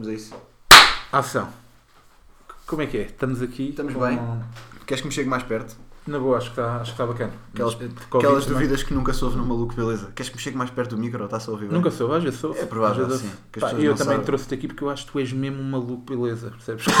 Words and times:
Vamos 0.00 0.08
a 0.08 0.14
isso. 0.14 0.34
Ação. 1.12 1.46
Como 2.66 2.80
é 2.80 2.86
que 2.86 2.96
é? 2.96 3.02
Estamos 3.02 3.42
aqui. 3.42 3.68
Estamos 3.68 3.92
com- 3.92 4.00
bem. 4.00 4.18
Queres 4.86 5.02
que 5.02 5.08
me 5.08 5.12
chegue 5.12 5.28
mais 5.28 5.42
perto? 5.42 5.76
Na 6.06 6.18
boa, 6.18 6.38
acho 6.38 6.46
que 6.46 6.52
está, 6.58 6.76
acho 6.76 6.84
que 6.86 6.90
está 6.92 7.06
bacana. 7.06 7.32
Aquelas- 7.52 7.76
eh, 7.78 7.88
Aquelas 8.16 8.46
dúvidas 8.46 8.82
que 8.82 8.94
nunca 8.94 9.12
soube 9.12 9.36
no 9.36 9.44
maluco, 9.44 9.74
beleza. 9.74 10.10
Queres 10.16 10.30
que 10.30 10.36
me 10.36 10.42
chegue 10.42 10.56
mais 10.56 10.70
perto 10.70 10.96
do 10.96 11.02
micro 11.02 11.18
ou 11.20 11.26
está-se 11.26 11.50
a 11.50 11.52
ouvir? 11.52 11.66
bem? 11.66 11.74
Nunca 11.76 11.90
sou, 11.90 12.10
às 12.14 12.24
vezes 12.24 12.40
sou. 12.40 12.56
É 12.56 12.64
provável, 12.64 13.06
vezes 13.08 13.20
sim, 13.20 13.30
Pá, 13.60 13.72
eu 13.72 13.94
também 13.94 13.96
sabem. 14.14 14.22
trouxe-te 14.24 14.54
aqui 14.54 14.66
porque 14.68 14.82
eu 14.82 14.88
acho 14.88 15.04
que 15.04 15.12
tu 15.12 15.18
és 15.18 15.30
mesmo 15.34 15.60
um 15.60 15.70
maluco, 15.70 16.02
beleza. 16.16 16.50
Percebes? 16.50 16.86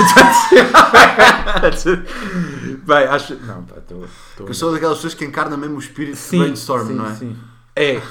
Bem, 2.84 3.04
acho. 3.08 3.34
Não, 3.36 3.62
pá, 3.64 3.76
estou. 3.78 4.04
eu 4.46 4.54
sou 4.54 4.72
daquelas 4.72 4.98
pessoas 4.98 5.14
que 5.14 5.24
encarna 5.24 5.56
mesmo 5.56 5.76
o 5.76 5.78
espírito 5.78 6.16
de 6.16 6.20
Sim, 6.20 6.38
brainstorm, 6.40 6.86
sim, 6.88 6.94
não 6.94 7.06
é? 7.06 7.14
Sim. 7.14 7.36
É, 7.74 8.02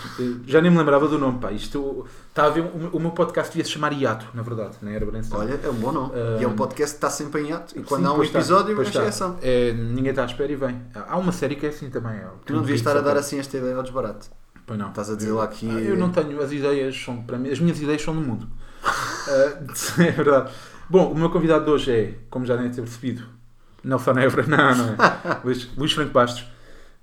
já 0.48 0.62
nem 0.62 0.72
me 0.72 0.78
lembrava 0.78 1.08
do 1.08 1.20
nome, 1.20 1.38
pá. 1.40 1.52
Isto 1.52 2.08
está 2.40 2.46
a 2.46 2.50
ver. 2.50 2.62
O 2.62 2.98
o 2.98 3.00
meu 3.00 3.12
podcast 3.12 3.52
devia 3.52 3.66
se 3.66 3.72
chamar 3.72 3.92
Hiato, 3.94 4.26
na 4.34 4.42
verdade, 4.42 4.78
não 4.82 4.92
era 4.92 5.06
Brainstorm. 5.06 5.42
Olha, 5.42 5.60
é 5.62 5.70
um 5.70 5.74
bom 5.76 5.92
nome. 5.92 6.12
Ah, 6.16 6.38
e 6.40 6.44
é 6.44 6.48
um 6.48 6.56
podcast 6.56 6.96
que 6.96 6.98
está 6.98 7.10
sempre 7.10 7.42
em 7.42 7.52
ato. 7.52 7.78
E 7.78 7.84
quando 7.84 8.02
Sim, 8.02 8.08
há 8.08 8.14
um 8.14 8.24
episódio, 8.24 8.80
é 8.80 8.84
está. 8.84 9.04
ação. 9.04 9.38
É, 9.42 9.74
ninguém 9.74 10.10
está 10.12 10.24
à 10.24 10.26
espera 10.26 10.52
e 10.52 10.56
vem. 10.56 10.82
Há 10.96 11.18
uma 11.18 11.32
série 11.32 11.56
que 11.56 11.66
é 11.66 11.70
assim 11.70 11.90
também. 11.90 12.14
é, 12.14 12.28
Tu 12.46 12.54
não 12.54 12.62
devias 12.62 12.80
estar 12.80 12.96
a 12.98 13.02
dar 13.02 13.18
assim 13.18 13.40
esta 13.40 13.58
ideia 13.58 13.76
ao 13.76 13.84
desbarato. 13.84 14.28
Pois 14.66 14.80
não. 14.80 14.90
Estás 14.90 15.10
a 15.10 15.16
dizer 15.16 15.32
lá 15.32 15.48
que. 15.48 15.70
Ah, 15.70 15.80
Eu 15.82 15.98
não 15.98 16.10
tenho, 16.12 16.42
as 16.42 16.52
ideias 16.52 16.96
são 17.00 17.22
para 17.22 17.38
mim, 17.38 17.50
as 17.50 17.60
minhas 17.60 17.80
ideias 17.82 18.02
são 18.02 18.16
do 18.16 18.22
mundo. 18.22 18.48
Ah, 19.28 19.60
é 20.02 20.12
verdade. 20.12 20.52
Bom, 20.90 21.12
o 21.12 21.16
meu 21.16 21.30
convidado 21.30 21.64
de 21.66 21.70
hoje 21.70 21.92
é, 21.92 22.14
como 22.32 22.46
já 22.48 22.56
devem 22.56 22.72
ter 22.72 22.82
percebido, 22.82 23.24
Nelson 23.84 24.18
Évora, 24.18 24.48
não, 24.48 24.76
não 24.76 24.86
é? 24.94 24.98
Luís, 25.44 25.70
Luís 25.78 25.92
Franco 25.92 26.12
Bastos. 26.12 26.46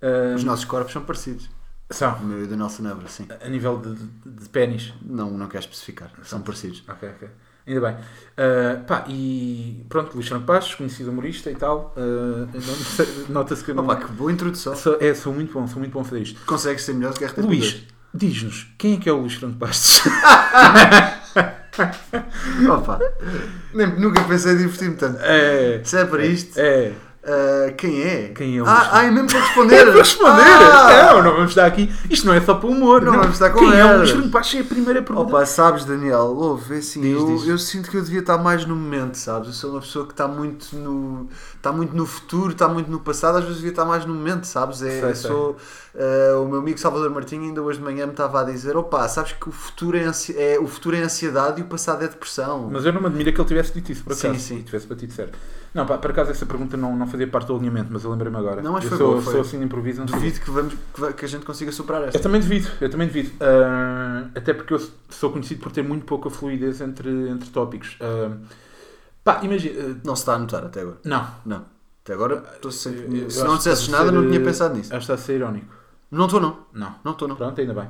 Ah, 0.02 0.34
Os 0.34 0.42
nossos 0.42 0.64
corpos 0.64 0.92
são 0.92 1.02
parecidos. 1.02 1.48
São, 1.90 2.14
O 2.16 2.24
meu 2.24 2.40
e 2.40 2.44
o 2.44 2.46
do 2.48 2.56
Nelson 2.56 2.82
Nebra, 2.82 3.08
sim. 3.08 3.26
a 3.44 3.48
nível 3.48 3.78
de, 3.78 3.94
de, 3.94 4.42
de 4.42 4.48
pênis. 4.48 4.92
Não, 5.02 5.30
não 5.30 5.46
quero 5.48 5.64
especificar. 5.64 6.10
São 6.24 6.40
parecidos. 6.42 6.82
Ok, 6.88 7.08
ok. 7.08 7.28
Ainda 7.66 7.80
bem. 7.80 7.96
Ah, 8.36 8.80
pá, 8.86 9.04
e 9.08 9.84
pronto, 9.88 10.14
Luís 10.14 10.28
Bastos, 10.28 10.74
conhecido 10.76 11.10
humorista 11.10 11.50
e 11.50 11.54
tal. 11.56 11.92
Não- 11.96 13.34
Nota-se 13.34 13.64
que. 13.64 13.72
Opa, 13.72 13.96
que 13.96 14.06
boa 14.12 14.30
introdução. 14.30 14.74
Sou, 14.76 14.96
é, 15.00 15.12
sou 15.14 15.32
muito 15.32 15.52
bom, 15.52 15.66
sou 15.66 15.78
muito 15.80 15.92
bom 15.92 16.00
a 16.00 16.04
fazer 16.04 16.22
isto. 16.22 16.40
Consegues 16.46 16.82
ser 16.84 16.94
melhor 16.94 17.12
do 17.12 17.18
que 17.18 17.24
a 17.24 17.28
RTP2. 17.28 17.44
Luís, 17.44 17.82
diz-nos, 18.14 18.72
quem 18.78 18.94
é 18.94 18.96
que 18.98 19.08
é 19.08 19.12
o 19.12 19.18
Luís 19.18 19.34
Franco 19.34 19.56
Bastos? 19.56 20.00
Opa, 22.70 22.98
nem, 23.74 23.86
nunca 23.98 24.22
pensei 24.24 24.52
em 24.52 24.56
divertir-me 24.58 24.96
tanto. 24.96 25.18
é. 25.20 25.80
Se 25.84 25.98
é 25.98 26.04
para 26.04 26.24
isto, 26.24 26.58
É. 26.58 26.92
ah, 27.26 27.72
quem 27.76 28.02
é? 28.02 28.28
Quem 28.34 28.56
é 28.58 28.62
o 28.62 28.66
Ah, 28.66 28.88
ah, 28.92 29.04
é 29.04 29.10
mesmo 29.10 29.28
para 29.28 29.40
responder. 29.44 29.84
Para 29.84 29.94
responder! 29.94 30.42
Ah! 30.42 31.12
Não, 31.14 31.22
não 31.22 31.32
vamos 31.34 31.50
estar 31.50 31.66
aqui. 31.66 31.92
Isto 32.08 32.26
não 32.26 32.34
é 32.34 32.40
só 32.40 32.54
para 32.54 32.68
humor. 32.68 33.02
Não 33.02 33.12
vamos 33.12 33.32
estar 33.34 33.50
com 33.50 33.58
Quem 33.58 33.68
é 33.78 33.84
o 33.84 33.88
merdas. 33.88 34.10
Franco 34.10 34.28
Bastos? 34.28 34.54
É 34.56 34.60
a 34.60 34.64
primeira 34.64 35.02
pergunta. 35.02 35.28
Opa, 35.28 35.46
sabes, 35.46 35.84
Daniel, 35.84 36.34
ouve, 36.36 36.74
é 36.74 36.78
assim, 36.78 37.00
Diz, 37.00 37.12
eu, 37.12 37.26
diz. 37.26 37.48
eu 37.48 37.58
sinto 37.58 37.90
que 37.90 37.96
eu 37.96 38.02
devia 38.02 38.20
estar 38.20 38.38
mais 38.38 38.64
no 38.64 38.76
momento, 38.76 39.16
sabes? 39.16 39.48
Eu 39.48 39.54
sou 39.54 39.70
uma 39.72 39.80
pessoa 39.80 40.06
que 40.06 40.12
está 40.12 40.28
muito 40.28 40.74
no, 40.76 41.28
está 41.56 41.72
muito 41.72 41.96
no 41.96 42.06
futuro, 42.06 42.52
está 42.52 42.68
muito 42.68 42.90
no 42.90 43.00
passado, 43.00 43.38
às 43.38 43.42
vezes 43.44 43.56
devia 43.56 43.70
estar 43.72 43.84
mais 43.84 44.04
no 44.04 44.14
momento, 44.14 44.44
sabes? 44.46 44.82
É, 44.82 45.00
Sei, 45.00 45.10
eu 45.10 45.14
sei. 45.14 45.56
Eh, 45.96 46.34
o 46.36 46.46
meu 46.46 46.60
amigo 46.60 46.78
Salvador 46.78 47.10
Martinho 47.10 47.42
ainda 47.44 47.62
hoje 47.62 47.78
de 47.78 47.84
manhã 47.84 48.04
me 48.06 48.12
estava 48.12 48.40
a 48.40 48.44
dizer, 48.44 48.76
opa, 48.76 49.08
sabes 49.08 49.32
que 49.32 49.48
o 49.48 49.52
futuro 49.52 49.96
é, 49.96 50.04
ansi- 50.04 50.36
é- 50.36 50.58
o 50.58 50.66
futuro 50.66 50.94
é 50.96 51.00
ansiedade 51.02 51.60
e 51.60 51.64
o 51.64 51.66
passado 51.66 52.04
é 52.04 52.08
depressão. 52.08 52.68
Mas 52.70 52.84
eu 52.84 52.92
não 52.92 53.00
me 53.00 53.06
admira 53.06 53.32
que 53.32 53.40
ele 53.40 53.48
tivesse 53.48 53.72
dito 53.72 53.90
isso, 53.92 54.04
por 54.04 54.14
Sim, 54.14 54.28
acaso. 54.28 54.42
sim. 54.44 54.56
E 54.58 54.62
tivesse 54.62 54.86
batido 54.86 55.12
certo. 55.12 55.38
Não, 55.74 55.84
pá, 55.84 55.98
por 55.98 56.10
acaso 56.10 56.30
essa 56.30 56.46
pergunta 56.46 56.76
não, 56.76 56.96
não 56.96 57.06
fazia 57.06 57.26
parte 57.28 57.48
do 57.48 57.56
alinhamento, 57.56 57.88
mas 57.90 58.02
eu 58.04 58.10
lembrei-me 58.10 58.36
agora. 58.38 58.62
Não, 58.62 58.72
mas 58.72 58.84
eu 58.84 58.90
foi 58.90 58.98
sou, 58.98 59.10
boa, 59.10 59.22
foi. 59.22 59.32
sou 59.32 59.40
assim 59.42 59.58
de 59.58 59.64
improviso. 59.64 60.04
Duvido 60.04 60.40
que, 60.40 60.50
vamos, 60.50 60.74
que, 61.16 61.24
a 61.24 61.28
gente 61.28 61.44
consiga 61.44 61.70
superar 61.72 62.02
esta. 62.04 62.16
Eu 62.18 62.22
também 62.22 62.40
devido, 62.40 62.70
eu 62.80 62.88
também 62.90 63.06
devido. 63.08 63.32
Ah, 63.40 64.28
até 64.34 64.54
porque 64.54 64.72
eu 64.74 64.80
sou 65.10 65.30
conhecido 65.30 65.60
por 65.62 65.70
ter 65.72 65.82
muito 65.82 66.06
pouca 66.06 66.30
fluidez 66.30 66.80
entre, 66.80 67.10
entre 67.28 67.50
tópicos. 67.50 67.96
Ah, 68.00 68.36
pá, 69.22 69.40
imagina. 69.42 69.98
Não 70.04 70.16
se 70.16 70.22
está 70.22 70.34
a 70.34 70.38
notar 70.38 70.64
até 70.64 70.80
agora. 70.80 70.96
ah, 71.04 71.08
não. 71.08 71.26
Não. 71.44 71.64
Até 72.04 72.14
agora, 72.14 72.42
sempre- 72.70 73.28
se 73.30 73.42
não 73.44 73.56
dissesses 73.56 73.88
nada, 73.88 74.04
ser, 74.06 74.12
não 74.12 74.28
tinha 74.28 74.40
pensado 74.40 74.76
nisso. 74.76 74.94
Acho 74.94 75.04
que 75.06 75.12
está 75.12 75.14
a 75.14 75.18
ser 75.26 75.34
irónico. 75.36 75.74
Não 76.10 76.26
estou, 76.26 76.40
não. 76.40 76.66
Não. 76.72 76.94
Não 77.04 77.12
estou, 77.12 77.28
não. 77.28 77.36
Pronto, 77.36 77.60
ainda 77.60 77.74
bem. 77.74 77.88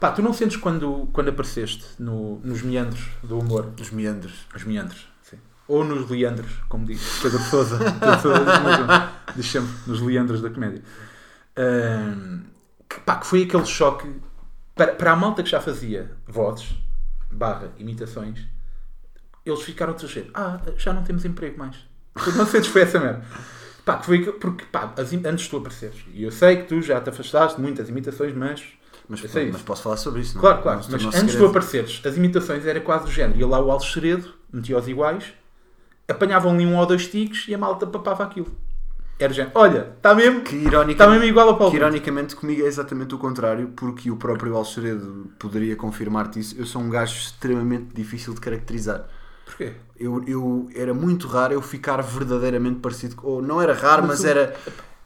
Pá, 0.00 0.10
tu 0.10 0.20
não 0.20 0.32
sentes 0.32 0.56
quando, 0.56 1.08
quando 1.12 1.28
apareceste 1.28 1.84
no, 1.98 2.40
nos 2.40 2.62
meandros 2.62 3.08
do 3.22 3.38
humor? 3.38 3.72
Os 3.80 3.90
meandros. 3.90 4.46
Os 4.54 4.64
meandros, 4.64 5.06
sim. 5.22 5.38
Ou 5.68 5.84
nos 5.84 6.10
leandros, 6.10 6.50
como 6.68 6.84
diz 6.84 7.20
Pedro 7.22 7.38
Sousa. 7.38 7.78
Pedro 8.00 8.20
Sousa 8.20 8.44
diz 9.36 9.46
sempre, 9.46 9.70
nos 9.86 10.00
leandros 10.00 10.42
da 10.42 10.50
comédia. 10.50 10.82
Ahm, 11.56 12.40
que, 12.88 13.00
pá, 13.00 13.16
que 13.16 13.26
foi 13.26 13.44
aquele 13.44 13.64
choque 13.64 14.20
para, 14.74 14.92
para 14.92 15.12
a 15.12 15.16
malta 15.16 15.42
que 15.42 15.50
já 15.50 15.60
fazia 15.60 16.10
vozes, 16.26 16.74
barra, 17.30 17.72
imitações, 17.78 18.40
eles 19.46 19.62
ficaram 19.62 19.92
a 19.92 19.96
dizer, 19.96 20.30
ah, 20.34 20.60
já 20.76 20.92
não 20.92 21.02
temos 21.02 21.24
emprego 21.24 21.58
mais. 21.58 21.76
Tu 22.24 22.32
não 22.32 22.46
sentes 22.46 22.70
foi 22.70 22.82
essa 22.82 22.98
merda. 22.98 23.24
Pá, 23.84 23.96
que 23.98 24.06
foi 24.06 24.24
que- 24.24 24.32
porque, 24.32 24.64
pá, 24.70 24.92
as 24.96 25.12
antes 25.12 25.44
de 25.44 25.50
tu 25.50 25.56
apareceres, 25.56 25.96
e 26.14 26.22
eu 26.22 26.30
sei 26.30 26.56
que 26.58 26.64
tu 26.64 26.80
já 26.80 27.00
te 27.00 27.10
afastaste 27.10 27.56
de 27.56 27.62
muitas 27.62 27.88
imitações, 27.88 28.34
mas 28.34 28.62
Mas, 29.08 29.20
Eu 29.22 29.28
sei 29.28 29.46
mas 29.46 29.56
isso. 29.56 29.64
posso 29.64 29.82
falar 29.82 29.96
sobre 29.96 30.20
isso, 30.20 30.34
não? 30.36 30.40
Claro, 30.40 30.62
claro. 30.62 30.80
Não 30.88 30.88
Mas 30.90 31.04
antes 31.16 31.32
de 31.32 31.36
tu 31.38 31.44
apareceres, 31.46 32.00
as 32.06 32.16
imitações 32.16 32.64
era 32.64 32.80
quase 32.80 33.04
do 33.06 33.10
género. 33.10 33.38
Ia 33.38 33.46
lá 33.48 33.60
o 33.60 33.70
Alves 33.70 33.92
Seredo, 33.92 34.32
metia 34.50 34.78
os 34.78 34.86
iguais, 34.88 35.34
apanhavam 36.08 36.52
ali 36.52 36.64
um 36.64 36.76
ou 36.78 36.86
dois 36.86 37.08
tiques 37.08 37.46
e 37.48 37.54
a 37.54 37.58
malta 37.58 37.86
papava 37.86 38.22
aquilo. 38.24 38.46
Era 39.18 39.32
género. 39.32 39.52
Olha, 39.56 39.92
está 39.96 40.14
mesmo, 40.14 40.40
Que, 40.42 40.56
está 40.56 41.08
mesmo 41.08 41.24
igual 41.24 41.48
ao 41.48 41.56
Paulo. 41.58 41.70
que 41.70 41.76
ironicamente 41.76 42.34
comigo 42.34 42.62
é 42.62 42.66
exatamente 42.66 43.14
o 43.14 43.18
contrário, 43.18 43.68
porque 43.76 44.10
o 44.10 44.16
próprio 44.16 44.56
Alceredo 44.56 45.30
poderia 45.38 45.76
confirmar-te 45.76 46.38
isso. 46.40 46.54
Eu 46.58 46.64
sou 46.64 46.80
um 46.80 46.88
gajo 46.88 47.14
extremamente 47.18 47.94
difícil 47.94 48.32
de 48.34 48.40
caracterizar. 48.40 49.04
Porquê? 49.44 49.72
Eu, 49.98 50.22
eu 50.26 50.68
era 50.74 50.92
muito 50.94 51.26
raro 51.28 51.52
eu 51.54 51.62
ficar 51.62 52.00
verdadeiramente 52.02 52.80
parecido 52.80 53.16
com. 53.16 53.26
Ou 53.28 53.42
não 53.42 53.60
era 53.60 53.72
raro, 53.74 54.02
mas, 54.02 54.20
Mas 54.20 54.24
era. 54.24 54.54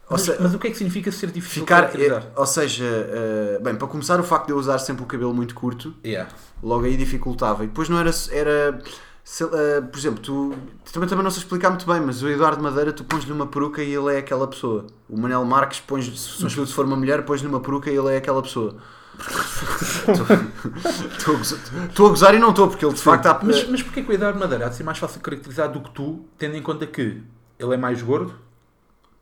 Mas, 0.08 0.20
se- 0.22 0.36
mas 0.40 0.54
o 0.54 0.58
que 0.58 0.68
é 0.68 0.70
que 0.70 0.76
significa 0.78 1.10
ser 1.10 1.28
difícil 1.32 1.62
ficar. 1.62 1.84
é- 2.00 2.32
ou 2.36 2.46
seja, 2.46 2.84
eh, 2.84 3.58
bem, 3.60 3.74
para 3.74 3.88
começar, 3.88 4.20
o 4.20 4.22
facto 4.22 4.46
de 4.46 4.52
eu 4.52 4.56
usar 4.58 4.78
sempre 4.78 5.02
o 5.02 5.06
cabelo 5.06 5.34
muito 5.34 5.52
curto, 5.54 5.92
Yeah. 6.04 6.30
logo 6.62 6.84
aí 6.84 6.96
dificultava. 6.96 7.64
E 7.64 7.66
depois 7.66 7.88
não 7.88 7.98
era. 7.98 8.10
era 8.30 8.78
lá, 9.24 9.50
eh, 9.52 9.80
por 9.80 9.98
exemplo, 9.98 10.20
tu 10.22 10.54
também, 10.92 11.08
também 11.08 11.24
não 11.24 11.30
sei 11.32 11.42
explicar 11.42 11.70
muito 11.70 11.84
bem, 11.84 12.00
mas 12.00 12.22
o 12.22 12.28
Eduardo 12.28 12.62
Madeira, 12.62 12.92
tu 12.92 13.02
pões-lhe 13.02 13.32
uma 13.32 13.48
peruca 13.48 13.82
e 13.82 13.92
ele 13.92 14.14
é 14.14 14.18
aquela 14.18 14.46
pessoa. 14.46 14.86
O 15.08 15.18
Manel 15.18 15.44
Marques, 15.44 15.80
pões, 15.80 16.06
sobretudo 16.16 16.68
se 16.68 16.72
for 16.74 16.84
uma 16.84 16.94
mulher, 16.96 17.24
pões-lhe 17.24 17.48
uma 17.48 17.58
peruca 17.58 17.90
e 17.90 17.96
ele 17.96 18.14
é 18.14 18.18
aquela 18.18 18.40
pessoa. 18.40 18.76
Estou 21.18 21.34
a 21.34 21.38
gozar- 21.38 21.58
Estou 21.88 22.06
a 22.06 22.10
gozar 22.10 22.34
e 22.34 22.38
não 22.38 22.50
estou, 22.50 22.68
porque 22.68 22.84
ele 22.84 22.94
de 22.94 23.00
facto 23.00 23.26
há. 23.26 23.40
Mas, 23.42 23.68
mas 23.68 23.82
porquê 23.82 24.02
que 24.02 24.10
o 24.10 24.14
Eduardo 24.14 24.38
Madeira 24.38 24.66
há 24.66 24.68
de 24.68 24.76
ser 24.76 24.84
mais 24.84 24.98
fácil 24.98 25.18
de 25.18 25.24
caracterizar 25.24 25.70
do 25.70 25.80
que 25.80 25.90
tu, 25.90 26.24
tendo 26.38 26.56
em 26.56 26.62
conta 26.62 26.86
que 26.86 27.22
ele 27.58 27.74
é 27.74 27.76
mais 27.76 28.02
gordo, 28.02 28.34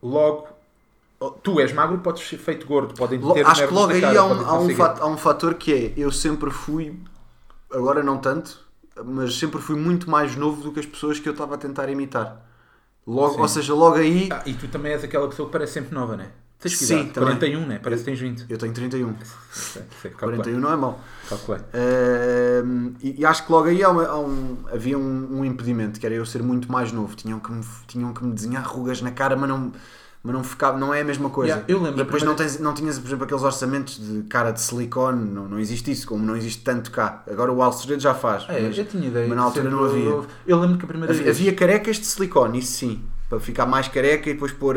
logo. 0.02 0.48
Tu 1.42 1.58
és 1.60 1.72
magro, 1.72 1.98
podes 1.98 2.26
ser 2.28 2.36
feito 2.36 2.66
gordo, 2.66 2.92
podem 2.94 3.18
ter 3.18 3.46
acho 3.46 3.66
que 3.66 3.72
logo 3.72 3.92
aí 3.92 4.00
cara, 4.00 4.20
há 4.20 4.24
um, 4.26 4.32
há, 4.32 4.34
um 4.34 4.44
conseguir. 4.58 4.74
fat- 4.74 5.00
há 5.00 5.06
um 5.06 5.16
fator 5.16 5.54
que 5.54 5.72
é 5.72 5.92
eu 5.96 6.10
sempre 6.12 6.50
fui, 6.50 6.98
agora 7.72 8.02
não 8.02 8.18
tanto, 8.18 8.58
mas 9.02 9.38
sempre 9.38 9.58
fui 9.60 9.74
muito 9.76 10.10
mais 10.10 10.36
novo 10.36 10.60
do 10.62 10.70
que 10.72 10.80
as 10.80 10.86
pessoas 10.86 11.18
que 11.18 11.26
eu 11.26 11.32
estava 11.32 11.54
a 11.54 11.58
tentar 11.58 11.88
imitar. 11.88 12.44
Logo, 13.06 13.34
Sim. 13.36 13.40
ou 13.40 13.48
seja, 13.48 13.74
logo 13.74 13.96
aí 13.96 14.28
Ah, 14.30 14.42
e 14.44 14.52
tu 14.54 14.68
também 14.68 14.92
és 14.92 15.02
aquela 15.02 15.26
pessoa 15.28 15.46
que 15.46 15.52
parece 15.52 15.72
sempre 15.74 15.94
nova, 15.94 16.14
né? 16.16 16.28
Tens 16.64 16.78
que 16.78 16.84
Sim, 16.84 16.94
idade? 16.94 17.10
também. 17.10 17.28
41, 17.36 17.66
né? 17.66 17.78
Parece 17.82 18.02
que 18.02 18.10
tens 18.10 18.18
20. 18.20 18.46
eu 18.48 18.56
tenho 18.58 18.72
31. 18.72 19.14
Sei, 19.52 19.82
sei, 20.02 20.10
calculei, 20.12 20.36
41 20.36 20.58
não 20.60 20.72
é 20.72 20.76
mau. 20.76 21.00
calculei. 21.28 21.60
Ahm, 21.74 22.94
e, 23.02 23.20
e 23.20 23.26
acho 23.26 23.44
que 23.46 23.52
logo 23.52 23.68
aí 23.68 23.82
há 23.82 23.90
uma- 23.90 24.06
há 24.06 24.18
um- 24.18 24.56
havia 24.72 24.98
um, 24.98 25.38
um 25.40 25.44
impedimento, 25.44 26.00
que 26.00 26.06
era 26.06 26.14
eu 26.14 26.24
ser 26.26 26.42
muito 26.42 26.70
mais 26.70 26.90
novo. 26.92 27.14
Tinham 27.14 27.38
que 27.38 27.52
me, 27.52 27.62
tinham 27.86 28.12
que 28.12 28.24
me 28.24 28.32
desenhar 28.32 28.66
rugas 28.66 29.00
na 29.02 29.10
cara, 29.10 29.36
mas 29.36 29.48
não, 29.48 29.72
mas 30.22 30.34
não, 30.34 30.42
ficava, 30.42 30.78
não 30.78 30.92
é 30.94 31.02
a 31.02 31.04
mesma 31.04 31.28
coisa. 31.28 31.52
Yeah, 31.52 31.64
eu 31.70 31.76
lembro 31.82 32.00
E 32.00 32.04
depois 32.04 32.22
primeira- 32.22 32.30
não, 32.30 32.34
tens, 32.50 32.58
não 32.60 32.72
tinhas, 32.74 32.98
por 32.98 33.06
exemplo, 33.08 33.24
aqueles 33.24 33.42
orçamentos 33.42 33.98
de 33.98 34.22
cara 34.22 34.50
de 34.52 34.60
silicone, 34.60 35.30
não, 35.30 35.46
não 35.48 35.58
existe 35.58 35.90
isso, 35.90 36.06
como 36.06 36.24
não 36.24 36.34
existe 36.36 36.62
tanto 36.64 36.90
cá. 36.90 37.22
Agora 37.30 37.52
o 37.52 37.62
Alceredo 37.62 38.00
já 38.02 38.14
faz. 38.14 38.46
É, 38.48 38.60
mas 38.62 38.78
eu 38.78 38.86
tinha 38.86 39.06
ideia. 39.06 39.28
mas 39.28 39.36
na 39.36 39.42
altura 39.44 39.68
não 39.68 39.84
havia. 39.84 40.22
Eu 40.46 40.58
lembro 40.60 40.78
que 40.78 40.84
a 40.84 40.88
primeira 40.88 41.12
havia, 41.12 41.24
vez. 41.24 41.36
havia 41.36 41.54
carecas 41.54 41.96
de 41.98 42.06
silicone, 42.06 42.58
isso 42.58 42.72
sim. 42.72 43.02
Para 43.28 43.40
ficar 43.40 43.66
mais 43.66 43.88
careca 43.88 44.28
e 44.30 44.34
depois 44.34 44.52
pôr 44.52 44.76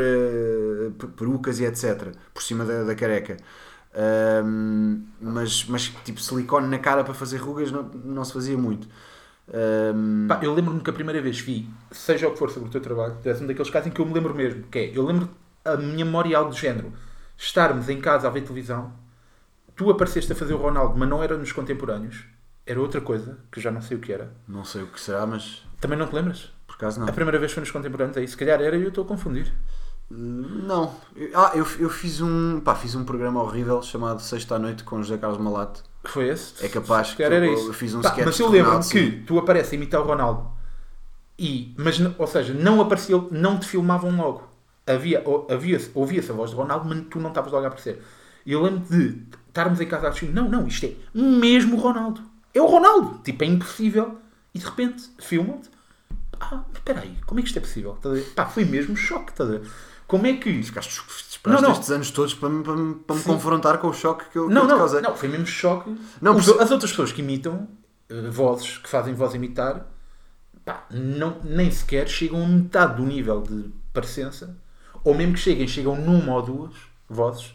pe- 0.97 1.07
perucas 1.07 1.59
e 1.59 1.65
etc. 1.65 2.11
Por 2.33 2.41
cima 2.41 2.65
da, 2.65 2.83
da 2.83 2.95
careca. 2.95 3.37
Ahm, 3.93 5.03
mas, 5.21 5.65
mas 5.65 5.87
tipo 6.05 6.19
silicone 6.21 6.67
na 6.67 6.79
cara 6.79 7.03
para 7.03 7.13
fazer 7.13 7.37
rugas 7.37 7.71
não, 7.71 7.83
não 7.83 8.23
se 8.23 8.33
fazia 8.33 8.57
muito. 8.57 8.87
Ahm, 9.53 10.27
Pá, 10.27 10.39
eu 10.43 10.53
lembro-me 10.53 10.81
que 10.81 10.89
a 10.89 10.93
primeira 10.93 11.21
vez 11.21 11.39
vi, 11.39 11.69
seja 11.91 12.27
o 12.27 12.31
que 12.33 12.39
for 12.39 12.49
sobre 12.49 12.69
o 12.69 12.71
teu 12.71 12.81
trabalho, 12.81 13.17
é 13.23 13.33
um 13.33 13.47
daqueles 13.47 13.69
casos 13.69 13.87
em 13.87 13.91
que 13.91 14.01
eu 14.01 14.05
me 14.05 14.13
lembro 14.13 14.33
mesmo. 14.35 14.63
Que 14.63 14.79
é, 14.79 14.97
eu 14.97 15.05
lembro 15.05 15.29
a 15.65 15.75
minha 15.77 16.05
memória 16.05 16.33
é 16.33 16.35
algo 16.37 16.51
do 16.51 16.55
género. 16.57 16.93
Estarmos 17.37 17.89
em 17.89 17.99
casa 18.01 18.27
a 18.27 18.31
ver 18.31 18.41
televisão, 18.41 18.93
tu 19.75 19.89
apareceste 19.89 20.31
a 20.31 20.35
fazer 20.35 20.53
o 20.53 20.57
Ronaldo, 20.57 20.97
mas 20.97 21.09
não 21.09 21.23
era 21.23 21.37
nos 21.37 21.51
contemporâneos, 21.51 22.25
era 22.65 22.79
outra 22.81 23.01
coisa, 23.01 23.37
que 23.51 23.61
já 23.61 23.71
não 23.71 23.81
sei 23.81 23.97
o 23.97 23.99
que 23.99 24.11
era. 24.13 24.31
não 24.47 24.63
sei 24.65 24.83
o 24.83 24.87
que 24.87 24.99
será, 24.99 25.25
mas 25.25 25.63
Também 25.79 25.97
não 25.97 26.07
te 26.07 26.15
lembras? 26.15 26.51
Acaso 26.77 26.99
não. 26.99 27.07
A 27.07 27.11
primeira 27.11 27.37
vez 27.37 27.51
foi 27.51 27.61
nos 27.61 27.71
contemporâneos, 27.71 28.17
aí 28.17 28.27
se 28.27 28.37
calhar 28.37 28.61
era 28.61 28.77
e 28.77 28.81
eu 28.81 28.89
estou 28.89 29.03
a 29.03 29.07
confundir. 29.07 29.51
Não. 30.09 30.95
Ah, 31.33 31.51
eu, 31.53 31.67
eu 31.79 31.89
fiz 31.89 32.21
um. 32.21 32.61
Pá, 32.61 32.75
fiz 32.75 32.95
um 32.95 33.03
programa 33.03 33.41
horrível 33.41 33.81
chamado 33.81 34.21
Sexta 34.21 34.55
à 34.55 34.59
Noite 34.59 34.83
com 34.83 35.03
José 35.03 35.17
Carlos 35.17 35.39
Malato. 35.39 35.83
Que 36.03 36.09
foi 36.09 36.29
esse? 36.29 36.65
É 36.65 36.69
capaz 36.69 37.13
que 37.13 37.21
era 37.21 37.35
eu, 37.45 37.53
isso. 37.53 37.67
eu 37.67 37.73
fiz 37.73 37.93
um 37.93 37.99
sketch 37.99 38.25
mas 38.25 38.39
eu 38.39 38.47
lembro-me 38.47 38.77
Ronaldo, 38.77 38.89
que 38.89 39.11
tu 39.25 39.37
apareces 39.37 39.73
a 39.73 39.75
imitar 39.75 39.99
o 39.99 40.05
Ronaldo 40.05 40.57
e, 41.37 41.75
mas, 41.77 41.99
ou 42.17 42.27
seja, 42.27 42.53
não 42.53 42.81
aparecia, 42.81 43.15
não 43.29 43.59
te 43.59 43.67
filmavam 43.67 44.15
logo. 44.15 44.47
Havia, 44.85 45.23
havia, 45.49 45.79
ouvia-se 45.93 46.31
a 46.31 46.33
voz 46.33 46.51
do 46.51 46.57
Ronaldo, 46.57 46.87
mas 46.87 47.03
tu 47.09 47.19
não 47.19 47.29
estavas 47.29 47.51
logo 47.51 47.65
a 47.65 47.67
aparecer. 47.67 48.01
E 48.45 48.53
eu 48.53 48.61
lembro 48.61 48.79
de 48.89 49.21
estarmos 49.47 49.79
em 49.79 49.85
casa 49.85 50.07
a 50.07 50.09
discutir, 50.09 50.33
não, 50.33 50.49
não, 50.49 50.65
isto 50.65 50.85
é 50.85 50.93
mesmo 51.13 51.77
o 51.77 51.79
Ronaldo. 51.79 52.21
É 52.53 52.61
o 52.61 52.65
Ronaldo. 52.65 53.19
Tipo, 53.23 53.43
é 53.43 53.47
impossível. 53.47 54.17
E 54.53 54.59
de 54.59 54.65
repente, 54.65 55.03
filmam-te. 55.19 55.69
Ah, 56.39 56.63
espera 56.73 57.01
aí, 57.01 57.17
como 57.25 57.39
é 57.39 57.43
que 57.43 57.47
isto 57.49 57.57
é 57.57 57.61
possível? 57.61 57.97
Ver? 58.03 58.23
Pá, 58.35 58.45
foi 58.45 58.65
mesmo 58.65 58.95
choque, 58.95 59.31
estás 59.31 59.49
a 59.49 59.53
ver? 59.57 59.69
Como 60.07 60.25
é 60.25 60.33
que... 60.37 60.63
Ficaste 60.63 60.89
esperaste 61.29 61.47
Não, 61.47 61.61
não. 61.61 61.71
estes 61.71 61.91
anos 61.91 62.11
todos 62.11 62.33
para, 62.33 62.49
me- 62.49 62.63
para, 62.63 62.75
para 63.05 63.15
me 63.15 63.23
confrontar 63.23 63.77
com 63.79 63.87
o 63.89 63.93
choque 63.93 64.25
que 64.31 64.37
eu, 64.37 64.47
que 64.47 64.53
Não, 64.53 64.61
eu 64.61 64.67
te 64.67 64.71
não, 64.71 64.77
causei. 64.77 65.01
não, 65.01 65.15
foi 65.17 65.27
mesmo 65.29 65.45
choque. 65.45 65.95
Não, 66.21 66.35
Os- 66.35 66.45
perce- 66.45 66.61
as 66.63 66.71
outras 66.71 66.91
pessoas 66.91 67.11
que 67.11 67.21
imitam 67.21 67.67
eh, 68.09 68.29
vozes, 68.29 68.77
que 68.77 68.87
fazem 68.89 69.13
voz 69.13 69.33
imitar, 69.33 69.85
pá, 70.63 70.85
não, 70.91 71.41
nem 71.43 71.69
sequer 71.71 72.07
chegam 72.07 72.43
a 72.43 72.47
metade 72.47 72.95
do 72.97 73.03
nível 73.05 73.41
de 73.41 73.69
parecença, 73.93 74.55
ou 75.03 75.13
mesmo 75.13 75.33
que 75.33 75.39
cheguem, 75.39 75.67
chegam 75.67 75.95
numa 75.95 76.35
ou 76.35 76.41
duas 76.41 76.73
vozes, 77.09 77.53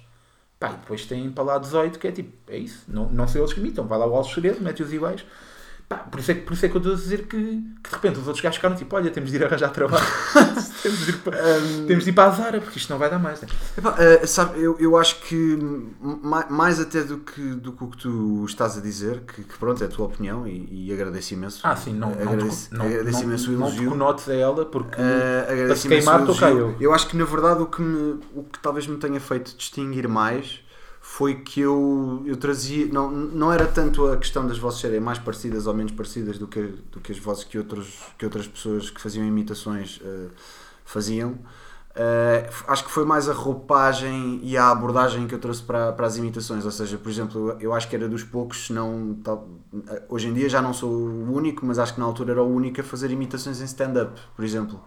pá, 0.59 0.71
e 0.71 0.77
depois 0.77 1.07
têm 1.07 1.31
para 1.31 1.45
lá 1.45 1.59
18, 1.59 1.99
que 1.99 2.07
é 2.09 2.13
tipo, 2.13 2.33
é 2.53 2.59
isso, 2.59 2.85
não, 2.89 3.09
não 3.11 3.27
são 3.29 3.41
eles 3.41 3.53
que 3.55 3.61
imitam, 3.61 3.87
vai 3.87 3.99
lá 3.99 4.07
o 4.07 4.15
Alves 4.15 4.33
Segredo, 4.35 4.61
mete-os 4.61 4.93
iguais. 4.93 5.25
Pá, 5.89 5.97
por, 5.99 6.21
isso 6.21 6.31
é, 6.31 6.35
que- 6.35 6.41
por 6.43 6.55
isso 6.55 6.65
é 6.65 6.69
que 6.71 6.75
eu 6.77 6.79
estou 6.81 6.95
a 6.95 6.97
dizer 6.97 7.27
que, 7.27 7.37
que 7.37 7.91
de 7.91 7.95
repente 7.95 8.19
os 8.19 8.27
outros 8.27 8.41
gajos 8.43 8.57
ficaram 8.57 8.75
tipo, 8.77 8.97
olha, 8.97 9.11
temos 9.11 9.31
de 9.31 9.37
ir 9.37 9.45
arranjar 9.45 9.69
trabalho, 9.71 10.05
temos, 10.83 10.99
de 11.05 11.11
ir 11.11 11.19
para, 11.19 11.37
temos 11.87 12.05
de 12.05 12.11
ir 12.11 12.13
para 12.15 12.31
a 12.31 12.35
Zara, 12.35 12.61
porque 12.63 12.79
isto 12.79 12.89
não 12.91 12.99
vai 12.99 13.11
dar 13.11 13.19
mais. 13.19 13.43
Né? 13.43 13.49
Epá, 13.77 13.95
eh, 13.99 14.27
sabe, 14.27 14.59
eu, 14.63 14.75
eu 14.79 14.97
acho 14.97 15.21
que 15.21 15.59
ma- 16.01 16.47
mais 16.49 16.81
até 16.81 17.03
do 17.05 17.19
que, 17.19 17.41
do 17.57 17.73
que 17.73 17.85
o 17.85 17.89
que 17.89 17.97
tu 17.99 18.45
estás 18.47 18.79
a 18.79 18.81
dizer, 18.81 19.21
que, 19.21 19.43
que 19.45 19.59
pronto, 19.59 19.83
é 19.83 19.87
a 19.87 19.91
tua 19.91 20.07
opinião 20.07 20.47
e, 20.47 20.87
e 20.89 20.93
agradeço 20.93 21.35
imenso. 21.35 21.61
Ah, 21.63 21.77
sim, 21.77 21.93
não, 21.93 22.11
não, 22.11 22.23
agradeço, 22.23 22.69
não, 22.75 22.87
agradeço 22.87 23.19
não, 23.19 23.25
imenso 23.25 23.51
o 23.51 23.53
não 23.55 23.67
te 23.67 23.73
elogio. 23.73 23.91
conotes 23.91 24.29
a 24.31 24.35
ela, 24.35 24.65
porque 24.65 24.97
Eh, 24.99 25.43
para 25.45 25.53
agradeço 25.53 25.83
se 25.83 25.89
queimar, 25.89 26.21
o 26.21 26.33
estou 26.33 26.49
elogio. 26.49 26.77
eu. 26.81 26.95
acho 26.95 27.07
que 27.09 27.17
na 27.17 27.25
verdade 27.27 27.63
o 27.63 27.67
que, 27.67 27.83
me, 27.83 28.21
o 28.35 28.45
que 28.45 28.59
talvez 28.61 28.87
me 28.87 28.97
tenha 28.97 29.21
feito 29.21 29.55
distinguir 29.57 30.09
mais 30.09 30.62
foi 31.15 31.35
que 31.37 31.61
eu, 31.61 32.23
eu 32.25 32.37
trazia. 32.37 32.87
Não, 32.91 33.11
não 33.11 33.53
era 33.53 33.67
tanto 33.67 34.07
a 34.07 34.17
questão 34.17 34.47
das 34.47 34.57
vozes 34.59 34.81
serem 34.81 34.99
mais 35.01 35.19
parecidas 35.19 35.67
ou 35.67 35.75
menos 35.75 35.93
parecidas 35.93 36.39
do 36.39 36.47
que, 36.47 36.63
do 36.91 37.01
que 37.01 37.13
as 37.13 37.19
vozes 37.19 37.45
que, 37.45 37.59
outros, 37.59 37.99
que 38.19 38.25
outras 38.25 38.47
pessoas 38.47 38.89
que 38.89 38.99
faziam 39.01 39.25
imitações 39.27 40.01
eh, 40.03 40.29
faziam. 40.87 41.39
Eh, 41.95 42.49
acho 42.67 42.85
que 42.85 42.91
foi 42.91 43.05
mais 43.05 43.29
a 43.29 43.35
roupagem 43.35 44.41
e 44.43 44.57
a 44.57 44.71
abordagem 44.71 45.27
que 45.27 45.35
eu 45.35 45.39
trouxe 45.39 45.63
para, 45.63 45.93
para 45.93 46.07
as 46.07 46.17
imitações. 46.17 46.65
Ou 46.65 46.71
seja, 46.71 46.97
por 46.97 47.11
exemplo, 47.11 47.57
eu- 47.61 47.75
acho 47.75 47.89
que 47.91 47.95
era 47.97 48.09
dos 48.09 48.25
poucos, 48.25 48.71
não. 48.71 49.15
tal- 49.23 49.47
hoje 50.09 50.29
em 50.29 50.33
dia 50.33 50.49
já 50.49 50.63
não 50.63 50.73
sou 50.73 50.91
o 50.91 51.33
único, 51.35 51.65
mas 51.67 51.79
acho 51.79 51.93
que 51.95 52.01
na 52.01 52.07
altura 52.07 52.33
era 52.33 52.43
o 52.43 52.49
único 52.55 52.81
a 52.81 52.85
fazer 52.85 53.11
imitações 53.11 53.61
em 53.61 53.65
stand-up, 53.67 54.19
por 54.35 54.45
exemplo. 54.45 54.81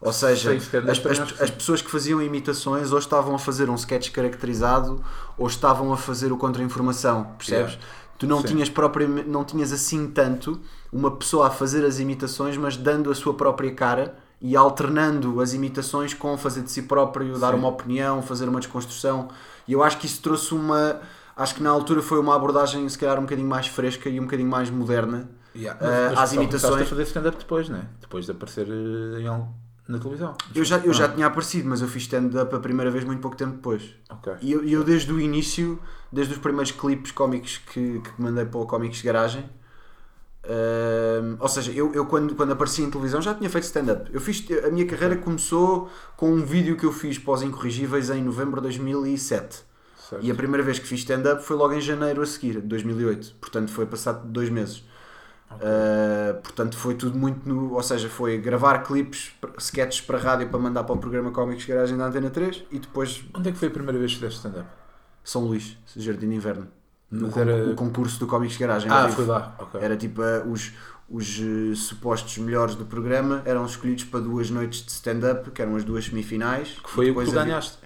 Ou 0.00 0.12
seja, 0.12 0.52
as, 0.54 1.06
as- 1.20 1.40
as 1.42 1.50
pessoas 1.50 1.82
que 1.82 1.90
faziam 1.90 2.22
imitações 2.22 2.90
ou 2.90 2.98
estavam 2.98 3.34
a 3.34 3.38
fazer 3.38 3.68
um 3.68 3.74
sketch 3.74 4.10
caracterizado 4.10 5.02
ou 5.36 5.46
estavam 5.46 5.92
a 5.92 5.96
fazer 5.96 6.32
o 6.32 6.36
contra-informação, 6.38 7.24
percebes? 7.36 7.72
Yeah. 7.74 7.86
Tu 8.18 8.26
não 8.26 8.40
Sim. 8.40 8.48
tinhas, 8.48 8.68
propriamente, 8.68 9.28
não 9.28 9.44
tinhas 9.44 9.72
assim 9.72 10.06
tanto 10.08 10.60
uma 10.92 11.10
pessoa 11.10 11.46
a 11.46 11.50
fazer 11.50 11.84
as 11.84 11.98
imitações, 12.00 12.56
mas 12.56 12.76
dando 12.76 13.10
a 13.10 13.14
sua 13.14 13.34
própria 13.34 13.72
cara 13.74 14.14
e 14.40 14.56
alternando 14.56 15.40
as 15.40 15.52
imitações 15.54 16.12
com 16.14 16.36
fazer 16.36 16.62
de 16.62 16.70
si 16.70 16.82
próprio, 16.82 17.38
dar 17.38 17.52
Sim. 17.52 17.58
uma 17.58 17.68
opinião, 17.68 18.22
fazer 18.22 18.48
uma 18.48 18.58
desconstrução. 18.60 19.28
E 19.68 19.72
eu 19.72 19.82
acho 19.82 19.98
que 19.98 20.06
isso 20.06 20.20
trouxe 20.22 20.54
uma. 20.54 21.00
Acho 21.36 21.54
que 21.54 21.62
na 21.62 21.70
altura 21.70 22.02
foi 22.02 22.18
uma 22.18 22.34
abordagem, 22.34 22.86
se 22.88 22.98
calhar, 22.98 23.18
um 23.18 23.22
bocadinho 23.22 23.48
mais 23.48 23.66
fresca 23.66 24.08
e 24.10 24.18
um 24.20 24.24
bocadinho 24.24 24.48
mais 24.50 24.68
moderna. 24.70 25.30
Yeah. 25.56 25.78
Eh, 25.82 25.86
Mas- 25.88 26.10
mas 26.10 26.18
às 26.20 26.32
imitações- 26.34 26.62
começaste 26.62 26.82
a 26.82 26.88
fazer 26.96 27.02
stand-up 27.04 27.38
depois, 27.38 27.68
né? 27.70 27.82
Depois 28.00 28.24
de 28.26 28.30
aparecer 28.32 28.66
eh, 28.68 29.20
em 29.20 29.26
algo 29.26 29.48
na 29.90 29.98
televisão. 29.98 30.34
Eu 30.54 30.64
já, 30.64 30.78
eu 30.78 30.90
Ah, 30.90 30.94
já 30.94 31.08
tinha 31.08 31.26
aparecido, 31.26 31.68
mas 31.68 31.80
eu 31.82 31.88
fiz 31.88 32.02
stand-up 32.02 32.54
a 32.54 32.60
primeira 32.60 32.90
vez 32.90 33.04
muito 33.04 33.20
pouco 33.20 33.36
tempo 33.36 33.52
depois. 33.52 33.82
Ok. 34.08 34.32
E 34.40 34.52
eu, 34.52 34.64
eu 34.64 34.84
desde 34.84 35.12
o 35.12 35.20
início, 35.20 35.78
desde 36.12 36.32
os 36.34 36.38
primeiros 36.38 36.70
clipes 36.72 37.12
cómicos 37.12 37.58
que, 37.58 38.00
que 38.00 38.10
mandei 38.22 38.44
para 38.44 38.60
o 38.60 38.66
Cómicos 38.66 38.98
de 38.98 39.04
Garagem, 39.04 39.44
hum, 40.44 41.36
ou 41.38 41.48
seja, 41.48 41.72
eu, 41.72 41.92
eu 41.94 42.06
quando, 42.06 42.34
quando 42.34 42.52
apareci 42.52 42.82
em 42.82 42.90
televisão 42.90 43.20
já 43.20 43.34
tinha 43.34 43.48
feito 43.50 43.64
stand-up. 43.64 44.10
Eu 44.12 44.20
fiz, 44.20 44.44
a 44.64 44.70
minha 44.70 44.86
carreira 44.86 45.16
começou 45.16 45.90
com 46.16 46.30
um 46.32 46.44
vídeo 46.44 46.76
que 46.76 46.84
eu 46.84 46.92
fiz 46.92 47.18
para 47.18 47.34
os 47.34 47.42
Incorrigíveis 47.42 48.10
em 48.10 48.22
novembro 48.22 48.56
de 48.60 48.62
2007. 48.68 49.64
Certo. 50.08 50.24
E 50.24 50.30
a 50.30 50.34
primeira 50.34 50.62
vez 50.64 50.78
que 50.78 50.86
fiz 50.86 51.00
stand-up 51.00 51.44
foi 51.44 51.56
logo 51.56 51.72
em 51.72 51.80
janeiro 51.80 52.20
a 52.22 52.26
seguir, 52.26 52.54
de 52.54 52.66
2008. 52.66 53.34
Portanto, 53.40 53.70
foi 53.70 53.86
passado 53.86 54.26
dois 54.26 54.48
meses. 54.50 54.82
Ok. 55.50 55.66
Uh, 55.66 56.40
portanto, 56.42 56.76
foi 56.76 56.94
tudo 56.94 57.18
muito 57.18 57.48
no. 57.48 57.74
Ou 57.74 57.82
seja, 57.82 58.08
foi 58.08 58.38
gravar 58.38 58.78
clipes, 58.84 59.32
sketches 59.58 60.00
para 60.00 60.18
rádio 60.18 60.48
para 60.48 60.58
mandar 60.58 60.84
para 60.84 60.94
o 60.94 60.98
programa 60.98 61.30
Cómicos 61.32 61.64
Garagem 61.64 61.96
da 61.98 62.06
Antena 62.06 62.30
3 62.30 62.64
e 62.70 62.78
depois 62.78 63.24
Onde 63.34 63.48
é 63.48 63.52
que 63.52 63.58
foi 63.58 63.68
a 63.68 63.70
primeira 63.70 63.98
vez 63.98 64.12
que 64.12 64.18
fizeste 64.18 64.38
stand-up? 64.38 64.68
São 65.24 65.42
Luís, 65.44 65.76
Jardim 65.96 66.28
de 66.28 66.36
Inverno. 66.36 66.68
No 67.10 67.28
con- 67.30 67.40
era- 67.40 67.70
o 67.70 67.74
concurso 67.74 68.18
do 68.20 68.26
Cómicos 68.26 68.56
Garagem. 68.56 68.90
Ah, 68.90 69.08
foi 69.08 69.26
lá. 69.26 69.54
Ok. 69.58 69.80
Era 69.82 69.96
tipo 69.96 70.22
uh, 70.22 70.48
os, 70.50 70.72
os 71.08 71.40
uh, 71.40 71.74
supostos 71.74 72.38
melhores 72.38 72.76
do 72.76 72.84
programa 72.84 73.42
eram 73.44 73.66
escolhidos 73.66 74.04
para 74.04 74.20
duas 74.20 74.48
noites 74.50 74.84
de 74.84 74.92
stand-up, 74.92 75.50
que 75.50 75.60
eram 75.60 75.74
as 75.74 75.82
duas 75.84 76.04
semifinais. 76.06 76.78
Que 76.82 76.88
foi 76.88 77.10
o 77.10 77.14
que 77.16 77.24
tu 77.24 77.30
havia- 77.30 77.44
ganhaste. 77.44 77.78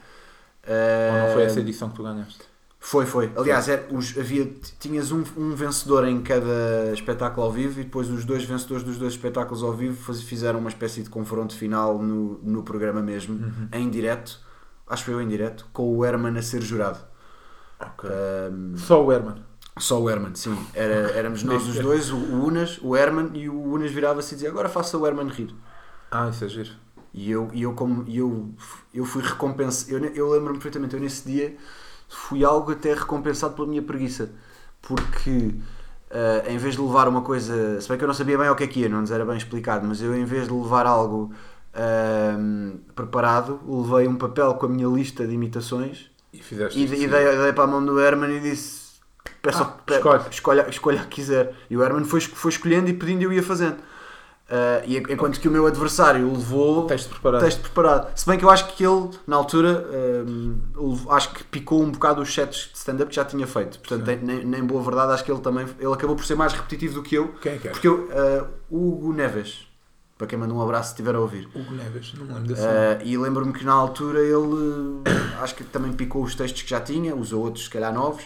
Ou 0.67 1.19
não 1.29 1.35
foi 1.35 1.43
essa 1.45 1.61
edição 1.61 1.89
que 1.89 1.97
tu 1.97 2.03
ganhaste? 2.03 2.41
Foi, 2.87 3.07
foi. 3.07 3.33
Aliás, 3.35 3.67
era, 3.67 3.87
os, 3.91 4.17
havia, 4.19 4.45
tinhas 4.79 5.11
um, 5.11 5.25
um 5.39 5.55
vencedor 5.55 6.07
em 6.07 6.21
cada 6.23 6.93
espetáculo 6.93 7.47
ao 7.47 7.51
vivo 7.51 7.81
e 7.81 7.85
depois 7.85 8.11
os 8.11 8.27
dois 8.27 8.45
vencedores 8.45 8.85
dos 8.85 8.99
dois 8.99 9.15
espetáculos 9.15 9.63
ao 9.63 9.73
vivo 9.73 9.97
faz- 9.97 10.21
fizeram 10.23 10.59
uma 10.59 10.69
espécie 10.69 11.03
de 11.03 11.09
confronto 11.09 11.57
final 11.57 11.99
no, 11.99 12.39
no 12.43 12.63
programa 12.63 13.01
mesmo, 13.01 13.37
Uhum. 13.37 13.69
em 13.73 13.89
direto, 13.89 14.39
acho 14.87 15.03
que 15.07 15.11
eu 15.11 15.21
em 15.23 15.27
direto, 15.27 15.67
com 15.73 15.97
o 15.97 16.05
Herman 16.05 16.37
a 16.39 16.43
ser 16.43 16.61
jurado. 16.61 16.99
Ok. 17.81 18.11
Um, 18.53 18.77
Só 18.77 19.03
o 19.03 19.11
Herman. 19.11 19.37
só 19.79 20.01
o 20.03 20.11
Herman, 20.11 20.35
sim. 20.35 20.57
Era, 20.75 21.11
éramos 21.13 21.43
nós 21.43 21.67
os 21.67 21.79
dois, 21.79 22.11
o, 22.11 22.17
o 22.17 22.45
Unas, 22.47 22.79
o 22.83 22.95
Herman, 22.95 23.31
e 23.35 23.49
o 23.49 23.63
Unas 23.63 23.91
virava-se 23.93 24.35
e 24.35 24.37
dizia 24.37 24.51
agora 24.51 24.69
faça 24.69 24.99
o 24.99 25.07
Herman 25.07 25.29
rir. 25.29 25.55
Ah, 26.11 26.29
isso 26.29 26.45
é 26.45 26.49
giro. 26.49 26.71
E 27.13 27.31
eu, 27.31 27.49
e 27.53 27.63
eu, 27.63 27.73
como, 27.75 28.05
eu, 28.09 28.51
eu 28.93 29.05
fui 29.05 29.23
recompensado, 29.23 29.93
eu, 29.97 30.05
eu 30.15 30.29
lembro-me 30.31 30.55
perfeitamente, 30.59 30.95
eu 30.95 31.01
nesse 31.01 31.25
dia 31.27 31.57
fui 32.15 32.45
algo 32.45 32.73
até 32.73 32.95
recompensado 32.95 33.55
pela 33.55 33.67
minha 33.69 33.83
preguiça, 33.83 34.31
porque 34.83 35.55
eh, 36.11 36.45
em 36.53 36.59
vez 36.59 36.75
de 36.77 36.81
levar 36.83 37.09
uma 37.09 37.23
coisa, 37.23 37.81
se 37.81 37.89
bem 37.89 37.99
que 37.99 38.05
eu 38.05 38.09
não 38.09 38.15
sabia 38.15 38.39
bem 38.39 38.49
o 38.49 38.57
que 38.57 38.65
é 38.65 38.67
que 38.67 38.81
ia, 38.81 38.89
não 38.89 39.01
nos 39.01 39.11
era 39.11 39.25
bem 39.25 39.37
explicado, 39.37 39.87
mas 39.87 40.03
eu 40.03 40.15
em 40.17 40.25
vez 40.25 40.47
de 40.49 40.55
levar 40.55 40.87
algo 40.87 41.33
ehm, 41.75 42.79
preparado, 42.95 43.61
levei 43.67 44.09
um 44.09 44.17
papel 44.17 44.55
com 44.55 44.67
a 44.67 44.69
minha 44.69 44.89
lista 44.89 45.27
de 45.27 45.35
imitações 45.35 46.11
E 46.33 46.43
fizeste 46.43 46.79
e, 46.79 46.85
e 46.85 47.09
dei, 47.09 47.09
dei 47.09 47.53
para 47.53 47.65
a 47.65 47.67
mão 47.67 47.85
do 47.85 47.99
Herman 48.01 48.37
e 48.37 48.41
disse 48.41 48.85
peça, 49.43 49.65
Ah, 49.65 49.79
pe- 49.87 49.95
escolhe. 49.95 50.25
escolha, 50.31 50.67
escolha 50.69 51.01
a 51.03 51.05
que 51.05 51.11
quiser. 51.17 51.55
E 51.71 51.77
o 51.77 51.83
Herman 51.83 52.05
foi, 52.05 52.21
foi 52.21 52.51
escolhendo 52.51 52.89
e 52.91 52.95
pedindo 52.95 53.23
e 53.23 53.25
eu 53.25 53.33
ia 53.33 53.43
fazendo. 53.43 53.77
Eh, 54.55 54.85
e 54.87 54.97
enquanto 54.99 55.41
que 55.41 55.49
o 55.49 55.51
meu 55.51 55.67
adversário 55.67 56.31
levou 56.31 56.87
Teste 56.87 57.09
preparado. 57.09 57.43
texto 57.43 57.61
preparado. 57.61 58.17
Se 58.17 58.25
bem 58.25 58.39
que 58.39 58.45
eu 58.45 58.51
acho 58.51 58.69
que 58.69 58.87
ele, 58.87 59.11
na 59.27 59.35
altura, 59.35 59.85
ele- 59.93 60.55
acho 61.11 61.33
que 61.35 61.43
picou 61.43 61.83
um 61.83 61.91
bocado 61.91 62.23
os 62.23 62.33
sets 62.33 62.71
de 62.73 62.79
stand-up 62.79 63.09
que 63.11 63.17
já 63.17 63.25
tinha 63.25 63.47
feito. 63.49 63.81
Portanto, 63.81 64.07
Sim. 64.07 64.19
nem, 64.23 64.45
nem 64.45 64.65
boa 64.65 64.81
verdade, 64.81 65.13
acho 65.13 65.25
que 65.25 65.33
ele 65.33 65.41
também 65.41 65.67
ele 65.79 65.93
acabou 65.93 66.15
por 66.15 66.25
ser 66.25 66.37
mais 66.37 66.53
repetitivo 66.53 66.95
do 66.95 67.03
que 67.03 67.17
eu. 67.17 67.29
Quem 67.43 67.55
é 67.55 67.59
que 67.59 67.67
é? 67.69 67.71
Porque 67.73 67.89
eu, 67.89 68.05
uh, 68.11 68.47
o 68.71 68.93
Hugo 68.93 69.13
Neves, 69.13 69.67
para 70.17 70.29
quem 70.29 70.39
manda 70.39 70.55
um 70.55 70.63
abraço 70.63 70.91
se 70.91 70.95
estiver 70.95 71.17
a 71.17 71.21
ouvir. 71.21 71.49
Hugo 71.53 71.75
Neves, 71.75 72.15
não 72.17 72.25
me 72.25 72.33
lembro 72.35 72.49
desse. 72.49 72.63
Uh, 72.63 73.03
e 73.05 73.19
lembro-me 73.19 73.53
que 73.53 73.65
na 73.65 73.73
altura 73.73 74.21
ele 74.21 74.37
uh, 74.37 75.03
acho 75.43 75.57
que 75.57 75.65
também 75.65 75.93
picou 75.93 76.23
os 76.23 76.35
textos 76.37 76.63
que 76.63 76.71
já 76.71 76.81
tinha, 76.81 77.17
usou 77.17 77.43
outros 77.43 77.65
se 77.65 77.71
calhar 77.71 77.93
novos, 77.93 78.23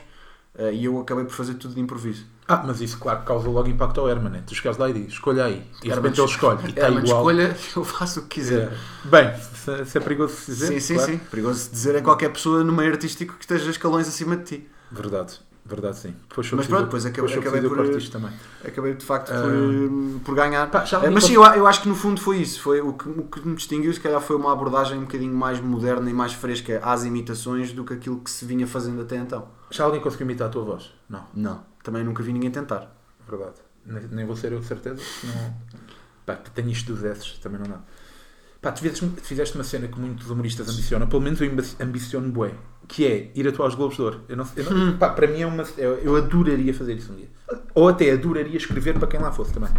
uh, 0.59 0.73
e 0.73 0.85
eu 0.85 0.99
acabei 1.01 1.25
por 1.25 1.33
fazer 1.35 1.55
tudo 1.55 1.75
de 1.75 1.81
improviso. 1.81 2.25
Ah, 2.51 2.63
mas 2.67 2.81
isso, 2.81 2.99
claro, 2.99 3.23
causa 3.25 3.47
logo 3.49 3.69
impacto 3.69 4.01
ao 4.01 4.09
Herman, 4.09 4.31
né? 4.33 4.43
Tu 4.47 4.55
chegas 4.55 4.79
lá 4.79 4.89
e 4.89 4.95
dizes, 4.95 5.13
escolha 5.13 5.45
aí. 5.45 5.63
E 5.83 5.89
de 5.89 5.95
repente 5.95 6.19
ele 6.19 6.29
escolhe. 6.31 6.59
E 6.65 6.71
está 6.71 6.89
igual. 6.89 7.05
escolha, 7.05 7.57
eu 7.77 7.85
faço 7.85 8.21
o 8.21 8.23
que 8.23 8.41
quiser. 8.41 8.73
É. 8.73 9.09
Bem, 9.09 9.35
se, 9.39 9.85
se 9.85 9.99
é 9.99 10.01
perigoso 10.01 10.35
dizer. 10.47 10.67
Sim, 10.69 10.81
sim, 10.81 10.95
claro. 10.95 11.13
sim. 11.13 11.19
Perigoso 11.31 11.71
dizer 11.71 11.97
a 11.97 12.01
qualquer 12.03 12.31
pessoa 12.33 12.65
no 12.65 12.73
meio 12.73 12.91
artístico 12.91 13.35
que 13.35 13.43
esteja 13.45 13.71
escalões 13.71 14.09
acima 14.09 14.35
de 14.35 14.45
ti. 14.45 14.69
Verdade, 14.91 15.39
verdade 15.67 15.99
sim. 15.99 16.15
Depois 16.27 16.51
Mas 16.53 16.67
pronto, 16.67 16.85
depois 16.85 17.05
acabei- 17.05 17.35
acabei 17.39 17.61
por- 17.61 17.99
isto 17.99 18.11
também. 18.11 18.31
Acabei 18.65 18.95
de 18.95 19.05
facto 19.05 19.31
Ah. 19.31 19.43
por, 19.43 20.21
por 20.25 20.35
ganhar. 20.35 20.71
Pá, 20.71 20.85
Eh, 21.03 21.11
mas 21.11 21.25
sim, 21.25 21.35
cons- 21.35 21.49
eu, 21.49 21.55
eu 21.57 21.67
acho 21.67 21.83
que 21.83 21.89
no 21.91 21.95
fundo 21.95 22.19
foi 22.19 22.39
isso. 22.39 22.63
Foi 22.63 22.81
o, 22.81 22.95
que, 22.95 23.07
o 23.11 23.25
que 23.25 23.47
me 23.47 23.57
distinguiu, 23.57 23.93
se 23.93 24.01
calhar, 24.01 24.23
foi 24.23 24.37
uma 24.37 24.51
abordagem 24.51 24.97
um 24.97 25.03
bocadinho 25.03 25.35
mais 25.35 25.61
moderna 25.61 26.09
e 26.09 26.15
mais 26.15 26.33
fresca 26.33 26.81
às 26.83 27.05
imitações 27.05 27.73
do 27.75 27.85
que 27.85 27.93
aquilo 27.93 28.19
que 28.21 28.31
se 28.31 28.47
vinha 28.47 28.67
fazendo 28.67 29.03
até 29.03 29.17
então. 29.19 29.47
Já 29.71 29.85
alguém 29.85 30.01
conseguiu 30.01 30.27
imitar 30.27 30.49
a 30.49 30.51
tua 30.51 30.65
voz? 30.65 30.93
Não, 31.09 31.25
Não. 31.35 31.65
Também 31.83 32.03
nunca 32.05 32.23
vi 32.23 32.33
ninguém 32.33 32.51
tentar. 32.51 32.95
verdade. 33.29 33.57
Nem, 33.87 34.27
vou 34.27 34.37
ser 34.37 34.53
eu 34.53 34.61
de 34.61 34.67
certeza. 34.67 35.01
Não... 35.25 35.55
Pá, 36.27 36.35
tenho 36.37 36.69
isto 36.69 36.93
dos 36.93 37.03
S, 37.05 37.41
também 37.41 37.59
não 37.61 37.67
dá. 37.69 37.79
Pá, 38.61 38.73
tu 38.73 38.81
fizeste, 39.23 39.55
uma 39.55 39.65
cena 39.65 39.89
que 39.89 39.99
muitos 39.99 40.29
humoristas 40.29 40.69
ambicionam, 40.69 41.07
pelo 41.07 41.23
menos 41.23 41.41
eu 41.41 41.49
ambi- 41.51 41.77
ambiciono 41.81 42.31
bué, 42.31 42.53
que 42.87 43.07
é 43.07 43.31
ir 43.35 43.49
atuar 43.49 43.67
aos 43.67 43.75
Globos 43.75 43.97
de 43.97 44.03
Ouro. 44.03 44.21
Eu 44.29 44.37
não, 44.37 44.47
eu 44.57 44.65
não- 44.71 44.99
pá, 44.99 45.11
para 45.11 45.27
mim 45.29 45.41
é 45.41 45.47
uma. 45.47 45.63
Eu, 45.79 45.95
eu 46.01 46.17
adoraria 46.17 46.75
fazer 46.75 46.95
isso 46.95 47.13
um 47.13 47.17
dia. 47.17 47.29
Ou 47.75 47.89
até 47.89 48.11
adoraria 48.11 48.57
escrever 48.57 48.99
para 48.99 49.09
quem 49.09 49.21
lá 49.21 49.33
fosse 49.33 49.53
também. 49.55 49.71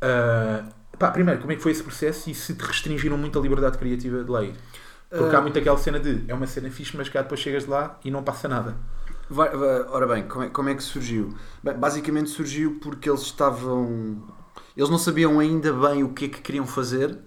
Ah, 0.00 0.64
pá, 0.98 1.10
primeiro, 1.10 1.40
como 1.40 1.52
é 1.52 1.56
que 1.56 1.62
foi 1.62 1.72
esse 1.72 1.82
processo 1.82 2.30
e 2.30 2.34
se 2.34 2.54
te 2.54 2.62
restringiram 2.62 3.16
muito 3.18 3.38
a 3.38 3.42
liberdade 3.42 3.78
criativa 3.78 4.22
de 4.22 4.30
lá 4.30 4.42
ir? 4.44 4.54
Porque 5.10 5.34
há 5.34 5.38
Ah. 5.38 5.42
muito 5.42 5.58
aquela 5.58 5.78
cena 5.78 5.98
de 5.98 6.24
é 6.28 6.34
uma 6.34 6.46
cena 6.46 6.70
fixe, 6.70 6.96
mas 6.96 7.08
cá 7.08 7.22
depois 7.22 7.40
chegas 7.40 7.64
de 7.64 7.70
lá 7.70 7.98
e 8.04 8.10
não 8.10 8.22
passa 8.22 8.46
nada. 8.48 8.76
Vai- 9.28 9.54
ora 9.56 10.06
bem, 10.06 10.26
como 10.28 10.44
é, 10.44 10.48
como 10.50 10.68
é 10.68 10.74
que 10.74 10.82
surgiu? 10.82 11.34
Bem, 11.62 11.74
basicamente 11.74 12.30
surgiu 12.30 12.78
porque 12.80 13.08
eles 13.08 13.22
estavam. 13.22 14.22
Eles 14.76 14.90
não 14.90 14.98
sabiam 14.98 15.38
ainda 15.38 15.72
bem 15.72 16.02
o 16.04 16.12
que 16.12 16.26
é 16.26 16.28
que 16.28 16.40
queriam 16.40 16.66
fazer 16.66 17.18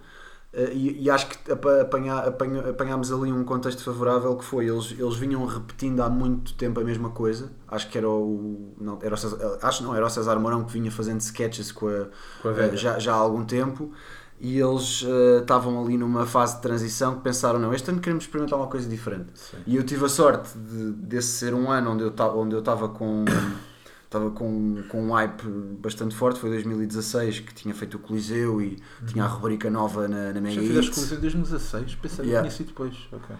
eh, 0.54 0.72
e, 0.74 1.04
e 1.04 1.10
acho 1.10 1.28
que 1.28 1.52
apa- 1.52 1.82
apanhá- 1.82 2.20
apanha- 2.28 2.70
apanhámos 2.70 3.12
ali 3.12 3.32
um 3.32 3.44
contexto 3.44 3.84
favorável 3.84 4.36
que 4.38 4.46
foi 4.46 4.68
eles, 4.68 4.92
eles 4.98 5.16
vinham 5.16 5.46
repetindo 5.46 6.02
há 6.04 6.10
muito 6.10 6.54
tempo 6.56 6.80
a 6.80 6.84
mesma 6.84 7.10
coisa. 7.12 7.52
Acho 7.68 7.90
que 7.90 7.98
era 7.98 8.10
o. 8.10 8.76
Não, 8.80 9.00
era 9.02 9.16
o 9.16 9.18
César, 9.18 9.60
acho 9.62 9.84
não, 9.84 9.96
era 9.96 10.06
o 10.06 10.10
César 10.10 10.40
Mourão 10.40 10.64
que 10.66 10.74
vinha 10.74 10.92
fazendo 10.92 11.22
sketches 11.22 11.72
com 11.72 11.88
a, 11.88 12.08
Com 12.42 12.50
a 12.50 12.52
eh, 12.62 12.76
já, 12.76 13.00
já 13.00 13.14
há 13.14 13.18
algum 13.18 13.44
tempo. 13.46 13.92
E 14.40 14.60
eles 14.60 15.04
eh, 15.08 15.40
estavam 15.42 15.84
ali 15.84 15.98
numa 15.98 16.26
fase 16.26 16.58
de 16.58 16.62
transição 16.62 17.16
que 17.16 17.22
pensaram: 17.22 17.58
não, 17.60 17.74
este 17.74 17.90
ano 17.90 18.00
queremos 18.00 18.24
experimentar 18.26 18.60
uma 18.60 18.68
coisa 18.68 18.88
diferente. 18.88 19.30
Sim. 19.34 19.58
E 19.66 19.76
eu 19.76 19.84
tive 19.84 20.06
a 20.06 20.10
sorte 20.10 20.56
de, 20.58 20.92
desse 20.92 21.30
ser 21.30 21.54
um 21.56 21.72
ano 21.72 21.92
onde 21.92 22.04
eu 22.04 22.12
ta- 22.12 22.30
onde 22.32 22.54
eu 22.54 22.60
estava 22.60 22.88
com 22.90 23.26
estava 24.06 24.30
com, 24.32 24.84
com 24.90 25.02
um 25.08 25.12
hype 25.14 25.44
bastante 25.82 26.16
forte, 26.16 26.40
foi 26.40 26.50
2016 26.52 27.40
que 27.42 27.54
tinha 27.54 27.74
feito 27.74 27.96
o 27.96 28.00
Coliseu 28.00 28.62
e 28.62 28.78
tinha 29.08 29.24
a 29.26 29.28
rubrica 29.28 29.70
nova 29.70 30.08
na, 30.08 30.32
na 30.32 30.40
Mega 30.40 30.56
Já 30.56 30.62
fizeste 30.62 30.92
coisa 30.92 31.10
desde 31.18 31.38
2016? 31.40 31.96
Pensei 31.96 32.24
que 32.26 32.32
Yeah. 32.32 32.48
tinha 32.48 32.58
sido 32.58 32.68
depois. 32.68 32.96
Ok. 33.12 33.36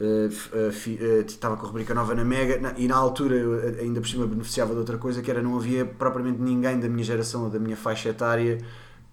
Uh, 0.00 0.26
f- 0.30 0.50
uh, 0.54 1.20
uh, 1.20 1.26
estava 1.26 1.56
com 1.56 1.64
a 1.64 1.68
rubrica 1.68 1.94
nova 1.94 2.14
na 2.14 2.24
Mega 2.24 2.58
na- 2.58 2.74
e 2.76 2.88
na 2.88 2.96
altura 2.96 3.34
eu 3.36 3.50
uh, 3.52 3.80
ainda 3.80 4.00
por 4.00 4.08
cima 4.08 4.26
beneficiava 4.26 4.72
de 4.72 4.78
outra 4.78 4.98
coisa 4.98 5.20
que 5.22 5.30
era 5.30 5.40
não 5.42 5.56
havia 5.56 5.84
propriamente 5.86 6.40
ninguém 6.40 6.80
da 6.80 6.88
minha 6.88 7.04
geração 7.04 7.44
ou 7.44 7.50
da 7.50 7.58
minha 7.58 7.76
faixa 7.76 8.08
etária 8.08 8.58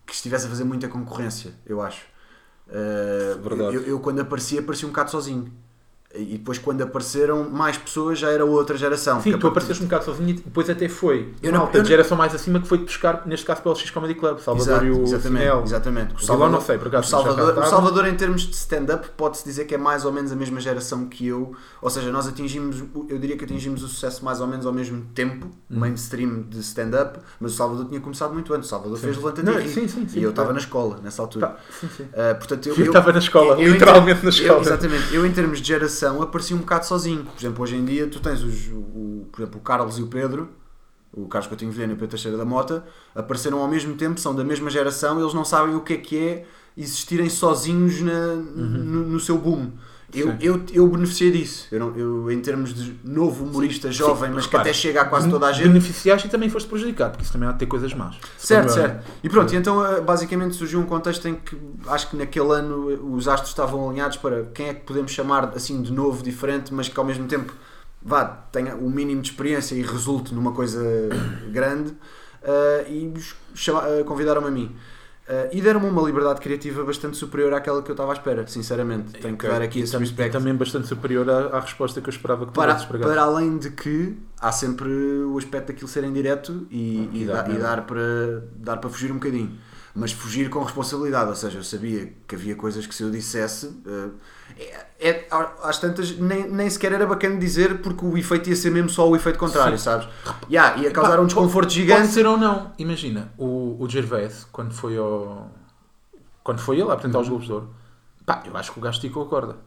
que 0.08 0.14
estivesse 0.14 0.48
a 0.48 0.50
fazer 0.50 0.64
muita 0.64 0.88
concorrência, 0.88 1.54
eu 1.66 1.82
acho. 1.82 2.06
Uh, 2.68 3.42
Verdade. 3.42 3.76
eu, 3.76 3.82
eu 3.84 4.00
quando 4.00 4.20
aparecia 4.20 4.62
aparecia 4.62 4.88
um 4.88 4.92
bocado 4.92 5.12
sozinho. 5.12 5.54
E 6.18 6.38
depois 6.38 6.58
quando 6.58 6.82
apareceram 6.82 7.50
mais 7.50 7.78
pessoas 7.78 8.18
já 8.20 8.30
era 8.32 8.44
outra 8.46 8.76
geração. 8.78 9.22
Sim, 9.22 9.38
tu 9.38 9.48
a- 9.48 9.50
apareceste 9.50 9.84
um 9.84 9.86
bocado 9.86 10.06
sozinho 10.06 10.30
e 10.30 10.34
depois 10.34 10.70
até 10.70 10.90
foi. 10.90 11.34
Eu 11.42 11.52
Eu 11.52 11.52
não- 11.52 11.66
não, 11.66 11.72
eu 11.74 11.82
de 11.84 11.88
geração 11.88 12.18
mais 12.18 12.34
acima 12.34 12.60
que 12.60 12.68
foi 12.68 12.80
pescar, 12.80 13.24
neste 13.26 13.46
caso 13.46 13.62
pelo 13.62 13.76
X 13.76 13.90
Comedy 13.92 14.16
Club, 14.16 14.40
Salvador 14.40 14.68
Exato, 14.74 14.86
e 14.86 14.92
o 14.92 15.04
exatamente, 15.04 15.42
Finel. 15.44 15.64
exatamente. 15.64 16.16
O 16.16 16.20
Salvador 16.20 16.52
não 16.52 16.62
sei, 16.62 16.78
por 16.78 16.88
acaso. 16.88 17.08
O 17.08 17.10
Salvador, 17.10 17.58
o. 17.58 17.66
Salvador, 17.66 18.08
em 18.08 18.16
termos 18.16 18.42
de 18.42 18.56
stand-up, 18.56 19.08
pode-se 19.16 19.44
dizer 19.46 19.66
que 19.66 19.76
é 19.76 19.78
mais 19.78 20.06
ou 20.06 20.12
menos 20.12 20.32
a 20.32 20.36
mesma 20.36 20.60
geração 20.60 21.06
que 21.08 21.28
eu. 21.28 21.54
Ou 21.82 21.90
seja, 21.90 22.12
nós 22.12 22.28
atingimos, 22.28 22.84
eu 23.10 23.18
diria 23.20 23.38
que 23.38 23.46
atingimos 23.46 23.84
o 23.84 23.88
sucesso 23.88 24.24
mais 24.26 24.42
ou 24.42 24.48
menos 24.48 24.66
ao 24.66 24.74
mesmo 24.74 25.04
tempo, 25.14 25.46
Uhum. 25.70 25.80
mainstream 25.80 26.44
de 26.50 26.60
stand-up, 26.60 27.20
mas 27.40 27.54
o 27.54 27.56
Salvador 27.56 27.86
tinha 27.88 28.00
começado 28.00 28.34
muito 28.34 28.54
antes. 28.54 28.68
O 28.68 28.70
Salvador 28.70 28.98
Sim. 28.98 29.04
fez 29.04 29.18
Levanta 29.18 29.44
Não, 29.44 29.60
e 29.60 29.64
Ri. 29.64 29.70
sim, 29.70 29.88
sim, 29.88 30.08
sim. 30.08 30.20
E 30.20 30.24
eu 30.24 30.30
estava 30.32 30.52
na 30.54 30.60
escola 30.60 31.00
nessa 31.04 31.22
altura. 31.22 31.48
Pá, 31.48 31.56
sim, 31.80 31.88
sim. 31.96 32.06
Ah, 32.16 32.36
portanto, 32.36 32.68
eu, 32.70 32.76
Eu 32.76 32.86
estava 32.86 33.12
na 33.12 33.20
escola, 33.20 33.60
eu- 33.62 33.72
literalmente 33.74 34.20
na 34.24 34.26
eu- 34.26 34.30
escola. 34.30 34.62
exatamente. 34.62 35.14
Eu, 35.14 35.26
em 35.26 35.32
termos 35.32 35.60
de 35.62 35.68
geração, 35.68 36.07
apareci 36.22 36.54
um 36.54 36.60
bocado 36.60 36.86
sozinho. 36.86 37.24
Por 37.24 37.38
exemplo, 37.40 37.64
hoje 37.64 37.76
em 37.76 37.86
dia, 37.86 38.08
tu 38.08 38.20
tens 38.20 38.42
os, 38.42 38.68
o, 38.70 39.28
por 39.32 39.42
exemplo, 39.42 39.60
o 39.60 39.64
Carlos 39.64 39.98
e 39.98 40.04
o 40.04 40.08
Pedro, 40.08 40.50
o 41.14 41.28
Carlos 41.28 41.48
Coutinho 41.48 41.72
Vilhena 41.72 41.94
e 41.94 41.96
o 41.96 41.98
Pedro 41.98 42.12
Teixeira 42.12 42.38
da 42.38 42.46
Mota, 42.46 42.86
apareceram 43.16 43.60
ao 43.60 43.68
mesmo 43.68 43.96
tempo, 43.96 44.20
são 44.20 44.36
da 44.36 44.44
mesma 44.44 44.70
geração, 44.70 45.20
eles 45.20 45.34
não 45.34 45.46
sabem 45.46 45.76
o 45.76 45.82
que 45.82 45.94
é 45.94 45.98
que 45.98 46.18
é 46.18 46.46
existirem 46.78 47.30
sozinhos 47.30 48.02
na, 48.02 48.36
no, 48.36 49.06
no 49.08 49.20
seu 49.20 49.38
boom. 49.38 49.72
Eu, 50.14 50.28
Sim. 50.32 50.38
eu, 50.40 50.62
eu 50.74 50.88
beneficiei 50.88 51.32
disso. 51.32 51.68
Eu, 51.70 51.80
não- 51.82 51.96
eu, 51.98 52.32
em 52.32 52.40
termos 52.40 52.74
de 52.74 52.96
novo 53.04 53.44
humorista 53.44 53.92
jovem, 53.92 54.30
mas 54.32 54.46
que 54.46 54.52
repara, 54.52 54.70
até 54.70 54.74
chega 54.74 55.02
a 55.02 55.06
quase 55.06 55.30
toda 55.30 55.48
a 55.48 55.52
gente. 55.52 55.68
Beneficiaste 55.68 56.28
e 56.28 56.32
também 56.32 56.50
foste 56.50 56.70
prejudicado, 56.70 57.12
porque 57.12 57.24
isso 57.24 57.34
também 57.34 57.50
há 57.50 57.52
de 57.52 57.60
ter 57.60 57.66
coisas 57.66 57.94
más. 57.94 58.16
Certo, 58.38 58.70
certo. 58.72 59.06
E 59.22 59.30
pronto, 59.30 59.54
e 59.54 59.58
então 59.58 59.86
eh, 59.86 60.00
basicamente 60.00 60.56
surgiu 60.56 60.80
um 60.80 60.86
contexto 60.86 61.28
em 61.28 61.36
que 61.36 61.58
acho 61.88 62.10
que 62.10 62.16
naquele 62.16 62.52
ano 62.54 62.90
eh, 62.90 62.98
os 63.02 63.28
astros 63.28 63.50
estavam 63.50 63.90
alinhados 63.90 64.16
para 64.18 64.46
quem 64.54 64.70
é 64.70 64.74
que 64.74 64.86
podemos 64.86 65.12
chamar 65.12 65.52
assim 65.56 65.82
de 65.82 65.92
novo, 65.92 66.24
diferente, 66.24 66.74
mas 66.74 66.88
que 66.88 66.98
ao 66.98 67.06
mesmo 67.06 67.28
tempo 67.28 67.54
vá, 68.02 68.24
tenha 68.26 68.76
o 68.78 68.90
mínimo 68.90 69.22
de 69.22 69.30
experiência 69.32 69.76
e 69.76 69.82
resulte 69.82 70.34
numa 70.34 70.54
coisa 70.54 70.82
grande. 71.52 71.94
eh, 72.44 72.86
e 72.90 73.14
eh, 73.14 74.04
convidaram-me 74.06 74.48
a 74.48 74.52
mim. 74.52 74.74
Eh, 75.30 75.50
e 75.54 75.62
deram-me 75.62 75.88
uma 75.88 76.02
liberdade 76.02 76.40
criativa 76.40 76.84
bastante 76.86 77.18
superior 77.18 77.54
àquela 77.54 77.84
que 77.84 77.92
eu 77.92 77.94
estava 77.94 78.12
à 78.12 78.14
espera, 78.14 78.48
sinceramente. 78.48 79.12
Tenho 79.20 79.36
que 79.38 79.46
dar 79.46 79.62
aqui 79.62 79.82
esse 79.82 79.96
e 79.98 80.30
também 80.30 80.56
bastante 80.56 80.88
superior 80.88 81.30
à, 81.30 81.58
à 81.58 81.60
resposta 81.60 82.00
que 82.00 82.08
eu 82.08 82.12
esperava 82.14 82.46
que 82.46 82.54
Para, 82.54 82.74
para 82.76 83.22
além 83.24 83.58
de 83.58 83.72
que 83.72 84.18
há 84.40 84.52
sempre 84.54 84.90
o 84.90 85.38
aspecto 85.38 85.68
daquilo 85.68 85.88
ser 85.90 86.06
em 86.06 86.14
direto 86.14 86.66
e, 86.72 87.10
e, 87.12 87.24
E 87.24 87.26
dá- 87.26 87.44
e 87.46 87.50
merda. 87.50 87.64
dar, 87.64 87.82
para, 87.86 88.44
dar 88.56 88.78
para 88.78 88.90
fugir 88.90 89.12
um 89.12 89.16
bocadinho. 89.16 89.52
Mas 89.94 90.12
fugir 90.14 90.50
com 90.50 90.62
responsabilidade, 90.64 91.30
ou 91.30 91.36
seja, 91.36 91.58
eu 91.58 91.64
sabia 91.64 92.14
que 92.28 92.36
havia 92.36 92.56
coisas 92.56 92.86
que 92.88 92.96
se 92.96 93.04
eu 93.04 93.10
dissesse, 93.12 93.82
eh, 93.86 94.10
é, 94.60 94.86
é- 95.10 95.28
às 95.64 95.80
tantas 95.80 96.18
nem, 96.18 96.50
nem 96.50 96.70
sequer 96.70 96.92
era 96.94 97.06
bacana 97.06 97.38
dizer 97.38 97.80
porque 97.82 98.06
o 98.06 98.18
efeito 98.18 98.50
ia 98.50 98.56
ser 98.56 98.72
mesmo 98.72 98.90
só 98.90 99.08
o 99.08 99.16
efeito 99.16 99.38
contrário, 99.40 99.78
Sim. 99.78 99.84
sabes? 99.84 100.08
Yeah, 100.50 100.78
ia 100.82 100.92
causar 100.92 101.20
um 101.20 101.26
desconforto 101.26 101.68
Pode 101.68 101.74
gigante. 101.76 102.08
ser 102.08 102.26
ou 102.26 102.38
não. 102.38 102.72
Imagina, 102.78 103.32
o, 103.38 103.78
o 103.80 103.90
Gervais, 103.90 104.48
quando 104.52 104.74
foi 104.74 104.98
ao. 104.98 105.52
Quando 106.44 106.60
foi 106.60 106.80
ele 106.80 106.90
a 106.90 106.94
apresentar 106.94 107.20
os 107.20 107.28
Globos 107.28 107.46
de 107.46 107.54
Ouro, 107.54 107.76
pá, 108.26 108.42
eu 108.46 108.56
acho 108.56 108.72
que 108.72 108.80
o 108.80 108.82
gajo 108.82 108.96
esticou 108.98 109.24
a 109.24 109.28
corda. 109.28 109.58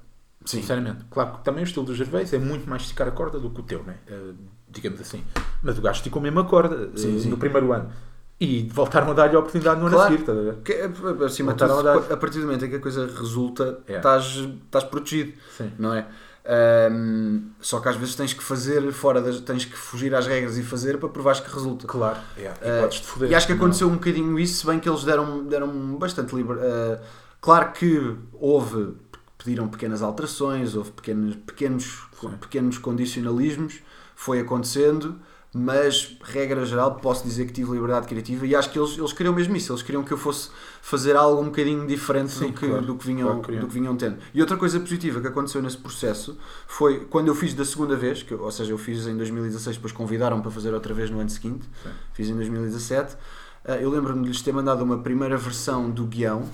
Sim. 0.44 0.62
Sinceramente. 0.62 1.04
Claro 1.10 1.32
que 1.34 1.44
também 1.44 1.62
o 1.62 1.66
estilo 1.66 1.84
do 1.84 1.94
Gervais 1.94 2.32
é 2.32 2.38
muito 2.38 2.68
mais 2.68 2.82
esticar 2.82 3.06
a 3.06 3.10
corda 3.10 3.38
do 3.38 3.50
que 3.50 3.60
o 3.60 3.62
teu, 3.62 3.82
né? 3.82 3.98
Eh, 4.08 4.32
digamos 4.66 4.98
assim. 4.98 5.22
Mas 5.62 5.76
o 5.78 5.82
gajo 5.82 5.98
esticou 5.98 6.22
mesmo 6.22 6.40
a 6.40 6.44
corda 6.46 6.90
Sim, 6.96 7.16
eh, 7.16 7.20
sim. 7.20 7.28
no 7.28 7.36
primeiro 7.36 7.70
ano. 7.74 7.92
E 8.40 8.66
voltaram 8.72 9.10
a 9.10 9.12
dar-lhe 9.12 9.36
a 9.36 9.38
oportunidade 9.38 9.78
no 9.80 9.86
ano 9.86 9.96
Claro. 9.96 10.14
a 10.14 10.16
seguir, 10.16 10.20
estás 10.22 10.38
a 10.38 10.42
ver? 10.42 10.54
Que, 10.64 10.72
eh, 10.72 11.24
acima 11.26 11.52
de 11.52 11.58
tudo, 11.58 11.88
a 12.12 12.16
partir 12.16 12.38
do 12.38 12.46
momento 12.46 12.64
em 12.64 12.70
que 12.70 12.76
a 12.76 12.80
coisa 12.80 13.06
resulta, 13.06 13.80
É. 13.86 13.96
estás, 13.98 14.24
estás 14.64 14.84
protegido. 14.84 15.34
Sim. 15.58 15.70
não 15.78 15.92
é? 15.94 16.06
Ahm, 16.42 17.50
só 17.60 17.80
que 17.80 17.88
às 17.90 17.96
vezes 17.96 18.14
tens 18.14 18.32
que 18.32 18.42
fazer 18.42 18.90
fora 18.92 19.20
das, 19.20 19.40
tens 19.40 19.66
que 19.66 19.76
fugir 19.76 20.14
às 20.14 20.26
regras 20.26 20.56
e 20.56 20.62
fazer 20.62 20.96
para 20.98 21.08
provares 21.10 21.38
que 21.40 21.52
resulta. 21.52 21.86
Claro. 21.86 22.18
Yeah. 22.36 22.58
E 22.64 22.70
Ah, 22.78 22.80
podes-te 22.82 23.06
foder. 23.06 23.30
E 23.30 23.34
acho 23.34 23.46
que 23.46 23.52
Não. 23.52 23.60
aconteceu 23.60 23.88
um 23.88 23.92
bocadinho 23.94 24.38
isso, 24.38 24.60
se 24.60 24.66
bem 24.66 24.80
que 24.80 24.88
eles 24.88 25.04
deram, 25.04 25.44
deram 25.44 25.68
bastante 25.96 26.34
liberdade. 26.34 27.00
claro 27.42 27.72
que 27.72 28.16
houve, 28.32 28.94
pediram 29.38 29.68
pequenas 29.68 30.02
alterações, 30.02 30.74
houve 30.74 30.90
pequenos, 30.92 31.36
pequenos, 31.46 32.02
Sim. 32.20 32.30
pequenos 32.40 32.78
condicionalismos, 32.78 33.80
foi 34.16 34.40
acontecendo, 34.40 35.16
mas 35.52 36.16
regra 36.22 36.64
geral 36.64 36.94
posso 36.94 37.24
dizer 37.24 37.44
que 37.46 37.52
tive 37.52 37.72
liberdade 37.72 38.06
criativa 38.06 38.46
e 38.46 38.54
acho 38.54 38.70
que 38.70 38.78
eles, 38.78 38.96
eles 38.96 39.12
queriam 39.12 39.34
mesmo 39.34 39.56
isso, 39.56 39.72
eles 39.72 39.82
queriam 39.82 40.04
que 40.04 40.12
eu 40.12 40.16
fosse 40.16 40.48
fazer 40.80 41.16
algo 41.16 41.42
um 41.42 41.46
bocadinho 41.46 41.84
diferente 41.88 42.30
Sim, 42.30 42.46
do, 42.48 42.52
que, 42.52 42.68
claro. 42.68 42.86
do, 42.86 42.94
que 42.94 43.04
vinham, 43.06 43.40
Claro 43.40 43.60
do 43.60 43.66
que 43.66 43.74
vinham 43.74 43.96
tendo. 43.96 44.18
E 44.32 44.40
outra 44.40 44.56
coisa 44.56 44.78
positiva 44.78 45.20
que 45.20 45.26
aconteceu 45.26 45.60
nesse 45.60 45.76
processo 45.76 46.38
foi 46.68 47.00
quando 47.06 47.28
eu 47.28 47.34
fiz 47.34 47.52
da 47.52 47.64
segunda 47.64 47.96
vez, 47.96 48.22
que, 48.22 48.32
ou 48.32 48.50
seja, 48.52 48.72
eu 48.72 48.78
fiz 48.78 49.06
em 49.08 49.16
2016, 49.16 49.76
depois 49.76 49.92
convidaram 49.92 50.40
para 50.40 50.52
fazer 50.52 50.72
outra 50.72 50.94
vez 50.94 51.10
no 51.10 51.18
ano 51.18 51.30
seguinte, 51.30 51.68
Sim. 51.82 51.90
fiz 52.12 52.28
em 52.28 52.36
2017. 52.36 53.16
Ah, 53.64 53.76
Eu 53.76 53.90
lembro-me 53.90 54.22
de 54.22 54.28
lhes 54.28 54.40
ter 54.42 54.52
mandado 54.52 54.84
uma 54.84 54.98
primeira 54.98 55.36
versão 55.36 55.90
do 55.90 56.04
guião 56.04 56.48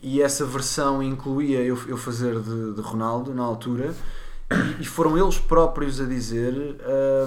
e 0.00 0.22
essa 0.22 0.46
versão 0.46 1.02
incluía 1.02 1.60
eu, 1.60 1.78
eu 1.86 1.96
fazer 1.96 2.40
de, 2.40 2.72
de 2.74 2.80
Ronaldo 2.80 3.34
na 3.34 3.42
altura 3.42 3.94
e, 4.50 4.82
e 4.82 4.84
foram 4.84 5.16
eles 5.18 5.38
próprios 5.38 6.00
a 6.00 6.04
dizer 6.04 6.54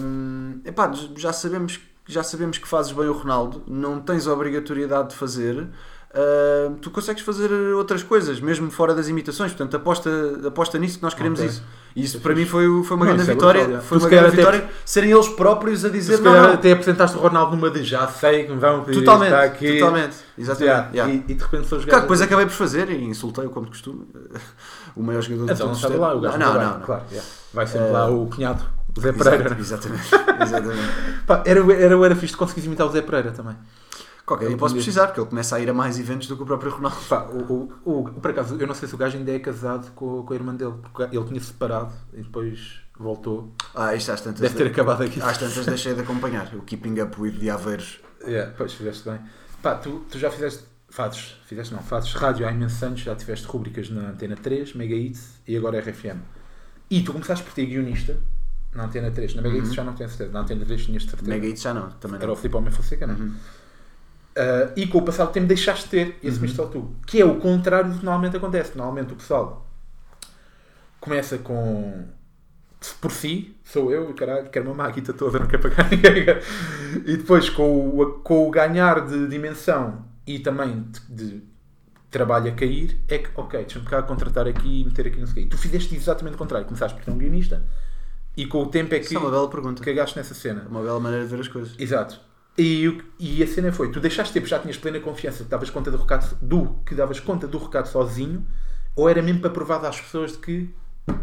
hum, 0.02 0.60
epá, 0.66 0.92
já 1.16 1.34
sabemos 1.34 1.80
já 2.08 2.24
sabemos 2.24 2.58
que 2.58 2.68
fazes 2.68 2.92
bem 2.92 3.08
o 3.08 3.14
Ronaldo 3.14 3.62
não 3.68 4.00
tens 4.00 4.28
a 4.28 4.34
obrigatoriedade 4.34 5.10
de 5.10 5.16
fazer 5.16 5.56
hum, 5.62 6.76
tu 6.82 6.90
consegues 6.90 7.22
fazer 7.24 7.52
outras 7.76 8.02
coisas 8.04 8.40
mesmo 8.40 8.72
fora 8.72 8.96
das 8.96 9.08
imitações 9.10 9.52
portanto 9.52 9.76
aposta, 9.76 10.10
aposta 10.48 10.78
nisso 10.80 10.98
que 10.98 11.04
nós 11.04 11.14
queremos 11.14 11.40
Ok. 11.40 11.50
isso 11.52 11.64
e 11.96 12.00
isso 12.04 12.08
Isso 12.10 12.18
é 12.18 12.20
para 12.22 12.36
mim 12.36 12.46
foi, 12.46 12.66
foi 12.84 12.96
uma 12.98 13.06
Não, 13.06 13.14
grande 13.16 13.30
é 13.30 13.34
vitória 13.34 13.82
foi 13.82 13.98
Tu, 13.98 14.04
uma 14.04 14.10
grande 14.10 14.28
até- 14.28 14.38
vitória 14.38 14.70
serem 14.86 15.12
eles 15.12 15.28
próprios 15.28 15.84
a 15.84 15.90
Tu, 15.90 15.94
dizer 15.94 16.18
se 16.18 16.22
não, 16.24 16.32
calhar 16.32 16.48
não. 16.48 16.54
até 16.56 16.72
apresentaste 16.72 17.18
o 17.18 17.20
Ronaldo 17.20 17.56
numa 17.56 17.70
de 17.70 17.84
já 17.84 18.08
sei 18.08 18.44
que 18.46 18.52
me 18.54 18.60
vão 18.60 18.84
pedir 18.84 19.00
totalmente, 19.00 19.28
está 19.34 19.44
aqui. 19.44 19.74
totalmente 19.80 20.16
exatamente 20.38 20.70
Yeah. 20.70 20.90
yeah. 20.94 21.14
E, 21.14 21.32
e 21.32 21.36
de 21.36 21.44
repente 21.44 21.68
são 21.68 21.78
os 21.80 21.86
Claro, 21.86 22.02
depois 22.02 22.22
acabei 22.22 22.46
por 22.46 22.54
fazer 22.54 22.90
e 22.92 23.04
insultei-o 23.04 23.50
como 23.50 23.66
de 23.66 23.72
costume. 23.72 24.08
O 25.00 25.03
maior 25.03 25.22
jogador 25.22 25.46
de 25.46 25.53
Então 25.53 25.72
os 25.72 25.77
estava 25.77 25.94
tempos. 25.94 26.08
lá, 26.10 26.15
o 26.15 26.22
gajo 26.22 26.38
não, 26.38 26.53
não, 26.53 26.62
não, 26.62 26.74
não. 26.79 26.86
Claro, 26.86 27.03
yeah. 27.12 27.29
Vai 27.53 27.68
sempre 27.68 27.88
Eh, 27.88 27.91
lá 27.91 28.10
o 28.10 28.27
cunhado, 28.27 28.63
o 28.98 29.01
Zé 29.01 29.12
Pereira. 29.13 29.58
Exatamente. 29.60 30.03
exatamente. 30.41 30.91
Pá, 31.25 31.44
era, 31.46 31.60
era, 31.74 32.06
era 32.06 32.15
fixe 32.15 32.34
de 32.34 32.38
conseguires 32.38 32.65
imitar 32.65 32.86
o 32.88 32.91
Zé 32.91 33.01
Pereira 33.01 33.32
também. 33.32 33.56
Qualquer 34.25 34.48
dia 34.50 34.58
posso 34.58 34.75
precisar, 34.75 35.08
porque 35.08 35.20
ele 35.22 35.27
começa 35.29 35.56
a 35.56 35.60
ir 35.60 35.70
a 35.70 35.74
mais 35.74 36.00
eventos 36.00 36.27
do 36.27 36.36
que 36.38 36.44
o 36.44 36.46
próprio 36.46 36.70
Ronaldo. 36.72 36.98
Pá, 37.10 37.24
o, 37.32 37.72
o, 37.84 37.91
o- 38.00 38.03
por 38.22 38.29
acaso, 38.29 38.56
eu 38.60 38.68
não 38.68 38.75
sei 38.75 38.88
se 38.88 38.94
o 38.94 38.98
gajo 38.98 39.18
ainda 39.18 39.32
é 39.32 39.39
casado 39.39 39.89
com, 39.96 40.22
com 40.24 40.34
a 40.34 40.36
irmã 40.36 40.53
dele, 40.53 40.74
porque 40.94 41.15
ele 41.15 41.25
tinha 41.25 41.39
separado 41.41 41.91
e 42.13 42.22
depois 42.22 42.82
voltou. 43.00 43.51
Ah, 43.74 43.96
isto 43.96 44.12
às 44.12 44.22
tantas. 44.22 44.41
Deve 44.41 44.53
ter 44.56 44.68
acabado 44.68 45.01
aqui. 45.01 45.20
Às 45.22 45.38
tantas 45.39 45.65
deixei 45.65 45.96
de 45.96 46.01
acompanhar. 46.01 46.48
O 46.53 46.62
Keeping 46.62 47.00
Up 47.01 47.20
with 47.20 47.32
de 47.39 47.50
Aveiros. 47.50 48.00
Yeah, 48.27 48.53
pois 48.58 48.74
fizeste 48.74 49.10
bem. 49.10 49.18
Pá, 49.63 49.75
tu, 49.75 50.03
tu 50.12 50.20
já 50.20 50.29
fizeste, 50.29 50.65
fazes, 50.89 51.36
fizeste 51.46 51.74
não, 51.74 51.81
fazes 51.81 52.13
rádio 52.13 52.48
há 52.48 52.51
imensos 52.51 52.81
anos, 52.84 53.00
já 53.01 53.15
tiveste 53.15 53.46
rubricas 53.48 53.89
na 53.89 54.10
Antena 54.10 54.36
3, 54.36 54.74
Mega 54.74 54.96
Hits 54.96 55.39
e 55.48 55.55
agora 55.55 55.79
RFM. 55.79 56.19
E 56.89 57.01
tu 57.01 57.13
começaste 57.13 57.43
por 57.43 57.53
ter 57.53 57.65
guionista 57.65 58.17
na 58.74 58.86
Antena 58.86 59.12
3. 59.12 59.36
Na 59.36 59.41
Mega 59.41 59.58
Hits 59.58 59.74
já 59.74 59.84
não 59.84 59.93
tenho 59.93 60.10
certeza. 60.10 60.31
Na 60.31 60.41
Antena 60.41 60.65
3 60.65 60.86
tinhas 60.86 61.03
certeza. 61.03 61.29
Mega 61.29 61.48
Hits 61.48 61.62
já 61.62 61.74
não, 61.74 61.89
também 61.91 62.17
Era 62.17 62.27
não. 62.27 62.34
o 62.34 62.36
Filipe 62.36 62.58
Homem 62.58 62.72
Fonseca, 62.72 63.08
não 63.08 63.13
é? 63.13 63.17
Uhum. 63.17 63.36
Uh, 64.38 64.72
e 64.75 64.88
com 64.88 65.00
o 65.00 65.01
passado 65.01 65.29
do 65.29 65.34
tempo 65.34 65.48
deixaste 65.48 65.86
de 65.86 65.89
ter 65.89 66.19
esse 66.24 66.39
misto 66.39 66.62
ao 66.62 66.69
tu. 66.69 66.96
Que 67.05 67.22
é 67.22 67.25
o 67.25 67.39
contrário 67.39 67.91
do 67.91 68.00
que 68.00 68.05
normalmente 68.05 68.38
acontece. 68.38 68.77
Normalmente 68.77 69.13
o 69.13 69.15
pessoal 69.15 69.67
começa 71.00 71.38
com 71.38 72.05
por 73.01 73.12
si, 73.12 73.58
sou 73.65 73.91
eu, 73.91 74.13
caralho, 74.13 74.50
quero 74.50 74.65
uma 74.67 74.86
máquina 74.86 75.12
toda, 75.12 75.39
não 75.39 75.48
quero 75.48 75.63
pagar 75.63 75.89
ninguém. 75.91 76.24
E 77.05 77.17
depois 77.17 77.50
com 77.50 78.00
o, 78.00 78.05
com 78.19 78.48
o 78.48 78.51
ganhar 78.51 79.05
de 79.05 79.27
dimensão 79.27 80.05
e 80.33 80.39
também 80.39 80.83
de, 80.91 81.00
de 81.09 81.43
trabalho 82.12 82.51
a 82.51 82.55
cair, 82.55 82.98
é 83.07 83.17
que, 83.19 83.29
ok, 83.36 83.59
deixa-me 83.62 83.86
cá 83.86 84.01
contratar 84.03 84.48
aqui 84.48 84.81
e 84.81 84.86
meter 84.86 85.07
aqui 85.07 85.19
no 85.19 85.27
sei 85.27 85.43
quê. 85.43 85.50
Tu 85.50 85.57
fizeste 85.57 85.95
exatamente 85.95 86.36
o 86.36 86.38
contrário. 86.38 86.65
Começaste 86.67 86.98
por 86.98 87.03
ter 87.05 87.12
um 87.12 87.17
guionista 87.17 87.63
e 88.38 88.45
com 88.45 88.63
o 88.63 88.67
tempo 88.67 88.93
é 88.95 89.00
que 89.00 89.05
Isso 89.05 89.15
é 89.15 89.19
uma 89.19 89.31
bela 89.31 89.50
pergunta. 89.50 89.83
cagaste 89.83 90.17
nessa 90.17 90.33
cena. 90.33 90.63
É 90.65 90.67
uma 90.67 90.81
bela 90.81 91.00
maneira 91.00 91.25
de 91.25 91.31
ver 91.31 91.41
as 91.41 91.48
coisas. 91.48 91.75
Exato. 91.79 92.19
E, 92.57 92.88
o- 92.88 93.03
e 93.19 93.41
a 93.43 93.48
cena 93.48 93.71
foi, 93.71 93.91
tu 93.91 94.00
deixaste 94.00 94.33
tempo, 94.33 94.45
já 94.48 94.59
tinhas 94.59 94.77
plena 94.77 95.00
confiança 95.00 95.43
que 95.43 95.50
davas 95.50 95.69
conta 95.69 95.89
do 95.91 95.98
recado 95.98 96.36
do 96.41 96.75
que 96.86 96.93
davas 96.93 97.19
conta 97.19 97.48
do 97.48 97.57
recado 97.57 97.88
sozinho, 97.88 98.45
ou 98.95 99.07
era 99.09 99.21
mesmo 99.21 99.39
para 99.41 99.50
provar 99.50 99.86
às 99.86 100.00
pessoas 100.00 100.33
de 100.33 100.38
que 100.39 100.69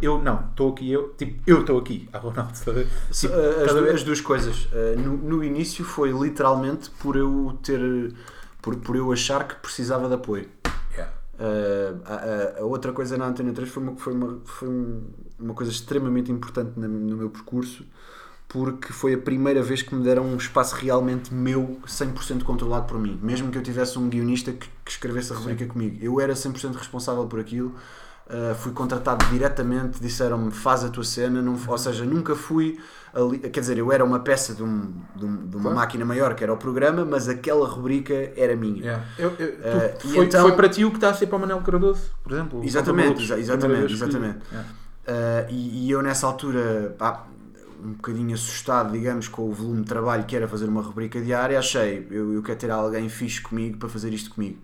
eu 0.03 0.21
não, 0.23 0.49
estou 0.51 0.73
aqui, 0.73 0.91
eu, 0.91 1.11
tipo, 1.17 1.43
eu 1.47 1.61
estou 1.61 1.79
aqui, 1.79 2.09
a 2.13 2.19
Ronaldo, 2.19 2.53
Tipo, 2.55 3.35
as, 3.65 3.95
as 3.95 4.03
duas 4.03 4.21
coisas. 4.21 4.65
Uh, 4.67 4.99
No, 4.99 5.17
no 5.17 5.45
início 5.45 5.85
foi 5.85 6.11
literalmente 6.11 6.91
por 6.91 7.17
eu 7.17 7.59
ter. 7.63 7.81
Por, 8.67 8.75
por 8.77 8.97
eu 8.97 9.13
achar 9.13 9.47
que 9.47 9.55
precisava 9.55 10.09
de 10.09 10.15
apoio. 10.15 10.49
Yeah. 10.93 11.13
Uh, 11.39 12.01
a, 12.05 12.61
a- 12.61 12.65
outra 12.65 12.93
coisa 12.93 13.17
na 13.17 13.27
Antena 13.27 13.53
3 13.53 13.69
foi 13.71 13.83
uma, 13.83 13.97
foi 13.97 14.13
uma, 14.13 14.41
foi 14.45 14.69
um- 14.69 15.03
uma 15.39 15.55
coisa 15.55 15.71
extremamente 15.71 16.33
importante 16.33 16.73
na- 16.77 16.89
no 16.89 17.17
meu 17.17 17.31
percurso 17.31 17.85
porque 18.49 18.93
foi 18.93 19.15
a 19.15 19.19
primeira 19.19 19.63
vez 19.63 19.83
que 19.83 19.95
me 19.95 20.03
deram 20.03 20.25
um 20.25 20.37
espaço 20.37 20.75
realmente 20.77 21.33
meu 21.33 21.79
100% 21.87 22.43
controlado 22.43 22.87
por 22.87 22.99
mim 22.99 23.19
mesmo 23.23 23.51
que 23.53 23.59
eu 23.59 23.63
tivesse 23.63 23.99
um 23.99 24.09
guionista 24.09 24.51
que, 24.53 24.69
que 24.85 24.91
escrevesse 24.91 25.33
a 25.33 25.37
rubrica 25.37 25.67
comigo 25.67 25.99
eu 26.01 26.21
era 26.21 26.33
100% 26.33 26.75
responsável 26.75 27.27
por 27.27 27.39
aquilo 27.41 27.75
Uh, 28.29 28.57
fui 28.57 28.73
contratado 28.73 29.25
diretamente 29.27 30.01
disseram-me 30.01 30.51
faz 30.51 30.83
a 30.83 30.89
tua 30.89 31.05
cena 31.05 31.41
não, 31.41 31.57
ou 31.69 31.79
seja, 31.79 32.05
nunca 32.05 32.35
fui 32.35 32.77
ali, 33.15 33.39
quer 33.39 33.61
dizer, 33.61 33.79
eu 33.79 33.93
era 33.93 34.05
uma 34.05 34.19
peça 34.19 34.53
de, 34.53 34.65
um- 34.65 34.93
de 35.15 35.25
um- 35.25 35.47
de 35.47 35.55
uma 35.55 35.63
Claro. 35.63 35.77
máquina 35.77 36.05
maior 36.05 36.35
que 36.35 36.43
era 36.43 36.53
o 36.53 36.57
programa 36.57 37.05
mas 37.05 37.29
aquela 37.29 37.69
rubrica 37.69 38.13
era 38.37 38.57
minha 38.57 38.81
Yeah. 38.83 39.05
Eu- 39.17 39.31
eu- 39.39 39.53
tu- 39.53 39.63
Eh, 39.63 39.95
e 40.05 40.09
foi, 40.09 40.25
então- 40.25 40.43
foi 40.43 40.57
para 40.57 40.69
ti 40.69 40.85
o 40.85 40.91
que 40.91 40.97
está 40.97 41.11
a 41.11 41.15
ser 41.15 41.29
para 41.29 41.37
o 41.37 41.41
Manel 41.41 41.61
Cardoso, 41.61 42.11
por 42.25 42.33
exemplo. 42.33 42.65
Exatamente, 42.65 43.23
exa- 43.23 43.39
exatamente, 43.39 43.93
exatamente. 43.93 44.39
Yeah. 44.51 44.69
Uh, 45.07 45.47
e, 45.53 45.87
e 45.87 45.91
eu 45.93 46.03
nessa 46.03 46.27
altura, 46.27 46.97
pá, 46.99 47.27
um 47.81 47.93
bocadinho 47.93 48.35
assustado, 48.35 48.91
digamos, 48.91 49.29
com 49.29 49.43
o 49.49 49.53
volume 49.53 49.83
de 49.83 49.87
trabalho 49.87 50.25
que 50.25 50.35
era 50.35 50.49
fazer 50.49 50.67
uma 50.69 50.83
rubrica 50.83 51.21
diária, 51.21 51.57
achei, 51.57 52.05
eu, 52.11 52.33
eu 52.35 52.43
quero 52.43 52.59
ter 52.59 52.73
alguém 52.73 53.09
fixe 53.09 53.41
comigo 53.41 53.79
para 53.79 53.89
fazer 53.89 54.13
isto 54.13 54.31
comigo. 54.35 54.59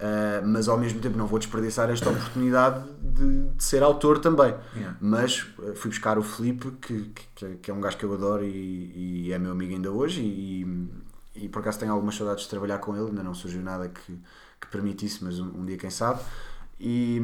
Uh, 0.00 0.46
mas 0.46 0.66
ao 0.66 0.78
mesmo 0.78 0.98
tempo 0.98 1.18
não 1.18 1.26
vou 1.26 1.38
desperdiçar 1.38 1.90
esta 1.90 2.08
oportunidade 2.08 2.82
de, 3.02 3.48
de 3.50 3.62
ser 3.62 3.82
autor 3.82 4.18
também. 4.18 4.54
Yeah. 4.74 4.96
Mas 4.98 5.42
uh, 5.58 5.74
fui 5.74 5.90
buscar 5.90 6.16
o 6.16 6.22
Felipe, 6.22 6.70
que, 6.80 7.12
que, 7.34 7.56
que 7.56 7.70
é 7.70 7.74
um 7.74 7.82
gajo 7.82 7.98
que 7.98 8.04
eu 8.04 8.14
adoro 8.14 8.42
e, 8.42 9.26
e 9.26 9.32
é 9.32 9.38
meu 9.38 9.52
amigo 9.52 9.74
ainda 9.74 9.90
hoje, 9.90 10.22
e, 10.22 10.88
e 11.34 11.48
por 11.50 11.58
acaso 11.58 11.80
tenho 11.80 11.92
algumas 11.92 12.14
saudades 12.14 12.44
de 12.44 12.50
trabalhar 12.50 12.78
com 12.78 12.96
ele, 12.96 13.08
ainda 13.08 13.22
não 13.22 13.34
surgiu 13.34 13.60
nada 13.60 13.88
que, 13.90 14.18
que 14.58 14.66
permitisse, 14.68 15.22
mas 15.22 15.38
um, 15.38 15.60
um 15.60 15.66
dia 15.66 15.76
quem 15.76 15.90
sabe. 15.90 16.20
E, 16.80 17.20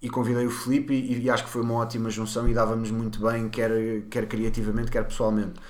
e 0.00 0.08
convidei 0.08 0.46
o 0.46 0.50
Felipe 0.50 0.94
e, 0.94 1.20
e 1.22 1.28
acho 1.28 1.44
que 1.44 1.50
foi 1.50 1.60
uma 1.60 1.74
ótima 1.74 2.08
junção 2.08 2.48
e 2.48 2.54
dávamos 2.54 2.90
muito 2.90 3.20
bem, 3.20 3.50
quer, 3.50 3.70
quer 4.08 4.26
criativamente, 4.26 4.90
quer 4.90 5.04
pessoalmente. 5.04 5.60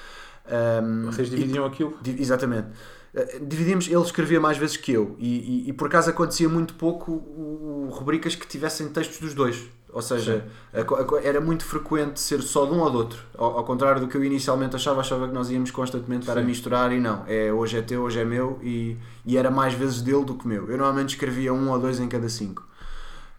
Um, 0.46 1.06
Vocês 1.06 1.26
e- 1.26 1.36
dividiam 1.36 1.64
aquilo? 1.64 1.98
Exatamente. 2.06 2.68
Eh, 3.14 3.40
Dividimos, 3.42 3.88
ele 3.88 4.00
escrevia 4.02 4.40
mais 4.40 4.56
vezes 4.56 4.76
que 4.76 4.92
eu 4.92 5.16
e, 5.18 5.64
e- 5.66 5.68
e 5.70 5.72
por 5.72 5.88
acaso 5.88 6.10
acontecia 6.10 6.48
muito 6.48 6.74
pouco 6.74 7.10
o- 7.12 7.86
o- 7.88 7.90
rubricas 7.90 8.34
que 8.34 8.46
tivessem 8.46 8.88
textos 8.88 9.18
dos 9.18 9.34
dois. 9.34 9.68
Ou 9.92 10.00
seja, 10.00 10.46
a 10.72 10.78
a 10.80 11.20
era 11.24 11.40
muito 11.40 11.64
frequente 11.64 12.20
ser 12.20 12.40
só 12.42 12.64
de 12.64 12.72
um 12.72 12.78
ou 12.78 12.88
do 12.92 12.98
outro. 12.98 13.18
Ao, 13.36 13.58
ao 13.58 13.64
contrário 13.64 14.00
do 14.00 14.06
que 14.06 14.16
eu 14.16 14.22
inicialmente 14.22 14.76
achava, 14.76 15.00
achava 15.00 15.26
que 15.26 15.34
nós 15.34 15.50
íamos 15.50 15.72
constantemente 15.72 16.22
estar 16.22 16.38
a 16.38 16.40
Sim. 16.42 16.46
misturar 16.46 16.92
e 16.92 17.00
não. 17.00 17.24
É, 17.26 17.52
hoje 17.52 17.76
é 17.76 17.82
teu, 17.82 18.02
hoje 18.02 18.20
é 18.20 18.24
meu 18.24 18.60
e, 18.62 18.96
e 19.26 19.36
era 19.36 19.50
mais 19.50 19.74
vezes 19.74 20.00
dele 20.00 20.24
do 20.24 20.34
que 20.36 20.46
meu. 20.46 20.70
Eu 20.70 20.78
normalmente 20.78 21.08
escrevia 21.16 21.52
um 21.52 21.68
ou 21.70 21.78
dois 21.80 21.98
em 21.98 22.06
cada 22.06 22.28
cinco. 22.28 22.64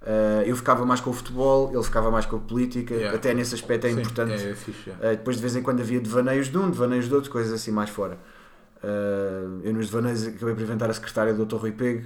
Eh, 0.06 0.44
eu 0.48 0.56
ficava 0.58 0.84
mais 0.86 1.00
com 1.00 1.12
o 1.12 1.14
futebol, 1.14 1.72
ele 1.74 1.84
ficava 1.84 2.10
mais 2.12 2.26
com 2.26 2.36
a 2.36 2.40
política, 2.40 2.94
Yeah. 2.96 3.16
até 3.18 3.34
nesse 3.34 3.54
aspecto 3.56 3.86
é 3.88 3.92
Sim, 3.94 4.00
importante. 4.02 4.34
É, 4.34 4.50
é 4.50 4.56
fixe, 4.56 4.90
yeah. 4.90 5.08
Uh, 5.08 5.12
depois 5.16 5.36
de 5.38 5.42
vez 5.44 5.56
em 5.56 5.62
quando 5.62 5.80
havia 5.80 6.00
devaneios 6.02 6.50
de 6.50 6.58
um, 6.58 6.70
devaneios 6.70 7.08
de 7.08 7.14
outro, 7.16 7.30
coisas 7.32 7.54
assim 7.54 7.72
mais 7.72 7.90
fora. 7.90 8.18
Uh, 8.84 9.62
eu 9.64 9.74
nos 9.74 9.88
devaneios 9.88 10.26
acabei 10.28 10.56
por 10.56 10.62
inventar 10.62 10.90
a 10.90 10.94
secretária 10.94 11.34
do 11.34 11.46
Dr. 11.46 11.56
Rui 11.58 11.72
Pego. 11.72 12.04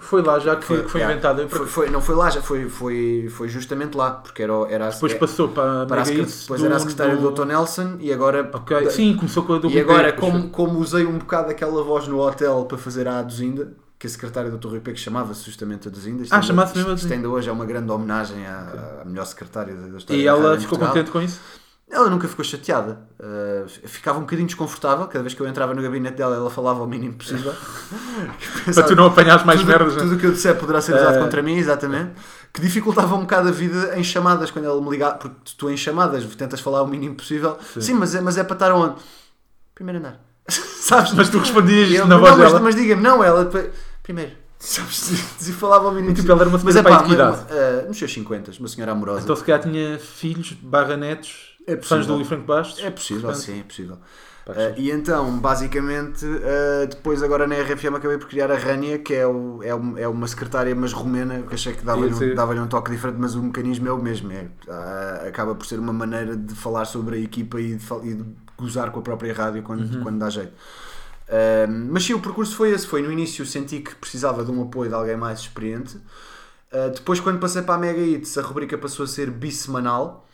Foi 0.00 0.22
lá 0.22 0.38
já 0.38 0.54
que 0.54 0.64
Foi- 0.64 0.84
foi, 0.84 1.00
yeah. 1.00 1.12
inventado. 1.12 1.48
Foi, 1.48 1.66
foi- 1.66 1.90
não 1.90 2.00
foi 2.00 2.14
lá, 2.14 2.30
já 2.30 2.40
foi, 2.40 2.68
foi, 2.68 3.26
foi 3.30 3.48
justamente 3.48 3.96
lá, 3.96 4.12
porque 4.12 4.42
era, 4.44 4.52
era 4.70 4.86
a, 4.86 4.90
Depois 4.90 5.12
é- 5.12 5.16
passou 5.16 5.48
para, 5.48 5.86
para 5.86 6.02
a 6.02 6.04
depois 6.04 6.60
do- 6.60 6.66
era 6.66 6.76
a 6.76 6.78
secretária 6.78 7.16
do, 7.16 7.22
do- 7.22 7.30
Dr. 7.32 7.46
Nelson 7.46 7.96
e 7.98 8.12
agora. 8.12 8.48
Ok, 8.52 8.84
da- 8.84 8.90
sim, 8.90 9.16
começou 9.16 9.42
com 9.42 9.54
a 9.54 9.58
do 9.58 9.68
e 9.68 9.80
agora, 9.80 10.12
como, 10.12 10.50
como 10.50 10.78
usei 10.78 11.04
um 11.04 11.18
bocado 11.18 11.50
aquela 11.50 11.82
voz 11.82 12.06
no 12.06 12.20
hotel 12.20 12.64
para 12.66 12.78
fazer 12.78 13.08
a 13.08 13.18
Aduzinda, 13.18 13.72
que 13.98 14.06
a 14.06 14.10
secretária 14.10 14.48
do 14.52 14.58
Dr. 14.58 14.68
Rui 14.68 14.80
Pego 14.80 14.96
chamava-se 14.98 15.44
justamente 15.44 15.88
Aduzinda. 15.88 16.22
Ah, 16.30 16.40
chamasse 16.42 16.76
mesmo 16.76 16.92
isto, 16.92 16.98
isto 16.98 17.06
Aduzinda. 17.06 17.14
ainda 17.16 17.28
hoje 17.30 17.48
é 17.48 17.52
uma 17.52 17.66
grande 17.66 17.90
homenagem 17.90 18.46
à, 18.46 19.00
à 19.02 19.04
melhor 19.04 19.24
secretária 19.24 19.74
da 19.74 19.98
história 19.98 20.20
E 20.22 20.26
ela 20.26 20.52
ficou 20.56 20.78
Portugal. 20.78 20.88
contente 20.90 21.10
com 21.10 21.20
isso? 21.20 21.40
Ela 21.90 22.10
nunca 22.10 22.28
ficou 22.28 22.44
chateada. 22.44 23.00
Uh, 23.18 23.66
ficava 23.88 24.18
um 24.18 24.22
bocadinho 24.22 24.46
desconfortável 24.46 25.06
cada 25.06 25.22
vez 25.22 25.32
que 25.34 25.40
eu 25.40 25.48
entrava 25.48 25.72
no 25.74 25.80
gabinete 25.82 26.16
dela. 26.16 26.36
Ela 26.36 26.50
falava 26.50 26.82
o 26.82 26.86
mínimo 26.86 27.14
possível. 27.14 27.52
Para 28.74 28.82
tu 28.82 28.94
não 28.94 29.06
apanhares 29.06 29.44
mais 29.44 29.60
tudo, 29.60 29.68
merdas, 29.68 29.96
né? 29.96 30.02
Tudo 30.02 30.14
o 30.14 30.18
que 30.18 30.26
eu 30.26 30.32
disser 30.32 30.54
poderá 30.56 30.80
ser 30.82 30.94
usado 30.94 31.16
Eh, 31.16 31.20
contra 31.20 31.42
mim, 31.42 31.56
exatamente. 31.56 32.12
Que 32.52 32.60
dificultava 32.60 33.14
um 33.14 33.20
bocado 33.20 33.48
a 33.48 33.52
vida 33.52 33.98
em 33.98 34.04
chamadas 34.04 34.50
quando 34.50 34.66
ela 34.66 34.80
me 34.80 34.90
ligava. 34.90 35.14
Porque 35.14 35.34
tu 35.56 35.70
em 35.70 35.76
chamadas 35.76 36.24
tentas 36.36 36.60
falar 36.60 36.82
o 36.82 36.86
mínimo 36.86 37.14
possível. 37.14 37.56
Sim, 37.80 37.94
mas, 37.94 38.14
é, 38.14 38.20
mas 38.20 38.36
é 38.36 38.44
para 38.44 38.54
estar 38.54 38.72
onde? 38.72 38.96
Primeiro 39.74 39.98
andar. 40.00 40.20
Sabes? 40.48 41.12
Mas 41.14 41.30
tu 41.30 41.38
respondias 41.38 41.90
eu, 41.90 42.06
na 42.06 42.16
não, 42.16 42.20
voz 42.20 42.36
mas, 42.36 42.48
dela. 42.48 42.60
mas 42.60 42.74
diga-me, 42.74 43.02
não, 43.02 43.24
ela. 43.24 43.50
Primeiro. 44.02 44.32
Sabes? 44.58 45.12
E 45.48 45.52
falava 45.52 45.88
o 45.88 45.92
mínimo 45.92 46.10
E 46.10 46.14
tipo, 46.14 46.26
possível. 46.26 46.34
ela 46.34 46.42
era 46.42 46.48
uma 46.50 46.60
Mas 46.62 46.74
senhora 46.74 46.88
é 46.88 46.92
pai 46.92 47.02
de 47.02 47.08
que 47.08 47.14
idade? 47.14 47.36
uh, 47.84 47.88
nos 47.88 47.98
seus 47.98 48.12
50, 48.12 48.50
uma 48.58 48.68
senhora 48.68 48.92
amorosa. 48.92 49.20
Então 49.22 49.34
se 49.36 49.44
calhar 49.44 49.62
tinha 49.62 49.98
filhos, 49.98 50.52
barra 50.52 50.96
netos, 50.96 51.47
É 51.72 51.76
fãs 51.76 52.06
possível. 52.06 52.06
do 52.06 52.14
Luís 52.16 52.28
Franco 52.28 52.44
Bastos. 52.46 52.82
É 52.82 52.90
possível, 52.90 53.22
Portanto, 53.22 53.42
sim, 53.42 53.60
é 53.60 53.62
possível. 53.62 53.98
Uh, 54.46 54.72
e 54.78 54.90
então, 54.90 55.38
basicamente, 55.38 56.24
uh, 56.24 56.86
depois 56.88 57.22
agora 57.22 57.46
na 57.46 57.54
RFM 57.56 57.94
acabei 57.96 58.16
por 58.16 58.28
criar 58.28 58.50
a 58.50 58.56
Rania, 58.56 58.98
que 58.98 59.12
é, 59.12 59.26
o, 59.26 59.62
é, 59.62 59.74
um- 59.74 59.98
é 59.98 60.08
uma 60.08 60.26
secretária 60.26 60.74
mas 60.74 60.90
romena, 60.92 61.42
que 61.42 61.52
achei 61.54 61.74
que 61.74 61.84
dava-lhe 61.84 62.14
um, 62.14 62.34
dava 62.34 62.54
um 62.54 62.66
toque 62.66 62.90
diferente, 62.90 63.18
mas 63.20 63.34
o 63.34 63.42
mecanismo 63.42 63.86
é 63.88 63.92
o 63.92 64.02
mesmo. 64.02 64.32
É, 64.32 64.44
uh, 64.66 65.28
acaba 65.28 65.54
por 65.54 65.66
ser 65.66 65.78
uma 65.78 65.92
maneira 65.92 66.34
de 66.34 66.54
falar 66.54 66.86
sobre 66.86 67.16
a 67.16 67.20
equipa 67.20 67.60
e 67.60 67.74
de, 67.76 67.84
e 68.04 68.14
de 68.14 68.24
gozar 68.56 68.90
com 68.90 69.00
a 69.00 69.02
própria 69.02 69.34
rádio 69.34 69.62
quando, 69.62 69.82
Uhum. 69.96 70.02
quando 70.02 70.18
dá 70.18 70.30
jeito. 70.30 70.52
Mas 71.90 72.04
sim, 72.04 72.14
o 72.14 72.20
percurso 72.20 72.56
foi 72.56 72.70
esse. 72.70 72.86
Foi 72.86 73.02
no 73.02 73.12
início 73.12 73.44
senti 73.44 73.80
que 73.80 73.94
precisava 73.96 74.44
de 74.44 74.50
um 74.50 74.62
apoio 74.62 74.88
de 74.88 74.94
alguém 74.94 75.16
mais 75.16 75.40
experiente. 75.40 75.96
Uh, 76.72 76.90
depois, 76.94 77.20
quando 77.20 77.38
passei 77.38 77.62
para 77.62 77.74
a 77.74 77.78
Mega 77.78 78.00
Hits, 78.00 78.36
a 78.38 78.42
rubrica 78.42 78.76
passou 78.78 79.04
a 79.04 79.06
ser 79.06 79.30
bissemanal. 79.30 80.26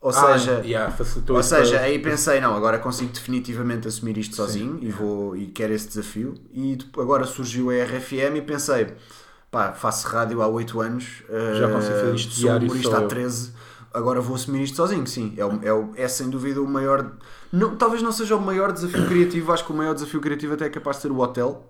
Ou 0.00 0.10
ah, 0.10 0.38
seja, 0.38 0.62
yeah, 0.64 0.94
ou 1.28 1.42
seja, 1.42 1.80
aí 1.80 1.98
pensei, 1.98 2.40
não, 2.40 2.54
agora 2.54 2.78
consigo 2.78 3.12
definitivamente 3.12 3.88
assumir 3.88 4.16
isto 4.16 4.36
sozinho 4.36 4.78
e, 4.80 4.90
vou, 4.90 5.36
e 5.36 5.46
quero 5.46 5.72
esse 5.72 5.88
desafio. 5.88 6.34
E 6.52 6.78
agora 6.96 7.24
surgiu 7.24 7.70
a 7.70 7.84
RFM 7.84 8.36
e 8.36 8.42
pensei, 8.42 8.94
pá, 9.50 9.72
faço 9.72 10.06
rádio 10.06 10.40
há 10.40 10.46
8 10.46 10.80
anos, 10.80 11.24
Já 11.28 11.68
eh, 11.68 11.72
consigo 11.72 11.94
fazer 11.94 12.14
isto 12.14 12.32
sou 12.32 12.42
diário 12.42 12.66
humorista 12.66 12.96
há 12.96 13.02
eu. 13.02 13.08
13, 13.08 13.52
agora 13.92 14.20
vou 14.20 14.36
assumir 14.36 14.62
isto 14.62 14.76
sozinho, 14.76 15.04
sim. 15.04 15.34
É, 15.36 15.42
é, 15.68 16.04
é 16.04 16.08
sem 16.08 16.30
dúvida 16.30 16.62
o 16.62 16.68
maior. 16.68 17.14
Não, 17.52 17.74
talvez 17.74 18.00
não 18.00 18.12
seja 18.12 18.36
o 18.36 18.40
maior 18.40 18.70
desafio 18.70 19.04
criativo, 19.08 19.50
acho 19.50 19.64
que 19.64 19.72
o 19.72 19.76
maior 19.76 19.94
desafio 19.94 20.20
criativo 20.20 20.54
até 20.54 20.66
é 20.66 20.70
capaz 20.70 20.98
de 20.98 21.02
ser 21.02 21.10
o 21.10 21.18
Hotel. 21.18 21.66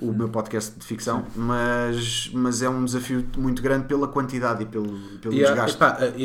O 0.00 0.12
meu 0.12 0.28
podcast 0.30 0.78
de 0.78 0.84
ficção, 0.84 1.26
mas, 1.36 2.28
mas 2.32 2.60
é 2.62 2.68
um 2.68 2.84
desafio 2.84 3.24
muito 3.36 3.62
grande 3.62 3.86
pela 3.86 4.08
quantidade 4.08 4.62
e 4.64 4.66
pelo, 4.66 5.18
pelo 5.20 5.34
desgaste. 5.34 5.78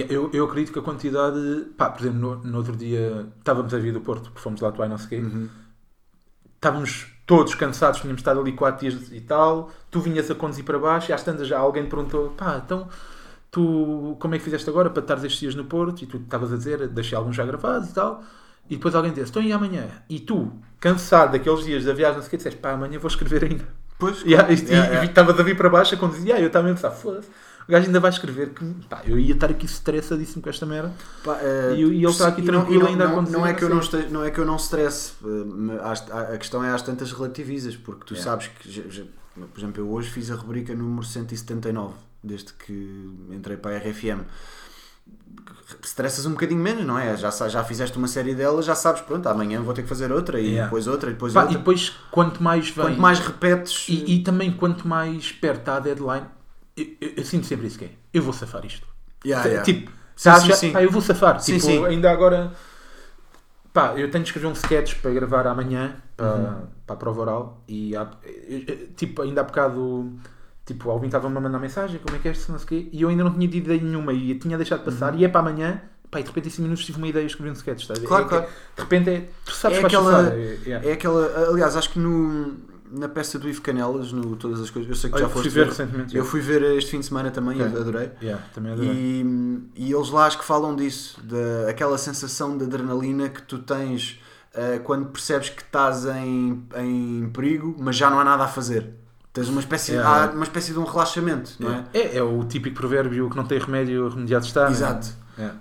eu, 0.10 0.32
eu 0.34 0.46
acredito 0.46 0.74
que 0.74 0.80
a 0.80 0.82
quantidade, 0.82 1.66
pá, 1.78 1.90
por 1.90 2.02
exemplo, 2.02 2.20
no, 2.20 2.36
no 2.44 2.58
outro 2.58 2.76
dia 2.76 3.28
estávamos 3.38 3.74
a 3.74 3.78
vir 3.78 3.94
do 3.94 4.02
Porto, 4.02 4.24
porque 4.32 4.40
fomos 4.40 4.62
lá 4.62 4.70
atuar 4.70 4.88
não 4.90 4.98
sei 4.98 5.06
o 5.06 5.10
quê, 5.10 5.18
Uhum. 5.18 5.50
estávamos 6.56 7.08
todos 7.26 7.54
cansados, 7.56 8.00
tínhamos 8.00 8.22
estado 8.22 8.40
ali 8.40 8.54
4 8.54 8.90
dias 8.90 9.12
e 9.12 9.22
tal, 9.22 9.70
tu 9.92 10.00
vinhas 10.00 10.32
a 10.32 10.36
conduzir 10.36 10.64
para 10.64 10.80
baixo 10.80 11.12
e 11.12 11.14
às 11.14 11.24
tantas 11.24 11.48
já 11.48 11.60
alguém 11.60 11.88
perguntou, 11.88 12.30
pá, 12.32 12.62
então 12.64 12.88
tu 13.52 14.18
como 14.20 14.36
é 14.36 14.38
que 14.40 14.44
fizeste 14.46 14.70
agora 14.70 14.90
para 14.90 15.02
estares 15.02 15.24
estes 15.24 15.40
dias 15.42 15.56
no 15.56 15.66
Porto? 15.66 16.04
E 16.04 16.08
tu 16.08 16.18
estavas 16.18 16.54
a 16.54 16.58
dizer, 16.58 16.88
deixei 16.90 17.18
alguns 17.18 17.36
já 17.36 17.46
gravados 17.46 17.90
e 17.90 17.94
tal, 17.94 18.24
e 18.70 18.76
depois 18.76 18.94
alguém 18.96 19.14
disse, 19.14 19.30
então 19.30 19.42
e 19.42 19.52
amanhã? 19.52 19.88
E 20.10 20.20
tu, 20.20 20.52
cansado 20.80 21.32
daqueles 21.32 21.64
dias 21.66 21.86
da 21.86 21.94
viagem, 21.94 22.16
não 22.18 22.22
sei 22.22 22.28
o 22.28 22.30
quê, 22.32 22.38
disseste, 22.38 22.60
pá, 22.60 22.72
amanhã 22.72 23.00
vou 23.00 23.08
escrever 23.08 23.44
ainda. 23.46 23.66
Pois, 24.00 24.22
Yeah, 24.24 24.52
e 24.54 24.56
yeah. 24.64 25.06
estavas 25.06 25.40
a 25.40 25.44
vir 25.44 25.58
para 25.58 25.70
baixo 25.70 25.96
a 25.96 25.98
conduzir, 25.98 26.28
e 26.28 26.32
ah, 26.32 26.40
eu 26.40 26.48
estava 26.48 26.70
a 26.70 26.74
pensar, 26.74 26.92
foda-se. 26.92 27.28
O 27.68 27.72
gajo 27.72 27.88
ainda 27.88 28.00
vai 28.00 28.10
escrever 28.12 28.52
que 28.52 28.64
pá, 28.88 29.02
eu 29.06 29.20
ia 29.20 29.34
estar 29.34 29.50
aqui 29.50 29.66
estressadíssimo 29.66 30.42
com 30.42 30.50
esta 30.50 30.66
merda. 30.66 30.94
Pá, 31.24 31.38
eh, 31.42 31.74
E- 31.76 31.80
e 31.82 31.84
ele 31.84 32.06
está 32.06 32.28
aqui 32.30 32.42
não- 32.42 32.48
tranquilo 32.62 32.84
não- 32.84 32.90
ainda 32.90 33.04
a 33.04 33.08
não, 33.10 33.16
conduzir, 33.16 33.38
não 33.38 33.46
é 33.46 33.54
que 33.54 33.64
eu 33.64 33.68
assim. 33.68 33.76
não 33.76 33.82
esteja, 33.84 34.08
não 34.10 34.24
é 34.24 34.32
que 34.32 34.40
eu 34.40 34.46
não 34.46 34.56
stresse 34.56 35.14
eh, 35.26 36.34
a 36.34 36.38
questão 36.38 36.64
é 36.64 36.70
às 36.72 36.82
tantas 36.82 37.12
relativizas 37.12 37.76
porque 37.76 38.06
tu 38.06 38.16
sabes 38.16 38.48
que 38.48 39.02
por 39.52 39.60
exemplo 39.60 39.82
eu 39.84 39.90
hoje 39.92 40.10
fiz 40.10 40.32
a 40.32 40.36
rubrica 40.36 40.74
número 40.74 41.06
179 41.06 41.94
desde 42.24 42.54
que 42.54 43.10
entrei 43.32 43.58
para 43.58 43.76
a 43.76 43.80
RFM 43.80 44.22
stressas 45.84 46.26
um 46.26 46.32
bocadinho 46.32 46.62
menos, 46.62 46.86
não 46.86 46.98
é? 46.98 47.16
Já, 47.18 47.30
já 47.50 47.64
fizeste 47.64 47.98
uma 47.98 48.08
série 48.08 48.34
delas, 48.34 48.66
já 48.66 48.76
sabes, 48.76 49.02
pronto, 49.02 49.28
amanhã 49.28 49.62
vou 49.62 49.74
ter 49.74 49.84
que 49.84 49.90
fazer 49.90 50.12
outra 50.12 50.40
e 50.40 50.46
Yeah. 50.48 50.64
depois 50.66 50.88
outra 50.88 51.10
e 51.10 51.14
depois 51.14 51.34
Pá, 51.34 51.42
e 51.42 51.44
outra. 51.44 51.58
depois, 51.60 51.90
quanto 52.12 52.42
mais 52.42 52.70
vem. 52.70 52.86
Quanto 52.86 53.02
mais 53.02 53.20
repetes, 53.20 53.86
E, 53.90 54.16
e 54.16 54.24
também, 54.24 54.52
quanto 54.52 54.88
mais 54.88 55.32
perto 55.32 55.60
está 55.60 55.76
a 55.78 55.80
deadline, 55.80 56.26
eu, 56.76 56.86
eu- 57.02 57.12
eu 57.18 57.26
sinto 57.26 57.46
sempre 57.46 57.68
isso 57.68 57.78
que 57.80 57.86
é. 57.86 57.92
Eu 58.14 58.24
vou 58.24 58.34
safar 58.34 58.66
isto. 58.66 58.88
Yeah, 59.26 59.46
yeah. 59.48 59.66
Tipo, 59.66 59.92
Sim, 60.16 60.30
tá, 60.30 60.40
sim, 60.40 60.48
já- 60.48 60.56
sim. 60.56 60.72
pá, 60.72 60.82
eu 60.84 60.90
vou 60.92 61.02
safar. 61.02 61.40
Sim, 61.42 61.54
tipo, 61.56 61.66
sim. 61.66 61.86
ainda 61.86 62.10
agora. 62.12 62.52
Pá, 63.74 63.94
eu 63.96 64.10
tenho 64.10 64.24
de 64.24 64.30
escrever 64.30 64.48
um 64.48 64.54
sketch 64.54 64.96
para 65.02 65.12
gravar 65.12 65.46
amanhã 65.46 65.98
para, 66.16 66.34
Uhum. 66.34 66.68
para 66.86 66.96
a 66.96 66.98
prova 66.98 67.22
oral 67.22 67.64
e 67.68 67.96
há- 67.96 68.10
tipo, 68.96 69.22
ainda 69.22 69.42
há 69.42 69.44
bocado 69.44 70.14
tipo, 70.68 70.92
alguém 70.92 71.08
estava-me 71.08 71.36
a 71.38 71.42
mandar 71.42 71.58
mensagem, 71.60 72.00
como 72.04 72.16
é 72.16 72.20
que 72.20 72.28
é 72.28 72.32
isto, 72.32 72.52
não 72.52 72.60
sei 72.60 72.66
o 72.66 72.68
quê, 72.84 72.90
e 72.92 73.02
eu 73.02 73.10
ainda 73.10 73.24
não 73.24 73.34
tinha 73.34 73.48
de 73.48 73.58
ideia 73.58 73.82
nenhuma 73.82 74.14
e 74.14 74.36
tinha 74.36 74.56
deixado 74.58 74.80
de 74.80 74.86
passar 74.86 75.16
e 75.20 75.26
é 75.26 75.28
para 75.28 75.40
amanhã, 75.40 75.82
pá, 76.12 76.20
e 76.20 76.24
de 76.24 76.28
repente 76.30 76.48
em 76.48 76.52
5 76.52 76.62
minutos 76.64 76.86
tive 76.86 76.98
uma 77.00 77.08
ideia 77.08 77.24
e 77.24 77.28
escrevi 77.28 77.50
um 77.50 77.54
sketch, 77.54 77.82
estás? 77.82 78.00
Uhum. 78.00 78.06
Claro, 78.06 78.26
É- 78.26 78.28
claro. 78.28 78.46
De 78.76 78.82
repente 78.84 79.10
é, 79.10 79.30
tu 79.46 79.52
sabes 79.54 79.78
É 79.80 79.86
aquela- 79.86 80.12
safar, 80.24 80.34
é- 80.38 80.58
é. 80.68 80.90
É 80.90 80.92
aquela. 80.94 81.50
Aliás, 81.50 81.76
acho 81.76 81.90
que 81.92 82.00
no, 82.00 82.54
na 82.92 83.08
peça 83.10 83.40
do 83.40 83.50
Ivo 83.50 83.62
Canelas, 83.62 84.12
no 84.12 84.36
Todas 84.36 84.60
as 84.62 84.70
Coisas, 84.70 84.90
eu 84.90 84.96
sei 84.96 85.10
que 85.10 85.16
Olha, 85.16 85.24
já 85.26 85.30
fui 85.30 85.42
foste 85.44 85.54
ver 85.56 85.64
ver. 85.64 85.70
recentemente. 85.72 86.16
Eu 86.18 86.24
fui 86.26 86.42
ver 86.42 86.62
este 86.78 86.92
fim 86.92 87.00
de 87.00 87.06
semana 87.06 87.32
também, 87.32 87.62
Ok. 87.62 87.80
adorei. 87.82 88.12
Yeah, 88.22 88.44
também 88.54 88.72
adorei. 88.74 88.92
E, 88.94 89.60
e 89.76 89.92
eles 89.94 90.10
lá 90.10 90.26
acho 90.28 90.38
que 90.38 90.46
falam 90.46 90.76
disso, 90.76 91.20
da 91.24 91.70
aquela 91.70 91.98
sensação 91.98 92.58
de 92.58 92.64
adrenalina 92.66 93.30
que 93.30 93.42
tu 93.42 93.60
tens 93.60 94.20
eh, 94.54 94.80
quando 94.84 95.08
percebes 95.08 95.50
que 95.50 95.62
estás 95.62 96.06
em, 96.06 96.64
em 96.78 97.30
perigo, 97.34 97.76
mas 97.80 97.96
já 97.96 98.10
não 98.10 98.20
há 98.20 98.24
nada 98.24 98.44
a 98.46 98.48
fazer. 98.48 98.90
Tens 99.38 99.50
uma 99.50 99.60
espécie, 99.60 99.94
É. 99.96 100.02
há 100.02 100.32
uma 100.34 100.44
espécie 100.44 100.74
de 100.74 100.80
um 100.80 100.84
relaxamento, 100.84 101.52
não 101.60 101.72
é? 101.72 101.84
É, 101.94 102.18
é 102.18 102.24
o 102.24 102.44
típico 102.44 102.76
provérbio 102.76 103.30
que 103.30 103.38
não 103.38 103.46
tem 103.46 103.60
remédio, 103.60 104.10
remediado 104.10 104.46
está. 104.46 104.66
né? 104.66 104.72
Exato. 104.72 105.08
É. 105.38 105.52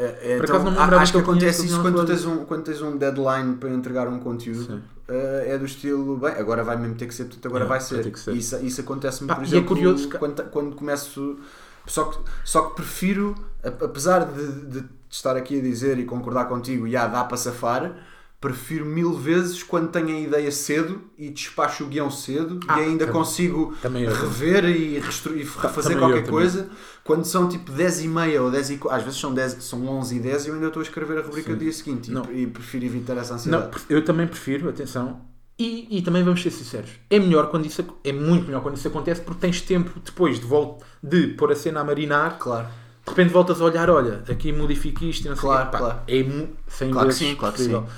É, 0.00 0.18
é, 0.22 0.38
então, 0.38 0.98
acho 0.98 1.12
que 1.12 1.18
acontece 1.18 1.66
isso 1.66 1.80
quando 1.82 2.04
tens 2.06 2.24
um, 2.24 2.44
quando 2.44 2.62
tens 2.62 2.80
um 2.80 2.96
deadline 2.96 3.56
para 3.56 3.68
entregar 3.70 4.06
um 4.08 4.18
conteúdo. 4.20 4.80
Eh, 5.08 5.46
é 5.54 5.58
do 5.58 5.64
estilo, 5.64 6.16
bem, 6.16 6.30
agora 6.32 6.62
vai 6.62 6.76
mesmo 6.76 6.94
ter 6.94 7.06
que 7.06 7.14
ser, 7.14 7.24
portanto 7.24 7.46
agora 7.46 7.64
Yeah, 7.64 7.78
vai 7.78 8.04
ser. 8.04 8.16
ser. 8.16 8.32
Isso, 8.34 8.56
isso 8.64 8.80
acontece-me, 8.80 9.28
por 9.28 9.40
é 9.40 9.42
exemplo, 9.46 9.68
curioso 9.68 10.08
que- 10.08 10.16
quando, 10.18 10.42
quando 10.50 10.76
começo. 10.76 11.38
Só 11.86 12.04
que, 12.04 12.18
só 12.44 12.62
que 12.68 12.76
prefiro, 12.76 13.34
apesar 13.64 14.24
de, 14.26 14.46
de 14.66 14.84
estar 15.10 15.36
aqui 15.36 15.58
a 15.58 15.62
dizer 15.62 15.98
e 15.98 16.04
concordar 16.04 16.44
contigo, 16.44 16.88
já 16.88 17.06
dá 17.08 17.24
para 17.24 17.36
safar, 17.36 17.92
prefiro 18.40 18.84
mil 18.86 19.12
vezes 19.14 19.62
quando 19.64 19.88
tenho 19.88 20.08
a 20.08 20.20
ideia 20.20 20.50
cedo 20.52 21.02
e 21.18 21.28
despacho 21.28 21.82
o 21.84 21.86
guião 21.88 22.08
cedo 22.10 22.60
Ah, 22.68 22.78
e 22.80 22.84
ainda 22.84 23.06
também- 23.06 23.12
consigo 23.20 23.76
também 23.82 24.04
eu. 24.04 24.12
rever 24.14 24.64
e, 24.66 24.94
e 24.96 24.98
refazer 25.00 25.92
eu, 25.92 25.98
qualquer 25.98 26.18
também. 26.18 26.30
coisa. 26.30 26.68
Quando 27.02 27.24
são 27.24 27.48
tipo 27.48 27.72
10 27.72 28.02
e 28.04 28.08
meia 28.08 28.40
ou 28.42 28.50
10 28.50 28.70
e 28.70 28.80
às 28.90 29.02
vezes 29.02 29.18
são, 29.18 29.34
10, 29.34 29.56
são 29.64 29.84
11 29.88 30.16
e 30.16 30.20
10 30.20 30.44
e 30.46 30.48
eu 30.50 30.54
ainda 30.54 30.68
estou 30.68 30.80
a 30.80 30.84
escrever 30.84 31.18
a 31.18 31.22
rubrica 31.22 31.50
Sim. 31.50 31.56
do 31.56 31.64
dia 31.64 31.72
seguinte 31.72 32.10
e- 32.10 32.14
Não. 32.14 32.24
e, 32.32 32.46
prefiro 32.46 32.84
evitar 32.84 33.16
essa 33.16 33.30
Não, 33.30 33.36
ansiedade. 33.38 33.70
eu 33.88 34.04
também 34.04 34.26
prefiro, 34.26 34.68
atenção, 34.68 35.20
e, 35.58 35.98
e 35.98 36.02
também 36.02 36.22
vamos 36.22 36.40
ser 36.40 36.52
sinceros, 36.52 36.90
é 37.10 37.18
melhor 37.18 37.50
quando 37.50 37.66
isso 37.66 37.84
é 38.04 38.12
muito 38.12 38.46
melhor 38.46 38.62
quando 38.62 38.76
isso 38.76 38.86
acontece 38.86 39.20
porque 39.20 39.40
tens 39.40 39.60
tempo 39.60 39.98
depois 40.04 40.38
de 40.38 40.46
volta 40.46 40.86
de 41.02 41.26
pôr 41.28 41.50
a 41.50 41.56
cena 41.56 41.80
a 41.80 41.84
marinar, 41.84 42.38
Claro. 42.38 42.68
de 43.04 43.10
repente 43.10 43.32
voltas 43.32 43.60
a 43.60 43.64
olhar, 43.64 43.90
olha, 43.90 44.22
aqui 44.28 44.52
modifico 44.52 45.04
isto 45.04 45.24
e 45.24 45.28
não 45.28 45.34
sei 45.34 45.42
Claro, 45.42 45.64
quê. 45.66 45.72
Pá, 45.72 45.78
claro. 45.78 46.00
É 46.06 46.22
sem 46.68 46.90
Claro 46.92 47.08
que 47.08 47.14
vezes 47.14 47.18
sim, 47.28 47.34
claro 47.34 47.54
que 47.56 47.62
preferível. 47.64 47.88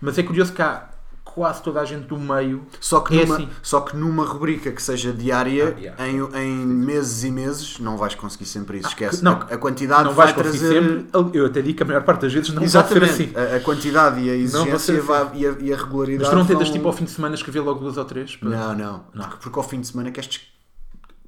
Mas 0.00 0.18
é 0.18 0.22
curioso 0.22 0.52
que 0.52 0.62
há 0.62 0.88
quase 1.22 1.62
toda 1.62 1.80
a 1.80 1.84
gente 1.84 2.06
do 2.08 2.18
meio 2.18 2.66
Só 2.80 3.00
que, 3.00 3.16
É 3.20 3.24
numa, 3.24 3.36
assim. 3.36 3.48
só 3.62 3.80
que 3.82 3.96
numa 3.96 4.24
rubrica 4.24 4.72
que 4.72 4.82
seja 4.82 5.12
diária, 5.12 5.76
Ah, 5.76 5.80
yeah. 5.80 6.08
em, 6.08 6.18
em 6.42 6.66
meses 6.66 7.22
e 7.22 7.30
meses, 7.30 7.78
não 7.78 7.96
vais 7.96 8.16
conseguir 8.16 8.46
sempre 8.46 8.78
isso. 8.78 8.88
Esquece. 8.88 9.18
que- 9.18 9.24
não. 9.24 9.34
a, 9.34 9.44
a 9.44 9.58
quantidade 9.58 10.04
não 10.04 10.12
vai 10.12 10.34
trazer. 10.34 10.58
sempre. 10.82 11.06
Eu 11.38 11.46
até 11.46 11.62
digo 11.62 11.76
que 11.76 11.82
a 11.84 11.86
maior 11.86 12.02
parte 12.02 12.22
das 12.22 12.32
vezes 12.32 12.50
não 12.52 12.62
Exatamente. 12.64 13.06
vai 13.06 13.14
ser 13.16 13.22
assim. 13.38 13.52
A, 13.54 13.56
a 13.56 13.60
quantidade 13.60 14.20
e 14.20 14.28
a 14.30 14.34
exigência 14.34 14.74
assim. 14.74 15.06
vai- 15.06 15.30
e, 15.34 15.46
a, 15.46 15.50
e 15.60 15.72
a 15.72 15.76
regularidade. 15.76 16.22
Mas 16.24 16.30
tu 16.30 16.36
não 16.36 16.46
tentas 16.46 16.66
vão- 16.68 16.76
tipo 16.76 16.88
ao 16.88 16.94
fim 16.94 17.04
de 17.04 17.10
semana 17.12 17.34
escrever 17.36 17.60
logo 17.60 17.78
duas 17.78 17.96
ou 17.96 18.04
três? 18.04 18.34
para- 18.34 18.48
Não, 18.48 18.74
não. 18.76 19.04
Não. 19.14 19.24
Porque, 19.28 19.36
porque 19.42 19.58
ao 19.58 19.64
fim 19.64 19.80
de 19.80 19.86
semana 19.86 20.10
queres, 20.10 20.28
des- 20.28 20.40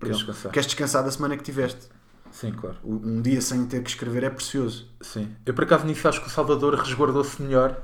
Queres 0.01 0.17
descansar. 0.17 0.51
queres 0.53 0.67
descansar 0.67 1.05
da 1.05 1.11
semana 1.13 1.37
que 1.37 1.45
tiveste. 1.45 1.87
Sim, 2.33 2.51
claro. 2.53 2.77
Um 2.83 3.21
dia 3.23 3.41
sem 3.41 3.65
ter 3.67 3.83
que 3.83 3.91
escrever 3.91 4.25
é 4.25 4.31
precioso. 4.31 4.89
Sim. 5.01 5.29
Eu 5.47 5.55
por 5.55 5.63
acaso 5.65 5.85
nisso 5.85 6.09
acho 6.09 6.21
que 6.23 6.27
o 6.27 6.31
Salvador 6.31 6.75
resguardou-se 6.75 7.41
melhor 7.41 7.77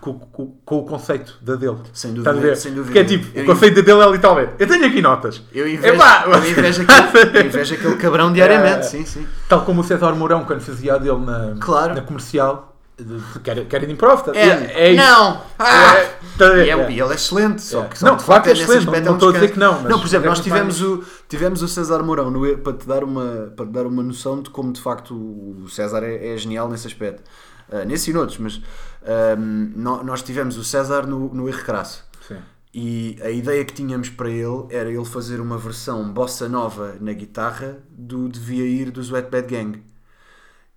com, 0.00 0.18
com- 0.18 0.56
com 0.64 0.78
o 0.78 0.84
conceito 0.84 1.36
da 1.42 1.56
dele. 1.56 1.76
Sem 1.92 2.14
dúvida. 2.14 2.56
Sem 2.56 2.72
dúvida. 2.72 2.86
Porque 2.86 2.98
é 3.00 3.04
tipo, 3.04 3.36
Eu 3.38 3.44
o 3.44 3.46
conceito 3.46 3.76
da 3.76 3.82
dele 3.82 4.02
é 4.02 4.10
literalmente. 4.12 4.52
Eu 4.58 4.66
tenho 4.66 4.86
aqui 4.86 5.02
notas. 5.02 5.42
Eu 5.52 5.68
invejo, 5.68 5.94
Epá! 5.94 6.24
eu 6.26 6.50
invejo, 6.50 6.82
aquele, 6.88 7.36
eu 7.38 7.46
invejo 7.46 7.74
aquele 7.74 7.96
cabrão 7.96 8.32
diariamente, 8.32 8.78
É. 8.78 8.82
sim, 8.82 9.04
sim. 9.04 9.26
Tal 9.48 9.62
como 9.64 9.82
o 9.82 9.84
César 9.84 10.12
Mourão 10.14 10.44
quando 10.44 10.60
fazia 10.60 10.94
a 10.94 10.98
dele 10.98 11.18
na, 11.18 11.54
Claro. 11.60 11.94
na 11.94 12.00
comercial. 12.02 12.70
de- 12.96 13.40
Que 13.40 13.50
era, 13.50 13.64
que 13.64 13.74
era 13.76 13.86
de 13.86 13.92
improv, 13.92 14.22
tá? 14.22 14.30
É, 14.34 14.92
isso. 14.92 15.02
não! 15.02 15.40
Ah! 15.58 15.96
É, 15.96 16.14
tá 16.38 16.46
a 16.46 16.50
ver? 16.50 16.66
E 16.66 16.70
é, 16.70 16.72
É. 16.78 16.90
e 16.92 17.00
ele 17.00 17.10
é 17.12 17.14
excelente, 17.16 17.60
só 17.60 17.82
É. 17.82 17.88
que 17.88 17.98
só 17.98 18.06
Não, 18.06 18.16
de 18.16 18.24
que 18.24 18.32
é 18.32 18.52
excelente, 18.52 18.86
não- 18.86 18.92
não 19.00 19.14
estou 19.14 19.28
a 19.30 19.32
dizer 19.32 19.50
que 19.50 19.58
não, 19.58 19.82
Não, 19.82 19.98
por 19.98 20.06
exemplo, 20.06 20.28
nós 20.28 20.38
tivemos 20.40 20.80
o, 20.80 21.02
tivemos 21.28 21.60
o 21.60 21.66
César 21.68 22.02
Mourão 22.04 22.30
no, 22.30 22.56
para, 22.58 22.72
te 22.72 22.86
dar 22.86 23.02
uma, 23.02 23.52
para 23.56 23.66
te 23.66 23.72
dar 23.72 23.84
uma 23.86 24.02
noção 24.02 24.40
de 24.40 24.48
como 24.48 24.72
de 24.72 24.80
facto 24.80 25.12
o 25.12 25.68
César 25.68 26.04
é, 26.04 26.34
é 26.34 26.36
genial 26.38 26.68
nesse 26.68 26.86
aspecto. 26.86 27.20
Ah, 27.72 27.84
nesse 27.84 28.10
e 28.10 28.12
noutros, 28.12 28.38
mas 28.38 28.60
nó- 29.76 30.02
nós 30.02 30.22
tivemos 30.22 30.56
o 30.56 30.64
César 30.64 31.06
no, 31.06 31.32
no 31.34 31.48
Erro 31.48 31.62
Crasso. 31.64 32.04
Sim. 32.26 32.38
E 32.72 33.16
a 33.22 33.30
ideia 33.30 33.64
que 33.64 33.72
tínhamos 33.72 34.08
para 34.08 34.28
ele 34.30 34.66
era 34.70 34.90
ele 34.90 35.04
fazer 35.04 35.40
uma 35.40 35.56
versão 35.58 36.12
bossa 36.12 36.48
nova 36.48 36.96
na 37.00 37.12
guitarra 37.12 37.78
do 37.90 38.28
Devia 38.28 38.64
Ir 38.66 38.90
dos 38.90 39.10
Wet 39.12 39.30
Bad 39.30 39.46
Gang. 39.48 39.82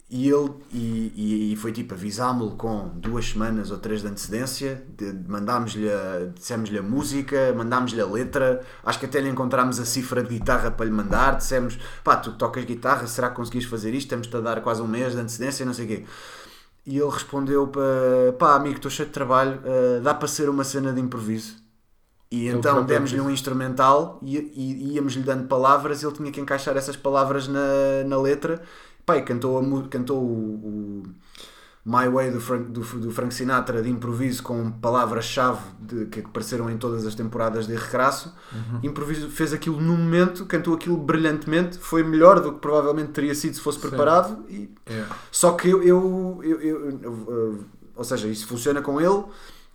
E 0.09 0.29
ele 0.29 0.49
e, 0.71 1.11
e- 1.15 1.53
e 1.53 1.55
foi 1.57 1.73
tipo 1.73 1.93
avisámo-lo 1.93 2.51
com 2.51 2.87
duas 2.95 3.25
semanas 3.29 3.71
ou 3.71 3.77
três 3.77 4.01
de 4.01 4.07
antecedência, 4.07 4.81
mandámos-lhe 5.27 5.89
dissemos-lhe 6.33 6.77
a 6.77 6.81
música, 6.81 7.53
mandámos-lhe 7.53 7.99
a 7.99 8.05
letra, 8.05 8.61
acho 8.85 8.99
que 8.99 9.05
até 9.05 9.19
lhe 9.19 9.27
encontramos 9.27 9.81
a 9.81 9.85
cifra 9.85 10.23
de 10.23 10.29
guitarra 10.29 10.71
para 10.71 10.85
lhe 10.85 10.91
mandar, 10.93 11.35
dissemos, 11.35 11.77
pá, 12.05 12.15
tu 12.15 12.31
tocas 12.33 12.63
guitarra, 12.63 13.05
será 13.05 13.29
que 13.29 13.35
conseguis 13.35 13.65
fazer 13.65 13.93
isto? 13.93 14.07
Temos-te 14.07 14.33
a 14.37 14.39
dar 14.39 14.61
quase 14.61 14.81
um 14.81 14.87
mês 14.87 15.11
de 15.13 15.19
antecedência, 15.19 15.65
não 15.65 15.73
sei 15.73 15.83
o 15.83 15.87
quê. 15.89 16.05
E 16.87 16.97
ele 16.97 17.09
respondeu 17.09 17.69
pá, 18.39 18.55
amigo, 18.55 18.77
estou 18.77 18.89
cheio 18.89 19.09
de 19.09 19.13
trabalho, 19.13 19.61
ah, 19.65 19.99
dá 20.01 20.13
para 20.13 20.27
ser 20.27 20.47
uma 20.47 20.63
cena 20.63 20.93
de 20.93 21.01
improviso. 21.01 21.57
E 22.31 22.47
Ele 22.47 22.57
então 22.57 22.85
demos-lhe 22.85 23.21
um 23.21 23.29
instrumental 23.29 24.19
e, 24.21 24.37
e 24.37 24.93
íamos-lhe 24.95 25.23
dando 25.23 25.47
palavras, 25.47 26.03
ele 26.03 26.11
tinha 26.13 26.31
que 26.31 26.41
encaixar 26.41 26.75
essas 26.75 26.95
palavras 26.95 27.47
na, 27.47 28.03
na 28.05 28.17
letra. 28.17 28.61
Pá, 29.05 29.17
e 29.17 29.21
cantou, 29.21 29.59
a 29.59 29.87
cantou 29.89 30.21
o, 30.21 30.23
o 30.23 31.03
My 31.89 32.09
Way 32.09 32.31
do 32.31 32.41
Frank, 32.41 32.69
do, 32.69 32.81
do 32.81 33.11
Frank 33.11 33.33
Sinatra 33.33 33.81
de 33.81 33.89
improviso 33.89 34.43
com 34.43 34.69
palavras-chave 34.69 35.61
que 36.11 36.19
apareceram 36.19 36.69
em 36.69 36.77
todas 36.77 37.05
as 37.05 37.15
temporadas 37.15 37.65
de 37.65 37.73
Recrasso. 37.75 38.35
Uhum. 38.51 38.79
Improviso, 38.83 39.29
fez 39.29 39.53
aquilo 39.53 39.79
num 39.79 39.95
momento, 39.95 40.45
cantou 40.45 40.73
aquilo 40.73 40.97
brilhantemente, 40.97 41.77
foi 41.77 42.03
melhor 42.03 42.41
do 42.41 42.51
que 42.51 42.59
provavelmente 42.59 43.11
teria 43.11 43.33
sido 43.33 43.55
se 43.55 43.61
fosse 43.61 43.79
Sim. 43.79 43.87
preparado. 43.87 44.43
E, 44.49 44.69
É. 44.85 45.05
só 45.31 45.53
que 45.53 45.69
eu, 45.69 45.81
eu, 45.81 46.41
eu- 46.43 46.59
eu- 46.61 46.99
eu, 47.01 47.65
ou 47.95 48.03
seja, 48.03 48.27
isso 48.27 48.45
funciona 48.47 48.81
com 48.81 48.99
ele, 48.99 49.23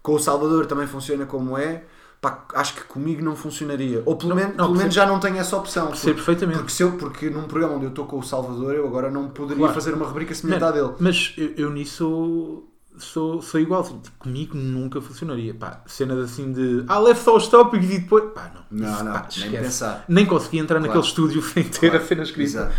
com 0.03 0.13
o 0.15 0.19
Salvador 0.19 0.67
também 0.67 0.87
funciona 0.87 1.25
como 1.25 1.57
é. 1.57 1.85
Pá, 2.23 2.45
acho 2.55 2.75
que 2.77 2.85
comigo 2.85 3.21
não 3.23 3.35
funcionaria. 3.35 4.01
Ou 4.07 4.15
pelo, 4.15 4.29
Não, 4.31 4.37
menos, 4.37 4.57
não, 4.57 4.67
pelo 4.67 4.79
menos 4.79 4.95
já 4.95 5.05
não 5.05 5.19
tenho 5.19 5.39
essa 5.39 5.57
opção. 5.57 5.89
Percebo 5.89 6.15
Porque, 6.15 6.25
perfeitamente. 6.25 6.59
porque, 6.61 6.73
se 6.73 6.83
eu, 6.85 6.93
porque 6.93 7.29
num 7.29 7.43
programa 7.49 7.75
onde 7.75 7.85
eu 7.87 7.89
estou 7.89 8.07
com 8.07 8.17
o 8.21 8.23
Salvador, 8.23 8.75
eu 8.75 8.87
agora 8.87 9.11
não 9.11 9.29
poderia 9.29 9.59
Claro. 9.59 9.75
fazer 9.75 9.93
uma 9.93 10.07
rubrica 10.07 10.33
semelhante 10.33 10.63
à 10.63 10.71
dele. 10.71 10.93
Mas 11.01 11.35
eu, 11.37 11.53
eu 11.57 11.71
nisso 11.71 12.63
sou, 12.97 13.43
sou 13.43 13.59
igual. 13.61 13.83
Tipo, 13.83 14.19
comigo 14.21 14.57
nunca 14.57 15.01
funcionaria. 15.01 15.53
Pá, 15.53 15.83
cenas 15.87 16.19
assim 16.31 16.53
de 16.53 16.85
ah, 16.87 17.01
leve 17.01 17.19
só 17.19 17.37
os 17.37 17.49
tópicos 17.49 17.91
e 17.91 17.99
depois. 17.99 18.25
Pá, 18.33 18.53
não. 18.55 18.79
Não, 18.87 18.95
Isso, 18.95 19.05
não, 19.05 19.13
pá, 19.13 19.19
nem 19.21 19.29
esquece. 19.47 19.65
pensar. 19.65 20.05
Nem 20.09 20.25
consegui 20.25 20.59
entrar 20.59 20.79
Claro. 20.79 20.87
naquele 20.95 21.05
estúdio 21.09 21.43
sem 21.43 21.65
ter 21.65 21.91
Claro. 21.91 22.05
a 22.05 22.07
cena 22.07 22.23
escrita. 22.23 22.49
Exato. 22.51 22.75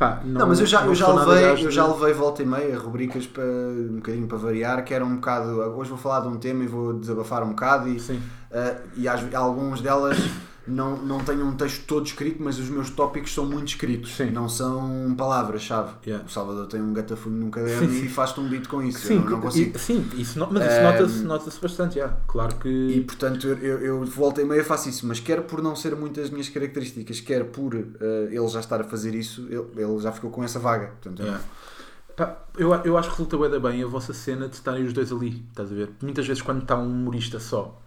Pá, 0.00 0.18
não, 0.24 0.40
Não, 0.40 0.48
mas 0.48 0.58
eu 0.60 0.64
já, 0.64 0.86
eu 0.86 0.94
já 0.94 1.12
levei, 1.12 1.66
eu 1.66 1.70
já 1.70 1.86
levei 1.86 2.14
volta 2.14 2.42
e 2.42 2.46
meia 2.46 2.78
rubricas 2.78 3.26
para 3.26 3.44
um 3.44 3.96
bocadinho 3.96 4.26
para 4.26 4.38
variar, 4.38 4.82
que 4.82 4.94
era 4.94 5.04
um 5.04 5.16
bocado. 5.16 5.60
Hoje 5.76 5.90
vou 5.90 5.98
falar 5.98 6.20
de 6.20 6.28
um 6.28 6.38
tema 6.38 6.64
e 6.64 6.66
vou 6.66 6.94
desabafar 6.94 7.42
um 7.42 7.50
bocado 7.50 7.86
e, 7.86 8.00
Sim. 8.00 8.16
Uh, 8.50 8.80
e 8.96 9.06
às, 9.06 9.22
alguns 9.34 9.82
delas 9.82 10.16
não, 10.66 10.96
não 10.98 11.18
tenho 11.20 11.44
um 11.44 11.54
texto 11.56 11.84
todo 11.86 12.06
escrito, 12.06 12.42
mas 12.42 12.58
os 12.58 12.68
meus 12.68 12.90
tópicos 12.90 13.32
são 13.34 13.46
muito 13.46 13.68
escritos. 13.68 14.14
Sim. 14.14 14.30
Não 14.30 14.48
são 14.48 15.14
palavras-chave. 15.16 15.92
Yeah. 16.06 16.24
O 16.26 16.30
Salvador 16.30 16.66
tem 16.66 16.80
um 16.80 16.92
gatafunho 16.92 17.36
num 17.36 17.50
caderno 17.52 17.88
Sim, 17.90 18.04
e 18.04 18.08
faz-te 18.08 18.40
um 18.40 18.48
beat 18.48 18.68
com 18.68 18.82
isso. 18.82 19.06
Sim, 19.06 19.14
eu 19.16 19.20
não, 19.22 19.30
não 19.30 19.40
consigo. 19.40 19.76
e- 19.76 19.80
sim 19.80 20.08
isso 20.16 20.38
no- 20.38 20.48
mas 20.50 20.64
isso 20.72 20.82
nota-se 20.82 21.22
nota 21.24 21.50
bastante, 21.60 21.94
já. 21.96 22.08
Claro 22.26 22.56
que. 22.56 22.68
E 22.68 23.00
portanto 23.02 23.46
eu, 23.48 23.56
eu, 23.58 23.78
eu 23.80 24.04
volta 24.04 24.40
e 24.42 24.44
meia 24.44 24.64
faço 24.64 24.88
isso, 24.88 25.06
mas 25.06 25.18
quer 25.20 25.42
por 25.42 25.62
não 25.62 25.74
ser 25.74 25.96
muitas 25.96 26.30
minhas 26.30 26.48
características, 26.48 27.20
quer 27.20 27.44
por 27.44 27.74
eh, 27.74 28.28
ele 28.30 28.48
já 28.48 28.60
estar 28.60 28.80
a 28.80 28.84
fazer 28.84 29.14
isso, 29.14 29.46
ele, 29.50 29.66
ele 29.76 29.98
já 30.00 30.12
ficou 30.12 30.30
com 30.30 30.44
essa 30.44 30.58
vaga. 30.58 30.88
Portanto, 31.00 31.20
eu- 31.20 31.26
Yeah. 31.26 31.44
Eu, 32.58 32.74
eu 32.84 32.98
acho 32.98 33.08
que 33.10 33.22
resulta 33.22 33.58
bem 33.60 33.82
a 33.82 33.86
vossa 33.86 34.12
cena 34.12 34.46
de 34.46 34.54
estarem 34.54 34.84
os 34.84 34.92
dois 34.92 35.10
ali, 35.10 35.42
estás 35.48 35.72
a 35.72 35.74
ver? 35.74 35.90
Muitas 36.02 36.26
vezes 36.26 36.42
quando 36.42 36.60
está 36.60 36.76
um 36.76 36.84
humorista 36.86 37.40
só 37.40 37.80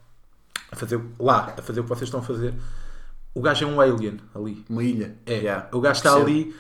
a 0.74 0.76
fazer 0.76 1.00
lá, 1.20 1.54
a 1.58 1.62
fazer 1.62 1.80
o 1.80 1.84
que 1.84 1.90
vocês 1.90 2.08
estão 2.08 2.20
a 2.20 2.24
fazer, 2.24 2.54
o 3.34 3.42
gajo 3.42 3.66
é 3.66 3.68
um 3.68 3.80
alien 3.82 4.20
ali. 4.36 4.64
uma 4.70 4.84
ilha. 4.84 5.16
É, 5.26 5.36
Yeah. 5.38 5.68
o 5.72 5.80
gajo 5.80 5.98
está 6.00 6.14
ali, 6.16 6.54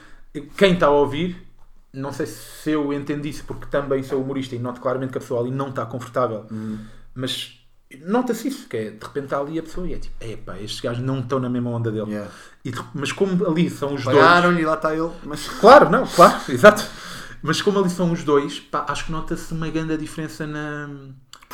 quem 0.57 0.73
está 0.73 0.87
a 0.87 0.91
ouvir, 0.91 1.37
não 1.93 2.11
sei 2.11 2.25
se 2.25 2.71
eu 2.71 2.91
entendi 2.93 3.29
isso 3.29 3.43
porque 3.45 3.65
também 3.67 4.01
sou 4.03 4.21
humorista 4.21 4.55
e 4.55 4.59
noto 4.59 4.81
claramente 4.81 5.11
que 5.11 5.17
a 5.17 5.21
pessoa 5.21 5.41
ali 5.41 5.51
não 5.51 5.69
está 5.69 5.85
confortável, 5.85 6.45
Hum. 6.51 6.79
mas 7.13 7.59
nota-se 8.05 8.47
isso, 8.47 8.67
que 8.67 8.75
é, 8.77 8.89
de 8.89 9.05
repente 9.05 9.25
está 9.25 9.39
ali 9.39 9.59
a 9.59 9.61
pessoa 9.63 9.85
e 9.87 9.93
é 9.93 9.97
tipo, 9.99 10.15
epá, 10.23 10.57
estes 10.59 10.79
gajos 10.81 11.03
não 11.03 11.19
estão 11.19 11.37
na 11.39 11.47
mesma 11.49 11.69
onda 11.69 11.91
dele. 11.91 12.09
Yeah. 12.11 12.31
E 12.65 12.71
de- 12.71 12.83
mas 12.95 13.11
como 13.11 13.45
ali 13.45 13.69
são 13.69 13.93
os 13.93 14.03
dois. 14.03 14.17
Pagaram 14.17 14.57
e 14.59 14.65
lá 14.65 14.73
está 14.73 14.95
ele. 14.95 15.11
Mas 15.23 15.47
Claro, 15.61 15.89
não, 15.91 16.07
claro, 16.07 16.39
exato. 16.49 16.83
Mas 17.43 17.61
como 17.61 17.77
ali 17.77 17.89
são 17.89 18.11
os 18.11 18.23
dois, 18.23 18.59
pá, 18.59 18.85
acho 18.87 19.05
que 19.05 19.11
nota-se 19.11 19.53
uma 19.53 19.69
grande 19.69 19.95
diferença 19.97 20.47
na. 20.47 20.89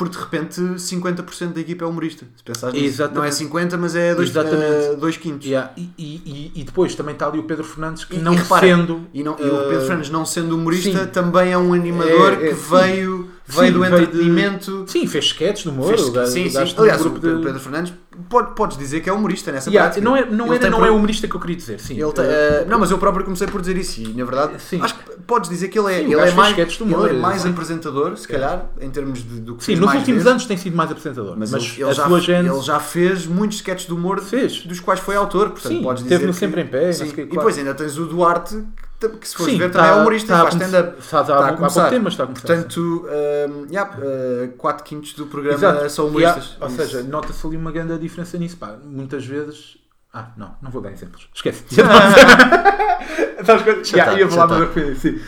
Porque 0.00 0.16
de 0.16 0.22
repente 0.24 0.58
50% 0.62 1.52
da 1.52 1.60
equipa 1.60 1.84
é 1.84 1.86
humorista. 1.86 2.24
Se 2.34 2.42
pensares 2.42 2.74
nisso. 2.74 2.86
Exatamente. 2.86 3.16
Não 3.18 3.24
é 3.24 3.30
50, 3.30 3.76
mas 3.76 3.94
é 3.94 4.14
2 4.14 4.30
Exatamente. 4.30 4.96
dois 4.98 5.16
quintos. 5.18 5.46
Yeah, 5.46 5.70
E, 5.76 5.90
e, 5.98 6.52
e- 6.54 6.64
depois 6.64 6.94
também 6.94 7.12
está 7.12 7.26
ali 7.28 7.38
o 7.38 7.42
Pedro 7.42 7.64
Fernandes 7.64 8.04
que 8.06 8.16
E- 8.16 8.18
não 8.18 8.34
repara, 8.34 8.66
sendo. 8.66 9.06
E, 9.12 9.22
não, 9.22 9.36
e 9.38 9.42
o 9.42 9.60
eh, 9.60 9.68
Pedro 9.68 9.80
Fernandes, 9.86 10.08
não 10.10 10.24
sendo 10.24 10.56
humorista, 10.56 11.04
sim. 11.04 11.10
também 11.10 11.52
é 11.52 11.58
um 11.58 11.74
animador 11.74 12.32
É, 12.32 12.46
é, 12.46 12.48
que 12.48 12.54
sim. 12.54 12.70
veio, 12.70 13.29
veio 13.56 13.72
do 13.72 13.80
veio 13.80 13.96
de- 13.96 14.02
entretenimento. 14.02 14.84
Sim, 14.86 15.06
fez 15.06 15.24
sketches 15.26 15.64
do 15.64 15.70
humor. 15.70 15.88
Fez- 15.88 16.30
sim, 16.30 16.48
sim. 16.50 16.74
Aliás, 16.78 17.00
o 17.00 17.10
grupo 17.10 17.20
de- 17.20 17.42
Pedro 17.42 17.60
Fernandes 17.60 17.92
pode, 18.28 18.54
podes 18.54 18.76
dizer 18.76 19.00
que 19.00 19.08
é 19.08 19.12
humorista 19.12 19.50
nessa 19.52 19.70
Yeah, 19.70 19.90
prática. 19.90 20.04
não 20.04 20.16
é, 20.16 20.24
não, 20.24 20.52
era, 20.52 20.68
não 20.70 20.78
pro- 20.78 20.86
é 20.86 20.90
humorista 20.90 21.26
que 21.28 21.34
eu 21.34 21.40
queria 21.40 21.56
dizer, 21.56 21.80
sim. 21.80 21.94
Ele 22.00 22.12
tem- 22.12 22.24
eh, 22.24 22.64
não, 22.68 22.78
mas 22.78 22.90
eu 22.90 22.98
próprio 22.98 23.24
comecei 23.24 23.46
por 23.46 23.60
dizer 23.60 23.76
isso 23.76 24.00
e 24.00 24.08
na 24.08 24.24
verdade 24.24 24.60
Sim. 24.60 24.80
acho 24.82 24.94
que 24.94 25.10
podes 25.26 25.48
dizer 25.48 25.68
que 25.68 25.78
ele 25.78 25.92
é, 25.92 25.98
Sim, 25.98 26.04
ele 26.04 26.14
é 26.14 26.30
mais, 26.32 26.80
humor, 26.80 27.08
ele 27.08 27.18
é 27.18 27.20
mais 27.20 27.42
sim. 27.42 27.50
apresentador, 27.50 28.16
se 28.16 28.26
calhar, 28.28 28.66
em 28.80 28.90
termos 28.90 29.20
de, 29.22 29.40
do 29.40 29.54
que 29.56 29.64
sim, 29.64 29.76
nos 29.76 29.94
últimos 29.94 30.26
anos 30.26 30.44
tem 30.46 30.56
sido 30.56 30.76
mais 30.76 30.90
apresentador. 30.90 31.34
Mas, 31.38 31.50
Mas, 31.50 31.62
ele, 31.78 31.94
já, 31.94 32.08
gente. 32.20 32.48
ele 32.50 32.60
já 32.62 32.80
fez 32.80 33.26
muitos 33.26 33.56
sketches 33.58 33.86
de 33.86 33.94
humor 33.94 34.20
Fez. 34.20 34.64
dos 34.66 34.80
quais 34.80 35.00
foi 35.00 35.16
autor, 35.16 35.50
portanto 35.50 35.72
Sim, 35.72 35.82
podes 35.82 36.02
dizer 36.02 36.16
teve 36.16 36.26
no 36.26 36.32
que- 36.32 36.38
Sempre 36.38 36.62
em 36.62 36.66
Pé, 36.66 36.90
E 36.90 37.24
depois 37.26 37.56
ainda 37.58 37.74
tens 37.74 37.96
o 37.98 38.06
Duarte, 38.06 38.62
que, 39.08 39.28
se 39.28 39.36
fores 39.36 39.52
Sim, 39.52 39.58
ver 39.58 39.70
também 39.70 39.88
é 39.88 39.92
tá- 39.94 39.96
humorista, 40.00 40.28
tá 40.28 40.34
a 40.34 40.42
faz 40.42 40.54
stand-up. 40.54 41.02
faz 41.02 41.14
há- 41.30 41.32
Está 41.32 41.34
a 41.34 41.38
há 41.38 41.42
pouco 41.48 41.56
começar. 41.58 41.90
tempo, 41.90 42.04
mas 42.04 42.12
está 42.12 42.24
a 42.24 42.26
começar, 42.26 42.46
Portanto, 42.46 43.06
um, 43.50 43.66
yeah, 43.72 43.96
uh, 43.98 44.48
4 44.58 44.84
quintos 44.84 45.14
do 45.14 45.26
programa 45.26 45.58
Exato. 45.58 45.90
são 45.90 46.06
humoristas. 46.08 46.56
ou 46.60 46.66
Isso. 46.68 46.76
seja, 46.76 47.02
nota-se 47.02 47.46
ali 47.46 47.56
uma 47.56 47.72
grande 47.72 47.98
diferença 47.98 48.36
nisso. 48.38 48.56
Pá. 48.56 48.76
Muitas 48.84 49.24
vezes. 49.24 49.78
Ah, 50.12 50.30
não, 50.36 50.54
não 50.60 50.70
vou 50.70 50.82
dar 50.82 50.90
exemplos. 50.92 51.28
Esquece. 51.34 51.64
Sabes 53.44 53.62
quando... 53.62 53.84
Já 53.84 53.96
Já, 53.98 54.04
tá, 54.06 54.12
ia 54.14 54.18
já 54.18 54.28
falar, 54.28 54.48
tá. 54.48 54.58
mas 54.76 55.04
eu. 55.04 55.20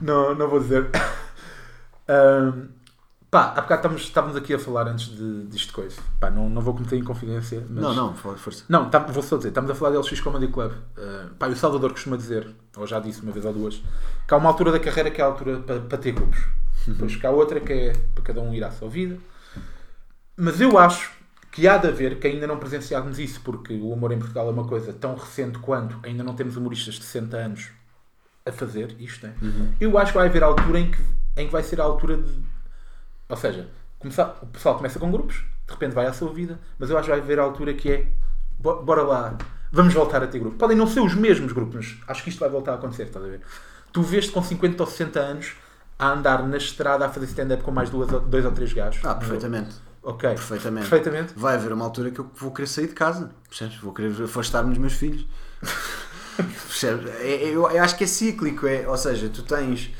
Não, 0.00 0.34
não 0.34 0.48
vou 0.48 0.60
dizer. 0.60 0.86
Ahm, 2.08 2.68
pá, 3.30 3.52
há 3.56 3.60
bocado 3.60 3.74
estávamos, 3.80 4.02
estávamos 4.02 4.36
aqui 4.36 4.54
a 4.54 4.58
falar 4.58 4.88
antes 4.88 5.06
de, 5.08 5.44
disto 5.46 5.72
coisa. 5.72 6.00
Pá, 6.20 6.30
não, 6.30 6.48
não 6.48 6.62
vou 6.62 6.74
cometer 6.74 6.96
inconfidência. 6.96 7.64
Mas... 7.68 7.82
Não, 7.82 7.94
não, 7.94 8.14
for- 8.14 8.36
força. 8.38 8.64
Não, 8.68 8.88
tá- 8.90 8.98
vou 9.00 9.22
só 9.22 9.36
dizer, 9.36 9.48
estamos 9.48 9.70
a 9.70 9.74
falar 9.74 9.90
de 9.92 9.98
LX 9.98 10.20
Comedy 10.20 10.48
Club. 10.48 10.72
Uh, 10.72 11.34
pá, 11.38 11.48
e 11.48 11.52
o 11.52 11.56
Salvador 11.56 11.90
costuma 11.92 12.16
dizer, 12.16 12.48
ou 12.76 12.86
já 12.86 12.98
disse 13.00 13.22
uma 13.22 13.32
vez 13.32 13.44
ou 13.44 13.52
duas, 13.52 13.82
que 14.26 14.34
há 14.34 14.36
uma 14.36 14.48
altura 14.48 14.72
da 14.72 14.80
carreira 14.80 15.10
que 15.10 15.20
é 15.20 15.24
a 15.24 15.28
altura 15.28 15.58
para, 15.60 15.80
para 15.80 15.98
ter 15.98 16.12
grupos. 16.12 16.38
Depois 16.86 17.16
que 17.16 17.26
há 17.26 17.30
outra 17.30 17.60
que 17.60 17.72
é 17.72 17.92
para 18.14 18.24
cada 18.24 18.40
um 18.40 18.54
ir 18.54 18.64
à 18.64 18.70
sua 18.70 18.88
vida. 18.88 19.18
Mas 20.36 20.60
eu 20.60 20.78
acho 20.78 21.10
que 21.50 21.66
há 21.66 21.76
de 21.76 21.88
haver, 21.88 22.18
que 22.20 22.26
ainda 22.28 22.46
não 22.46 22.58
presenciámos 22.58 23.18
isso, 23.18 23.40
porque 23.42 23.74
o 23.74 23.90
humor 23.90 24.12
em 24.12 24.18
Portugal 24.18 24.46
é 24.48 24.52
uma 24.52 24.64
coisa 24.66 24.92
tão 24.92 25.14
recente 25.16 25.58
quanto 25.58 25.98
ainda 26.02 26.22
não 26.22 26.34
temos 26.34 26.56
humoristas 26.56 26.94
de 26.94 27.04
60 27.04 27.36
anos 27.36 27.68
a 28.46 28.52
fazer 28.52 28.94
isto. 29.00 29.26
né? 29.26 29.34
Eu 29.80 29.98
acho 29.98 30.12
que 30.12 30.18
vai 30.18 30.28
haver 30.28 30.42
altura 30.42 30.78
em 30.80 30.90
que, 30.90 30.98
em 31.36 31.46
que 31.46 31.52
vai 31.52 31.62
ser 31.62 31.80
a 31.80 31.84
altura 31.84 32.16
de. 32.18 32.32
Ou 33.28 33.36
seja, 33.36 33.68
começar, 33.98 34.38
o 34.42 34.46
pessoal 34.46 34.76
começa 34.76 34.98
com 34.98 35.10
grupos, 35.10 35.36
de 35.66 35.72
repente 35.72 35.92
vai 35.94 36.06
à 36.06 36.12
sua 36.12 36.32
vida, 36.32 36.58
mas 36.78 36.88
eu 36.90 36.96
acho 36.96 37.04
que 37.06 37.10
vai 37.10 37.20
haver 37.20 37.38
a 37.38 37.42
altura 37.42 37.74
que 37.74 37.90
é 37.90 38.06
bo- 38.58 38.82
bora 38.82 39.02
lá, 39.02 39.36
vamos 39.70 39.92
voltar 39.92 40.22
a 40.22 40.26
ter 40.26 40.38
grupos. 40.38 40.58
Podem 40.58 40.76
não 40.76 40.86
ser 40.86 41.00
os 41.00 41.14
mesmos 41.14 41.52
grupos, 41.52 41.74
mas 41.76 41.96
acho 42.08 42.22
que 42.22 42.30
isto 42.30 42.40
vai 42.40 42.48
voltar 42.48 42.72
a 42.72 42.74
acontecer, 42.76 43.04
estás 43.04 43.24
a 43.24 43.28
ver? 43.28 43.40
Tu 43.92 44.02
vês-te 44.02 44.32
com 44.32 44.42
50 44.42 44.82
ou 44.82 44.86
60 44.88 45.20
anos 45.20 45.52
a 45.98 46.10
andar 46.12 46.46
na 46.46 46.56
estrada 46.56 47.04
a 47.06 47.08
fazer 47.08 47.26
stand-up 47.26 47.62
com 47.62 47.70
mais 47.70 47.90
duas, 47.90 48.08
dois 48.08 48.44
ou 48.44 48.52
três 48.52 48.72
gajos. 48.72 49.04
Ah, 49.04 49.14
perfeitamente. 49.14 49.74
Ok. 50.02 50.28
Perfeitamente. 50.30 50.88
Perfeitamente. 50.88 51.32
Vai 51.36 51.56
haver 51.56 51.72
uma 51.72 51.84
altura 51.84 52.10
que 52.10 52.20
eu 52.20 52.30
vou 52.36 52.50
querer 52.52 52.66
sair 52.68 52.86
de 52.86 52.94
casa. 52.94 53.30
Percebes? 53.48 53.76
Vou 53.78 53.92
querer 53.92 54.22
afastar-me 54.22 54.70
dos 54.70 54.78
meus 54.78 54.92
filhos. 54.94 55.26
Percebes? 56.36 57.10
É- 57.20 57.34
é- 57.44 57.48
eu, 57.48 57.68
eu 57.68 57.82
acho 57.82 57.96
que 57.96 58.04
é 58.04 58.06
cíclico. 58.06 58.66
É, 58.66 58.88
ou 58.88 58.96
seja, 58.96 59.28
tu 59.28 59.42
tens. 59.42 59.90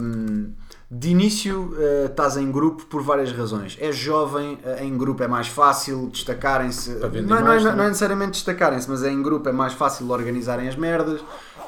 hum, 0.00 0.52
de 0.90 1.08
início 1.08 1.72
eh, 1.78 2.06
estás 2.06 2.36
em 2.36 2.50
grupo 2.50 2.84
por 2.86 3.00
várias 3.00 3.30
razões. 3.30 3.76
És 3.80 3.94
jovem, 3.96 4.58
eh, 4.64 4.84
em 4.84 4.98
grupo 4.98 5.22
é 5.22 5.28
mais 5.28 5.46
fácil 5.46 6.08
destacarem-se. 6.08 6.94
Para 6.94 7.08
vender 7.08 7.28
Não, 7.28 7.40
não, 7.40 7.52
é- 7.52 7.60
não, 7.60 7.84
é 7.84 7.88
necessariamente 7.88 8.32
destacarem-se, 8.32 8.90
mas 8.90 9.04
é 9.04 9.10
em 9.10 9.22
grupo 9.22 9.48
é 9.48 9.52
mais 9.52 9.72
fácil 9.72 10.10
organizarem 10.10 10.68
as 10.68 10.74
merdas, 10.74 11.20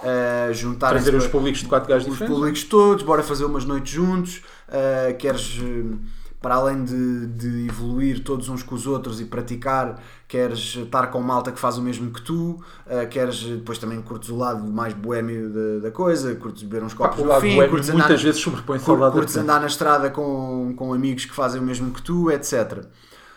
eh, 0.03 0.51
juntarem-se. 0.53 1.05
Trazer 1.05 1.17
os 1.17 1.29
públicos 1.29 1.61
de 1.61 1.69
quatro 1.69 1.89
gajos 1.89 2.07
os 2.09 2.13
diferentes. 2.13 2.37
públicos 2.37 2.65
todos, 2.65 3.05
bora 3.05 3.23
fazer 3.23 3.45
umas 3.45 3.65
noites 3.65 3.93
juntos. 3.93 4.43
uh, 4.69 5.15
queres, 5.19 5.59
uh, 5.59 5.99
para 6.43 6.57
além 6.57 6.85
de, 6.85 7.27
de 7.29 7.67
evoluir 7.69 8.23
todos 8.25 8.49
uns 8.49 8.63
com 8.63 8.75
os 8.75 8.87
outros 8.87 9.21
e 9.21 9.25
praticar, 9.25 10.03
queres 10.27 10.77
estar 10.77 11.07
com 11.07 11.21
malta 11.21 11.53
que 11.53 11.59
faz 11.59 11.79
o 11.79 11.83
mesmo 11.83 12.11
que 12.11 12.21
tu. 12.21 12.61
uh, 12.87 13.09
queres 13.09 13.43
depois 13.43 13.79
também 13.79 14.03
curtes 14.03 14.29
o 14.29 14.37
lado 14.37 14.65
mais 14.65 14.93
boémio 14.93 15.49
da, 15.49 15.89
da 15.89 15.91
coisa, 15.91 16.35
curtes 16.35 16.65
beber 16.65 16.85
uns 16.85 16.93
copos 16.93 17.21
o 17.21 17.25
no 17.25 17.41
fim, 17.41 17.57
curtes 17.69 17.91
muitas 17.91 18.11
andar, 18.11 18.23
vezes 18.23 18.41
sobrepõe-se 18.41 18.91
ao 18.91 18.97
lado 18.97 19.13
curtes 19.13 19.37
andar 19.37 19.61
na 19.61 19.67
estrada 19.67 20.11
com, 20.11 20.75
com 20.77 20.93
amigos 20.93 21.25
que 21.25 21.35
fazem 21.35 21.61
o 21.61 21.65
mesmo 21.65 21.93
que 21.93 22.03
tu, 22.03 22.31
etc. 22.31 22.85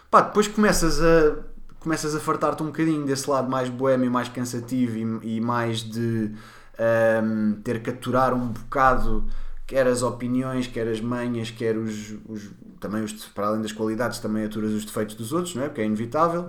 Pá, 0.10 0.22
depois 0.22 0.48
começas 0.48 1.02
a 1.02 1.56
começas 1.86 2.16
a 2.16 2.20
fartar-te 2.20 2.64
um 2.64 2.68
bocadinho 2.68 3.06
desse 3.06 3.30
lado 3.30 3.48
mais 3.48 3.70
boémio, 3.70 4.10
mais 4.10 4.28
cansativo 4.28 4.98
e, 5.24 5.38
e 5.38 5.40
mais 5.42 5.84
de 5.84 6.32
ahm, 6.80 7.62
ter 7.64 7.82
que 7.84 7.92
aturar 7.92 8.34
um 8.34 8.48
bocado 8.48 9.24
quer 9.68 9.88
as 9.88 10.04
opiniões, 10.04 10.68
quer 10.68 10.88
as 10.88 11.02
manhas, 11.02 11.50
quer 11.52 11.78
os, 11.78 12.12
os- 12.28 12.52
também 12.80 13.04
os, 13.04 13.14
para 13.30 13.48
além 13.48 13.62
das 13.62 13.72
qualidades, 13.72 14.20
também 14.20 14.46
aturas 14.46 14.72
os 14.72 14.86
defeitos 14.86 15.16
dos 15.16 15.34
outros, 15.34 15.56
não 15.56 15.64
é? 15.64 15.68
porque 15.70 15.82
é 15.82 15.86
inevitável. 15.86 16.48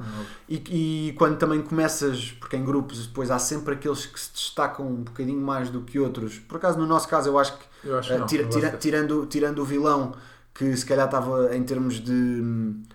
E, 0.48 1.08
e 1.08 1.12
quando 1.14 1.38
também 1.38 1.62
começas, 1.62 2.32
porque 2.32 2.56
em 2.56 2.64
grupos 2.64 3.06
depois 3.06 3.30
há 3.30 3.38
sempre 3.38 3.74
aqueles 3.74 4.04
que 4.04 4.20
se 4.20 4.32
destacam 4.32 4.86
um 4.86 4.96
bocadinho 5.04 5.40
mais 5.40 5.70
do 5.70 5.80
que 5.80 5.98
outros. 5.98 6.38
Por 6.38 6.56
acaso, 6.58 6.78
no 6.78 6.86
nosso 6.86 7.08
caso, 7.08 7.28
eu 7.30 7.38
acho 7.38 7.56
que 7.56 7.64
Eu 7.84 7.98
acho 7.98 8.08
que 8.08 8.14
Uh, 8.14 8.18
não, 8.20 8.26
tira- 8.26 8.44
tira- 8.48 8.70
tirando, 8.78 9.26
tirando 9.26 9.58
o 9.60 9.64
vilão 9.64 10.12
que 10.52 10.76
se 10.76 10.84
calhar 10.84 11.06
estava 11.06 11.54
em 11.54 11.62
termos 11.62 12.00
de 12.00 12.42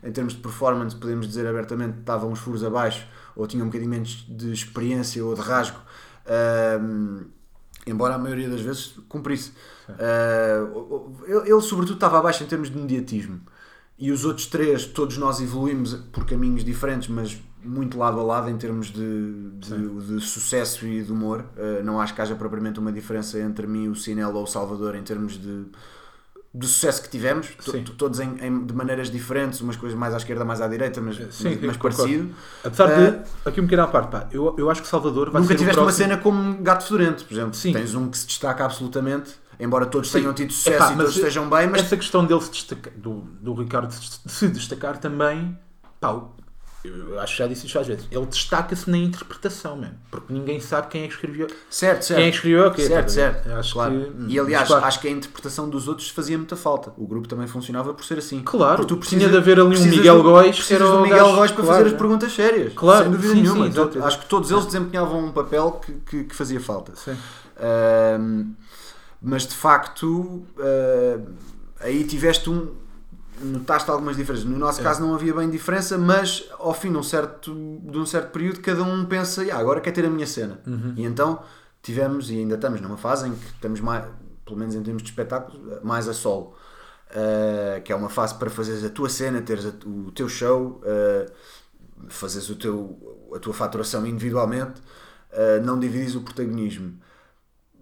em 0.04 0.12
termos 0.12 0.34
de 0.34 0.40
performance 0.40 0.96
podemos 0.96 1.28
dizer 1.28 1.46
abertamente 1.48 2.00
estava 2.00 2.26
uns 2.26 2.40
furos 2.40 2.64
abaixo 2.64 3.08
ou 3.36 3.46
tinha 3.48 3.64
um 3.64 3.68
bocadinho 3.68 3.90
menos 3.92 4.26
de 4.28 4.52
experiência 4.52 5.24
ou 5.24 5.36
de 5.36 5.42
rasgo 5.42 5.80
um, 6.82 7.26
embora 7.86 8.16
a 8.16 8.18
maioria 8.18 8.50
das 8.50 8.62
vezes 8.62 8.94
cumprisse. 9.08 9.52
Uh, 9.90 11.16
ele, 11.26 11.62
sobretudo 11.62 11.96
estava 11.96 12.20
abaixo 12.20 12.44
em 12.44 12.48
termos 12.48 12.70
de 12.70 12.78
mediatismo. 12.78 13.42
E 13.98 14.12
os 14.12 14.26
outros 14.26 14.48
três 14.48 14.86
todos 14.86 15.18
nós 15.18 15.40
evoluímos 15.40 15.94
por 16.12 16.26
caminhos 16.26 16.64
diferentes 16.64 17.08
mas 17.08 17.40
muito 17.64 17.98
lado 17.98 18.20
a 18.20 18.24
lado 18.24 18.50
em 18.50 18.58
termos 18.58 18.88
de, 18.88 19.52
de, 19.60 20.16
de 20.16 20.22
sucesso 20.22 20.88
e 20.88 21.04
de 21.04 21.12
humor. 21.12 21.46
Uh, 21.56 21.84
não 21.84 22.00
acho 22.00 22.14
que 22.14 22.22
haja 22.22 22.36
propriamente 22.36 22.80
uma 22.80 22.92
diferença 22.92 23.40
entre 23.40 23.68
mim, 23.68 23.88
o 23.88 23.96
Cinelo 23.96 24.38
ou 24.38 24.44
o 24.44 24.48
Salvador 24.48 24.96
em 24.96 25.04
termos 25.04 25.34
de, 25.34 25.66
de 26.54 26.68
sucesso 26.68 27.02
que 27.02 27.08
tivemos, 27.10 27.48
todos 27.98 28.20
em, 28.20 28.36
em- 28.46 28.66
de 28.66 28.74
maneiras 28.74 29.10
diferentes, 29.10 29.62
umas 29.62 29.78
coisas 29.78 29.98
mais 29.98 30.14
à 30.14 30.18
esquerda, 30.18 30.44
mais 30.44 30.60
à 30.60 30.68
direita, 30.68 31.00
mas, 31.00 31.16
Sim, 31.34 31.58
mas, 31.62 31.78
parecido. 31.78 32.34
Apesar 32.64 32.90
Eh, 32.92 33.12
de, 33.12 33.50
aqui 33.50 33.62
um 33.62 33.64
bocadinho 33.64 33.84
à 33.84 33.88
parte, 33.88 34.10
pá, 34.12 34.28
eu, 34.34 34.54
eu 34.58 34.70
acho 34.70 34.82
que 34.82 34.88
Salvador 34.88 35.32
vai 35.32 35.42
Nunca 35.42 35.54
ser 35.54 35.60
tiveste 35.60 35.80
o 35.80 35.84
uma 35.84 35.86
próximo... 35.88 36.10
cena 36.10 36.18
como 36.22 36.62
Gato 36.62 36.84
Fedorento, 36.84 37.24
por 37.24 37.34
exemplo. 37.34 37.54
Sim. 37.54 37.72
Tens 37.72 37.96
um 37.96 38.10
que 38.10 38.18
se 38.18 38.28
destaca 38.28 38.66
absolutamente, 38.66 39.32
embora 39.58 39.86
todos 39.86 40.12
Sim. 40.12 40.20
tenham 40.20 40.34
tido 40.34 40.52
sucesso 40.52 40.76
Epá, 40.76 40.94
e 40.94 40.98
todos 40.98 41.16
estejam 41.16 41.50
bem, 41.50 41.68
mas 41.70 41.84
Essa 41.84 41.96
questão 41.96 42.26
dele 42.26 42.42
se 42.42 42.52
destacar, 42.52 42.94
do, 42.98 43.22
do 43.40 43.54
Ricardo 43.54 43.94
se 43.94 44.48
destacar 44.50 44.98
também, 44.98 45.58
pá, 46.02 46.22
eu 46.84 47.20
acho 47.20 47.34
que 47.34 47.40
já 47.40 47.48
disse 47.48 47.66
isto 47.68 47.78
às 47.80 47.88
vezes, 47.88 48.08
ele 48.12 48.26
destaca-se 48.26 48.90
na 48.90 48.98
interpretação, 48.98 49.76
mano. 49.78 49.94
Porque 50.10 50.34
ninguém 50.34 50.60
sabe 50.60 50.88
quem 50.88 51.04
é 51.04 51.08
que 51.08 51.14
escreveu. 51.14 51.48
Certo, 51.70 52.04
certo. 52.04 52.18
Quem 52.20 52.28
é 52.28 52.30
que 52.32 52.36
escreveu 52.38 52.68
o 52.68 52.72
quê? 52.72 52.82
Certo, 52.88 53.10
certo. 53.12 53.50
Acho 53.54 53.74
claro. 53.74 53.92
que- 54.28 54.34
e 54.34 54.40
aliás, 54.40 54.68
claro, 54.68 54.86
acho 54.86 55.00
que 55.00 55.08
a 55.08 55.12
interpretação 55.12 55.70
dos 55.70 55.88
outros 55.88 56.10
fazia 56.10 56.38
muita 56.38 56.56
falta. 56.56 56.92
O 56.98 57.06
grupo 57.06 57.28
também 57.28 57.48
funcionava 57.48 57.94
por 57.94 58.04
ser 58.04 58.18
assim. 58.18 58.42
Claro, 58.44 58.78
Porque 58.78 58.88
tu 58.96 59.00
tinha 59.08 59.20
precisas- 59.20 59.32
de 59.32 59.38
haver 59.38 59.60
ali 59.60 59.78
um 59.78 59.86
Miguel 59.86 60.24
Góis, 60.24 60.64
que 60.64 60.74
era 60.74 60.86
o 60.88 61.02
Miguel 61.04 61.18
gajo- 61.26 61.36
Góis 61.36 61.52
para 61.52 61.64
claro, 61.64 61.78
fazer 61.84 61.94
as 61.96 62.00
perguntas 62.00 62.32
sérias. 62.34 62.74
Claro, 62.74 63.04
Sem 63.04 63.12
dúvida 63.12 63.34
sim, 63.36 63.42
nenhuma. 63.42 63.66
sim, 63.66 63.72
exato. 63.72 64.04
Acho 64.04 64.20
que 64.20 64.26
todos 64.26 64.50
eles 64.52 64.66
desempenhavam 64.66 65.26
um 65.26 65.32
papel 65.32 65.72
que, 65.86 65.92
que, 65.94 66.24
que 66.26 66.36
fazia 66.36 66.60
falta. 66.60 66.94
Sim. 66.96 67.16
Ahm, 67.60 68.54
mas 69.22 69.46
de 69.46 69.54
facto, 69.54 70.44
ah, 70.60 71.20
aí 71.82 72.04
tiveste 72.06 72.50
um. 72.50 72.81
Notaste 73.44 73.90
algumas 73.90 74.16
diferenças. 74.16 74.46
No 74.46 74.58
nosso 74.58 74.82
É. 74.82 74.84
caso 74.84 75.02
não 75.02 75.14
havia 75.16 75.34
bem 75.34 75.50
diferença, 75.50 75.98
mas 75.98 76.46
ao 76.60 76.74
fim 76.74 76.92
de 76.92 76.98
um 76.98 77.04
certo, 77.04 77.54
de 77.54 77.98
um 77.98 78.06
certo 78.06 78.32
período, 78.32 78.60
cada 78.62 78.84
um 78.84 79.06
pensa, 79.06 79.44
"Ah, 79.52 79.58
agora 79.58 79.82
quer 79.82 79.92
ter 79.92 80.06
a 80.06 80.10
minha 80.10 80.28
cena. 80.28 80.60
Uhum. 80.68 80.94
E 80.96 81.04
então 81.06 81.42
tivemos, 81.82 82.30
e 82.30 82.38
ainda 82.38 82.56
estamos 82.56 82.80
numa 82.82 82.98
fase 82.98 83.28
em 83.28 83.34
que 83.34 83.46
estamos 83.48 83.80
mais, 83.82 84.06
pelo 84.46 84.58
menos 84.58 84.76
em 84.76 84.84
termos 84.84 85.02
de 85.04 85.10
espetáculos, 85.10 85.60
mais 85.84 86.08
a 86.08 86.14
solo. 86.14 86.54
Ah, 87.14 87.80
que 87.82 87.92
é 87.92 87.96
uma 87.96 88.10
fase 88.10 88.36
para 88.36 88.50
fazeres 88.50 88.84
a 88.86 88.90
tua 88.90 89.10
cena, 89.10 89.42
teres 89.42 89.66
a- 89.66 89.74
o 89.88 90.12
teu 90.12 90.30
show, 90.30 90.82
ah, 90.86 91.26
fazeres 92.10 92.50
o 92.50 92.56
teu, 92.56 93.30
a 93.36 93.40
tua 93.40 93.54
faturação 93.54 94.06
individualmente, 94.06 94.82
ah, 95.34 95.60
não 95.64 95.80
divides 95.80 96.16
o 96.16 96.22
protagonismo. 96.22 96.94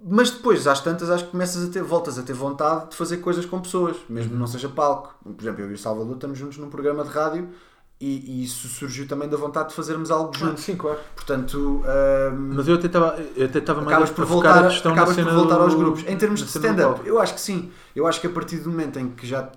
Mas 0.01 0.31
depois, 0.31 0.65
às 0.67 0.79
tantas, 0.81 1.09
acho 1.09 1.25
que 1.25 1.31
começas 1.31 1.67
a 1.67 1.71
ter, 1.71 1.83
voltas 1.83 2.17
a 2.17 2.23
ter 2.23 2.33
vontade 2.33 2.91
de 2.91 2.95
fazer 2.95 3.17
coisas 3.17 3.45
com 3.45 3.59
pessoas, 3.59 3.97
mesmo 4.09 4.31
que 4.31 4.37
não 4.37 4.47
seja 4.47 4.69
palco. 4.69 5.13
Por 5.23 5.35
exemplo, 5.41 5.61
eu 5.63 5.71
e 5.71 5.73
o 5.73 5.77
Salvador 5.77 6.13
estamos 6.15 6.37
juntos 6.37 6.57
num 6.57 6.69
programa 6.69 7.03
de 7.03 7.09
rádio 7.09 7.49
e, 7.99 8.39
e 8.41 8.43
isso 8.45 8.67
surgiu 8.69 9.05
também 9.07 9.27
da 9.27 9.35
vontade 9.35 9.69
de 9.69 9.75
fazermos 9.75 10.09
algo 10.09 10.31
Ah, 10.35 10.37
juntos. 10.37 10.63
sim, 10.63 10.75
claro. 10.77 10.99
Portanto, 11.15 11.83
ahm, 11.85 12.53
Mas 12.55 12.67
eu 12.67 12.75
até 12.75 12.87
estava 12.87 13.17
eu 13.35 13.45
até 13.45 13.59
estava 13.59 13.81
mais 13.81 13.97
acabas 13.97 14.09
a 14.09 14.13
por 14.13 14.25
voltar, 14.25 14.65
a 14.65 14.69
questão 14.69 14.91
acabas 14.93 15.17
na 15.17 15.23
por 15.23 15.29
cena 15.29 15.37
voltar 15.41 15.55
do- 15.57 15.61
aos 15.63 15.75
grupos. 15.75 16.01
Em 16.07 16.17
termos 16.17 16.39
de 16.41 16.47
stand-up, 16.47 17.05
eu 17.05 17.19
acho 17.19 17.33
que 17.33 17.41
sim. 17.41 17.69
Eu 17.95 18.07
acho 18.07 18.21
que 18.21 18.27
a 18.27 18.29
partir 18.29 18.57
do 18.59 18.69
momento 18.69 18.97
em 18.99 19.09
que 19.09 19.27
já. 19.27 19.49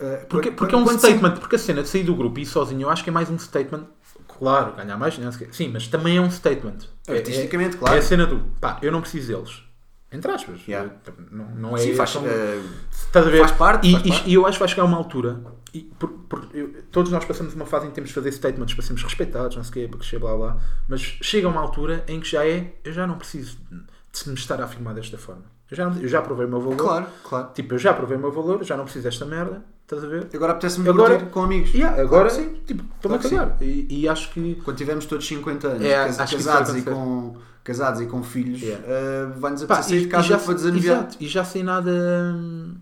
ah, 0.00 0.26
Porque, 0.28 0.50
porque 0.50 0.74
é 0.74 0.78
um 0.78 0.86
statement, 0.98 1.36
porque 1.40 1.56
a 1.56 1.58
cena 1.58 1.82
de 1.82 1.88
sair 1.88 2.04
do 2.04 2.14
grupo 2.14 2.38
e 2.38 2.42
ir 2.42 2.46
sozinho, 2.46 2.82
eu 2.82 2.90
acho 2.90 3.02
que 3.02 3.10
é 3.10 3.12
mais 3.12 3.30
um 3.30 3.38
statement. 3.38 3.84
Claro, 4.38 4.72
ganhar 4.74 4.96
mais, 4.96 5.16
não 5.18 5.30
sei 5.32 5.48
sim, 5.52 5.68
mas 5.72 5.86
também 5.88 6.16
é 6.16 6.20
um 6.20 6.30
statement. 6.30 6.78
É- 7.08 7.16
Artisticamente, 7.16 7.76
é, 7.76 7.78
claro. 7.78 7.94
É 7.96 7.98
a 7.98 8.02
cena 8.02 8.26
do 8.26 8.38
pá, 8.60 8.78
eu 8.82 8.90
não 8.92 9.00
preciso 9.00 9.28
deles. 9.28 9.62
Entre 10.12 10.30
aspas. 10.30 10.60
Yeah. 10.68 10.90
Eu- 11.06 11.14
Não, 11.30 11.44
não 11.54 11.76
é. 11.76 11.80
Sim, 11.80 11.94
faz, 11.94 12.16
Estás 12.90 13.26
a 13.26 13.30
ver? 13.30 13.40
Faz 13.40 13.52
parte, 13.52 13.88
E, 13.88 13.92
faz 13.92 14.06
parte. 14.08 14.30
e 14.30 14.34
eu 14.34 14.46
acho 14.46 14.52
que 14.56 14.60
vai 14.60 14.68
chegar 14.68 14.82
a 14.82 14.86
uma 14.86 14.96
altura. 14.96 15.40
E 15.74 15.80
por- 15.98 16.08
por- 16.08 16.48
eu- 16.54 16.82
todos 16.92 17.10
nós 17.10 17.24
passamos 17.24 17.54
uma 17.54 17.66
fase 17.66 17.86
em 17.86 17.88
que 17.88 17.94
temos 17.96 18.08
de 18.10 18.14
fazer 18.14 18.30
statements 18.32 18.72
para 18.74 18.82
sermos 18.84 19.02
respeitados, 19.02 19.56
não 19.56 19.64
sei 19.64 19.70
o 19.70 19.72
quê, 19.74 19.88
para 19.90 19.98
crescer, 19.98 20.18
blá 20.18 20.36
blá. 20.36 20.56
Mas 20.88 21.00
chega 21.00 21.48
uma 21.48 21.60
altura 21.60 22.04
em 22.06 22.20
que 22.20 22.28
já 22.30 22.46
é. 22.46 22.72
Eu 22.84 22.92
já 22.92 23.06
não 23.06 23.18
preciso 23.18 23.58
de 23.68 24.28
me 24.30 24.34
estar 24.34 24.60
a 24.60 24.64
afirmar 24.64 24.94
desta 24.94 25.18
forma. 25.18 25.42
Eu 25.70 25.76
já, 25.76 25.84
eu 26.00 26.08
já 26.08 26.22
provei 26.22 26.46
o 26.46 26.48
meu 26.48 26.60
valor. 26.60 26.76
claro, 26.76 27.06
claro. 27.24 27.50
Tipo, 27.52 27.74
eu 27.74 27.78
já 27.78 27.92
provei 27.92 28.16
o 28.16 28.20
meu 28.20 28.30
valor, 28.30 28.62
já 28.64 28.76
não 28.76 28.84
preciso 28.84 29.02
desta 29.04 29.24
merda. 29.24 29.64
Estás 29.86 30.02
a 30.02 30.08
ver? 30.08 30.26
Agora 30.34 30.52
apetece-me 30.52 30.88
Agora- 30.88 31.18
com 31.26 31.44
amigos. 31.44 31.72
Yeah, 31.72 32.02
agora, 32.02 32.28
Claro 32.28 32.44
sim. 32.44 32.54
tipo, 32.66 32.82
estou-me 32.96 33.18
Claro 33.18 33.36
cagar. 33.46 33.56
E, 33.62 33.86
e 34.00 34.08
acho 34.08 34.30
que. 34.32 34.56
Quando 34.64 34.76
tivermos 34.76 35.06
todos 35.06 35.24
50 35.28 35.68
anos, 35.68 35.82
É, 35.86 36.06
cas- 36.06 36.16
casados, 36.32 36.74
e 36.74 36.82
com, 36.82 37.36
casados 37.62 38.00
e 38.00 38.06
com 38.06 38.20
filhos, 38.24 38.60
Yeah. 38.62 38.84
ah, 38.88 39.32
vai-nos 39.38 39.62
apetecer 39.62 40.00
de 40.00 40.08
casa 40.08 40.26
já, 40.26 40.38
para 40.38 40.54
desanuviar. 40.54 40.96
exato, 40.98 41.16
e 41.20 41.28
já 41.28 41.44
sem 41.44 41.62
nada. 41.62 41.90
hum, 42.34 42.74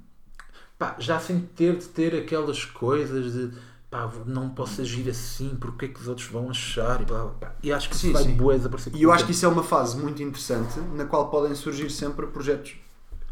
Pá, 0.78 0.96
já 0.98 1.20
sem 1.20 1.38
ter 1.54 1.76
de 1.76 1.84
ter 1.84 2.14
aquelas 2.16 2.64
coisas 2.64 3.32
de. 3.34 3.50
Pá, 3.90 4.10
não 4.26 4.48
posso 4.48 4.80
agir 4.80 5.08
assim, 5.08 5.56
porque 5.60 5.84
é 5.84 5.88
que 5.88 6.00
os 6.00 6.08
outros 6.08 6.26
vão 6.26 6.50
achar? 6.50 7.00
E, 7.00 7.04
blá, 7.04 7.18
blá, 7.20 7.30
pá. 7.38 7.54
e 7.62 7.70
acho 7.72 7.88
que 7.90 7.96
Sim, 7.96 8.12
isso 8.12 8.24
vai 8.24 8.32
bué 8.32 8.56
desaparecer. 8.56 8.92
E 8.96 9.02
eu 9.02 9.12
acho 9.12 9.24
que 9.26 9.30
isso 9.30 9.44
é 9.44 9.48
uma 9.48 9.62
fase 9.62 9.96
muito 9.98 10.20
interessante 10.22 10.80
na 10.96 11.04
qual 11.04 11.28
podem 11.30 11.54
surgir 11.54 11.90
sempre 11.90 12.26
projetos 12.26 12.74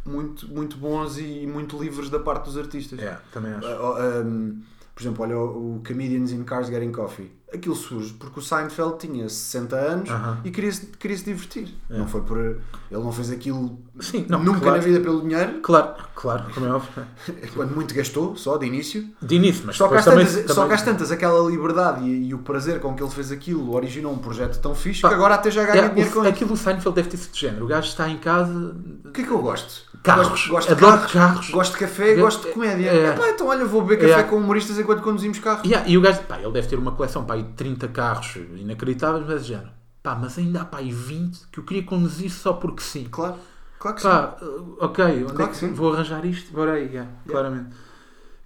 muito, 0.05 0.49
muito 0.49 0.77
bons 0.77 1.19
e 1.19 1.47
muito 1.47 1.81
livres 1.83 2.09
da 2.11 2.19
parte 2.19 2.45
dos 2.47 2.57
artistas. 2.59 2.99
É, 2.99 3.19
também 3.33 3.53
acho. 3.53 3.67
Ah, 3.67 4.23
um, 4.25 4.61
por 4.95 5.03
exemplo, 5.03 5.25
olha 5.25 5.39
o, 5.39 5.77
o 5.77 5.83
Comedians 5.87 6.33
in 6.33 6.45
Cars 6.45 6.69
Getting 6.69 6.93
Coffee. 6.93 7.31
Aquilo 7.55 7.75
surge 7.77 8.15
porque 8.15 8.41
o 8.41 8.43
Seinfeld 8.43 8.99
tinha 8.99 9.29
60 9.29 9.77
anos 9.77 10.11
Aham. 10.11 10.41
e 10.43 10.51
queria-se 10.51 10.87
queria 10.99 11.17
-se 11.19 11.25
divertir. 11.25 11.69
É. 11.91 11.99
Não 11.99 12.07
foi 12.09 12.23
por. 12.23 12.39
Ele 12.39 12.63
não 12.91 13.13
fez 13.13 13.31
aquilo 13.31 13.79
Sim, 14.01 14.25
não, 14.27 14.43
nunca 14.43 14.61
claro. 14.61 14.77
na 14.79 14.83
vida 14.83 15.01
pelo 15.01 15.21
dinheiro, 15.21 15.61
Claro, 15.61 15.95
claro, 16.15 16.45
como 16.55 16.67
é 16.67 16.73
óbvio. 16.73 17.05
quando 17.55 17.75
muito 17.75 17.95
gastou, 17.95 18.37
só 18.37 18.57
de 18.57 18.65
início. 18.67 19.07
De 19.21 19.35
início, 19.35 19.65
mas 19.67 19.77
Só 19.77 19.87
que, 19.87 19.97
às 19.97 20.05
tantas, 20.05 20.33
também- 20.33 20.49
só 20.49 20.67
que 20.67 20.73
às 20.73 20.83
tantas 20.83 21.11
aquela 21.11 21.47
liberdade 21.51 22.05
e, 22.07 22.29
e 22.29 22.35
o 22.35 22.39
prazer 22.39 22.81
com 22.81 22.95
que 22.95 23.03
ele 23.03 23.11
fez 23.13 23.31
aquilo 23.31 23.75
originou 23.75 24.13
um 24.15 24.19
projeto 24.19 24.59
tão 24.59 24.75
fixe 24.75 25.03
Pá, 25.03 25.11
que 25.11 25.15
agora 25.15 25.35
até 25.35 25.51
já 25.51 25.63
ganha 25.65 25.83
É, 25.85 25.89
dinheiro 25.91 26.11
o, 26.11 26.13
com 26.15 26.21
isso. 26.21 26.29
aquilo 26.31 26.51
do 26.51 26.57
Seinfeld 26.57 26.95
deve 26.97 27.11
ter 27.11 27.17
sido 27.19 27.33
de 27.33 27.41
género. 27.41 27.65
O 27.67 27.69
gajo 27.69 27.87
está 27.89 28.09
em 28.09 28.17
casa. 28.17 28.75
O 29.05 29.11
que 29.11 29.21
é 29.21 29.25
que 29.25 29.31
eu 29.31 29.43
gosto? 29.43 29.92
Carros. 30.03 30.29
Gosto, 30.29 30.51
gosto 30.51 30.67
de 30.69 30.73
Adoro 30.85 30.97
carros, 30.99 31.13
carros. 31.13 31.51
gosto 31.51 31.73
de 31.75 31.79
café, 31.79 32.13
É, 32.13 32.17
gosto 32.17 32.47
de 32.49 32.53
comédia. 32.55 32.91
é. 32.91 33.07
Epá, 33.11 33.29
então 33.31 33.47
olha, 33.47 33.65
vou 33.65 33.83
beber 33.83 34.09
café 34.09 34.21
É. 34.21 34.23
com 34.25 34.37
humoristas 34.37 34.79
enquanto 34.79 35.01
conduzimos 35.03 35.39
carro. 35.39 35.63
Yeah, 35.65 35.89
e 35.89 35.97
o 35.97 36.01
gajo, 36.01 36.21
pá, 36.23 36.39
ele 36.41 36.51
deve 36.51 36.67
ter 36.67 36.79
uma 36.79 36.93
coleção 36.93 37.25
pá, 37.25 37.37
de 37.37 37.45
30 37.45 37.87
carros 37.89 38.37
inacreditáveis, 38.57 39.25
mas 39.27 39.37
é 39.37 39.39
de 39.39 39.45
género. 39.49 39.71
Pá, 40.03 40.17
mas 40.17 40.37
ainda 40.39 40.63
há 40.63 40.65
pá, 40.65 40.79
aí 40.79 40.91
20 40.93 41.47
que 41.53 41.61
eu 41.61 41.65
queria 41.65 41.85
conduzir 41.85 42.31
só 42.31 42.53
porque 42.55 42.83
sim. 42.83 43.07
Claro, 43.11 43.37
claro 43.79 43.95
que 43.97 44.03
sim. 44.03 44.09
Pá, 44.09 44.37
uh, 44.43 44.77
ok, 44.81 45.25
Claro 45.25 45.43
é 45.43 45.47
que 45.47 45.57
sim. 45.57 45.73
vou 45.73 45.93
arranjar 45.93 46.25
isto? 46.25 46.53
Bora 46.53 46.73
aí, 46.73 46.87
yeah, 46.87 47.09
claramente. 47.29 47.69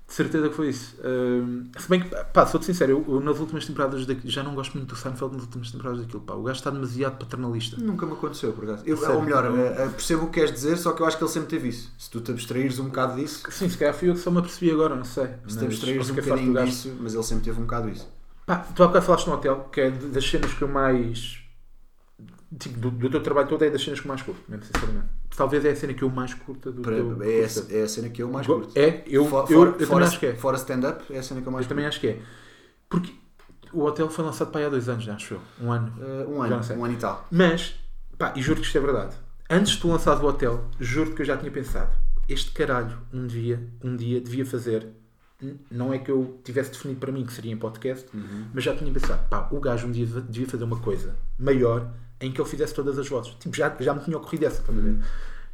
De 0.08 0.14
certeza 0.14 0.48
que 0.48 0.54
foi 0.54 0.68
isso. 0.68 0.94
Um, 1.04 1.64
se 1.76 1.88
bem 1.88 2.00
que, 2.00 2.08
pá, 2.08 2.46
sou-te 2.46 2.64
sincero, 2.64 2.92
eu, 2.92 3.14
eu 3.16 3.20
nas 3.20 3.40
últimas 3.40 3.66
temporadas 3.66 4.06
daqui, 4.06 4.30
já 4.30 4.40
não 4.42 4.54
gosto 4.54 4.74
muito 4.78 4.94
do 4.94 4.96
Seinfeld 4.96 5.34
nas 5.34 5.42
últimas 5.42 5.72
temporadas 5.72 6.00
daquilo. 6.00 6.20
Pá, 6.20 6.34
o 6.34 6.44
gajo 6.44 6.58
está 6.58 6.70
demasiado 6.70 7.18
paternalista. 7.18 7.76
Nunca 7.80 8.06
me 8.06 8.12
aconteceu, 8.12 8.52
por 8.52 8.64
acaso. 8.64 8.84
Eu, 8.86 8.96
ou 9.16 9.22
melhor, 9.22 9.44
eh, 9.58 9.74
eh, 9.82 9.88
percebo 9.88 10.24
o 10.24 10.26
que 10.28 10.34
queres 10.34 10.52
dizer, 10.52 10.76
só 10.78 10.92
que 10.92 11.02
eu 11.02 11.06
acho 11.06 11.18
que 11.18 11.24
ele 11.24 11.30
sempre 11.32 11.48
teve 11.48 11.68
isso. 11.70 11.90
Se 11.98 12.08
tu 12.08 12.20
te 12.20 12.30
abstraíres 12.30 12.78
um 12.78 12.84
bocado 12.84 13.16
disso, 13.20 13.42
Sim, 13.50 13.68
se 13.68 13.76
calhar 13.76 13.92
fui 13.94 14.08
eu 14.08 14.14
que 14.14 14.20
só 14.20 14.30
me 14.30 14.38
apercebi 14.38 14.70
agora, 14.70 14.94
não 14.94 15.04
sei. 15.04 15.28
se 15.48 15.58
te 15.58 15.64
abstraíres 15.64 16.08
um 16.08 16.12
é 16.12 16.20
bocadinho 16.22 16.52
gajo- 16.52 16.70
disso, 16.70 16.96
mas 17.00 17.12
ele 17.14 17.22
sempre 17.24 17.44
teve 17.44 17.58
um 17.58 17.62
bocado 17.64 17.88
isso. 17.88 18.08
Pá, 18.46 18.58
tu 18.58 18.84
há 18.84 18.86
bocado 18.86 19.04
falaste 19.06 19.26
no 19.26 19.32
hotel, 19.34 19.68
que 19.72 19.80
é 19.80 19.90
das 19.90 20.24
cenas 20.24 20.52
que 20.54 20.62
eu 20.62 20.68
mais. 20.68 21.38
Tipo, 22.58 22.78
do, 22.78 22.90
do 22.92 23.10
teu 23.10 23.20
trabalho 23.22 23.48
todo 23.48 23.64
é 23.64 23.70
das 23.70 23.82
cenas 23.82 23.98
que 23.98 24.06
eu 24.06 24.08
mais 24.08 24.22
curto, 24.22 24.40
mesmo 24.48 24.64
sinceramente. 24.64 25.06
Talvez 25.36 25.64
é 25.64 25.70
a 25.70 25.76
cena 25.76 25.94
que 25.94 26.04
eu 26.04 26.08
mais 26.10 26.32
curto 26.32 26.70
do 26.70 26.80
Para- 26.82 26.94
teu. 26.94 27.22
é, 27.22 27.40
é 27.40 27.82
a 27.82 27.88
cena 27.88 28.08
que 28.08 28.22
eu 28.22 28.30
mais 28.30 28.46
curto. 28.46 28.78
É, 28.78 29.02
eu, 29.06 29.24
Fo- 29.26 29.38
eu, 29.40 29.46
fora, 29.46 29.74
eu 29.80 29.86
fora- 29.86 30.04
acho 30.06 30.20
que 30.20 30.26
é. 30.26 30.34
Fora 30.34 30.56
stand-up, 30.56 31.04
é 31.12 31.18
a 31.18 31.22
cena 31.22 31.40
que 31.40 31.48
eu 31.48 31.52
mais 31.52 31.64
Eu 31.64 31.68
também 31.68 31.86
acho 31.86 31.98
que 32.00 32.06
é. 32.06 32.22
Porque 32.88 33.12
o 33.72 33.82
hotel 33.82 34.08
foi 34.08 34.24
lançado 34.24 34.50
para 34.52 34.60
aí 34.60 34.66
há 34.66 34.70
dois 34.70 34.88
anos, 34.88 35.02
já 35.04 35.14
acho 35.14 35.34
eu. 35.34 35.40
Um 35.60 35.72
ano. 35.72 35.90
curto. 35.90 36.04
Eh, 36.04 36.26
um 36.28 36.40
ano, 36.42 36.60
um 36.78 36.84
ano 36.84 36.94
e 36.94 36.96
tal. 36.96 37.26
Mas, 37.32 37.74
pá, 38.16 38.32
e 38.36 38.40
juro 38.42 38.60
que 38.60 38.66
isto 38.66 38.78
é 38.78 38.80
verdade. 38.80 39.16
Antes 39.50 39.72
de 39.72 39.80
tu 39.80 39.88
lançares 39.88 40.22
o 40.22 40.26
hotel, 40.26 40.64
juro 40.78 41.14
que 41.14 41.22
eu 41.22 41.26
já 41.26 41.36
tinha 41.36 41.50
pensado: 41.50 41.90
este 42.28 42.52
caralho, 42.52 42.96
um 43.12 43.26
dia, 43.26 43.60
um 43.82 43.96
dia 43.96 44.20
devia 44.20 44.46
fazer. 44.46 44.86
Não 45.70 45.92
é 45.92 45.98
que 45.98 46.10
eu 46.10 46.40
tivesse 46.44 46.70
definido 46.70 46.98
para 47.00 47.12
mim 47.12 47.26
que 47.26 47.32
seria 47.32 47.52
em 47.52 47.56
podcast, 47.58 48.06
Uhum. 48.16 48.46
mas 48.54 48.64
já 48.64 48.74
tinha 48.74 48.90
pensado: 48.92 49.28
pá, 49.28 49.48
o 49.52 49.60
gajo 49.60 49.86
um 49.88 49.90
dia 49.92 50.06
devia 50.06 50.46
fazer 50.48 50.64
uma 50.64 50.78
coisa 50.78 51.14
maior 51.38 51.90
em 52.20 52.30
que 52.32 52.40
ele 52.40 52.48
fizesse 52.48 52.74
todas 52.74 52.98
as 52.98 53.08
vozes. 53.08 53.32
Tipo, 53.38 53.54
já, 53.56 53.72
já 53.80 53.94
me 53.94 54.00
tinha 54.00 54.16
ocorrido 54.16 54.46
essa, 54.46 54.60
estás 54.60 54.78
a 54.78 54.80
ver? 54.82 54.96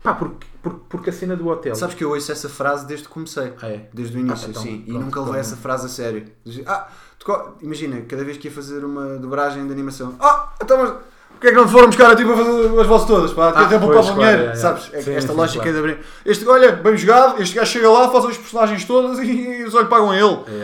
Pá, 0.02 0.14
porque, 0.14 0.46
porque, 0.62 0.80
porque 0.88 1.10
a 1.10 1.12
cena 1.12 1.36
do 1.36 1.46
hotel. 1.48 1.74
Sabes 1.76 1.94
que 1.94 2.02
eu 2.02 2.10
ouço 2.10 2.32
essa 2.32 2.48
frase 2.48 2.86
desde 2.86 3.06
que 3.06 3.12
comecei. 3.12 3.52
Ah, 3.62 3.68
é? 3.68 3.88
Desde 3.92 4.16
o 4.16 4.20
início, 4.20 4.46
Ah, 4.48 4.50
então, 4.50 4.62
sim. 4.62 4.82
e 4.86 4.90
pronto, 4.90 5.04
nunca 5.04 5.20
levei 5.20 5.40
essa 5.40 5.56
frase 5.56 5.86
a 5.86 5.88
sério. 5.88 6.26
Ah, 6.66 6.88
tu 7.18 7.54
imagina, 7.60 8.00
cada 8.02 8.24
vez 8.24 8.36
que 8.36 8.48
ia 8.48 8.52
fazer 8.52 8.84
uma 8.84 9.16
dobragem 9.16 9.64
de 9.64 9.72
animação. 9.72 10.16
Ah, 10.20 10.52
então 10.60 10.78
mas. 10.78 10.94
Porquê 11.32 11.48
é 11.48 11.50
que 11.50 11.56
não 11.56 11.66
te 11.66 11.72
foram 11.72 11.86
buscar 11.88 12.12
a 12.12 12.14
ti 12.14 12.24
para 12.24 12.36
fazer 12.36 12.80
as 12.80 12.86
vozes 12.86 13.06
todas? 13.06 13.32
Pá, 13.32 13.48
Ah, 13.48 13.66
tempo 13.66 13.88
para 13.88 13.98
o 14.00 14.02
dinheiro, 14.14 14.42
é, 14.42 14.46
é. 14.46 14.54
sabes? 14.54 14.90
É- 14.92 15.02
Sim, 15.02 15.12
Esta 15.14 15.32
sim, 15.32 15.36
lógica 15.38 15.62
claro. 15.64 15.72
de 15.72 15.78
abrir. 15.92 16.04
Este, 16.24 16.46
olha, 16.46 16.72
bem 16.76 16.96
jogado, 16.96 17.42
este 17.42 17.56
gajo 17.56 17.72
chega 17.72 17.90
lá, 17.90 18.08
faz 18.10 18.24
as 18.26 18.38
personagens 18.38 18.84
todas 18.84 19.18
e, 19.24 19.30
e 19.62 19.68
só 19.70 19.80
lhe 19.80 19.88
pagam 19.88 20.10
a 20.12 20.16
ele. 20.16 20.38
É, 20.46 20.50
é, 20.52 20.54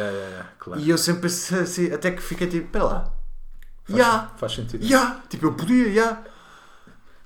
é, 0.41 0.43
claro. 0.59 0.81
E 0.81 0.89
eu 0.91 0.97
sempre 0.99 1.23
pensei 1.23 1.61
assim, 1.61 1.93
até 1.93 2.13
que 2.13 2.23
fiquei 2.23 2.47
tipo, 2.47 2.67
espera 2.67 2.85
lá. 2.85 3.13
Faz, 3.89 3.99
Ya, 3.99 4.31
faz 4.37 4.53
sentido. 4.53 4.85
ya, 4.85 5.21
tipo, 5.29 5.47
eu 5.47 5.55
podia, 5.55 5.89
ya. 5.89 6.23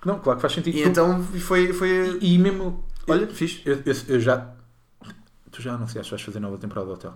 Não, 0.05 0.19
claro 0.21 0.39
que 0.39 0.43
faz 0.43 0.53
sentido. 0.55 0.77
E 0.77 0.83
Tu- 0.83 0.89
então 0.89 1.23
foi. 1.23 1.73
foi 1.73 2.19
E 2.21 2.39
mesmo. 2.39 2.85
Olha, 3.09 3.23
eu, 3.25 3.29
fixe. 3.35 3.63
eu, 3.65 3.83
eu, 3.85 3.95
eu 4.09 4.21
já. 4.21 4.49
Tu 5.51 5.61
já 5.61 5.75
anunciaste 5.75 6.09
que 6.11 6.17
vais 6.17 6.23
fazer 6.23 6.41
nova 6.41 6.57
temporada 6.59 6.87
do 6.87 6.95
hotel? 6.95 7.15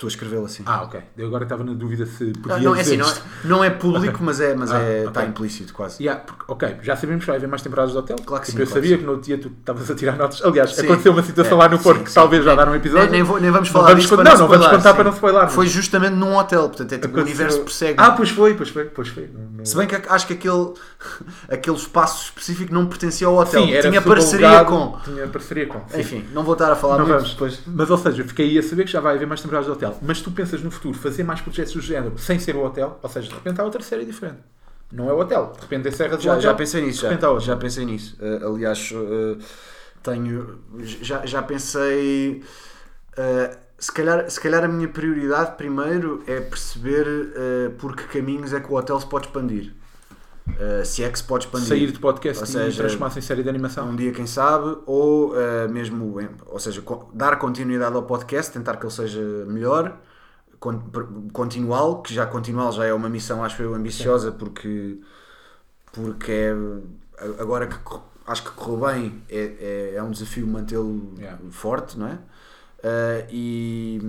Estou 0.00 0.08
a 0.08 0.12
escrevê-lo 0.12 0.46
assim. 0.46 0.62
Ah, 0.64 0.82
ok. 0.84 0.98
Eu 1.14 1.26
agora 1.26 1.42
estava 1.44 1.62
na 1.62 1.74
dúvida 1.74 2.06
se 2.06 2.32
podia 2.32 2.54
Ah, 2.56 2.58
não, 2.58 2.74
é 2.74 2.80
assim, 2.80 2.96
não 2.96 3.06
é, 3.06 3.14
não 3.44 3.62
é 3.64 3.68
público, 3.68 4.18
mas 4.22 4.40
é, 4.40 4.54
mas 4.54 4.72
Ah, 4.72 4.80
é, 4.80 5.04
está 5.04 5.26
implícito 5.26 5.74
quase. 5.74 6.02
Yeah, 6.02 6.22
porque, 6.24 6.42
ok, 6.48 6.76
já 6.80 6.96
sabemos 6.96 7.20
que 7.22 7.26
vai 7.26 7.36
haver 7.36 7.48
mais 7.50 7.60
temporadas 7.60 7.92
do 7.92 7.98
hotel. 7.98 8.16
Claro 8.24 8.42
que 8.42 8.50
Tipo, 8.50 8.56
sim, 8.56 8.62
eu 8.62 8.66
claro 8.66 8.82
sabia 8.82 8.96
que 8.96 9.00
que 9.02 9.06
no 9.06 9.12
outro 9.12 9.26
dia 9.26 9.36
tu 9.36 9.48
estavas 9.48 9.90
a 9.90 9.94
tirar 9.94 10.16
notas. 10.16 10.42
Aliás, 10.42 10.74
Sim. 10.74 10.86
aconteceu 10.86 11.12
uma 11.12 11.22
situação 11.22 11.58
É, 11.58 11.62
lá 11.62 11.68
no 11.68 11.78
Porto 11.78 11.98
sim, 11.98 12.04
que 12.04 12.08
sim. 12.10 12.14
talvez 12.14 12.42
já 12.42 12.54
dar 12.54 12.66
um 12.70 12.74
episódio. 12.74 13.10
Nem, 13.10 13.22
nem, 13.22 13.50
vamos 13.50 13.68
Não 13.68 13.72
falar 13.74 13.88
vamos 13.88 14.02
disso 14.04 14.16
não, 14.16 14.24
não 14.24 14.30
vamos 14.30 14.40
spoiler, 14.54 14.70
contar 14.70 14.88
sim. 14.90 14.94
para 14.96 15.04
não 15.04 15.12
spoiler. 15.12 15.48
Foi 15.50 15.66
justamente 15.66 16.14
num 16.14 16.34
hotel, 16.34 16.68
portanto 16.70 16.92
é 16.94 16.96
tipo, 16.98 17.06
o 17.08 17.20
Aconteceu- 17.20 17.24
universo 17.44 17.60
persegue. 17.60 17.94
Ah, 17.98 18.10
pois 18.12 18.30
foi, 18.30 18.54
pois 18.54 18.70
foi, 18.70 18.84
pois 18.86 19.08
foi. 19.08 19.28
Não- 19.30 19.58
não- 19.58 19.64
Se 19.66 19.76
bem 19.76 19.86
que 19.86 19.94
acho 19.94 20.26
que 20.26 20.32
aquele, 20.32 20.72
aquele 21.46 21.76
espaço 21.76 22.24
específico 22.24 22.72
não 22.72 22.86
pertencia 22.86 23.26
ao 23.26 23.36
hotel. 23.36 23.64
Sim, 23.66 23.72
era 23.74 23.90
Tinha 23.90 24.00
parceria 24.00 24.64
com. 24.64 24.98
Tinha 25.04 25.26
parceria 25.28 25.66
com. 25.66 25.80
sim. 25.90 26.00
Enfim, 26.00 26.24
não 26.32 26.42
vou 26.42 26.54
estar 26.54 26.72
a 26.72 26.74
falar 26.76 26.96
Não 26.96 27.06
muito 27.06 27.36
vamos. 27.36 27.60
Mas 27.66 27.90
ou 27.90 27.98
seja, 27.98 28.24
fiquei 28.24 28.48
aí 28.48 28.58
a 28.58 28.62
saber 28.62 28.84
que 28.84 28.90
já 28.90 29.00
vai 29.00 29.16
haver 29.16 29.26
mais 29.28 29.42
temporadas 29.42 29.66
do 29.66 29.74
hotel. 29.74 29.89
Hotel. 29.90 30.00
Mas 30.02 30.20
tu 30.20 30.30
pensas 30.32 30.62
no 30.62 30.70
futuro 30.70 30.96
fazer 30.98 31.22
mais 31.24 31.40
projetos 31.40 31.72
do 31.72 31.80
género 31.80 32.18
sem 32.18 32.38
ser 32.38 32.56
o 32.56 32.64
hotel, 32.64 32.98
ou 33.02 33.08
seja, 33.08 33.28
de 33.28 33.34
repente 33.34 33.60
há 33.60 33.64
outra 33.64 33.82
série 33.82 34.04
diferente. 34.04 34.38
Não 34.92 35.08
é 35.08 35.12
o 35.12 35.18
hotel. 35.20 35.52
De 35.54 35.60
repente 35.60 35.88
é 35.88 35.90
Serra 35.92 36.16
do 36.16 36.22
Já, 36.22 36.32
Hotel. 36.32 36.42
já 36.42 36.54
pensei 36.54 36.82
nisso, 36.82 36.96
de 36.96 37.02
já, 37.02 37.08
repente 37.08 37.24
há 37.24 37.30
outra. 37.30 37.46
já 37.46 37.56
pensei 37.56 37.84
nisso. 37.84 38.16
Uh, 38.20 38.46
aliás, 38.48 38.90
uh, 38.92 39.38
tenho. 40.02 40.58
Já, 40.80 41.24
já 41.26 41.42
pensei. 41.42 42.42
uh, 43.16 43.56
se, 43.78 43.92
calhar, 43.92 44.28
se 44.30 44.40
calhar 44.40 44.64
a 44.64 44.68
minha 44.68 44.88
prioridade 44.88 45.56
primeiro 45.56 46.22
é 46.26 46.40
perceber 46.40 47.06
uh, 47.06 47.70
por 47.78 47.94
que 47.96 48.02
caminhos 48.04 48.52
é 48.52 48.60
que 48.60 48.70
o 48.70 48.76
hotel 48.76 48.98
se 49.00 49.06
pode 49.06 49.26
expandir. 49.26 49.72
Uh, 50.58 50.84
se 50.84 51.02
é 51.02 51.10
que 51.10 51.18
se 51.18 51.24
pode 51.24 51.44
expandir. 51.44 51.68
Sair 51.68 51.92
de 51.92 51.98
podcast 51.98 52.42
Ou 52.42 52.48
e 52.48 52.52
seja, 52.52 52.82
transformar-se 52.82 53.18
em 53.18 53.22
série 53.22 53.42
de 53.42 53.48
animação. 53.48 53.88
um 53.88 53.96
dia, 53.96 54.12
quem 54.12 54.26
sabe, 54.26 54.78
ou 54.86 55.32
uh, 55.32 55.68
mesmo, 55.70 56.16
ou 56.46 56.58
seja, 56.58 56.82
dar 57.12 57.38
continuidade 57.38 57.94
ao 57.94 58.02
podcast, 58.02 58.52
tentar 58.52 58.76
que 58.76 58.84
ele 58.84 58.92
seja 58.92 59.20
melhor, 59.46 59.96
continuá-lo, 61.32 62.02
que 62.02 62.12
já 62.12 62.26
continuá-lo 62.26 62.72
já 62.72 62.84
é 62.84 62.92
uma 62.92 63.08
missão, 63.08 63.42
acho 63.42 63.62
eu, 63.62 63.74
ambiciosa, 63.74 64.30
porque, 64.30 64.98
porque 65.92 66.30
é, 66.30 66.54
agora 67.38 67.66
que 67.66 67.76
acho 68.26 68.44
que 68.44 68.50
correu 68.50 68.92
bem, 68.92 69.22
é, 69.28 69.92
é, 69.92 69.94
é 69.96 70.02
um 70.02 70.10
desafio 70.10 70.46
mantê-lo 70.46 71.14
Yeah. 71.18 71.38
forte, 71.50 71.98
não 71.98 72.06
é? 72.06 72.18
Uh, 72.82 73.26
e, 73.28 74.00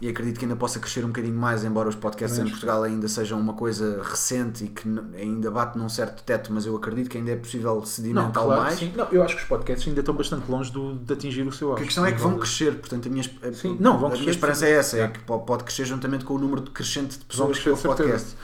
e 0.00 0.08
acredito 0.08 0.38
que 0.38 0.46
ainda 0.46 0.56
possa 0.56 0.80
crescer 0.80 1.04
um 1.04 1.08
bocadinho 1.08 1.34
mais, 1.34 1.64
embora 1.64 1.86
os 1.86 1.94
podcasts 1.94 2.38
Também 2.38 2.48
em 2.48 2.54
Portugal 2.54 2.82
ainda 2.82 3.06
sejam 3.08 3.38
uma 3.38 3.52
coisa 3.52 4.02
recente 4.02 4.64
e 4.64 4.68
que 4.68 4.88
ainda 5.18 5.50
bate 5.50 5.76
num 5.76 5.86
certo 5.86 6.22
teto, 6.22 6.50
mas 6.50 6.64
eu 6.64 6.74
acredito 6.74 7.10
que 7.10 7.18
ainda 7.18 7.32
é 7.32 7.36
possível 7.36 7.74
Não, 7.74 7.84
sedimentá-lo 7.84 8.46
claro, 8.46 8.62
mais. 8.62 8.78
sim. 8.78 8.90
Não, 8.96 9.06
eu 9.12 9.22
acho 9.22 9.36
que 9.36 9.42
os 9.42 9.48
podcasts 9.48 9.86
ainda 9.86 10.00
estão 10.00 10.14
bastante 10.14 10.50
longe 10.50 10.72
do- 10.72 10.94
de 10.94 11.12
atingir 11.12 11.42
o 11.46 11.52
seu 11.52 11.72
auge. 11.72 11.82
a 11.82 11.86
questão 11.86 12.06
é 12.06 12.12
que 12.12 12.20
vão 12.22 12.38
crescer, 12.38 12.74
portanto 12.76 13.06
a 13.06 13.10
minha, 13.10 13.22
Sim, 13.52 13.76
não, 13.78 13.98
vão 13.98 14.06
a 14.06 14.10
crescer, 14.12 14.20
minha 14.22 14.30
esperança 14.32 14.60
sim. 14.64 14.72
é 14.72 14.74
essa, 14.76 14.96
é 14.96 15.00
É. 15.02 15.08
que 15.08 15.18
po- 15.18 15.40
pode 15.40 15.64
crescer 15.64 15.84
juntamente 15.84 16.24
com 16.24 16.32
o 16.34 16.38
número 16.38 16.62
crescente 16.70 17.18
de 17.18 17.24
pessoas 17.26 17.58
que 17.58 17.64
crescer, 17.64 17.86
o 17.86 17.92
de 17.92 17.96
podcast. 17.98 18.34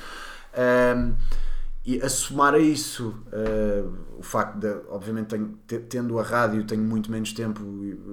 Ahm, 0.55 1.13
e 1.87 2.03
a 2.03 2.09
somar 2.09 2.55
a 2.55 2.59
isso 2.59 3.15
ah, 3.33 3.89
o 4.19 4.23
facto 4.23 4.59
de, 4.59 4.69
obviamente, 4.89 5.29
tenho- 5.29 5.59
te- 5.67 5.79
tendo 5.81 6.19
a 6.19 6.23
rádio, 6.23 6.65
tenho 6.67 6.83
muito 6.83 7.11
menos 7.11 7.33
tempo 7.33 7.63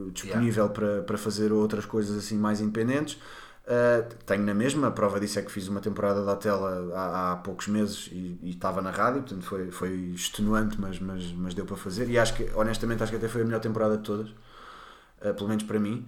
eh, 0.08 0.12
disponível 0.12 0.70
para, 0.70 1.02
para 1.04 1.18
fazer 1.18 1.52
outras 1.52 1.86
coisas 1.86 2.18
assim 2.18 2.38
mais 2.38 2.62
independentes. 2.62 3.20
Ah, 3.68 4.04
tenho 4.26 4.44
na 4.44 4.54
mesma, 4.54 4.88
a 4.88 4.92
prova 4.92 5.20
disso 5.20 5.40
é 5.40 5.42
que 5.42 5.52
fiz 5.52 5.68
uma 5.70 5.80
temporada 5.82 6.24
da 6.26 6.36
tela 6.36 6.92
há, 6.96 7.32
há 7.34 7.36
poucos 7.38 7.68
meses 7.68 8.10
e, 8.12 8.38
e 8.44 8.50
estava 8.52 8.82
na 8.82 8.92
rádio, 8.92 9.22
portanto 9.22 9.44
foi, 9.46 9.72
foi 9.72 9.90
extenuante, 10.14 10.80
mas, 10.80 11.00
mas, 11.00 11.32
mas 11.34 11.54
deu 11.54 11.66
para 11.66 11.78
fazer. 11.78 12.10
E 12.10 12.20
acho 12.20 12.34
que, 12.36 12.50
honestamente, 12.56 13.02
acho 13.04 13.12
que 13.12 13.18
até 13.18 13.28
foi 13.30 13.42
a 13.42 13.46
melhor 13.46 13.62
temporada 13.62 13.98
de 13.98 14.04
todas, 14.04 14.30
ah, 15.22 15.34
pelo 15.34 15.50
menos 15.50 15.64
para 15.64 15.80
mim. 15.80 16.06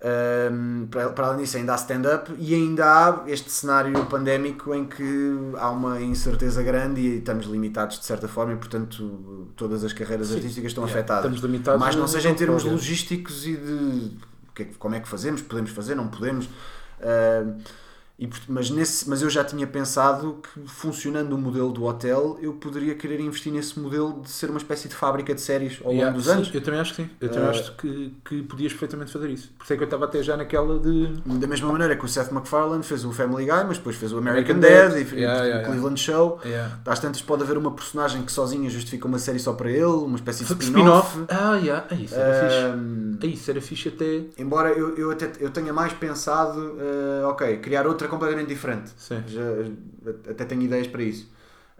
Um, 0.00 0.86
para, 0.86 1.08
para 1.10 1.26
além 1.26 1.42
disso, 1.42 1.56
ainda 1.56 1.72
há 1.72 1.76
stand-up 1.76 2.32
e 2.38 2.54
ainda 2.54 2.84
há 2.84 3.24
este 3.26 3.50
cenário 3.50 4.06
pandémico 4.06 4.72
em 4.72 4.84
que 4.84 5.32
há 5.56 5.70
uma 5.70 6.00
incerteza 6.00 6.62
grande 6.62 7.00
e 7.00 7.18
estamos 7.18 7.46
limitados 7.46 7.98
de 7.98 8.04
certa 8.04 8.28
forma, 8.28 8.52
e 8.52 8.56
portanto 8.56 9.48
todas 9.56 9.82
as 9.82 9.92
carreiras 9.92 10.28
Sim. 10.28 10.36
artísticas 10.36 10.70
estão 10.70 10.84
Yeah, 10.84 11.00
afetadas. 11.00 11.24
Estamos 11.24 11.50
limitados. 11.50 11.80
Mas 11.80 11.96
não 11.96 12.06
seja 12.06 12.28
em 12.30 12.34
termos 12.34 12.62
logísticos 12.62 13.44
e 13.44 13.56
de 13.56 14.16
é 14.60 14.64
como 14.78 14.94
é 14.94 15.00
que 15.00 15.08
fazemos, 15.08 15.42
podemos 15.42 15.70
fazer, 15.70 15.94
não 15.94 16.08
podemos. 16.08 16.48
Ah, 17.00 17.44
e, 18.18 18.28
mas, 18.48 18.68
nesse, 18.70 19.08
mas 19.08 19.22
eu 19.22 19.30
já 19.30 19.44
tinha 19.44 19.66
pensado 19.66 20.40
que 20.42 20.68
funcionando 20.68 21.32
o 21.34 21.38
modelo 21.38 21.70
do 21.72 21.84
hotel, 21.84 22.36
eu 22.42 22.52
poderia 22.54 22.94
querer 22.96 23.20
investir 23.20 23.52
nesse 23.52 23.78
modelo 23.78 24.20
de 24.22 24.28
ser 24.30 24.50
uma 24.50 24.58
espécie 24.58 24.88
de 24.88 24.94
fábrica 24.94 25.32
de 25.34 25.40
séries 25.40 25.78
ao 25.80 25.92
longo 25.92 25.94
Yeah, 25.98 26.16
dos 26.16 26.24
sim, 26.26 26.32
anos. 26.32 26.50
Eu 26.52 26.60
também 26.60 26.80
acho 26.80 26.94
que 26.94 27.02
sim. 27.02 27.10
Eu 27.20 27.28
também 27.28 27.46
Eh, 27.46 27.50
acho 27.50 27.76
que, 27.76 28.12
que 28.24 28.42
podias 28.42 28.72
perfeitamente 28.72 29.12
fazer 29.12 29.30
isso. 29.30 29.52
Por 29.56 29.62
isso 29.64 29.72
é 29.72 29.76
que 29.76 29.82
eu 29.82 29.86
estava 29.86 30.04
até 30.06 30.22
já 30.22 30.36
naquela 30.36 30.78
de. 30.80 31.12
Da 31.24 31.46
mesma 31.46 31.70
maneira 31.70 31.94
que 31.96 32.04
o 32.04 32.08
Seth 32.08 32.32
MacFarlane 32.32 32.82
fez 32.82 33.04
o 33.04 33.12
Family 33.12 33.44
Guy, 33.44 33.64
mas 33.66 33.78
depois 33.78 33.94
fez 33.96 34.12
o 34.12 34.18
American, 34.18 34.56
American 34.56 34.60
Dad, 34.60 34.92
Dad. 34.94 35.12
e 35.12 35.20
Yeah, 35.20 35.42
o 35.42 35.46
yeah, 35.46 35.68
Cleveland 35.68 36.00
Show. 36.00 36.40
Yeah. 36.44 36.78
Às 36.86 36.98
tantas 36.98 37.22
pode 37.22 37.42
haver 37.44 37.56
uma 37.56 37.70
personagem 37.72 38.22
que 38.22 38.32
sozinha 38.32 38.68
justifica 38.68 39.06
uma 39.06 39.18
série 39.18 39.38
só 39.38 39.52
para 39.52 39.70
ele, 39.70 39.84
uma 39.84 40.16
espécie 40.16 40.44
de 40.44 40.50
Spin-off. 40.52 41.08
spin-off. 41.18 41.24
Ah, 41.28 41.54
yeah. 41.56 41.86
Ah, 41.88 41.94
isso 41.94 42.14
era 42.20 42.34
fixe. 42.34 42.56
Ahm, 42.56 43.18
Ah, 43.22 43.26
isso 43.26 43.50
era 43.50 43.60
fixe 43.60 43.88
até. 43.88 44.24
embora 44.38 44.70
eu, 44.70 44.96
eu, 44.96 45.10
até, 45.10 45.30
eu 45.40 45.50
tenha 45.50 45.72
mais 45.72 45.92
pensado, 45.92 46.76
ah, 47.22 47.28
ok, 47.28 47.58
criar 47.58 47.86
outra 47.86 48.07
completamente 48.08 48.48
diferente. 48.48 48.90
Sim. 48.96 49.22
Já, 49.26 49.42
até 50.30 50.44
tenho 50.44 50.62
ideias 50.62 50.86
para 50.86 51.02
isso. 51.02 51.30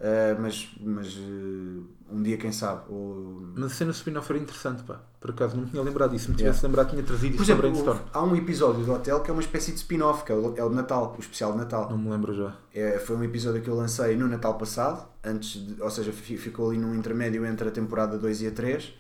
Ah, 0.01 0.37
mas 0.41 0.71
mas 0.81 1.19
ah, 1.19 1.83
um 2.13 2.23
dia, 2.23 2.37
quem 2.37 2.53
sabe. 2.53 2.83
Ou... 2.89 3.43
Mas 3.57 3.73
a 3.73 3.75
cena 3.75 3.91
do 3.91 3.95
spin-off 3.95 4.31
era 4.33 4.41
interessante, 4.41 4.83
pá. 4.85 5.01
Por 5.21 5.31
acaso 5.31 5.57
não 5.57 5.65
me 5.65 5.71
tinha 5.71 5.83
lembrado 5.83 6.13
disso. 6.13 6.27
Se 6.27 6.31
me 6.31 6.37
Yeah. 6.37 6.53
tivesse 6.53 6.67
lembrado, 6.67 6.91
tinha 6.91 7.03
trazido 7.03 7.35
isso 7.35 7.45
para 7.45 7.57
brainstorm. 7.57 7.99
há 8.15 8.23
um 8.23 8.37
episódio 8.37 8.85
do 8.85 8.93
Hotel 8.93 9.21
que 9.21 9.31
é 9.31 9.33
uma 9.33 9.43
espécie 9.43 9.73
de 9.73 9.79
spin-off, 9.79 10.23
que 10.25 10.31
é 10.31 10.35
o, 10.37 10.55
é 10.57 10.63
o 10.65 10.69
de 10.69 10.77
Natal, 10.77 11.15
o 11.17 11.21
especial 11.21 11.51
de 11.53 11.59
Natal. 11.59 11.91
Não 11.91 11.99
me 11.99 12.09
lembro 12.11 12.33
já. 12.33 12.55
É, 12.73 12.99
foi 13.01 13.17
um 13.17 13.25
episódio 13.25 13.61
que 13.61 13.69
eu 13.69 13.75
lancei 13.75 14.17
no 14.17 14.29
Natal 14.29 14.57
passado, 14.57 15.09
antes 15.25 15.61
de- 15.67 15.83
ou 15.83 15.91
seja, 15.91 16.13
fi- 16.13 16.37
ficou 16.39 16.69
ali 16.71 16.79
num 16.79 16.95
intermédio 16.95 17.45
entre 17.45 17.67
a 17.69 17.71
temporada 17.73 18.17
2 18.17 18.41
e 18.43 18.47
a 18.47 18.51
3, 18.53 18.95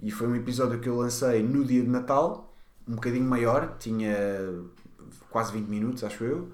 e 0.00 0.10
foi 0.12 0.28
um 0.28 0.36
episódio 0.36 0.78
que 0.78 0.88
eu 0.88 0.96
lancei 0.96 1.42
no 1.42 1.64
dia 1.64 1.82
de 1.82 1.88
Natal, 1.90 2.54
um 2.86 2.94
bocadinho 2.94 3.24
maior, 3.28 3.76
tinha 3.78 4.14
quase 5.30 5.52
20 5.52 5.66
minutos, 5.68 6.04
acho 6.04 6.22
eu, 6.24 6.48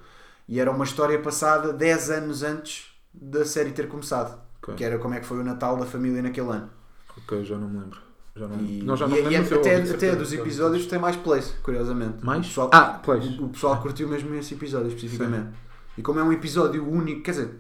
e 0.51 0.61
era 0.61 0.71
uma 0.71 0.85
história 0.85 1.19
passada 1.21 1.73
10 1.73 2.11
anos 2.11 2.43
antes 2.43 2.87
da 3.15 3.45
série 3.47 3.71
ter 3.71 3.89
começado, 3.89 4.39
Ok. 4.63 4.75
que 4.75 4.85
era 4.85 4.99
como 4.99 5.15
é 5.15 5.21
que 5.21 5.27
foi 5.27 5.39
o 5.39 5.45
Natal 5.45 5.77
da 5.79 5.87
família 5.87 6.21
naquele 6.21 6.49
ano. 6.51 6.69
Ok, 7.17 7.43
já 7.45 7.57
não 7.57 7.69
me 7.69 7.79
lembro. 7.79 7.99
Já 8.37 8.47
não, 8.47 8.59
E, 8.61 8.83
não, 8.83 8.97
já 8.97 9.07
não 9.09 9.17
e- 9.17 9.21
e 9.21 9.23
lembro. 9.29 9.49
se 9.49 9.55
eu 9.55 9.61
até, 9.61 9.77
até 9.77 9.87
certeza. 9.87 10.17
dos 10.17 10.33
episódios 10.33 10.87
tem 10.87 10.99
mais 10.99 11.17
plays, 11.17 11.55
curiosamente. 11.63 12.25
Mais? 12.25 12.45
O 12.45 12.49
pessoal, 12.49 12.71
Ah, 12.73 13.01
plays. 13.03 13.39
O, 13.39 13.47
o 13.47 13.49
pessoal 13.49 13.81
curtiu 13.81 14.09
mesmo 14.09 14.35
esse 14.35 14.55
episódio 14.55 14.89
especificamente. 14.89 15.49
E 15.99 16.03
como 16.03 16.21
é 16.21 16.23
um 16.23 16.33
episódio 16.33 16.89
único, 16.89 17.23
quer 17.23 17.33
dizer, 17.33 17.57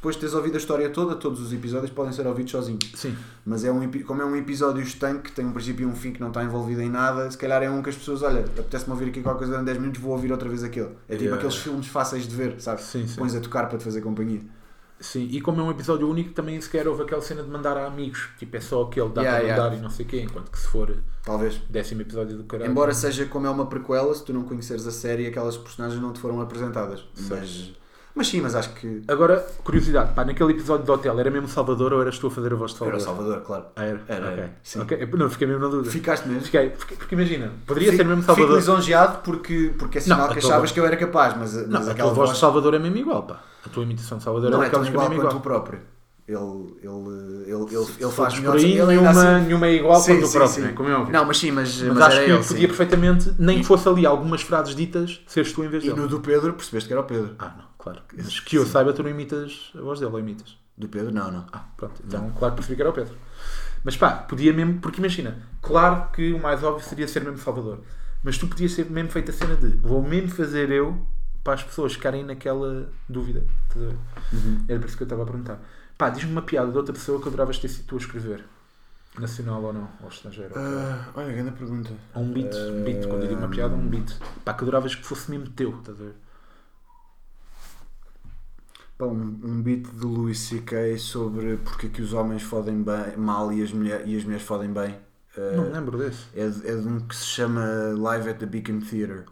depois 0.00 0.14
de 0.16 0.20
teres 0.22 0.34
ouvido 0.34 0.54
a 0.54 0.56
história 0.56 0.88
toda, 0.88 1.14
todos 1.14 1.40
os 1.42 1.52
episódios 1.52 1.90
podem 1.90 2.10
ser 2.10 2.26
ouvidos 2.26 2.50
sozinhos. 2.52 2.90
Sim. 2.94 3.14
Mas 3.44 3.64
é 3.64 3.70
um, 3.70 3.86
como 4.06 4.22
é 4.22 4.24
um 4.24 4.34
episódio 4.34 4.82
estanque, 4.82 5.30
tem 5.30 5.44
um 5.44 5.52
princípio 5.52 5.86
e 5.86 5.86
um 5.86 5.94
fim 5.94 6.10
que 6.10 6.20
não 6.22 6.28
está 6.28 6.42
envolvido 6.42 6.80
em 6.80 6.88
nada, 6.88 7.30
se 7.30 7.36
calhar 7.36 7.62
é 7.62 7.68
um 7.70 7.82
que 7.82 7.90
as 7.90 7.96
pessoas, 7.96 8.22
olha, 8.22 8.40
apetece-me 8.40 8.92
ouvir 8.92 9.10
aqui 9.10 9.20
qualquer 9.20 9.40
coisa 9.40 9.52
durante 9.52 9.66
10 9.66 9.78
minutos, 9.78 10.00
vou 10.00 10.12
ouvir 10.12 10.32
outra 10.32 10.48
vez 10.48 10.64
aquele. 10.64 10.88
É 11.06 11.12
tipo 11.12 11.24
Yeah. 11.24 11.36
aqueles 11.36 11.56
filmes 11.56 11.86
fáceis 11.86 12.26
de 12.26 12.34
ver, 12.34 12.58
sabes? 12.62 12.84
Sim, 12.84 13.06
sim. 13.06 13.16
Pões 13.16 13.34
a 13.34 13.40
tocar 13.40 13.68
para 13.68 13.76
te 13.76 13.84
fazer 13.84 14.00
companhia. 14.00 14.40
Sim, 14.98 15.28
e 15.30 15.40
como 15.40 15.60
é 15.60 15.64
um 15.64 15.70
episódio 15.70 16.08
único, 16.08 16.32
também 16.32 16.58
sequer 16.60 16.86
houve 16.88 17.02
aquela 17.02 17.20
cena 17.22 17.42
de 17.42 17.48
mandar 17.50 17.76
a 17.76 17.86
amigos. 17.86 18.28
Tipo, 18.38 18.56
é 18.56 18.60
só 18.60 18.82
aquele, 18.82 19.08
dá 19.10 19.20
Yeah, 19.22 19.38
para 19.38 19.46
yeah. 19.48 19.62
mandar 19.64 19.76
e 19.78 19.82
não 19.82 19.90
sei 19.90 20.04
o 20.06 20.08
quê. 20.08 20.20
Enquanto 20.22 20.50
que 20.50 20.58
se 20.58 20.66
for 20.68 20.94
Talvez. 21.24 21.58
décimo 21.70 22.02
episódio 22.02 22.36
do 22.38 22.44
caralho. 22.44 22.70
Embora 22.70 22.92
seja 22.94 23.24
como 23.26 23.46
é 23.46 23.50
uma 23.50 23.66
prequela, 23.66 24.14
se 24.14 24.24
tu 24.24 24.32
não 24.32 24.42
conheceres 24.44 24.86
a 24.86 24.90
série, 24.90 25.26
aquelas 25.26 25.56
personagens 25.58 26.00
não 26.00 26.12
te 26.12 26.20
foram 26.20 26.40
apresentadas. 26.40 27.04
Mas, 27.30 27.72
mas 28.20 28.28
sim, 28.28 28.40
mas 28.40 28.54
acho 28.54 28.70
que. 28.74 29.02
Agora, 29.08 29.44
curiosidade, 29.64 30.12
pá, 30.14 30.24
naquele 30.24 30.52
episódio 30.52 30.84
do 30.84 30.92
hotel 30.92 31.18
era 31.18 31.30
mesmo 31.30 31.48
Salvador 31.48 31.92
ou 31.94 32.02
eras 32.02 32.18
tu 32.18 32.26
a 32.26 32.30
fazer 32.30 32.52
a 32.52 32.56
voz 32.56 32.74
de 32.74 32.84
Era 32.84 32.96
o 32.96 33.00
Salvador? 33.00 33.40
Salvador, 33.40 33.46
claro. 33.46 33.64
Ah, 33.76 33.84
era? 33.84 34.00
Era, 34.06 34.26
Ok. 34.26 34.38
era, 34.38 34.52
sim. 34.62 34.80
Ok, 34.80 35.08
Não, 35.16 35.30
fiquei 35.30 35.46
mesmo 35.46 35.62
na 35.62 35.68
dúvida. 35.68 35.90
Ficaste 35.90 36.28
mesmo? 36.28 36.42
Fiquei, 36.42 36.70
porque, 36.70 36.94
porque 36.96 37.14
imagina, 37.14 37.52
poderia 37.66 37.90
Fico- 37.90 38.02
ser 38.02 38.08
mesmo 38.08 38.22
Fico 38.22 38.34
Salvador. 38.34 38.56
lisonjeado 38.58 39.18
porque, 39.24 39.72
porque 39.78 39.98
é 39.98 40.00
sinal 40.00 40.18
Não, 40.18 40.24
a 40.26 40.32
que 40.32 40.38
achavas 40.38 40.58
voz- 40.60 40.72
que 40.72 40.80
eu 40.80 40.86
era 40.86 40.96
capaz, 40.96 41.34
mas, 41.36 41.52
mas 41.54 41.66
Não, 41.68 41.80
a 41.80 41.92
aquela 41.92 42.08
tua 42.10 42.14
voz 42.14 42.30
de 42.32 42.38
Salvador 42.38 42.74
é 42.74 42.78
mesmo 42.78 42.96
igual, 42.98 43.22
pá. 43.22 43.40
A 43.64 43.68
tua 43.68 43.82
imitação 43.82 44.18
de 44.18 44.24
Salvador 44.24 44.50
não 44.50 44.62
é 44.62 44.66
é 44.66 44.70
tão 44.70 44.84
é 44.84 44.88
igual 44.88 45.10
quanto 45.10 45.36
o 45.36 45.40
próprio. 45.40 45.80
Ele, 46.28 46.38
ele, 46.38 47.44
ele, 47.46 47.54
ele, 47.54 47.74
ele 47.74 47.84
Se 47.84 47.98
faz 47.98 48.14
fores 48.14 48.34
melhor. 48.38 48.52
por 48.52 48.58
aí, 48.60 48.72
ele 48.78 48.86
nenhuma, 48.86 49.10
assim- 49.10 49.44
nenhuma 49.46 49.66
é 49.66 49.74
igual 49.74 50.00
Sim, 50.00 50.12
quanto 50.12 50.24
o 50.24 50.28
sim, 50.28 50.38
próprio, 50.38 50.66
sim. 50.68 50.74
como 50.74 50.88
é 50.88 50.94
óbvio. 50.94 51.12
Não, 51.12 51.24
mas 51.24 51.38
sim, 51.38 51.50
mas, 51.50 51.76
Mas, 51.82 51.88
mas 51.88 52.02
acho 52.02 52.16
era 52.18 52.24
que 52.24 52.30
ele, 52.30 52.44
podia 52.44 52.60
sim. 52.60 52.66
perfeitamente, 52.68 53.34
nem 53.36 53.58
que 53.58 53.64
fosse 53.64 53.88
ali 53.88 54.06
algumas 54.06 54.42
frases 54.42 54.76
ditas, 54.76 55.20
seres 55.26 55.52
tu 55.52 55.64
em 55.64 55.68
vez 55.68 55.82
E 55.82 55.88
dele. 55.88 56.00
no 56.00 56.06
do 56.06 56.20
Pedro, 56.20 56.52
percebeste 56.52 56.86
que 56.86 56.92
era 56.92 57.00
o 57.00 57.04
Pedro. 57.04 57.34
Ah, 57.36 57.52
não, 57.58 57.64
claro. 57.80 58.02
Mas 58.16 58.40
que 58.40 58.56
eu 58.56 58.66
saiba, 58.66 58.92
tu 58.92 59.02
não 59.02 59.10
imitas 59.10 59.72
a 59.76 59.80
voz 59.80 59.98
dele, 59.98 60.12
ou 60.12 60.18
imitas? 60.18 60.56
Do 60.76 60.88
Pedro, 60.88 61.12
não, 61.12 61.30
não. 61.30 61.46
Ah, 61.52 61.64
pronto. 61.76 62.02
Então, 62.06 62.30
claro 62.32 62.54
que 62.54 62.56
percebi 62.56 62.76
que 62.76 62.82
era 62.82 62.90
o 62.90 62.94
Pedro. 62.94 63.14
Mas 63.82 63.96
pá, 63.96 64.12
podia 64.12 64.52
mesmo, 64.52 64.78
porque 64.80 64.98
imagina, 64.98 65.38
claro 65.62 66.10
que 66.12 66.32
o 66.32 66.38
mais 66.38 66.62
óbvio 66.62 66.86
seria 66.86 67.08
ser 67.08 67.22
mesmo 67.22 67.38
Salvador. 67.38 67.80
Mas 68.22 68.36
tu 68.36 68.46
podias 68.46 68.72
ser 68.72 68.90
mesmo 68.90 69.10
feita 69.10 69.30
a 69.30 69.34
cena 69.34 69.56
de 69.56 69.68
vou 69.78 70.02
mesmo 70.02 70.30
fazer 70.30 70.70
eu 70.70 71.06
para 71.42 71.54
as 71.54 71.62
pessoas 71.62 71.94
ficarem 71.94 72.22
naquela 72.24 72.88
dúvida. 73.08 73.44
Estás 73.68 73.84
a 73.84 73.88
ver? 73.88 73.96
Uhum. 74.32 74.64
Era 74.68 74.78
por 74.78 74.86
isso 74.86 74.96
que 74.96 75.02
eu 75.02 75.06
estava 75.06 75.22
a 75.22 75.26
perguntar. 75.26 75.58
Pá, 75.96 76.10
diz-me 76.10 76.32
uma 76.32 76.42
piada 76.42 76.70
de 76.70 76.76
outra 76.76 76.92
pessoa 76.92 77.20
que 77.20 77.28
adoravas 77.28 77.58
ter 77.58 77.68
sido 77.68 77.86
tu 77.86 77.94
a 77.96 77.98
escrever. 77.98 78.44
Nacional 79.18 79.62
ou 79.62 79.72
não? 79.72 79.88
Ou 80.02 80.08
estrangeiro? 80.08 80.52
Ah, 80.56 81.08
olha, 81.14 81.32
grande 81.32 81.52
pergunta. 81.52 81.90
Ou 82.14 82.22
um 82.22 82.32
beat. 82.32 82.54
Um 82.54 82.84
beat. 82.84 83.06
Quando 83.06 83.22
eu 83.22 83.28
digo 83.28 83.40
uma 83.40 83.48
piada, 83.48 83.74
um 83.74 83.88
beat. 83.88 84.16
Pá, 84.44 84.54
que 84.54 84.62
adoravas 84.62 84.94
que 84.94 85.04
fosse 85.04 85.30
mesmo 85.30 85.48
teu. 85.48 85.70
Estás 85.78 86.00
a 86.00 86.04
ver? 86.04 86.14
Pá, 89.00 89.06
um, 89.06 89.40
um 89.42 89.62
beat 89.62 89.86
do 89.94 90.08
Louis 90.08 90.38
C.K. 90.38 90.98
sobre 90.98 91.56
porque 91.64 91.86
é 91.86 91.90
que 91.90 92.02
os 92.02 92.12
homens 92.12 92.42
fodem 92.42 92.82
bem, 92.82 93.16
mal 93.16 93.50
e 93.52 93.62
as, 93.62 93.72
mulher, 93.72 94.02
e 94.06 94.16
as 94.16 94.24
mulheres 94.24 94.44
fodem 94.46 94.70
bem. 94.70 94.94
Ah, 95.36 95.56
Não 95.56 95.64
me 95.64 95.70
lembro 95.72 95.96
desse. 95.98 96.24
é, 96.36 96.46
de- 96.48 96.68
é 96.68 96.76
de 96.76 96.86
um 96.86 97.00
que 97.00 97.16
se 97.16 97.24
chama 97.24 97.64
Live 97.96 98.28
at 98.28 98.36
the 98.38 98.46
Beacon 98.46 98.80
Theatre. 98.80 99.24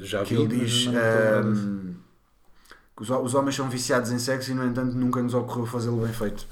Já 0.00 0.24
que 0.24 0.34
vi, 0.34 0.42
ele 0.42 0.56
diz 0.64 0.86
ahm, 0.88 1.92
que 2.96 3.02
os, 3.02 3.10
os 3.10 3.34
homens 3.34 3.54
são 3.54 3.68
viciados 3.68 4.10
em 4.10 4.18
sexo 4.18 4.50
e 4.50 4.54
no 4.54 4.64
entanto 4.64 4.94
nunca 4.96 5.20
nos 5.22 5.34
ocorreu 5.34 5.66
fazê-lo 5.66 5.98
bem 6.02 6.12
feito. 6.12 6.46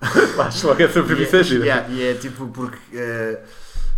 Acho 0.38 0.66
logo 0.66 0.82
essa 0.82 1.02
premissa 1.02 1.36
é 1.38 1.42
gira. 1.44 1.64
Yeah, 1.64 1.88
e 1.88 2.02
é 2.02 2.14
tipo 2.14 2.48
porque 2.48 2.78
eh, 2.92 3.42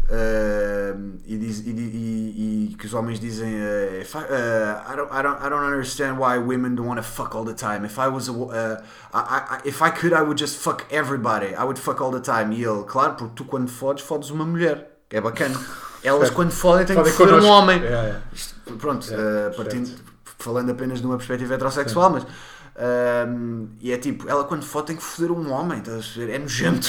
Uh, 0.08 1.18
e, 1.26 1.36
diz, 1.36 1.60
e, 1.66 1.70
e, 1.70 2.70
e, 2.70 2.76
que 2.76 2.86
os 2.86 2.94
homens 2.94 3.18
dizem 3.18 3.54
uh, 3.56 4.00
if 4.00 4.14
I, 4.14 4.18
uh, 4.18 4.92
I, 4.92 4.94
don't, 4.94 5.10
I, 5.10 5.20
don't, 5.20 5.44
I 5.44 5.48
don't 5.48 5.64
understand 5.64 6.16
why 6.16 6.38
women 6.38 6.76
don't 6.76 6.86
want 6.86 6.98
to 6.98 7.02
fuck 7.02 7.34
all 7.34 7.44
the 7.44 7.54
time. 7.54 7.84
If 7.84 7.98
I 7.98 8.06
was 8.06 8.28
a, 8.28 8.32
uh, 8.32 8.82
I, 9.12 9.56
I, 9.56 9.60
if 9.64 9.82
I 9.82 9.90
could 9.90 10.12
I 10.12 10.22
would 10.22 10.38
just 10.38 10.58
fuck 10.58 10.86
everybody. 10.92 11.56
I 11.56 11.64
would 11.64 11.78
fuck 11.78 12.00
all 12.00 12.12
the 12.12 12.20
time. 12.20 12.52
E 12.54 12.62
ele, 12.62 12.84
claro, 12.84 13.14
porque 13.14 13.34
tu 13.34 13.44
quando 13.44 13.68
fodes 13.68 14.04
fodes 14.04 14.30
uma 14.30 14.44
mulher. 14.44 14.96
É 15.10 15.20
bacana. 15.20 15.58
Elas 16.04 16.30
quando 16.30 16.52
fodem 16.52 16.86
têm 16.86 17.02
que 17.02 17.10
foder 17.10 17.42
um 17.42 17.48
homem. 17.48 17.80
Yeah, 17.80 18.06
yeah. 18.06 18.22
Isto, 18.32 18.54
pronto, 18.78 19.10
Yeah, 19.10 19.56
partindo, 19.56 19.90
falando 20.38 20.70
apenas 20.70 21.00
de 21.00 21.06
uma 21.06 21.16
perspectiva 21.16 21.54
heterossexual 21.54 22.10
mas 22.10 22.26
um, 22.78 23.68
e 23.80 23.90
é 23.90 23.96
tipo, 23.96 24.28
ela 24.28 24.44
quando 24.44 24.64
fode 24.64 24.88
tem 24.88 24.96
que 24.96 25.02
foder 25.02 25.32
um 25.32 25.50
homem, 25.50 25.78
estás 25.78 25.98
a 25.98 26.18
ver? 26.18 26.30
É 26.30 26.38
nojento. 26.38 26.86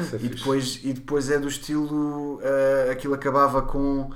Isso 0.00 0.16
é 0.16 0.18
E 0.18 0.28
depois, 0.28 0.80
e 0.82 0.92
depois 0.92 1.30
é 1.30 1.38
do 1.38 1.48
estilo. 1.48 2.36
uh, 2.36 2.90
aquilo 2.90 3.14
acabava 3.14 3.62
com. 3.62 4.10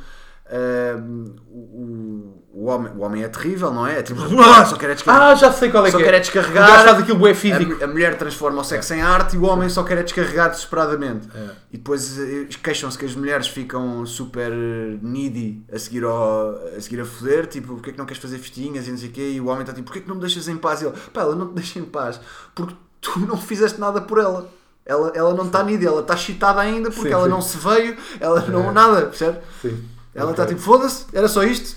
Um, 0.52 1.24
o, 1.48 2.44
o, 2.52 2.64
homem, 2.66 2.92
o 2.96 3.00
homem 3.02 3.22
é 3.22 3.28
terrível, 3.28 3.72
não 3.72 3.86
é? 3.86 4.00
É 4.00 4.02
tipo, 4.02 4.20
"Ah, 4.42 4.64
só 4.64 4.76
quer 4.76 4.90
é 4.90 4.94
descarregar. 4.94 5.28
Ah, 5.30 5.34
já 5.34 5.52
sei 5.52 5.70
qual 5.70 5.86
é 5.86 5.90
só 5.90 5.98
que 5.98 6.04
quer 6.04 6.14
é 6.14 6.16
é. 6.16 6.20
descarregar. 6.20 6.64
O 6.68 6.72
gajo 6.72 6.84
faz 6.84 6.98
aquilo 6.98 7.18
bué 7.18 7.34
físico. 7.34 7.76
A, 7.80 7.84
a 7.84 7.86
mulher 7.86 8.18
transforma 8.18 8.60
o 8.60 8.64
sexo 8.64 8.94
em 8.94 9.02
arte 9.02 9.36
e 9.36 9.38
o 9.38 9.44
homem 9.44 9.68
só 9.68 9.82
quer 9.84 9.98
é 9.98 10.02
descarregar 10.02 10.50
desesperadamente. 10.50 11.28
É. 11.34 11.50
E 11.72 11.76
depois 11.76 12.18
eh, 12.18 12.46
queixam-se 12.62 12.98
que 12.98 13.04
as 13.04 13.14
mulheres 13.14 13.46
ficam 13.46 14.04
super 14.04 14.50
needy 14.50 15.64
a 15.72 15.78
seguir, 15.78 16.04
ao, 16.04 16.56
a 16.76 16.80
seguir 16.80 17.00
a 17.00 17.04
foder, 17.04 17.46
tipo, 17.46 17.74
porque 17.74 17.90
é 17.90 17.92
que 17.92 17.98
não 17.98 18.06
queres 18.06 18.20
fazer 18.20 18.38
festinhas 18.38 18.88
e 18.88 18.90
não 18.90 18.98
sei 18.98 19.08
o 19.08 19.12
quê, 19.12 19.30
e 19.34 19.40
o 19.40 19.46
homem 19.46 19.60
está 19.60 19.72
tipo, 19.72 19.84
porque 19.86 20.00
é 20.00 20.02
que 20.02 20.08
não 20.08 20.16
me 20.16 20.20
deixas 20.20 20.48
em 20.48 20.56
paz? 20.56 20.82
E 20.82 20.86
ele, 20.86 20.94
pá, 21.12 21.20
ela 21.22 21.36
não 21.36 21.46
te 21.48 21.54
deixa 21.54 21.78
em 21.78 21.84
paz, 21.84 22.20
porque 22.54 22.74
tu 23.00 23.20
não 23.26 23.36
fizeste 23.36 23.78
nada 23.80 24.00
por 24.00 24.18
ela. 24.18 24.50
Ela, 24.84 25.12
ela 25.14 25.34
não 25.34 25.46
está 25.46 25.62
needy, 25.62 25.86
ela 25.86 26.00
está 26.00 26.14
excitada 26.14 26.58
ainda 26.60 26.90
porque 26.90 27.08
Sim, 27.08 27.14
ela 27.14 27.24
sim. 27.24 27.30
não 27.30 27.40
se 27.40 27.56
veio, 27.58 27.96
ela 28.18 28.40
não 28.48 28.70
É. 28.70 28.72
nada, 28.72 29.02
percebe? 29.02 29.38
Sim. 29.62 29.84
Ela 30.14 30.30
está 30.32 30.46
tipo, 30.46 30.60
foda-se, 30.60 31.06
era 31.12 31.28
só 31.28 31.42
isto, 31.44 31.76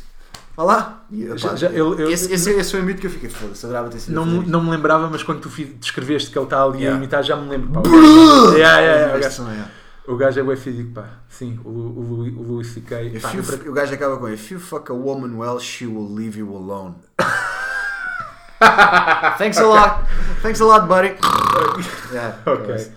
vá 0.57 0.63
lá. 0.63 1.03
E, 1.11 1.25
pá, 1.25 1.37
Já- 1.37 1.55
já- 1.55 1.69
eu- 1.69 1.97
eu- 1.99 2.09
esse, 2.11 2.31
esse, 2.33 2.49
esse 2.51 2.71
foi 2.71 2.81
o 2.81 2.83
mito 2.83 2.99
que 3.01 3.07
eu 3.07 3.11
fiquei, 3.11 3.29
foda-se, 3.29 3.65
adorava 3.65 3.89
ter 3.89 3.99
sido 3.99 4.13
Não, 4.15 4.23
a 4.23 4.25
fazer 4.25 4.37
me- 4.37 4.43
isto. 4.43 4.51
não 4.51 4.63
me 4.63 4.71
lembrava, 4.71 5.07
mas 5.09 5.21
quando 5.23 5.41
tu 5.41 5.49
descreveste 5.49 6.31
que 6.31 6.37
ele 6.37 6.45
está 6.45 6.63
ali 6.63 6.79
Yeah. 6.79 6.95
a 6.95 6.97
imitar, 6.97 7.23
já 7.23 7.35
me 7.35 7.47
lembro. 7.49 7.69
Pá, 7.81 7.87
o! 7.87 7.93
Yeah, 8.53 8.79
yeah, 8.79 8.79
yeah, 8.79 9.17
o 9.17 9.19
gajo- 9.19 9.49
é. 9.51 9.65
o 10.07 10.15
é 10.51 10.55
físico, 10.55 10.91
pá. 10.93 11.05
Sim, 11.29 11.59
o, 11.63 11.69
o, 11.69 12.21
o 12.39 12.43
Louis 12.53 12.67
C.K. 12.67 13.13
O 13.67 13.73
gajo 13.73 13.93
acaba 13.93 14.17
com 14.17 14.27
If 14.29 14.51
you 14.51 14.59
fuck 14.59 14.91
a 14.91 14.95
woman 14.95 15.37
well, 15.37 15.59
she 15.59 15.85
will 15.85 16.13
leave 16.13 16.37
you 16.39 16.53
alone. 16.55 16.95
Thanks 19.37 19.57
a 19.57 19.65
lot. 19.65 20.03
Thanks 20.41 20.59
a 20.61 20.65
lot, 20.65 20.87
buddy. 20.87 21.15
Yeah, 22.13 22.35
Ok. 22.45 22.91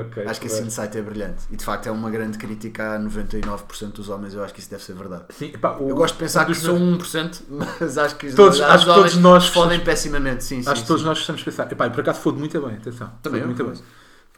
Ok. 0.00 0.24
Acho 0.26 0.40
que 0.40 0.46
esse 0.46 0.62
insight 0.62 0.96
é 0.98 1.02
brilhante. 1.02 1.44
E 1.50 1.56
de 1.56 1.64
facto 1.64 1.86
é 1.86 1.90
uma 1.90 2.10
grande 2.10 2.36
crítica 2.38 2.94
a 2.94 2.98
99% 2.98 3.92
dos 3.92 4.08
homens. 4.08 4.34
Eu 4.34 4.42
acho 4.44 4.52
que 4.52 4.60
isso 4.60 4.70
deve 4.70 4.82
ser 4.82 4.94
verdade. 4.94 5.24
Sim, 5.30 5.50
pá, 5.52 5.76
o- 5.78 5.88
Eu 5.88 5.96
gosto 5.96 6.14
de 6.14 6.20
pensar 6.20 6.44
que 6.44 6.54
sou 6.54 6.78
meus- 6.78 6.98
1%, 6.98 7.42
mas 7.80 7.96
acho 7.98 8.16
que, 8.16 8.32
Todos- 8.32 8.56
os 8.56 8.62
acho 8.62 8.84
que 8.84 8.90
homens 8.90 9.12
todos 9.12 9.22
nós 9.22 9.46
fodem 9.48 9.80
pessimamente. 9.80 10.44
Sim, 10.44 10.62
sim. 10.62 10.68
Acho 10.68 10.82
que 10.82 10.86
todos 10.88 11.02
sim. 11.02 11.08
nós 11.08 11.18
estamos 11.18 11.42
a 11.42 11.44
pensar. 11.44 11.72
Epá, 11.72 11.88
por 11.90 12.00
acaso 12.00 12.20
fode 12.20 12.38
muito 12.38 12.60
bem, 12.60 12.76
atenção. 12.76 13.10
Também 13.22 13.44
muito 13.44 13.64
bem. 13.64 13.74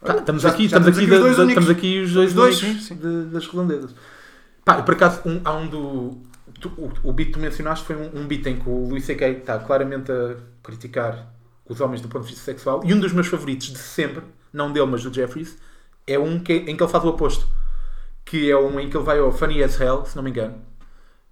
Tá, 0.03 0.15
estamos 0.15 0.43
já- 0.43 0.49
aqui, 0.49 0.67
já 0.67 0.77
estamos, 0.77 0.97
aqui, 0.97 1.07
da- 1.07 1.19
da- 1.19 1.45
estamos 1.45 1.69
aqui 1.69 1.99
os 2.01 2.13
dois, 2.13 2.29
Os 2.29 2.33
dois, 2.35 2.63
únicos 2.63 2.83
sim, 2.85 2.95
sim. 2.95 3.01
de- 3.01 3.25
das 3.31 3.45
redondezas. 3.47 3.93
Pá, 4.63 4.81
por 4.81 4.93
acaso, 4.93 5.21
um- 5.25 5.41
há 5.43 5.53
um 5.53 5.67
do. 5.67 6.17
tu- 6.61 6.71
o, 6.77 6.91
o 7.09 7.13
beat 7.13 7.27
que 7.29 7.33
tu 7.33 7.39
mencionaste 7.39 7.85
foi 7.85 7.95
um, 7.95 8.21
um 8.21 8.27
beat 8.27 8.45
em 8.45 8.57
que 8.57 8.69
o 8.69 8.87
Luís 8.87 9.03
C.K. 9.05 9.27
está 9.29 9.59
claramente 9.59 10.11
a 10.11 10.35
criticar 10.63 11.27
os 11.67 11.79
homens 11.81 12.01
do 12.01 12.07
ponto 12.07 12.23
de 12.23 12.29
vista 12.31 12.43
sexual. 12.45 12.81
E 12.85 12.93
um 12.93 12.99
dos 12.99 13.11
meus 13.13 13.27
favoritos 13.27 13.67
de 13.67 13.77
sempre, 13.79 14.23
não 14.51 14.71
dele, 14.71 14.85
mas 14.85 15.03
do 15.03 15.13
Jeffries, 15.13 15.57
é 16.05 16.17
um 16.17 16.39
que, 16.39 16.53
em 16.53 16.75
que 16.75 16.83
ele 16.83 16.91
faz 16.91 17.03
o 17.03 17.09
oposto. 17.09 17.47
Que 18.25 18.49
é 18.49 18.57
um 18.57 18.79
em 18.79 18.89
que 18.89 18.97
ele 18.97 19.03
vai 19.03 19.19
ao 19.19 19.31
Funny 19.31 19.63
as 19.63 19.79
Hell, 19.79 20.05
se 20.05 20.15
não 20.15 20.23
me 20.23 20.29
engano. 20.29 20.61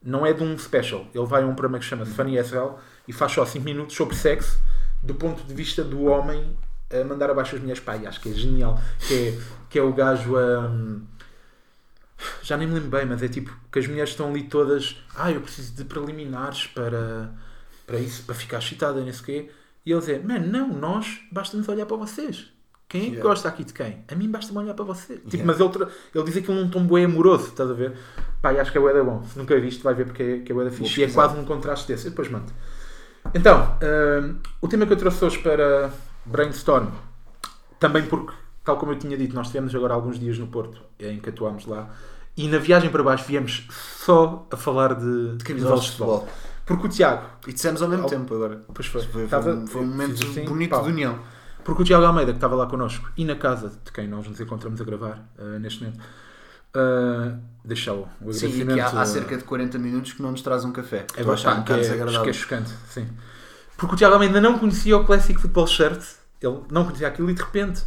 Não 0.03 0.25
é 0.25 0.33
de 0.33 0.43
um 0.43 0.57
special. 0.57 1.05
Ele 1.13 1.25
vai 1.25 1.43
a 1.43 1.45
um 1.45 1.53
programa 1.53 1.79
que 1.79 1.85
se 1.85 1.89
chama 1.89 2.05
Funny 2.05 2.37
as 2.37 2.51
Hell 2.51 2.77
e 3.07 3.13
faz 3.13 3.31
só 3.31 3.45
5 3.45 3.63
minutos 3.63 3.95
sobre 3.95 4.15
sexo 4.15 4.59
do 5.01 5.15
ponto 5.15 5.43
de 5.43 5.53
vista 5.53 5.83
do 5.83 6.03
homem 6.03 6.55
a 6.91 7.03
mandar 7.03 7.29
abaixo 7.29 7.55
as 7.55 7.61
mulheres. 7.61 7.83
E 8.01 8.07
acho 8.07 8.21
que 8.21 8.29
é 8.29 8.33
genial. 8.33 8.79
Que 9.07 9.13
é, 9.13 9.39
que 9.69 9.79
é 9.79 9.81
o 9.81 9.93
gajo 9.93 10.37
a. 10.37 10.71
já 12.41 12.57
nem 12.57 12.67
me 12.67 12.75
lembro 12.75 12.89
bem, 12.89 13.05
mas 13.05 13.21
é 13.21 13.27
tipo 13.27 13.55
que 13.71 13.79
as 13.79 13.87
mulheres 13.87 14.11
estão 14.11 14.29
ali 14.29 14.43
todas. 14.43 14.97
Ah, 15.15 15.31
eu 15.31 15.41
preciso 15.41 15.73
de 15.73 15.83
preliminares 15.85 16.67
para, 16.67 17.33
para 17.85 17.99
isso, 17.99 18.23
para 18.23 18.35
ficar 18.35 18.59
excitada, 18.59 19.01
nem 19.01 19.13
sei 19.13 19.21
o 19.21 19.25
quê. 19.25 19.51
E 19.85 19.91
ele 19.91 20.01
diz: 20.01 20.23
Man, 20.23 20.39
não, 20.39 20.73
nós 20.73 21.19
basta-nos 21.31 21.67
olhar 21.67 21.85
para 21.85 21.97
vocês. 21.97 22.51
Quem 22.89 23.01
é 23.01 23.03
que 23.05 23.09
Yeah. 23.11 23.29
gosta 23.29 23.49
aqui 23.49 23.63
de 23.65 23.73
quem? 23.73 24.03
A 24.09 24.15
mim 24.15 24.29
basta-me 24.31 24.59
olhar 24.59 24.73
para 24.73 24.85
você. 24.85 25.15
Tipo, 25.15 25.35
Yeah. 25.35 25.45
mas 25.45 25.59
ele, 25.59 25.91
ele 26.15 26.23
diz 26.23 26.37
aquilo 26.37 26.55
num 26.55 26.69
tom 26.69 26.85
bué 26.85 27.03
amoroso, 27.03 27.47
estás 27.47 27.69
a 27.69 27.73
ver? 27.73 27.97
Pá, 28.41 28.53
e 28.53 28.59
acho 28.59 28.71
que 28.71 28.77
é 28.77 28.81
bué 28.81 29.03
bom. 29.03 29.23
Se 29.25 29.37
nunca 29.37 29.59
viste, 29.59 29.83
vai 29.83 29.93
ver 29.93 30.05
porque 30.05 30.23
é, 30.23 30.39
que 30.39 30.51
é 30.51 30.55
bué 30.55 30.69
fixe. 30.71 31.01
E 31.01 31.03
é 31.03 31.09
quase 31.11 31.37
um 31.37 31.43
contraste 31.43 31.87
desse. 31.87 32.05
Eu 32.05 32.11
depois 32.11 32.29
mando. 32.29 32.45
Então, 33.33 33.77
hum, 34.23 34.35
o 34.61 34.67
tema 34.69 34.85
que 34.85 34.93
eu 34.93 34.97
trouxe 34.97 35.23
hoje 35.25 35.39
para 35.39 35.91
Brainstorm, 36.25 36.87
também 37.77 38.03
porque, 38.05 38.33
tal 38.63 38.77
como 38.77 38.93
eu 38.93 38.99
tinha 38.99 39.17
dito, 39.17 39.35
nós 39.35 39.47
tivemos 39.47 39.75
agora 39.75 39.93
alguns 39.93 40.17
dias 40.17 40.37
no 40.37 40.47
Porto, 40.47 40.81
em 40.99 41.19
que 41.19 41.29
atuámos 41.29 41.65
lá, 41.65 41.89
e 42.37 42.47
na 42.47 42.57
viagem 42.57 42.89
para 42.89 43.03
baixo 43.03 43.25
viemos 43.27 43.67
só 43.97 44.47
a 44.49 44.55
falar 44.55 44.93
de, 44.95 45.35
De 45.35 45.43
camisolas 45.43 45.83
de 45.83 45.91
futebol. 45.91 46.27
Porque 46.65 46.85
o 46.87 46.89
Tiago, 46.89 47.25
E 47.47 47.53
dissemos 47.53 47.81
ao 47.81 47.87
mesmo 47.89 48.03
Ao- 48.03 48.09
tempo 48.09 48.33
agora. 48.33 48.61
pois 48.73 48.87
foi, 48.87 49.01
Foi, 49.01 49.11
foi, 49.11 49.23
estava- 49.25 49.51
um, 49.51 49.67
foi 49.67 49.81
um 49.81 49.87
momento 49.87 50.13
assim, 50.23 50.45
bonito 50.45 50.69
pá. 50.69 50.81
de 50.81 50.89
união. 50.89 51.19
Porque 51.67 51.81
o 51.81 51.85
Tiago 51.85 52.05
Almeida, 52.05 52.31
que 52.31 52.37
estava 52.37 52.55
lá 52.55 52.65
connosco, 52.65 53.11
e 53.17 53.25
na 53.25 53.35
casa 53.35 53.67
de 53.83 53.91
quem 53.91 54.07
nós 54.07 54.25
nos 54.25 54.39
encontramos 54.39 54.79
a 54.79 54.85
gravar 54.85 55.29
eh, 55.37 55.59
neste 55.59 55.83
momento, 55.83 55.99
uh, 55.99 57.37
deixa 57.61 57.93
o, 57.93 58.07
o 58.21 58.31
Sim, 58.31 58.61
e 58.61 58.65
que 58.65 58.79
há, 58.79 58.99
há 58.99 59.01
eh, 59.01 59.05
cerca 59.05 59.35
de 59.35 59.43
40 59.43 59.77
minutos 59.77 60.13
que 60.13 60.21
não 60.21 60.31
nos 60.31 60.41
traz 60.41 60.63
um 60.63 60.71
café. 60.71 61.05
é 61.13 61.19
a 61.19 61.23
um 61.25 61.27
bastante, 61.27 61.65
que 61.65 61.73
é, 61.73 62.23
que 62.23 62.29
é 62.29 62.33
chocante, 62.33 62.71
sim. 62.87 63.05
Porque 63.75 63.95
o 63.95 63.97
Tiago 63.97 64.13
Almeida 64.13 64.39
não 64.39 64.57
conhecia 64.57 64.95
o 64.95 65.03
Classic 65.03 65.37
Football 65.37 65.67
Shirt, 65.67 66.01
ele 66.41 66.61
não 66.71 66.85
conhecia 66.85 67.09
aquilo 67.09 67.29
e 67.29 67.33
de 67.33 67.41
repente 67.41 67.83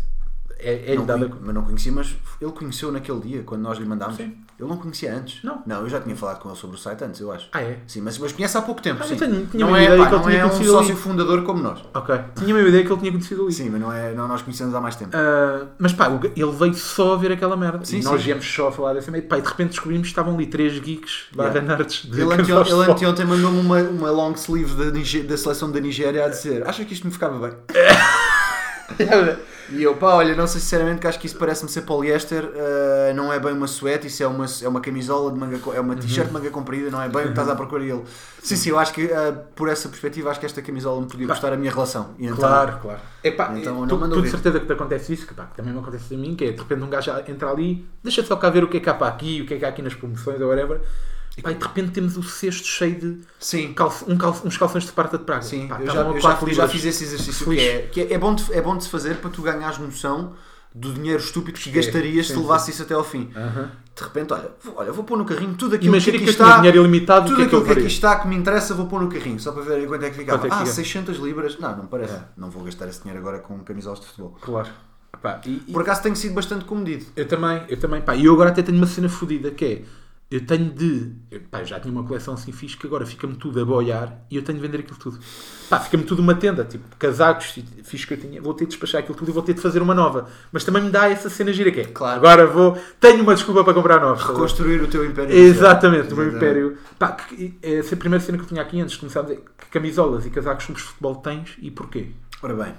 é, 0.59 0.93
é 0.93 0.95
Não 0.97 1.07
dada. 1.07 1.26
conhe- 1.26 1.41
mas 1.43 1.55
não 1.55 1.64
conhecia, 1.64 1.91
mas 1.91 2.14
ele 2.39 2.53
conheceu 2.53 2.93
naquele 2.93 3.20
dia, 3.20 3.43
quando 3.45 3.62
nós 3.62 3.78
lhe 3.78 3.87
mandámos. 3.87 4.16
Sim. 4.16 4.37
Ele 4.61 4.68
não 4.68 4.76
conhecia 4.76 5.14
antes. 5.14 5.42
Não. 5.42 5.62
Não, 5.66 5.80
eu 5.82 5.88
já 5.88 6.00
tinha 6.00 6.14
falado 6.14 6.40
com 6.40 6.48
ele 6.48 6.58
sobre 6.58 6.76
o 6.76 6.78
site 6.78 7.02
antes, 7.04 7.20
eu 7.20 7.32
acho. 7.32 7.48
Ah, 7.52 7.62
é? 7.62 7.78
Sim, 7.86 8.00
mas, 8.02 8.18
mas 8.18 8.32
conhece 8.32 8.56
há 8.56 8.62
pouco 8.62 8.82
tempo. 8.82 9.00
Ah, 9.02 9.06
sim. 9.06 9.14
eu 9.14 9.18
tenho- 9.18 9.46
tinha 9.46 9.61
não 9.64 9.68
uma 9.72 9.80
é, 9.80 9.84
ideia 9.84 9.98
pá, 10.02 10.08
que 10.08 10.14
ele 10.14 10.22
tinha 10.24 10.36
é 10.38 10.44
um 10.44 10.48
conhecido 10.48 10.72
sócio 10.72 10.92
ali. 10.92 11.00
fundador 11.00 11.42
como 11.44 11.62
nós. 11.62 11.84
Ok. 11.94 12.20
Tinha 12.36 12.54
uma 12.54 12.68
ideia 12.68 12.84
que 12.84 12.92
ele 12.92 13.00
tinha 13.00 13.12
conhecido 13.12 13.42
ali. 13.44 13.52
Sim, 13.52 13.70
mas 13.70 13.80
não, 13.80 13.92
é, 13.92 14.12
não 14.14 14.28
nós 14.28 14.42
conhecemos 14.42 14.74
há 14.74 14.80
mais 14.80 14.96
tempo. 14.96 15.11
Ah, 15.16 15.66
mas 15.78 15.92
pá, 15.92 16.08
ele 16.36 16.50
veio 16.52 16.74
só 16.74 17.14
a 17.14 17.16
ver 17.16 17.32
aquela 17.32 17.56
merda. 17.56 17.84
Sim, 17.84 18.00
e 18.00 18.02
nós 18.02 18.18
sim. 18.20 18.26
viemos 18.26 18.46
só 18.46 18.68
a 18.68 18.72
falar 18.72 18.94
dessa 18.94 19.11
merda. 19.11 19.26
Pá, 19.28 19.38
e 19.38 19.42
de 19.42 19.48
repente 19.48 19.70
descobrimos 19.70 20.06
que 20.06 20.12
estavam 20.12 20.34
ali 20.34 20.46
três 20.46 20.78
geeks 20.78 21.26
barra 21.34 21.50
Yeah. 21.50 21.76
nerds 21.76 22.02
de 22.06 22.20
Ele, 22.20 22.32
anteontem, 22.32 22.72
ele 22.72 22.90
anteontem 22.92 23.26
mandou-me 23.26 23.61
uma, 23.61 23.80
uma 23.82 24.11
long 24.11 24.32
sleeve 24.34 24.74
da, 24.74 24.90
da 25.28 25.36
seleção 25.36 25.70
da 25.70 25.80
Nigéria 25.80 26.24
a 26.24 26.28
dizer 26.28 26.66
acha 26.66 26.84
que 26.84 26.92
isto 26.94 27.06
me 27.06 27.12
ficava 27.12 27.38
bem? 27.48 27.56
E 29.72 29.84
eu, 29.84 29.95
pá, 29.95 30.14
olha, 30.14 30.34
não 30.34 30.49
sei 30.49 30.61
sinceramente 30.61 31.01
que 31.01 31.07
acho 31.07 31.18
que 31.18 31.26
isso 31.26 31.36
parece-me 31.36 31.70
ser 31.70 31.82
poliéster, 31.82 32.45
uh, 32.45 33.14
não 33.14 33.32
é 33.32 33.38
bem 33.38 33.53
uma 33.53 33.68
suéte, 33.68 34.09
isso 34.09 34.20
é 34.22 34.26
uma, 34.26 34.45
é 34.62 34.68
uma 34.68 34.80
camisola 34.80 35.30
de 35.32 35.38
manga, 35.38 35.61
é 35.72 35.80
uma 35.80 35.95
t-shirt 35.95 36.26
de 36.26 36.32
manga 36.32 36.51
comprida, 36.51 36.91
não 36.91 37.01
é 37.01 37.09
bem 37.09 37.20
o 37.20 37.24
que 37.24 37.28
estás 37.30 37.49
à 37.49 37.55
procura 37.55 37.84
e 37.84 37.91
ele. 37.91 38.03
Sim, 38.43 38.57
sim, 38.57 38.70
eu 38.70 38.78
acho 38.78 38.93
que 38.93 39.05
uh, 39.05 39.36
por 39.55 39.68
essa 39.68 39.88
perspectiva 39.88 40.30
acho 40.30 40.41
que 40.41 40.47
esta 40.47 40.61
camisola 40.61 41.01
me 41.01 41.07
podia 41.07 41.26
Pá. 41.28 41.34
custar 41.34 41.53
a 41.53 41.57
minha 41.57 41.70
relação. 41.70 42.14
E 42.18 42.24
então, 42.26 42.38
Claro, 42.38 42.78
claro. 42.82 43.01
Epá, 43.22 43.53
Então, 43.57 43.74
tu, 43.74 43.80
não 43.80 43.88
tu 43.88 43.99
mandou 43.99 44.20
de 44.20 44.30
certeza 44.30 44.59
que 44.59 44.66
te 44.66 44.72
acontece 44.72 45.12
isso, 45.12 45.26
que, 45.26 45.34
pá, 45.34 45.45
que 45.45 45.55
também 45.55 45.72
me 45.72 45.78
acontece 45.78 46.14
a 46.14 46.18
mim, 46.18 46.34
que 46.34 46.47
é 46.47 46.51
de 46.51 46.59
repente 46.59 46.82
um 46.82 46.91
gajo 46.91 47.12
entra 47.28 47.49
ali, 47.49 47.86
deixa 48.03 48.24
só 48.24 48.34
cá 48.34 48.51
ver 48.51 48.64
o 48.64 48.68
que 48.68 48.78
é 48.78 48.80
que 48.80 48.91
há 48.91 48.95
para 48.95 49.07
aqui, 49.07 49.43
o 49.43 49.47
que 49.47 49.55
é 49.55 49.59
que 49.59 49.64
há 49.64 49.68
aqui 49.68 49.82
nas 49.82 49.95
promoções 49.95 50.41
ou 50.41 50.49
whatever, 50.49 50.80
e, 51.45 51.51
e 51.51 51.55
de 51.55 51.64
repente 51.64 51.91
temos 51.91 52.16
o 52.16 52.22
cesto 52.22 52.66
cheio 52.66 52.99
de 52.99 53.18
Sim, 53.38 53.72
calça- 53.72 54.05
um 54.09 54.16
calça- 54.16 54.47
uns 54.47 54.57
calções 54.57 54.84
de 54.84 54.91
Esparta 54.91 55.18
de 55.18 55.24
Praga. 55.24 55.43
Sim, 55.43 55.68
Pá, 55.68 55.80
eu, 55.80 55.86
já, 55.86 55.93
eu 56.03 56.20
já- 56.20 56.30
eu 56.32 56.38
já 56.38 56.45
libras. 56.47 56.70
fiz 56.72 56.84
esse 56.84 57.05
exercício 57.05 57.47
que, 57.47 57.59
é, 57.61 57.78
que 57.91 58.01
é, 58.03 58.12
é 58.14 58.18
bom 58.18 58.34
de, 58.34 58.53
é 58.53 58.61
bom 58.61 58.76
de 58.76 58.84
se 58.84 58.91
fazer 58.91 59.16
para 59.16 59.30
tu 59.30 59.43
ganhares 59.43 59.78
noção 59.78 60.34
do 60.72 60.93
dinheiro 60.95 61.20
estúpido 61.20 61.59
que 61.59 61.68
É, 61.68 61.72
gastarias 61.72 62.28
se 62.28 62.36
levasse 62.36 62.70
isso 62.70 62.82
até 62.82 62.95
ao 62.95 63.03
fim. 63.03 63.24
De 63.97 64.05
repente, 64.05 64.32
olha, 64.32 64.51
vou, 64.62 64.74
olha, 64.76 64.93
vou 64.93 65.03
pôr 65.03 65.18
no 65.18 65.24
carrinho 65.24 65.55
tudo 65.55 65.74
aquilo 65.74 65.93
Imagina 65.93 66.16
que 66.18 66.24
que, 66.24 66.30
está. 66.30 66.57
dinheiro 66.59 66.78
ilimitado, 66.78 67.26
Tudo 67.26 67.36
que 67.36 67.43
é 67.43 67.45
que 67.47 67.57
aquilo 67.57 67.64
que 67.74 67.80
aqui 67.80 67.86
está 67.88 68.20
que 68.20 68.28
me 68.28 68.36
interessa, 68.36 68.72
vou 68.72 68.86
pôr 68.86 69.01
no 69.03 69.09
carrinho, 69.09 69.38
só 69.41 69.51
para 69.51 69.62
ver 69.62 69.84
quanto 69.88 70.05
é 70.05 70.11
que 70.11 70.16
ficava. 70.16 70.47
É 70.47 70.49
que 70.49 70.55
ah, 70.55 70.59
fica? 70.61 70.70
600 70.70 71.18
libras? 71.18 71.59
Não, 71.59 71.76
não 71.76 71.86
parece. 71.86 72.14
É. 72.14 72.20
Não 72.36 72.49
vou 72.51 72.62
gastar 72.62 72.86
esse 72.88 73.01
dinheiro 73.01 73.18
agora 73.20 73.41
com 73.41 73.59
camisolas 73.64 73.99
de 74.01 74.07
futebol. 74.07 74.38
Claro. 74.41 74.68
Pá, 75.20 75.41
e- 75.45 75.61
e- 75.66 75.72
Por 75.72 75.82
acaso 75.82 76.03
tenho 76.03 76.14
sido 76.14 76.34
bastante 76.34 76.64
comedido. 76.64 77.05
Eu 77.16 77.26
também, 77.26 77.62
eu 77.68 77.76
também, 77.78 78.01
pá, 78.01 78.14
e 78.14 78.24
eu 78.26 78.32
agora 78.32 78.51
até 78.51 78.62
tenho 78.62 78.78
uma 78.78 78.86
cena 78.86 79.09
fodida 79.09 79.51
que 79.51 79.64
é, 79.64 79.82
eu 80.31 80.47
tenho 80.47 80.70
de, 80.70 81.11
eu, 81.28 81.41
pá, 81.51 81.64
já 81.64 81.81
tinha 81.81 81.91
uma 81.93 82.05
coleção 82.05 82.35
assim 82.35 82.53
fixe 82.53 82.76
que 82.76 82.87
agora 82.87 83.05
fica-me 83.05 83.35
tudo 83.35 83.61
a 83.61 83.64
boiar 83.64 84.16
e 84.31 84.37
eu 84.37 84.43
tenho 84.43 84.59
de 84.59 84.64
vender 84.64 84.78
aquilo 84.78 84.97
tudo. 84.97 85.18
Pá, 85.68 85.81
fica-me 85.81 86.05
tudo 86.05 86.20
uma 86.22 86.37
tenda, 86.37 86.64
tipo, 86.64 86.85
casacos, 86.97 87.59
fixe 87.83 88.07
que 88.07 88.14
eu 88.14 88.18
tinha, 88.18 88.41
vou 88.41 88.55
ter 88.55 88.64
de 88.64 88.70
despachar 88.70 89.01
aquilo 89.01 89.16
tudo 89.18 89.31
e 89.31 89.35
vou 89.35 89.43
ter 89.43 89.55
de 89.55 89.61
fazer 89.61 89.83
uma 89.83 89.93
nova. 89.95 90.28
Mas 90.53 90.62
também 90.62 90.83
me 90.85 90.91
dá 90.91 91.11
essa 91.11 91.28
cena 91.28 91.53
gira 91.53 91.72
que 91.72 91.81
é, 91.81 91.85
Claro. 91.85 92.16
agora 92.16 92.47
vou, 92.47 92.78
tenho 93.01 93.22
uma 93.22 93.35
desculpa 93.35 93.64
para 93.64 93.74
comprar 93.74 93.99
ver? 93.99 94.22
Reconstruir 94.22 94.81
o 94.83 94.87
teu 94.87 95.05
império. 95.05 95.35
Exatamente, 95.35 96.14
o 96.14 96.16
meu 96.16 96.28
império. 96.28 96.78
Pá, 96.97 97.09
que, 97.12 97.59
essa 97.61 97.95
é 97.95 97.97
a 97.97 97.99
primeira 97.99 98.24
cena 98.24 98.39
que 98.39 98.45
eu 98.45 98.49
tinha 98.49 98.62
aqui 98.62 98.81
antes 98.81 98.93
de 98.93 99.01
começar 99.01 99.20
a 99.20 99.22
dizer 99.24 99.43
que 99.59 99.66
camisolas 99.66 100.26
e 100.26 100.31
casacos 100.31 100.66
de 100.66 100.74
futebol 100.74 101.16
tens 101.16 101.57
e 101.61 101.72
porquê? 101.72 102.11
Ora 102.41 102.55
bem, 102.55 102.72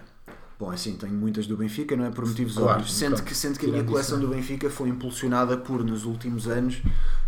Bom, 0.62 0.70
assim, 0.70 0.96
tenho 0.96 1.14
muitas 1.14 1.48
do 1.48 1.58
Benfica, 1.58 1.96
não 1.96 2.06
é 2.06 2.12
por 2.12 2.24
motivos 2.24 2.54
Claro, 2.54 2.74
óbvios. 2.74 2.94
Sendo 2.94 3.14
então, 3.14 3.26
que, 3.26 3.34
sendo 3.34 3.58
que 3.58 3.66
a 3.66 3.70
minha 3.70 3.84
coleção 3.84 4.20
isso, 4.20 4.28
do 4.28 4.32
Benfica 4.36 4.70
foi 4.70 4.90
impulsionada 4.90 5.58
por, 5.58 5.84
nos 5.84 6.06
últimos 6.06 6.48
anos, 6.48 6.84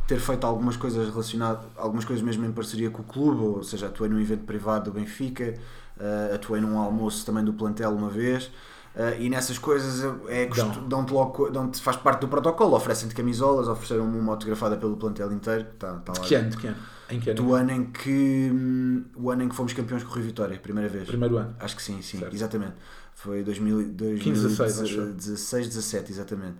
ter 0.06 0.20
feito 0.20 0.46
algumas 0.46 0.78
coisas 0.78 1.10
relacionadas, 1.10 1.64
algumas 1.76 2.06
coisas 2.06 2.24
mesmo 2.24 2.46
em 2.46 2.52
parceria 2.52 2.92
com 2.92 3.02
o 3.02 3.06
clube, 3.06 3.42
ou 3.42 3.64
seja, 3.64 3.88
atuei 3.88 4.08
num 4.08 4.20
evento 4.20 4.44
privado 4.44 4.92
do 4.92 5.00
Benfica, 5.00 5.56
eh, 6.00 6.32
atuei 6.36 6.62
num 6.62 6.78
almoço 6.78 7.26
também 7.26 7.44
do 7.44 7.54
plantel 7.54 7.90
uma 7.96 8.10
vez. 8.10 8.52
eh, 8.96 9.18
e 9.22 9.30
nessas 9.30 9.58
coisas 9.58 10.04
é, 10.28 10.46
Dão. 10.46 10.88
dão-te 10.88 11.12
logo, 11.12 11.50
dão-te, 11.50 11.82
faz 11.82 11.98
parte 11.98 12.22
do 12.22 12.28
protocolo, 12.28 12.76
oferecem-te 12.76 13.16
camisolas, 13.16 13.68
ofereceram-me 13.68 14.16
uma 14.20 14.34
autografada 14.34 14.78
pelo 14.78 14.96
plantel 14.96 15.32
inteiro, 15.32 15.66
está 15.74 15.94
tá 15.96 16.14
lá. 16.14 16.20
Que 16.20 16.36
ano? 16.36 16.56
Que 16.56 16.68
ano? 16.68 16.78
Em 17.10 17.20
que 17.20 17.30
ano? 17.32 17.38
Do 17.42 17.54
ano 17.56 17.72
em 17.72 17.86
que 17.86 18.52
hum, 18.54 19.06
o 19.16 19.30
ano 19.32 19.44
em 19.44 19.50
que 19.50 19.56
fomos 19.56 19.74
campeões 19.74 20.04
com 20.04 20.12
o 20.12 20.14
Rio 20.14 20.24
Vitória, 20.26 20.58
primeira 20.60 20.88
vez. 20.88 21.08
Primeiro 21.08 21.38
ano. 21.38 21.56
Acho 21.60 21.76
que 21.76 21.82
sim, 21.82 22.02
sim, 22.04 22.20
Certo. 22.20 22.34
exatamente. 22.36 22.74
Foi 23.16 23.44
2000, 23.44 23.94
15, 24.20 24.42
16, 24.48 24.82
acho 24.82 24.94
eu. 24.94 25.06
2016, 25.06 25.68
17, 25.68 26.12
exatamente. 26.12 26.58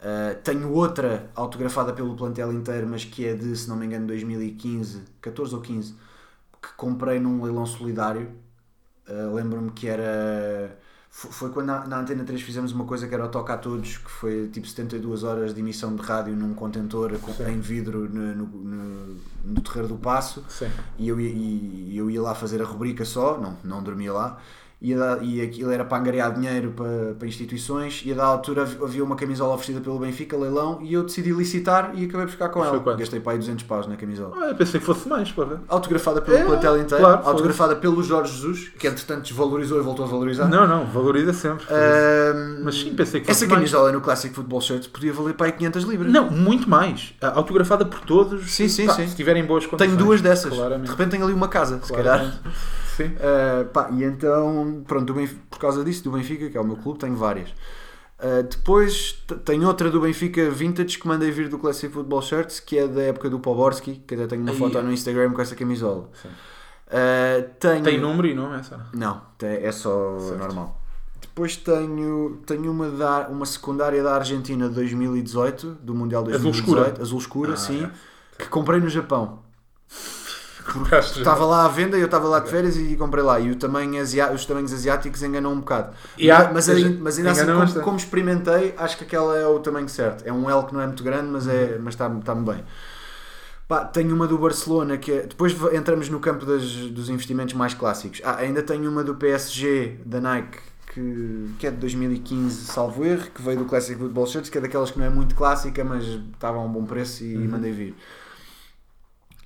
Uh, 0.00 0.34
tenho 0.42 0.72
outra 0.72 1.30
autografada 1.34 1.92
pelo 1.92 2.16
plantel 2.16 2.52
inteiro, 2.52 2.86
mas 2.88 3.04
que 3.04 3.26
é 3.26 3.34
de, 3.34 3.54
se 3.54 3.68
não 3.68 3.76
me 3.76 3.84
engano, 3.86 4.06
2015, 4.06 5.02
14 5.20 5.54
ou 5.54 5.60
15, 5.60 5.94
que 6.62 6.68
comprei 6.76 7.20
num 7.20 7.42
leilão 7.42 7.66
solidário. 7.66 8.30
Uh, 9.08 9.34
Lembro-me 9.34 9.70
que 9.72 9.86
era. 9.88 10.76
fo- 11.10 11.30
Foi 11.30 11.50
quando 11.50 11.66
na, 11.66 11.86
na 11.86 12.00
Antena 12.00 12.24
3 12.24 12.40
fizemos 12.40 12.72
uma 12.72 12.84
coisa 12.86 13.06
que 13.06 13.14
era 13.14 13.24
o 13.26 13.28
Toca 13.28 13.52
a 13.54 13.58
Todos, 13.58 13.98
que 13.98 14.10
foi 14.10 14.48
tipo 14.48 14.66
72 14.66 15.22
horas 15.22 15.52
de 15.52 15.60
emissão 15.60 15.94
de 15.94 16.02
rádio 16.02 16.34
num 16.34 16.54
contentor 16.54 17.12
com- 17.18 17.42
em 17.48 17.60
vidro 17.60 18.08
no, 18.08 18.34
no, 18.34 18.46
no, 18.46 19.16
no 19.44 19.60
Terreiro 19.60 19.88
do 19.88 19.96
Passo 19.96 20.44
Sim. 20.48 20.70
e 20.98 21.08
eu, 21.08 21.20
ia- 21.20 21.28
e 21.30 21.96
eu 21.96 22.10
ia 22.10 22.22
lá 22.22 22.34
fazer 22.34 22.62
a 22.62 22.64
rubrica 22.64 23.04
só, 23.04 23.38
não, 23.38 23.56
não 23.64 23.82
dormia 23.82 24.12
lá, 24.12 24.40
ia 24.82 24.96
dar- 24.96 25.22
e 25.22 25.42
aquilo 25.42 25.70
era 25.70 25.84
para 25.84 25.98
angariar 25.98 26.32
dinheiro 26.32 26.72
para, 26.74 27.14
para 27.18 27.28
instituições, 27.28 28.02
e 28.04 28.12
a 28.12 28.14
da 28.14 28.24
altura 28.24 28.62
havia 28.62 29.04
uma 29.04 29.14
camisola 29.14 29.54
oferecida 29.54 29.80
pelo 29.80 29.98
Benfica, 29.98 30.36
leilão, 30.36 30.78
e 30.82 30.94
eu 30.94 31.02
decidi 31.02 31.32
licitar 31.32 31.92
e 31.94 32.04
acabei 32.06 32.24
por 32.26 32.32
ficar 32.32 32.48
com 32.48 32.60
Foi 32.60 32.68
ela. 32.68 32.80
quanto? 32.80 32.98
Gastei 32.98 33.20
para 33.20 33.32
aí 33.32 33.38
200 33.38 33.64
paus 33.64 33.86
na 33.86 33.96
camisola. 33.96 34.34
Ah, 34.40 34.46
eu 34.48 34.54
pensei 34.54 34.80
que 34.80 34.86
fosse 34.86 35.06
mais, 35.08 35.30
porra. 35.30 35.60
Autografada 35.68 36.22
pelo 36.22 36.36
É, 36.38 36.44
plantel 36.44 36.80
inteiro, 36.80 37.04
claro, 37.04 37.22
foi. 37.22 37.30
autografada 37.32 37.76
pelo 37.76 38.02
Jorge 38.02 38.32
Jesus, 38.32 38.68
que 38.78 38.86
entretanto 38.86 39.22
desvalorizou 39.22 39.78
e 39.78 39.82
voltou 39.82 40.06
a 40.06 40.08
valorizar. 40.08 40.48
Não, 40.48 40.66
não, 40.66 40.86
valoriza 40.86 41.32
sempre. 41.34 41.66
Mas 42.64 42.74
sim, 42.76 42.94
pensei 42.94 43.20
que 43.20 43.26
fosse 43.26 43.44
essa 43.44 43.46
mais. 43.46 43.60
camisola 43.70 43.92
no 43.92 44.00
Classic 44.00 44.34
Football 44.34 44.60
Shirt 44.60 44.88
podia 44.88 45.12
valer 45.12 45.34
para 45.34 45.46
aí 45.46 45.52
500 45.52 45.84
libras. 45.84 46.12
Não, 46.12 46.30
muito 46.30 46.68
mais. 46.68 47.14
Ah, 47.20 47.32
Autografada 47.34 47.84
por 47.84 48.00
todos. 48.00 48.50
Sim, 48.50 48.68
sim, 48.68 48.86
Pá, 48.86 48.94
sim. 48.94 49.06
Se 49.06 49.14
tiverem 49.16 49.44
boas 49.44 49.66
condições. 49.66 49.90
Tenho 49.94 49.98
duas 50.04 50.20
dessas. 50.20 50.50
De 50.52 50.56
Claramente. 50.58 50.88
repente 50.90 51.10
tenho 51.10 51.24
ali 51.24 51.32
uma 51.34 51.48
casa, 51.48 51.80
se 51.82 51.92
calhar. 51.92 52.40
Sim. 52.96 53.06
Uh, 53.06 53.64
pá, 53.72 53.88
e 53.92 54.04
então, 54.04 54.82
pronto, 54.86 55.04
do 55.06 55.14
Benf- 55.14 55.36
por 55.50 55.58
causa 55.58 55.82
disso, 55.84 56.04
do 56.04 56.10
Benfica, 56.10 56.48
que 56.50 56.56
é 56.56 56.60
o 56.60 56.64
meu 56.64 56.76
clube, 56.76 56.98
tenho 56.98 57.16
várias. 57.16 57.50
Uh, 57.50 58.42
depois 58.42 59.24
tenho 59.44 59.66
outra 59.66 59.90
do 59.90 60.00
Benfica 60.00 60.50
Vintage 60.50 60.98
que 60.98 61.08
mandei 61.08 61.30
vir 61.30 61.48
do 61.48 61.58
Classic 61.58 61.92
Football 61.92 62.20
Shirts, 62.22 62.60
que 62.60 62.78
é 62.78 62.86
da 62.86 63.02
época 63.02 63.30
do 63.30 63.40
Poborski, 63.40 64.02
que 64.06 64.14
até 64.14 64.26
tenho 64.26 64.42
uma 64.42 64.50
Aí. 64.52 64.58
foto 64.58 64.82
no 64.82 64.92
Instagram 64.92 65.32
com 65.32 65.40
essa 65.40 65.54
camisola. 65.56 66.08
Sim. 66.20 66.28
Uh, 66.28 67.48
tenho... 67.58 67.82
Tem 67.84 68.00
número 68.00 68.26
e 68.28 68.34
nome 68.34 68.56
essa? 68.58 68.84
Não, 68.92 69.22
é 69.40 69.70
só 69.72 70.18
Certo. 70.18 70.38
normal. 70.38 70.80
Depois 71.20 71.56
tenho, 71.56 72.40
tenho 72.44 72.70
uma, 72.72 72.90
da, 72.90 73.28
uma 73.28 73.46
secundária 73.46 74.02
da 74.02 74.16
Argentina 74.16 74.68
de 74.68 74.74
2018, 74.74 75.78
do 75.80 75.94
Mundial 75.94 76.22
Azul 76.22 76.32
2018, 76.50 76.58
escura? 76.88 77.02
azul 77.02 77.18
escura, 77.18 77.52
Ah, 77.54 77.56
sim, 77.56 77.84
é. 77.84 77.90
que 78.36 78.48
comprei 78.50 78.80
no 78.80 78.88
Japão. 78.90 79.38
Estava 81.20 81.44
lá 81.44 81.64
à 81.64 81.68
venda 81.68 81.96
e 81.96 82.00
eu 82.00 82.06
estava 82.06 82.26
lá 82.28 82.38
de 82.40 82.50
férias 82.50 82.76
e 82.76 82.96
comprei 82.96 83.22
lá. 83.24 83.38
E 83.40 83.50
o 83.50 83.56
tamanho 83.56 84.00
asia- 84.00 84.32
os 84.32 84.44
tamanhos 84.46 84.72
asiáticos 84.72 85.22
enganam 85.22 85.52
um 85.52 85.60
bocado. 85.60 85.92
Há- 86.30 86.52
mas, 86.52 86.68
ainda, 86.68 86.98
mas 87.02 87.18
ainda 87.18 87.30
assim, 87.32 87.46
como, 87.46 87.84
como 87.84 87.96
experimentei, 87.96 88.74
acho 88.76 88.96
que 88.98 89.04
aquela 89.04 89.36
é 89.36 89.46
o 89.46 89.58
tamanho 89.60 89.88
certo. 89.88 90.22
É 90.26 90.32
um 90.32 90.48
L 90.50 90.66
que 90.66 90.72
não 90.74 90.80
é 90.80 90.86
muito 90.86 91.02
grande, 91.02 91.28
mas 91.28 91.46
é, 91.48 91.74
Uhum. 91.76 91.82
mas 91.84 91.94
está, 91.94 92.08
está-me 92.08 92.44
bem. 92.44 92.64
Pá, 93.68 93.84
tenho 93.84 94.14
uma 94.14 94.26
do 94.26 94.36
Barcelona 94.36 94.96
que 94.96 95.12
é. 95.12 95.22
Depois 95.26 95.54
entramos 95.72 96.08
no 96.08 96.18
campo 96.18 96.44
das, 96.44 96.64
dos 96.64 97.08
investimentos 97.08 97.54
mais 97.54 97.72
clássicos. 97.72 98.20
Ah, 98.24 98.36
ainda 98.38 98.62
tenho 98.62 98.90
uma 98.90 99.04
do 99.04 99.14
PSG 99.14 99.98
da 100.04 100.20
Nike 100.20 100.58
que, 100.92 101.50
que 101.56 101.66
é 101.68 101.70
de 101.70 101.76
2015, 101.76 102.64
salvo 102.64 103.04
erro, 103.04 103.28
que 103.32 103.40
veio 103.40 103.58
do 103.58 103.64
Classic 103.66 103.96
Football 103.96 104.26
Shirts, 104.26 104.50
que 104.50 104.58
é 104.58 104.60
daquelas 104.60 104.90
que 104.90 104.98
não 104.98 105.06
é 105.06 105.10
muito 105.10 105.36
clássica, 105.36 105.84
mas 105.84 106.02
estava 106.04 106.58
a 106.58 106.60
um 106.60 106.68
bom 106.68 106.84
preço 106.84 107.22
e 107.22 107.36
Uhum. 107.36 107.48
mandei 107.48 107.70
vir. 107.70 107.94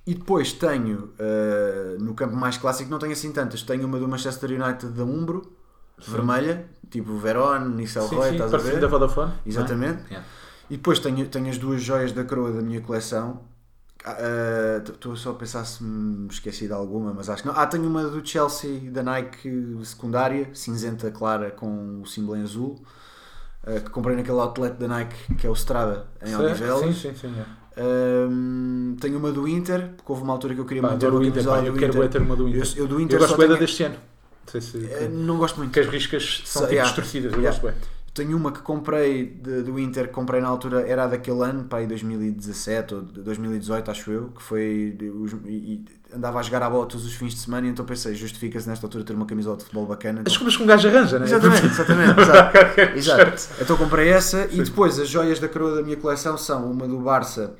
E 0.07 0.13
depois 0.13 0.53
tenho, 0.53 1.11
uh, 1.19 2.03
no 2.03 2.13
campo 2.13 2.35
mais 2.35 2.57
clássico, 2.57 2.89
não 2.91 2.99
tenho 2.99 3.13
assim 3.13 3.31
tantas. 3.31 3.63
Tenho 3.63 3.87
uma 3.87 3.97
do 3.97 4.07
Manchester 4.07 4.51
United 4.51 4.93
da 4.93 5.03
Umbro, 5.03 5.51
vermelha, 5.97 6.67
tipo 6.91 7.17
Verón, 7.17 7.75
Sim, 7.77 7.87
sim, 7.87 8.19
estás 8.33 8.53
a 8.53 8.57
ver? 8.57 8.79
da 8.79 8.87
Vodafone. 8.87 9.33
Exatamente. 9.45 10.03
é? 10.05 10.07
Yeah. 10.09 10.27
E 10.69 10.77
depois 10.77 10.99
tenho, 10.99 11.27
tenho 11.27 11.49
as 11.49 11.57
duas 11.57 11.81
joias 11.81 12.11
da 12.11 12.23
coroa 12.23 12.51
da 12.51 12.61
minha 12.61 12.81
coleção. 12.81 13.41
Estou 14.87 15.15
só 15.15 15.31
a 15.31 15.33
pensar 15.33 15.65
se 15.65 15.83
me 15.83 16.27
esqueci 16.27 16.67
de 16.67 16.73
alguma, 16.73 17.11
mas 17.11 17.27
acho 17.27 17.41
que 17.41 17.47
não. 17.47 17.55
Ah, 17.57 17.65
tenho 17.65 17.87
uma 17.87 18.03
do 18.03 18.23
Chelsea 18.27 18.91
da 18.91 19.01
Nike 19.01 19.79
secundária, 19.83 20.49
cinzenta 20.53 21.09
clara 21.09 21.49
com 21.49 22.01
o 22.01 22.05
símbolo 22.05 22.37
em 22.37 22.43
azul, 22.43 22.79
ah, 23.65 23.79
que 23.79 23.89
comprei 23.89 24.15
naquele 24.15 24.37
outlet 24.39 24.75
da 24.77 24.87
Nike 24.87 25.33
que 25.35 25.47
é 25.47 25.49
o 25.49 25.53
Strada 25.53 26.05
em 26.21 26.27
Sim, 26.27 26.35
Odivelas. 26.35 26.95
sim, 26.95 27.13
sim, 27.13 27.15
sim. 27.15 27.35
é. 27.39 27.64
Ahm, 27.77 28.95
tenho 28.99 29.17
uma 29.17 29.31
do 29.31 29.47
Inter, 29.47 29.89
porque 29.97 30.11
houve 30.11 30.23
uma 30.23 30.33
altura 30.33 30.53
que 30.55 30.61
eu 30.61 30.65
queria 30.65 30.81
Pá, 30.81 30.89
manter 30.91 31.07
adoro 31.07 31.21
uma 31.21 31.25
o 31.25 31.27
Inter, 31.29 31.43
pá, 31.43 31.57
eu 31.59 31.73
do 31.73 31.79
quero 31.79 31.93
Inter. 31.97 32.09
ter 32.09 32.21
uma 32.21 32.35
do 32.35 32.47
Inter. 32.47 32.61
Eu, 32.75 32.83
eu 32.83 32.87
do 32.87 32.95
Eu 32.95 32.99
Inter 33.01 33.19
gosto 33.19 33.31
só 33.31 33.37
bem 33.37 33.47
tenho... 33.47 33.59
deste 33.59 33.83
ano. 33.83 33.95
Não 33.95 34.51
sei 34.51 34.61
se. 34.61 34.85
Eh, 34.91 35.09
Não 35.11 35.37
gosto 35.37 35.57
muito. 35.57 35.71
Que 35.73 35.79
as 35.81 35.87
riscas 35.87 36.41
são 36.45 36.61
So- 36.61 36.67
tipo 36.67 36.73
yeah. 36.73 36.87
distorcidas, 36.89 37.33
eu 37.33 37.39
Yeah. 37.39 37.59
gosto 37.59 37.73
bem. 37.73 37.94
Tenho 38.15 38.37
uma 38.37 38.49
que 38.49 38.61
comprei 38.61 39.25
de- 39.25 39.61
do 39.63 39.77
Inter, 39.77 40.07
que 40.07 40.13
comprei 40.13 40.39
na 40.39 40.47
altura, 40.47 40.87
era 40.87 41.05
daquele 41.05 41.41
ano, 41.43 41.65
para 41.65 41.79
aí 41.79 41.85
2017 41.87 42.95
ou 42.95 43.01
de 43.01 43.21
2018, 43.21 43.91
acho 43.91 44.09
eu, 44.09 44.29
que 44.29 44.41
foi. 44.41 44.97
os- 45.21 45.33
e, 45.45 45.83
andava 46.13 46.39
a 46.39 46.41
jogar 46.41 46.63
a 46.63 46.69
bola 46.69 46.85
todos 46.85 47.05
os 47.05 47.13
fins 47.13 47.33
de 47.33 47.41
semana 47.41 47.67
e 47.67 47.69
então 47.69 47.83
pensei, 47.85 48.15
justifica-se 48.15 48.69
nesta 48.69 48.85
altura 48.85 49.03
ter 49.03 49.11
uma 49.13 49.25
camisola 49.25 49.57
de 49.57 49.63
futebol 49.63 49.85
bacana. 49.85 50.23
As 50.25 50.37
compras 50.37 50.55
que 50.55 50.63
um 50.63 50.65
gajo 50.65 50.87
arranja, 50.87 51.19
né? 51.19 51.25
Exatamente, 51.25 51.65
exatamente. 51.67 52.19
exato. 52.21 52.57
Exato. 52.97 53.21
Exato. 53.33 53.61
Então 53.61 53.75
comprei 53.77 54.07
essa 54.07 54.47
Sim. 54.47 54.61
e 54.61 54.63
depois 54.63 54.97
as 54.97 55.09
joias 55.09 55.39
da 55.41 55.49
coroa 55.49 55.75
da 55.75 55.83
minha 55.83 55.97
coleção 55.97 56.37
são 56.37 56.71
uma 56.71 56.87
do 56.87 56.97
Barça, 56.99 57.53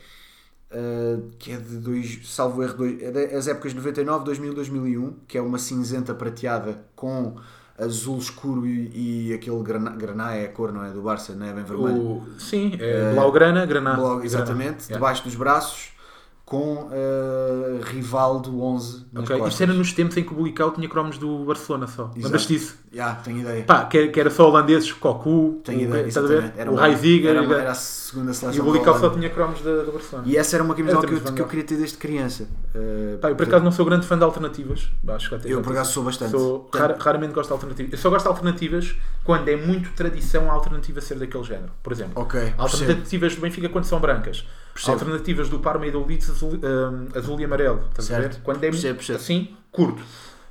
uh, 0.71 1.31
que 1.37 1.51
é 1.51 1.57
de 1.57 1.77
dois, 1.77 2.19
salvo 2.23 2.63
erro, 2.63 2.75
dois, 2.77 3.01
é 3.01 3.11
das 3.11 3.47
épocas 3.49 3.71
de 3.73 3.77
99, 3.77 4.23
2000, 4.23 4.53
2001, 4.53 5.13
que 5.27 5.37
é 5.37 5.41
uma 5.41 5.57
cinzenta 5.57 6.13
prateada 6.13 6.81
com 6.95 7.35
azul 7.77 8.17
escuro 8.17 8.65
e, 8.65 9.29
e 9.29 9.33
aquele 9.33 9.61
grana, 9.61 9.91
graná 9.91 10.33
é 10.35 10.45
a 10.45 10.49
cor, 10.49 10.71
não 10.71 10.83
é? 10.83 10.91
Do 10.91 11.01
Barça, 11.01 11.33
não 11.33 11.45
é 11.45 11.53
bem 11.53 11.63
vermelho. 11.63 11.97
O... 11.97 12.27
Sim, 12.39 12.77
é 12.79 13.13
Blaugrana, 13.13 13.65
Granada. 13.65 14.01
Logo, 14.01 14.23
exatamente, 14.23 14.87
debaixo 14.87 15.23
dos 15.23 15.35
braços, 15.35 15.89
com 16.45 16.83
uh, 16.83 17.81
Rivaldo 17.85 18.61
11 18.61 19.07
nas 19.11 19.23
Ok, 19.23 19.35
costas. 19.35 19.53
Isto 19.53 19.63
era 19.63 19.73
nos 19.73 19.93
tempos 19.93 20.15
em 20.15 20.23
que 20.23 20.31
o 20.31 20.35
Bulical 20.35 20.69
tinha 20.71 20.87
cromos 20.87 21.17
do 21.17 21.43
Barcelona 21.43 21.87
só. 21.87 22.11
Lembras-te 22.15 22.53
disso? 22.53 22.77
Já, 22.93 23.15
tenho 23.15 23.39
ideia. 23.39 23.63
Pá, 23.63 23.85
que, 23.85 24.09
que 24.09 24.19
era 24.19 24.29
só 24.29 24.47
holandeses, 24.47 24.91
Cocu, 24.93 25.59
tenho 25.63 25.79
o, 25.79 25.83
ideia, 25.83 26.05
estás 26.07 26.23
a 26.25 26.29
ver? 26.29 26.35
exatamente. 26.35 26.59
Era 26.59 26.71
o 26.71 26.75
Reiziger 26.75 27.35
era, 27.35 27.43
e, 27.43 27.51
era 27.51 27.71
a 27.71 27.75
segunda 27.75 28.31
e 28.31 28.35
seleção 28.35 28.61
o 28.61 28.65
Bulical 28.67 28.99
só 28.99 29.09
tinha 29.09 29.29
cromos 29.31 29.59
do 29.61 29.91
Barcelona. 29.91 30.27
E 30.27 30.37
essa 30.37 30.55
era 30.55 30.63
uma 30.63 30.75
camisola 30.75 31.07
que 31.07 31.13
eu, 31.13 31.19
que 31.33 31.41
eu 31.41 31.47
queria 31.47 31.65
ter 31.65 31.77
desde 31.77 31.97
criança. 31.97 32.43
Uh, 32.75 33.17
Pá, 33.17 33.31
eu 33.31 33.35
por 33.35 33.47
acaso 33.47 33.63
não 33.65 33.71
sou 33.71 33.83
grande 33.83 34.05
fã 34.05 34.15
de 34.15 34.23
alternativas. 34.23 34.87
Acho 35.07 35.29
que 35.29 35.35
até 35.35 35.51
Eu 35.51 35.61
por 35.63 35.71
acaso 35.73 35.93
sou 35.93 36.03
bastante. 36.03 36.31
Sou, 36.31 36.69
rar- 36.73 36.95
raramente 36.99 37.33
gosto 37.33 37.47
de 37.49 37.53
alternativas. 37.53 37.91
Eu 37.91 37.97
só 37.97 38.09
gosto 38.11 38.25
de 38.25 38.29
alternativas 38.29 38.95
quando 39.23 39.47
é 39.49 39.55
muito 39.55 39.91
tradição 39.93 40.49
a 40.51 40.53
alternativa 40.53 41.01
ser 41.01 41.15
daquele 41.17 41.43
género. 41.43 41.71
Por 41.81 41.91
exemplo, 41.91 42.21
Ok, 42.21 42.39
percebo. 42.39 42.61
alternativas 42.61 43.35
do 43.35 43.41
Benfica 43.41 43.67
quando 43.67 43.85
são 43.85 43.99
brancas. 43.99 44.45
Percebo. 44.75 44.93
Alternativas 44.93 45.49
do 45.49 45.59
Parma 45.59 45.87
e 45.87 45.91
do 45.91 46.05
Leeds 46.05 46.29
azul, 46.29 46.51
hum, 46.55 47.07
azul 47.15 47.39
e 47.41 47.45
amarelo. 47.45 47.87
Estás 47.89 48.11
a 48.11 48.15
ver? 48.15 48.33
Certo. 48.33 48.41
Quando 48.43 48.63
é 48.63 48.69
Percebo, 48.69 48.97
percebo. 48.97 49.19
assim, 49.19 49.57
curto. 49.71 50.03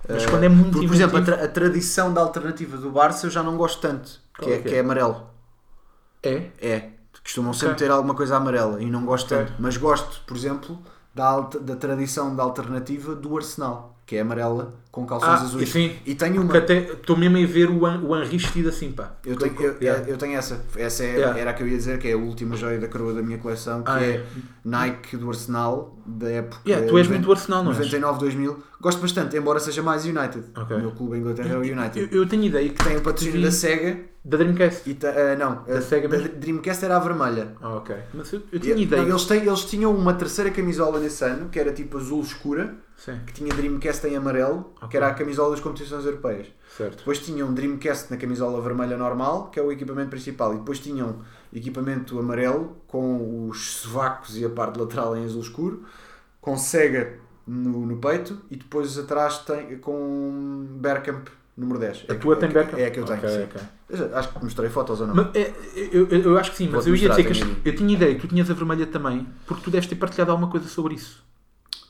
Mas 0.09 0.25
Uh, 0.25 0.31
quando 0.31 0.45
é 0.45 0.49
muito 0.49 0.73
por, 0.73 0.87
por 0.87 0.95
exemplo, 0.95 1.19
a, 1.19 1.23
tra- 1.23 1.45
a 1.45 1.49
tradição 1.49 2.13
da 2.13 2.21
alternativa 2.21 2.77
do 2.77 2.91
Barça 2.91 3.27
eu 3.27 3.31
já 3.31 3.43
não 3.43 3.57
gosto 3.57 3.81
tanto. 3.81 4.21
Que 4.41 4.51
é, 4.51 4.55
é 4.55 4.63
que 4.63 4.75
é? 4.75 4.77
é 4.77 4.81
amarelo. 4.81 5.31
É? 6.23 6.51
É. 6.61 6.91
Costumam 7.23 7.53
sempre 7.55 7.75
Ok. 7.75 7.87
ter 7.87 7.91
alguma 7.91 8.15
coisa 8.15 8.37
amarela 8.37 8.83
e 8.83 8.87
não 8.91 9.05
gosto 9.05 9.35
Ok. 9.35 9.37
tanto. 9.37 9.55
Mas 9.59 9.77
gosto, 9.77 10.23
por 10.27 10.37
exemplo, 10.37 10.79
da, 11.15 11.41
da 11.41 11.77
tradição 11.77 12.35
da 12.37 12.43
alternativa 12.43 13.15
do 13.15 13.37
Arsenal, 13.37 13.94
que 14.07 14.17
é 14.17 14.21
amarela 14.21 14.75
com 14.91 15.07
calções 15.07 15.31
Ah, 15.41 15.43
azuis. 15.43 15.69
sim. 15.71 15.97
E 16.07 16.15
tenho 16.15 16.41
uma. 16.43 16.57
Estou 16.59 17.17
mesmo 17.17 17.37
a 17.39 17.47
ver 17.47 17.69
o, 17.71 17.81
o 17.83 18.17
Henry 18.17 18.37
vestido 18.39 18.69
assim, 18.69 18.93
pá. 18.93 19.15
Eu 19.25 19.37
tenho, 19.37 19.55
eu, 19.61 19.77
Yeah. 19.81 20.09
eu 20.09 20.17
tenho 20.17 20.37
essa. 20.37 20.61
Essa 20.77 21.03
é- 21.05 21.15
Yeah. 21.17 21.39
era 21.41 21.51
a 21.51 21.55
que 21.55 21.63
eu 21.63 21.69
ia 21.69 21.77
dizer, 21.77 21.99
que 21.99 22.09
é 22.09 22.13
a 22.13 22.17
última 22.17 22.55
joia 22.57 22.79
da 22.79 22.87
coroa 22.87 23.13
da 23.15 23.23
minha 23.23 23.39
coleção, 23.39 23.83
que 23.83 23.91
Ah, 23.91 24.03
é, 24.05 24.11
é. 24.17 24.25
Nike 24.65 25.17
do 25.17 25.29
Arsenal, 25.29 25.99
da 26.07 26.29
época. 26.31 26.61
Yeah, 26.67 26.87
tu 26.87 26.97
és 26.99 27.07
90 27.09 27.11
muito 27.11 27.25
do 27.27 27.33
Arsenal, 27.33 27.65
não 27.65 27.71
és? 27.73 27.79
99, 27.79 28.19
2000. 28.21 28.63
Gosto 28.81 29.01
bastante, 29.01 29.37
embora 29.37 29.59
seja 29.59 29.83
mais 29.83 30.05
United. 30.05 30.45
Ok. 30.57 30.77
O 30.77 30.81
meu 30.81 30.91
clube 30.93 31.17
em 31.17 31.21
Inglaterra 31.21 31.55
é 31.55 31.59
o 31.59 31.65
Eu, 31.65 31.77
United. 31.77 32.09
eu 32.15 32.27
tenho 32.27 32.45
ideia 32.45 32.69
que 32.69 32.85
Tem 32.85 32.97
o 32.97 33.01
patrocínio 33.01 33.43
da 33.43 33.51
SEGA 33.51 33.99
Da 34.27 34.39
Dreamcast. 34.39 34.89
E 34.89 34.95
ta- 34.95 35.09
ah, 35.15 35.37
não, 35.37 35.65
Da 35.67 35.79
a- 35.79 35.83
Sega 35.83 36.09
da? 36.09 36.17
Dreamcast 36.17 36.83
era 36.85 36.97
a 36.97 36.99
vermelha. 36.99 37.49
Ah, 37.61 37.77
ok. 37.77 37.95
Mas 38.15 38.33
eu, 38.33 38.41
eu 38.53 38.59
tinha 38.59 38.75
E- 38.75 38.83
ideia. 38.83 39.03
não, 39.03 39.11
eles, 39.11 39.25
têm- 39.27 39.47
eles 39.47 39.65
tinham 39.67 39.95
uma 39.95 40.15
terceira 40.15 40.51
camisola 40.51 40.99
nesse 40.99 41.23
ano, 41.25 41.51
que 41.51 41.59
era 41.61 41.73
tipo 41.73 41.99
azul 41.99 42.23
escura, 42.23 42.75
Sim, 42.97 43.21
que 43.27 43.33
tinha 43.33 43.53
Dreamcast 43.53 44.07
em 44.07 44.17
amarelo, 44.17 44.73
que 44.79 44.85
Ok. 44.87 44.97
era 44.99 45.09
a 45.09 45.15
camisola 45.15 45.51
das 45.51 45.61
competições 45.61 46.05
europeias. 46.07 46.47
certo. 46.77 46.99
Depois 46.99 47.19
tinham 47.19 47.53
Dreamcast 47.53 48.11
na 48.11 48.17
camisola 48.17 48.61
vermelha 48.63 48.97
normal, 48.97 49.51
que 49.51 49.59
é 49.61 49.63
o 49.63 49.71
equipamento 49.71 50.11
principal, 50.11 50.55
e 50.55 50.59
depois 50.59 50.79
tinham 50.79 51.19
equipamento 51.53 52.19
amarelo 52.19 52.77
com 52.87 53.49
os 53.49 53.75
sovacos 53.77 54.37
e 54.37 54.45
a 54.45 54.49
parte 54.51 54.79
lateral 54.79 55.17
em 55.17 55.25
azul 55.25 55.43
escuro, 55.43 55.85
com 56.41 56.57
Sega 56.57 57.19
no, 57.47 57.85
no 57.87 57.97
peito 57.99 58.41
e 58.51 58.57
depois 58.57 58.97
atrás 58.99 59.39
tem 59.39 59.77
com 59.79 60.67
Bergkamp 60.81 61.29
número 61.57 61.79
10. 61.79 62.07
A 62.09 62.13
É 62.13 62.17
tua 62.17 62.37
que- 62.37 62.41
tem 62.47 62.57
é 62.61 62.65
que-? 62.65 62.81
É 62.81 62.87
a 62.87 62.91
que 62.91 63.01
eu 63.01 63.05
tenho. 63.05 63.19
Ok, 63.19 63.29
sim. 63.31 63.43
ok. 63.45 63.61
Eu 63.91 63.97
já- 63.99 64.19
Acho 64.19 64.33
que 64.33 64.43
mostrei 64.45 64.71
fotos 64.71 65.01
ou 65.01 65.07
não. 65.07 65.15
Mas, 65.15 65.27
é, 65.37 65.53
eu, 65.93 66.09
eu, 66.09 66.23
eu 66.23 66.39
acho 66.39 66.51
que 66.53 66.57
sim, 66.57 66.69
mas 66.73 66.87
eu 66.87 66.97
ia 66.97 67.09
dizer 67.11 67.25
que 67.25 67.69
eu 67.69 67.77
tinha 67.77 67.95
ideia 67.95 68.15
que 68.15 68.21
tu 68.23 68.29
tinhas 68.29 68.51
a 68.51 68.55
vermelha 68.55 68.87
também, 68.87 69.27
porque 69.47 69.63
tu 69.63 69.71
deves 69.71 69.87
ter 69.89 69.95
partilhado 69.97 70.31
alguma 70.33 70.51
coisa 70.51 70.67
sobre 70.69 70.95
isso. 70.95 71.23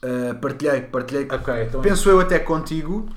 Uh, 0.04 0.34
partilhei, 0.40 0.82
partilhei. 0.82 1.26
Ok, 1.30 1.62
então. 1.64 1.80
Penso 1.80 2.08
eu 2.10 2.20
até 2.20 2.38
contigo 2.38 3.08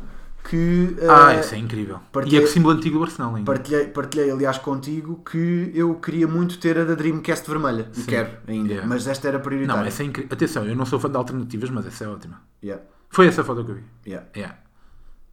que. 0.43 0.95
uh, 1.01 1.11
Ah, 1.11 1.35
isso 1.35 1.53
é 1.53 1.57
incrível. 1.57 1.99
partilhei- 2.11 2.39
E 2.39 2.41
é 2.41 2.45
com 2.45 2.49
o 2.49 2.53
símbolo 2.53 2.75
antigo 2.75 2.97
do 2.99 3.03
Arsenal 3.03 3.35
ainda. 3.35 3.45
Partilhei, 3.51 3.87
partilhei, 3.87 4.31
aliás, 4.31 4.57
contigo 4.57 5.21
que 5.29 5.71
eu 5.75 5.95
queria 5.95 6.27
muito 6.27 6.57
ter 6.59 6.77
a 6.79 6.85
da 6.85 6.95
Dreamcast 6.95 7.49
vermelha. 7.49 7.89
E 7.93 7.99
Sim. 8.01 8.05
quero 8.05 8.29
ainda. 8.47 8.69
Yeah. 8.69 8.87
Mas 8.87 9.05
esta 9.07 9.27
era 9.27 9.39
prioritária. 9.39 9.81
Não, 9.81 9.87
essa 9.87 10.01
é 10.03 10.05
incrível. 10.05 10.29
Atenção, 10.33 10.65
eu 10.65 10.75
não 10.75 10.85
sou 10.85 10.99
fã 10.99 11.09
de 11.09 11.17
alternativas, 11.17 11.69
mas 11.69 11.85
essa 11.85 12.05
é 12.05 12.07
ótima. 12.07 12.41
Yeah, 12.63 12.81
Foi 13.09 13.27
essa 13.27 13.41
a 13.41 13.43
foto 13.43 13.65
que 13.65 13.71
eu 13.71 13.75
vi. 13.75 13.83
yeah. 14.07 14.25
Yeah. 14.35 14.57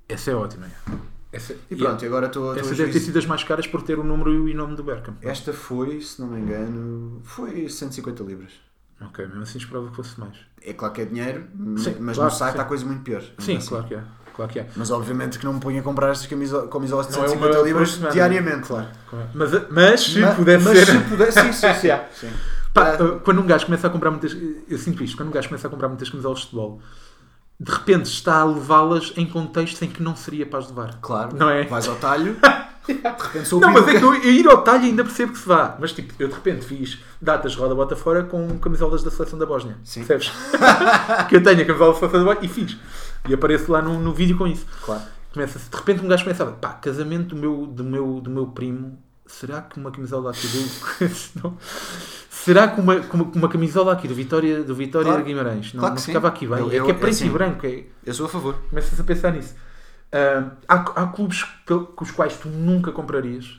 Essa 0.08 0.32
é 0.32 0.34
ótima. 0.34 0.66
yeah. 0.66 1.04
Essa, 1.32 1.54
E 1.70 1.74
pronto, 1.74 2.04
e 2.04 2.06
agora 2.06 2.26
estou 2.26 2.56
essa 2.56 2.74
deve 2.76 2.92
ter 2.92 3.00
sido 3.00 3.14
das 3.14 3.26
mais 3.26 3.42
caras 3.42 3.66
por 3.66 3.82
ter 3.82 3.98
o 3.98 4.04
número 4.04 4.48
e 4.48 4.52
o 4.52 4.56
nome 4.56 4.76
do 4.76 4.84
Berkham. 4.84 5.14
Esta 5.20 5.52
foi, 5.52 6.00
se 6.00 6.20
não 6.20 6.28
me 6.28 6.38
engano, 6.40 7.20
foi 7.24 7.68
150 7.68 8.22
libras. 8.22 8.52
Ok, 9.00 9.26
mesmo 9.26 9.42
assim 9.42 9.58
esperava 9.58 9.88
que 9.90 9.96
fosse 9.96 10.18
mais. 10.18 10.36
É 10.62 10.72
claro 10.72 10.94
que 10.94 11.02
é 11.02 11.04
dinheiro, 11.04 11.44
Sim, 11.76 11.96
mas 12.00 12.16
claro, 12.16 12.30
no 12.32 12.36
site 12.36 12.54
sim. 12.54 12.60
há 12.60 12.64
coisa 12.64 12.84
muito 12.86 13.02
pior. 13.02 13.22
Sim, 13.38 13.56
Assim. 13.56 13.68
claro 13.68 13.84
que 13.86 13.94
é. 13.94 14.02
Claro 14.34 14.50
que 14.52 14.58
é. 14.60 14.66
Mas 14.76 14.90
obviamente 14.90 15.38
que 15.38 15.44
não 15.44 15.52
me 15.54 15.60
ponho 15.60 15.78
a 15.80 15.82
comprar 15.82 16.10
estas 16.10 16.26
camisolas, 16.26 17.06
de 17.08 17.12
Não 17.12 17.24
é 17.24 17.28
150 17.28 17.58
uma 17.58 17.66
libras 17.66 17.90
semana. 17.92 18.12
diariamente. 18.12 18.66
Claro. 18.66 18.88
claro. 19.08 19.28
Mas, 19.34 19.70
mas 19.70 20.00
se 20.00 20.18
Ma- 20.20 20.34
pudesse 20.34 20.64
mas 20.64 20.78
ser. 20.78 20.86
se 20.86 20.98
pudesse, 21.08 21.40
sim, 21.40 21.52
sim, 21.52 21.88
sim. 22.12 22.30
Pá, 22.74 22.94
Ah, 22.94 23.20
quando 23.22 23.40
um 23.40 23.46
gajo 23.46 23.66
começa 23.66 23.86
a 23.86 23.90
comprar 23.90 24.10
muitas. 24.10 24.36
Eu 24.68 24.78
sinto 24.78 25.04
isto, 25.04 25.16
quando 25.16 25.28
um 25.28 25.32
gajo 25.32 25.48
começa 25.48 25.66
a 25.68 25.70
comprar 25.70 25.86
muitas 25.88 26.10
camisolas 26.10 26.38
de 26.40 26.44
futebol, 26.46 26.80
de 27.60 27.70
repente 27.70 28.06
está 28.06 28.38
a 28.40 28.44
levá-las 28.44 29.12
em 29.16 29.26
contextos 29.26 29.80
em 29.82 29.88
que 29.88 30.02
não 30.02 30.16
seria 30.16 30.44
para 30.46 30.58
as 30.58 30.68
levar. 30.68 30.98
Claro, 31.00 31.36
Não 31.36 31.48
é? 31.48 31.64
vais 31.66 31.86
ao 31.86 31.94
talho, 31.96 32.36
de 32.92 33.22
repente 33.22 33.48
sou 33.48 33.58
o 33.58 33.62
Não, 33.62 33.72
mas 33.72 33.88
é 33.88 33.92
Piruca. 33.92 34.20
que 34.20 34.26
eu, 34.26 34.30
eu 34.30 34.36
ir 34.40 34.46
ao 34.48 34.62
talho 34.62 34.84
ainda 34.84 35.02
percebo 35.04 35.32
que 35.32 35.38
se 35.38 35.48
vá. 35.48 35.76
Mas 35.80 35.92
tipo, 35.92 36.12
eu 36.18 36.28
de 36.28 36.34
repente 36.34 36.66
fiz 36.66 36.98
datas 37.20 37.54
roda 37.56 37.74
bota 37.74 37.96
fora 37.96 38.22
com 38.24 38.58
camisolas 38.58 39.02
da 39.02 39.10
seleção 39.10 39.38
da 39.38 39.46
Bósnia. 39.46 39.76
Sim. 39.84 40.04
Percebes? 40.04 40.32
que 41.28 41.36
eu 41.36 41.42
tenho 41.42 41.62
a 41.62 41.64
camisola 41.64 41.92
da 41.92 41.98
seleção 41.98 42.20
da 42.24 42.26
Bósnia 42.34 42.46
e 42.46 42.48
fiz. 42.52 42.76
E 43.28 43.34
apareço 43.34 43.72
lá 43.72 43.80
no, 43.80 43.98
no 43.98 44.12
vídeo 44.12 44.36
com 44.36 44.46
isso. 44.46 44.66
Claro. 44.84 45.02
Começa 45.32 45.58
de 45.58 45.76
repente 45.76 46.04
um 46.04 46.08
gajo 46.08 46.22
começa 46.24 46.44
a 46.44 46.46
pá, 46.46 46.68
casamento 46.74 47.34
do 47.34 47.36
meu, 47.40 47.66
do 47.66 47.82
meu, 47.82 48.20
do 48.20 48.30
meu 48.30 48.46
primo. 48.48 48.98
Será 49.26 49.62
que 49.62 49.80
uma 49.80 49.90
camisola 49.90 50.30
aqui 50.30 50.46
do. 50.46 51.58
Será 52.30 52.68
que 52.68 52.80
uma, 52.80 52.96
uma, 52.96 53.24
uma 53.34 53.48
camisola 53.48 53.92
aqui 53.94 54.06
do 54.06 54.14
Vitória, 54.14 54.62
do 54.62 54.74
Vitória 54.74 55.08
Claro. 55.08 55.24
Guimarães 55.24 55.72
não, 55.72 55.80
Claro 55.80 55.94
não 55.94 56.02
ficava 56.02 56.28
aqui 56.28 56.46
bem? 56.46 56.58
Eu- 56.58 56.68
é 56.68 56.84
que 56.84 56.90
é 56.90 56.94
preto 56.94 57.14
assim, 57.14 57.26
e 57.26 57.30
branco. 57.30 57.66
É, 57.66 57.84
Eu 58.04 58.12
sou 58.12 58.26
a 58.26 58.28
favor. 58.28 58.56
começas 58.68 59.00
a 59.00 59.02
pensar 59.04 59.32
nisso. 59.32 59.54
Ah, 60.14 60.50
há, 60.68 61.02
há 61.02 61.06
clubes 61.08 61.44
com 61.66 62.04
os 62.04 62.10
quais 62.12 62.36
tu 62.36 62.48
nunca 62.48 62.92
comprarias, 62.92 63.58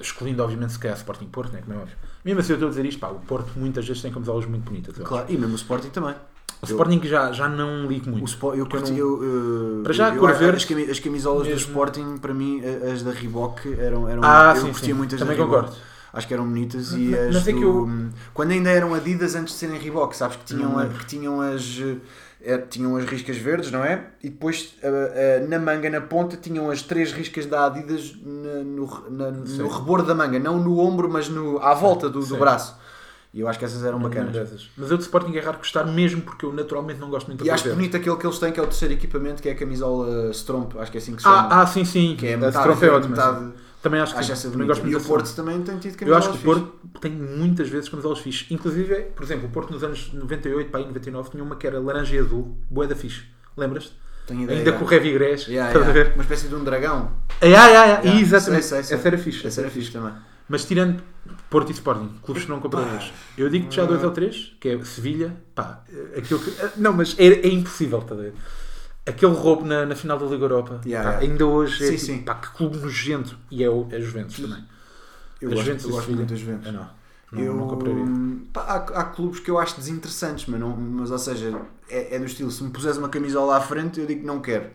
excluindo 0.00 0.42
obviamente 0.42 0.72
se 0.74 0.78
calhar 0.78 0.96
Sporting 0.96 1.26
Porto, 1.26 1.52
né, 1.52 1.60
como 1.64 1.76
é 1.78 1.82
óbvio. 1.82 1.96
Mesmo 2.24 2.40
assim 2.40 2.52
eu 2.52 2.56
estou 2.56 2.68
a 2.68 2.70
dizer 2.70 2.84
isto, 2.86 3.00
pá, 3.00 3.08
o 3.08 3.20
Porto 3.20 3.50
muitas 3.56 3.86
vezes 3.86 4.02
tem 4.02 4.12
camisolas 4.12 4.46
muito 4.46 4.64
bonitas. 4.64 4.96
eu. 4.98 5.04
Claro. 5.04 5.26
E 5.28 5.36
mesmo 5.36 5.52
o 5.54 5.56
Sporting 5.56 5.88
também. 5.90 6.14
O 6.60 6.64
Sporting 6.66 7.00
já, 7.04 7.30
já 7.32 7.48
não 7.48 7.86
ligo 7.86 8.06
O 8.08 8.12
muito. 8.12 8.30
Spo- 8.30 8.54
eu 8.54 8.66
curti, 8.66 8.92
eu, 8.96 9.22
eu- 9.22 9.80
Para 9.84 9.92
já, 9.92 10.08
eu- 10.14 10.18
cor 10.20 10.30
as, 10.30 10.38
verde, 10.38 10.90
as 10.90 10.98
camisolas 10.98 11.46
do 11.46 11.50
mesmo. 11.50 11.68
Sporting, 11.68 12.16
para 12.18 12.34
mim, 12.34 12.60
as 12.92 13.02
da 13.02 13.12
Reebok 13.12 13.74
eram. 13.78 14.08
eram 14.08 14.22
Ah, 14.24 14.52
eu 14.56 14.62
sim, 14.62 14.66
curtia 14.72 14.86
sim. 14.88 14.92
muitas 14.92 15.18
Também 15.20 15.36
da 15.36 15.42
Reebok. 15.44 15.62
concordo. 15.66 15.82
Acho 16.12 16.26
que 16.26 16.34
eram 16.34 16.44
bonitas 16.46 16.92
e 16.94 16.98
Mas- 17.10 17.20
as 17.20 17.34
mas 17.34 17.48
é 17.48 17.52
que 17.52 17.60
do- 17.60 17.66
eu- 17.88 18.08
quando 18.34 18.50
ainda 18.50 18.70
eram 18.70 18.92
Adidas 18.94 19.34
antes 19.36 19.52
de 19.54 19.60
serem 19.60 19.78
Reebok, 19.78 20.16
sabes 20.16 20.36
que 20.36 20.44
tinham, 20.46 20.76
lembro. 20.76 20.98
que 20.98 21.06
tinham 21.06 21.40
as 21.40 21.80
eh, 22.44 22.58
tinham 22.58 22.96
as 22.96 23.04
riscas 23.04 23.36
verdes, 23.36 23.70
não 23.70 23.84
é? 23.84 24.06
E 24.22 24.28
depois 24.28 24.74
eh, 24.82 25.40
eh, 25.42 25.46
na 25.48 25.58
manga, 25.58 25.88
na 25.90 26.00
ponta, 26.00 26.36
tinham 26.36 26.70
as 26.70 26.82
três 26.82 27.12
riscas 27.12 27.46
da 27.46 27.66
Adidas 27.66 28.14
na- 28.24 28.62
no, 28.64 29.10
na- 29.10 29.30
no 29.30 29.68
rebordo 29.68 30.06
da 30.08 30.14
manga, 30.14 30.38
não 30.38 30.58
no 30.58 30.78
ombro, 30.78 31.08
mas 31.08 31.28
no, 31.28 31.58
à 31.58 31.74
volta 31.74 32.08
do, 32.08 32.20
do 32.24 32.36
braço. 32.36 32.76
E 33.34 33.40
eu 33.40 33.46
acho 33.48 33.58
que 33.58 33.64
essas 33.66 33.84
eram 33.84 33.98
Não 33.98 34.08
bacanas. 34.08 34.32
dessas. 34.32 34.70
Mas 34.76 34.90
eu 34.90 34.96
de 34.96 35.02
Sporting 35.02 35.36
é 35.36 35.40
raro 35.40 35.58
gostar 35.58 35.84
mesmo 35.84 36.22
porque 36.22 36.46
eu 36.46 36.52
naturalmente 36.52 36.98
não 36.98 37.10
gosto 37.10 37.26
muito 37.26 37.44
E 37.44 37.48
da 37.48 37.54
acho 37.54 37.64
verde. 37.64 37.76
bonito 37.78 37.96
aquele 37.98 38.16
que 38.16 38.26
eles 38.26 38.38
têm, 38.38 38.50
que 38.52 38.58
é 38.58 38.62
o 38.62 38.66
terceiro 38.66 38.94
equipamento, 38.94 39.42
que 39.42 39.48
é 39.50 39.52
a 39.52 39.54
camisola 39.54 40.30
Stromp, 40.30 40.76
acho 40.78 40.90
que 40.90 40.96
é 40.96 41.00
assim 41.00 41.14
que 41.14 41.22
se 41.22 41.28
chama. 41.28 41.48
Ah, 41.50 41.60
ah, 41.62 41.66
sim, 41.66 41.84
sim. 41.84 42.16
que 42.18 42.26
é 42.26 42.34
a 42.34 42.36
metade, 42.38 42.56
Strofe 42.56 42.86
é 42.86 42.90
ótima. 42.90 43.10
metade. 43.16 43.52
Também 43.88 44.00
acho 44.00 44.12
que 44.12 44.20
acho 44.20 44.36
sim. 44.36 44.50
Também 44.50 44.66
gosto 44.66 44.86
E 44.86 44.94
o 44.94 45.00
Porto 45.00 45.26
Strofe. 45.26 45.50
também 45.50 45.62
tem 45.62 45.78
tido 45.78 46.02
Eu 46.06 46.14
acho 46.14 46.28
que 46.28 46.34
o 46.34 46.38
fixe. 46.38 46.44
Porto 46.44 47.00
tem 47.00 47.10
muitas 47.10 47.68
vezes 47.68 47.88
camisolas 47.88 48.18
fixe. 48.18 48.46
Inclusive, 48.52 48.94
por 49.16 49.24
exemplo, 49.24 49.46
o 49.46 49.50
Porto 49.50 49.72
nos 49.72 49.82
anos 49.82 50.12
98 50.12 50.70
para 50.70 50.80
aí 50.80 50.86
99 50.86 51.30
tinha 51.30 51.42
uma 51.42 51.56
que 51.56 51.66
era 51.66 51.80
laranja 51.80 52.14
e 52.14 52.18
azul, 52.18 52.56
boeda 52.70 52.94
fixe. 52.94 53.22
Lembras-te? 53.56 53.92
Ainda 54.30 54.72
com 54.72 54.84
o. 54.84 54.92
Yeah, 54.92 55.48
yeah. 55.48 55.92
ver? 55.92 56.12
Uma 56.14 56.22
espécie 56.22 56.48
de 56.48 56.54
um 56.54 56.62
dragão. 56.62 57.12
Ah, 57.40 57.46
yeah, 57.46 57.66
yeah, 57.66 57.86
yeah. 57.86 58.02
Yeah, 58.02 58.20
Exatamente. 58.20 58.66
sei, 58.66 58.76
sei, 58.78 58.84
sei. 58.84 58.96
Essa 58.98 59.08
era 59.08 59.18
fixe. 59.18 59.46
Essa 59.46 59.60
era 59.62 59.70
fixe 59.70 59.90
também. 59.90 60.12
Mas 60.48 60.64
tirando 60.64 61.02
Porto 61.50 61.70
e 61.70 61.72
Sporting, 61.72 62.10
clubes 62.22 62.44
que 62.44 62.50
não 62.50 62.60
comprarias. 62.60 63.12
Eu 63.36 63.48
digo-te 63.48 63.76
já 63.76 63.84
dois 63.84 64.02
ou 64.02 64.10
três, 64.10 64.54
que 64.60 64.68
é 64.68 64.84
Sevilha, 64.84 65.36
pá, 65.54 65.82
aquilo 66.16 66.40
que. 66.40 66.52
Não, 66.76 66.92
mas 66.92 67.14
é, 67.18 67.26
é 67.26 67.48
impossível, 67.48 67.98
estás 67.98 68.20
a 68.20 68.22
ver? 68.22 68.34
Aquele 69.08 69.32
roubo 69.34 69.64
na, 69.64 69.86
na 69.86 69.94
final 69.94 70.18
da 70.18 70.26
Liga 70.26 70.44
Europa, 70.44 70.80
Yeah, 70.84 71.10
pá, 71.10 71.18
yeah. 71.18 71.32
ainda 71.32 71.46
hoje 71.46 71.82
é 71.84 71.86
Sim, 71.86 71.94
tipo, 71.96 72.06
sim. 72.06 72.22
pá, 72.22 72.34
que 72.34 72.50
clube 72.50 72.76
nojento. 72.78 73.38
E 73.50 73.64
é 73.64 73.70
o 73.70 73.86
é 73.90 73.96
a 73.96 74.00
Juventus 74.00 74.36
também. 74.36 74.64
Eu 75.40 75.48
a 75.50 75.54
gosto, 75.54 75.64
Juventus 75.64 75.84
eu 75.84 75.90
gosto 75.92 76.12
muito 76.12 76.28
das 76.30 76.38
Juventus. 76.38 76.66
Eu 76.66 76.72
não. 76.72 76.98
Não, 77.30 77.42
eu, 77.42 77.54
não 77.54 77.68
compraria. 77.68 78.04
pá, 78.52 78.62
há, 78.62 78.76
há 79.00 79.04
clubes 79.04 79.40
que 79.40 79.50
eu 79.50 79.58
acho 79.58 79.76
desinteressantes, 79.76 80.46
mas, 80.46 80.58
não, 80.58 80.74
mas 80.74 81.10
ou 81.10 81.18
seja, 81.18 81.60
é, 81.88 82.16
é 82.16 82.18
do 82.18 82.24
estilo, 82.24 82.50
se 82.50 82.62
me 82.64 82.70
puseres 82.70 82.96
uma 82.96 83.08
camisola 83.08 83.56
à 83.56 83.60
frente, 83.60 84.00
eu 84.00 84.06
digo 84.06 84.20
que 84.20 84.26
não 84.26 84.40
quero. 84.40 84.70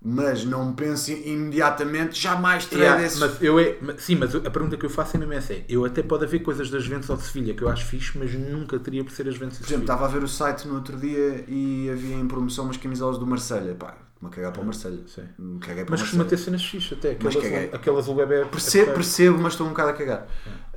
Mas 0.00 0.44
não 0.44 0.72
penso 0.74 1.10
imediatamente, 1.10 2.20
jamais 2.20 2.64
terei 2.66 2.84
Yeah, 2.84 3.02
desses. 3.02 3.18
mas 3.18 3.42
eu 3.42 3.58
é, 3.58 3.76
mas- 3.82 4.00
sim, 4.02 4.14
mas 4.14 4.32
a 4.32 4.48
pergunta 4.48 4.76
que 4.76 4.86
eu 4.86 4.90
faço 4.90 5.16
é 5.16 5.18
mesmo 5.20 5.32
essa: 5.34 5.52
é, 5.52 5.64
eu 5.68 5.84
até 5.84 6.02
pode 6.04 6.24
haver 6.24 6.38
coisas 6.40 6.70
das 6.70 6.84
Juventus 6.84 7.10
ou 7.10 7.16
de 7.16 7.24
Sevilha 7.24 7.52
que 7.52 7.62
eu 7.62 7.68
acho 7.68 7.84
fixe, 7.84 8.16
mas 8.16 8.32
nunca 8.32 8.78
teria 8.78 9.02
por 9.02 9.10
ser 9.12 9.26
as 9.26 9.34
Juventus 9.34 9.58
Por 9.58 9.66
exemplo, 9.66 9.82
estava 9.82 10.04
a 10.04 10.08
ver 10.08 10.22
o 10.22 10.28
site 10.28 10.68
no 10.68 10.76
outro 10.76 10.96
dia 10.96 11.44
e 11.48 11.90
havia 11.90 12.14
em 12.14 12.28
promoção 12.28 12.64
umas 12.66 12.76
camisolas 12.76 13.18
do 13.18 13.26
Marselha. 13.26 13.74
Pá, 13.74 13.96
me 14.22 14.30
cagar 14.30 14.52
para 14.52 14.62
o 14.62 14.64
Marselha. 14.64 15.00
Sim. 15.08 15.58
Caguei 15.60 15.84
para 15.84 15.90
Mas 15.90 16.00
o 16.00 16.04
costuma 16.04 16.24
ter 16.24 16.36
cenas 16.38 16.64
fixe 16.64 16.94
até. 16.94 17.16
Mas 17.20 17.34
Aquele 17.36 17.42
caguei. 17.50 17.66
azul, 17.66 17.74
aquele 17.76 17.96
azul 17.98 18.14
bebê. 18.14 18.34
é 18.36 18.44
Percebo, 18.44 18.84
porreiro. 18.84 18.94
percebo, 18.94 19.38
mas 19.38 19.52
estou 19.54 19.66
um 19.66 19.70
bocado 19.70 19.90
a 19.90 19.92
cagar. 19.94 20.26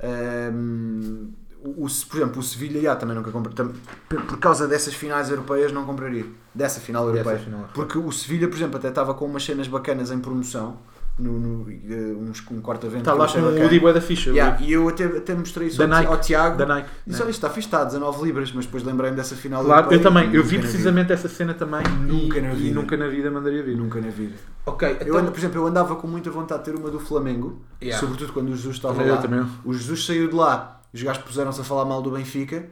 Ahm, 0.02 1.28
o, 1.64 1.84
o- 1.86 1.88
por 2.08 2.16
exemplo, 2.16 2.40
o 2.40 2.42
Sevilha 2.42 2.80
já, 2.80 2.96
também 2.96 3.14
nunca 3.16 3.30
comprei. 3.30 3.54
tam- 3.54 3.72
por- 4.08 4.38
causa 4.38 4.66
dessas 4.66 4.94
finais 4.94 5.30
europeias, 5.30 5.72
não 5.72 5.84
compraria. 5.84 6.26
Dessa 6.54 6.80
final 6.80 7.06
Dessa 7.06 7.18
europeia. 7.18 7.38
final. 7.44 7.68
Porque 7.74 7.96
o 7.98 8.10
Sevilha, 8.12 8.48
por 8.48 8.56
exemplo, 8.56 8.76
até 8.76 8.88
estava 8.88 9.14
com 9.14 9.24
umas 9.26 9.44
cenas 9.44 9.68
bacanas 9.68 10.10
em 10.10 10.18
promoção. 10.18 10.76
No, 11.18 11.38
no, 11.38 11.70
eh, 11.70 12.16
uns, 12.18 12.42
um 12.50 12.58
corta-vento. 12.62 13.00
Está 13.00 13.12
lá 13.12 13.28
com 13.28 13.38
o. 13.38 13.60
Woody 13.60 13.78
Bué 13.80 13.92
da 13.92 14.00
ficha. 14.00 14.30
Yeah, 14.30 14.58
e 14.62 14.72
eu 14.72 14.88
até, 14.88 15.04
até 15.04 15.34
mostrei 15.34 15.68
isso 15.68 15.82
ao, 15.82 15.86
Nike. 15.86 16.06
ao 16.10 16.18
Tiago. 16.18 16.56
Da 16.56 16.64
Nike. 16.64 16.88
Disse: 17.06 17.18
né? 17.18 17.24
olha, 17.24 17.30
isto 17.30 17.38
está 17.46 17.50
fixe, 17.50 17.68
está 17.68 17.82
a 17.82 17.84
19 17.84 18.24
libras, 18.24 18.50
mas 18.52 18.64
depois 18.64 18.82
lembrei-me 18.82 19.14
dessa 19.14 19.36
final 19.36 19.62
Claro, 19.62 19.92
eu 19.92 20.00
também. 20.00 20.30
e 20.30 20.36
Eu 20.36 20.42
vi 20.42 20.58
precisamente 20.58 21.12
essa 21.12 21.28
cena 21.28 21.52
também 21.52 21.82
Nunca 22.00 22.38
e, 22.38 22.40
na 22.40 22.52
e 22.54 22.56
vida. 22.56 22.80
nunca 22.80 22.96
na 22.96 23.08
vida 23.08 23.30
mandaria 23.30 23.62
vir. 23.62 23.76
Nunca 23.76 24.00
na 24.00 24.08
vida. 24.08 24.32
Ok, 24.64 24.88
Eu 24.88 24.96
então. 25.08 25.16
ando, 25.18 25.30
por 25.32 25.38
exemplo, 25.38 25.60
eu 25.60 25.66
andava 25.66 25.96
com 25.96 26.06
muita 26.06 26.30
vontade 26.30 26.64
de 26.64 26.70
ter 26.72 26.78
uma 26.80 26.90
do 26.90 26.98
Flamengo, 26.98 27.60
Yeah. 27.82 28.00
sobretudo 28.00 28.32
quando 28.32 28.48
o 28.48 28.56
Jesus 28.56 28.76
estava 28.76 29.02
eu, 29.02 29.14
lá. 29.14 29.20
também. 29.20 29.46
O 29.66 29.74
Jesus 29.74 30.06
saiu 30.06 30.28
de 30.28 30.34
lá, 30.34 30.80
os 30.92 31.02
gajos 31.02 31.22
puseram-se 31.22 31.60
a 31.60 31.64
falar 31.64 31.84
mal 31.84 32.02
do 32.02 32.10
Benfica 32.10 32.66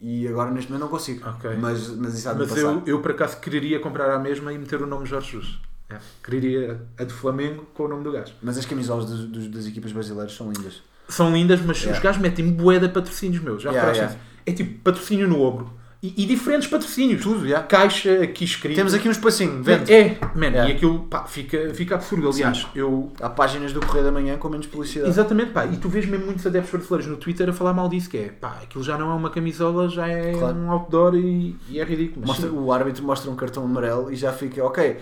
e 0.00 0.26
agora 0.26 0.50
neste 0.50 0.70
momento 0.70 0.82
não 0.84 0.90
consigo. 0.90 1.28
Ok. 1.28 1.56
Mas, 1.60 1.88
mas 1.96 2.18
isso 2.18 2.28
há 2.28 2.32
de 2.32 2.40
Mas 2.40 2.48
passar. 2.48 2.60
eu, 2.62 2.82
eu 2.86 3.00
por 3.00 3.12
acaso 3.12 3.38
quereria 3.40 3.78
comprar 3.80 4.12
a 4.12 4.18
mesma 4.18 4.52
e 4.52 4.58
meter 4.58 4.82
o 4.82 4.86
nome 4.86 5.06
Jorge 5.06 5.32
Jesus. 5.32 5.60
É. 5.90 5.96
Quereria 6.24 6.80
a 6.98 7.04
do 7.04 7.12
Flamengo 7.12 7.66
com 7.74 7.84
o 7.84 7.88
nome 7.88 8.02
do 8.02 8.10
gajo. 8.12 8.32
Mas 8.42 8.56
as 8.58 8.64
camisolas 8.66 9.06
dos- 9.06 9.24
dos- 9.26 9.48
das 9.48 9.66
equipas 9.66 9.92
brasileiras 9.92 10.34
são 10.34 10.50
lindas. 10.50 10.82
São 11.08 11.32
lindas, 11.32 11.60
mas 11.60 11.76
Yeah. 11.78 11.96
os 11.98 12.02
gajos 12.02 12.20
metem 12.22 12.50
bué 12.52 12.78
de 12.78 12.88
patrocínios 12.88 13.42
meus. 13.42 13.62
Já 13.62 13.70
Yeah, 13.70 13.92
yeah. 13.92 14.16
É 14.46 14.52
tipo 14.52 14.78
patrocínio 14.80 15.28
no 15.28 15.40
ombro. 15.42 15.70
E, 16.02 16.24
e 16.24 16.26
diferentes 16.26 16.66
patrocínios. 16.68 17.22
Tudo, 17.22 17.46
já. 17.46 17.62
Caixa 17.62 18.22
aqui 18.22 18.44
escrito. 18.44 18.74
Temos 18.74 18.92
aqui 18.92 19.06
um 19.06 19.12
espacinho, 19.12 19.62
vende. 19.62 19.92
É, 19.92 20.18
man, 20.34 20.46
Yeah. 20.48 20.68
e 20.68 20.72
aquilo 20.72 21.04
pá, 21.04 21.24
fica, 21.26 21.72
fica 21.74 21.94
absurdo. 21.94 22.28
Aliás, 22.28 22.66
eu. 22.74 23.12
Há 23.20 23.28
páginas 23.30 23.72
do 23.72 23.78
Correio 23.80 24.06
da 24.06 24.10
Manhã 24.10 24.36
com 24.36 24.48
menos 24.48 24.66
publicidade. 24.66 25.08
Exatamente, 25.10 25.52
pá, 25.52 25.64
e 25.64 25.76
tu 25.76 25.88
vês 25.88 26.04
mesmo 26.06 26.26
muitos 26.26 26.44
adeptos 26.44 26.72
brasileiros 26.72 27.06
no 27.06 27.16
Twitter 27.16 27.48
a 27.48 27.52
falar 27.52 27.72
mal 27.72 27.88
disso, 27.88 28.10
que 28.10 28.16
é 28.18 28.28
pá, 28.30 28.58
aquilo 28.64 28.82
já 28.82 28.98
não 28.98 29.12
é 29.12 29.14
uma 29.14 29.30
camisola, 29.30 29.88
já 29.88 30.08
é 30.08 30.32
Claro. 30.32 30.56
um 30.56 30.72
outdoor 30.72 31.14
e, 31.14 31.56
e 31.70 31.78
é 31.78 31.84
ridículo. 31.84 32.26
Mostra- 32.26 32.48
sim. 32.48 32.56
o 32.56 32.72
árbitro 32.72 33.04
mostra 33.04 33.30
um 33.30 33.36
cartão 33.36 33.64
amarelo 33.64 34.12
e 34.12 34.16
já 34.16 34.32
fica, 34.32 34.64
ok, 34.64 34.96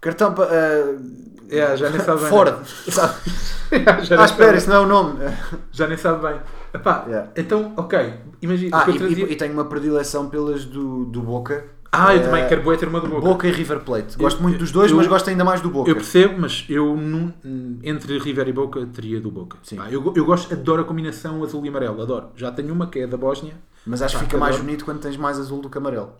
Cartão 0.00 0.34
para. 0.34 0.50
Yeah, 1.50 1.76
já 1.76 1.88
nem 1.90 1.98
sabe 2.00 2.20
bem. 2.20 2.28
Ford. 2.28 2.54
Sabe? 2.90 3.14
já, 4.04 4.20
Ah, 4.20 4.24
espera, 4.26 4.56
isso 4.56 4.68
não 4.68 4.76
é 4.76 4.80
o 4.80 4.86
nome. 4.86 5.18
já 5.72 5.86
nem 5.88 5.96
sabe 5.96 6.26
bem. 6.28 6.40
Epá, 6.74 7.04
Yeah. 7.06 7.30
Então, 7.36 7.72
ok. 7.76 8.14
Imagina. 8.42 8.76
Ah, 8.76 8.84
que 8.84 8.90
eu 8.90 8.94
e, 8.94 8.98
trazia- 8.98 9.32
e- 9.32 9.36
tenho 9.36 9.52
uma 9.52 9.64
predileção 9.64 10.28
pelas 10.28 10.64
do, 10.64 11.04
do 11.06 11.22
Boca. 11.22 11.64
Ah, 11.96 12.12
eu 12.12 12.20
Eh, 12.20 12.24
também 12.24 12.48
quero 12.48 12.60
bué 12.62 12.76
ter 12.76 12.88
uma 12.88 13.00
do 13.00 13.06
Boca. 13.06 13.20
Boca 13.20 13.46
e 13.46 13.52
River 13.52 13.78
Plate. 13.80 14.18
Gosto 14.18 14.38
Eu- 14.38 14.42
muito 14.42 14.58
dos 14.58 14.72
dois, 14.72 14.90
eu- 14.90 14.96
mas 14.96 15.06
gosto 15.06 15.30
ainda 15.30 15.44
mais 15.44 15.60
do 15.60 15.70
Boca. 15.70 15.88
Eu 15.88 15.94
percebo, 15.94 16.34
mas 16.40 16.64
eu 16.68 16.96
não- 16.96 17.32
entre 17.84 18.18
River 18.18 18.48
e 18.48 18.52
Boca 18.52 18.84
teria 18.86 19.20
do 19.20 19.30
Boca. 19.30 19.58
Sim. 19.62 19.76
Pá, 19.76 19.88
eu, 19.88 20.12
eu 20.16 20.24
gosto, 20.24 20.52
adoro 20.52 20.82
a 20.82 20.84
combinação 20.84 21.40
azul 21.44 21.64
e 21.64 21.68
amarelo, 21.68 22.02
adoro. 22.02 22.30
Já 22.34 22.50
tenho 22.50 22.72
uma 22.74 22.88
que 22.88 22.98
é 22.98 23.06
da 23.06 23.16
Bósnia, 23.16 23.54
Mas 23.86 24.02
acho 24.02 24.14
que 24.16 24.20
Pá, 24.22 24.24
fica 24.26 24.38
mais 24.38 24.54
adoro. 24.56 24.64
bonito 24.66 24.84
quando 24.84 24.98
tens 24.98 25.16
mais 25.16 25.38
azul 25.38 25.60
do 25.60 25.70
que 25.70 25.78
amarelo. 25.78 26.10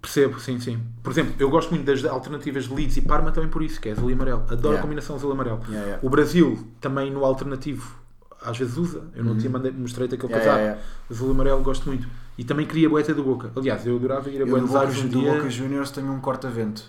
percebo, 0.00 0.38
sim, 0.38 0.60
sim. 0.60 0.78
Por 1.02 1.10
exemplo, 1.10 1.34
eu 1.40 1.50
gosto 1.50 1.70
muito 1.70 1.84
das 1.84 2.04
alternativas 2.04 2.64
de 2.68 2.74
Leeds 2.74 2.98
e 2.98 3.00
Parma 3.00 3.32
também 3.32 3.50
por 3.50 3.62
isso, 3.64 3.80
que 3.80 3.88
é 3.88 3.92
azul 3.92 4.08
e 4.10 4.12
amarelo. 4.12 4.42
Adoro 4.42 4.58
Yeah. 4.58 4.78
a 4.78 4.82
combinação 4.82 5.16
azul 5.16 5.30
e 5.30 5.32
amarelo. 5.32 5.60
Yeah, 5.66 5.80
yeah. 5.84 6.06
O 6.06 6.08
Brasil 6.08 6.56
também 6.80 7.10
no 7.10 7.24
alternativo 7.24 7.96
às 8.42 8.56
vezes 8.58 8.76
usa. 8.76 9.02
Eu 9.14 9.24
não 9.24 9.36
tinha 9.36 9.50
mandei, 9.50 9.72
mostrei-te 9.72 10.14
aquele 10.14 10.32
Uhum. 10.32 10.38
Yeah, 10.38 10.60
casaco. 10.60 10.78
yeah, 10.78 10.82
Azul 11.10 11.28
e 11.28 11.30
amarelo 11.32 11.62
gosto 11.62 11.88
muito. 11.88 12.08
E 12.36 12.44
também 12.44 12.66
queria 12.66 12.88
boeta 12.88 13.12
do 13.12 13.22
Boca. 13.24 13.50
Aliás, 13.56 13.86
eu 13.86 13.96
adorava 13.96 14.30
ir 14.30 14.36
a 14.38 14.40
Eu 14.40 14.46
Buenos 14.46 14.74
Aires 14.74 14.98
um 14.98 15.08
do 15.08 15.20
dia. 15.20 15.34
Boca 15.34 15.50
Juniors 15.50 15.90
tenho 15.90 16.12
um 16.12 16.20
corta-vento. 16.20 16.84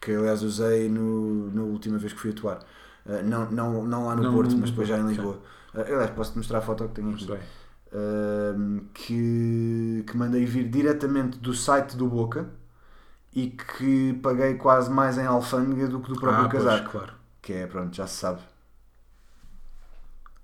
Que 0.00 0.12
aliás 0.12 0.42
usei 0.42 0.88
no, 0.88 1.50
na 1.52 1.62
última 1.62 1.98
vez 1.98 2.12
que 2.12 2.20
fui 2.20 2.30
atuar. 2.30 2.60
Uh, 3.04 3.22
não, 3.24 3.50
não, 3.50 3.84
não 3.84 4.06
lá 4.06 4.16
no 4.16 4.22
Não, 4.22 4.32
Porto, 4.32 4.56
mas 4.56 4.70
depois 4.70 4.88
já 4.88 4.98
em. 4.98 5.06
Lisboa. 5.08 5.38
Uh, 5.74 5.80
aliás, 5.80 6.10
posso-te 6.10 6.38
mostrar 6.38 6.58
a 6.58 6.62
foto 6.62 6.88
que 6.88 6.94
tenho 6.94 7.10
aqui. 7.10 7.26
Um, 7.90 8.80
que, 8.92 10.04
que 10.06 10.16
mandei 10.16 10.44
vir 10.44 10.68
diretamente 10.68 11.38
do 11.38 11.54
site 11.54 11.96
do 11.96 12.06
Boca 12.06 12.48
e 13.34 13.48
que 13.48 14.14
paguei 14.22 14.54
quase 14.54 14.90
mais 14.90 15.16
em 15.18 15.24
alfândega 15.24 15.88
do 15.88 16.00
que 16.00 16.08
do 16.10 16.20
próprio 16.20 16.46
ah, 16.46 16.48
pois, 16.50 16.64
casaco. 16.64 16.90
claro. 16.90 17.12
Que 17.40 17.52
é, 17.54 17.66
pronto, 17.66 17.94
já 17.96 18.06
se 18.06 18.16
sabe. 18.16 18.40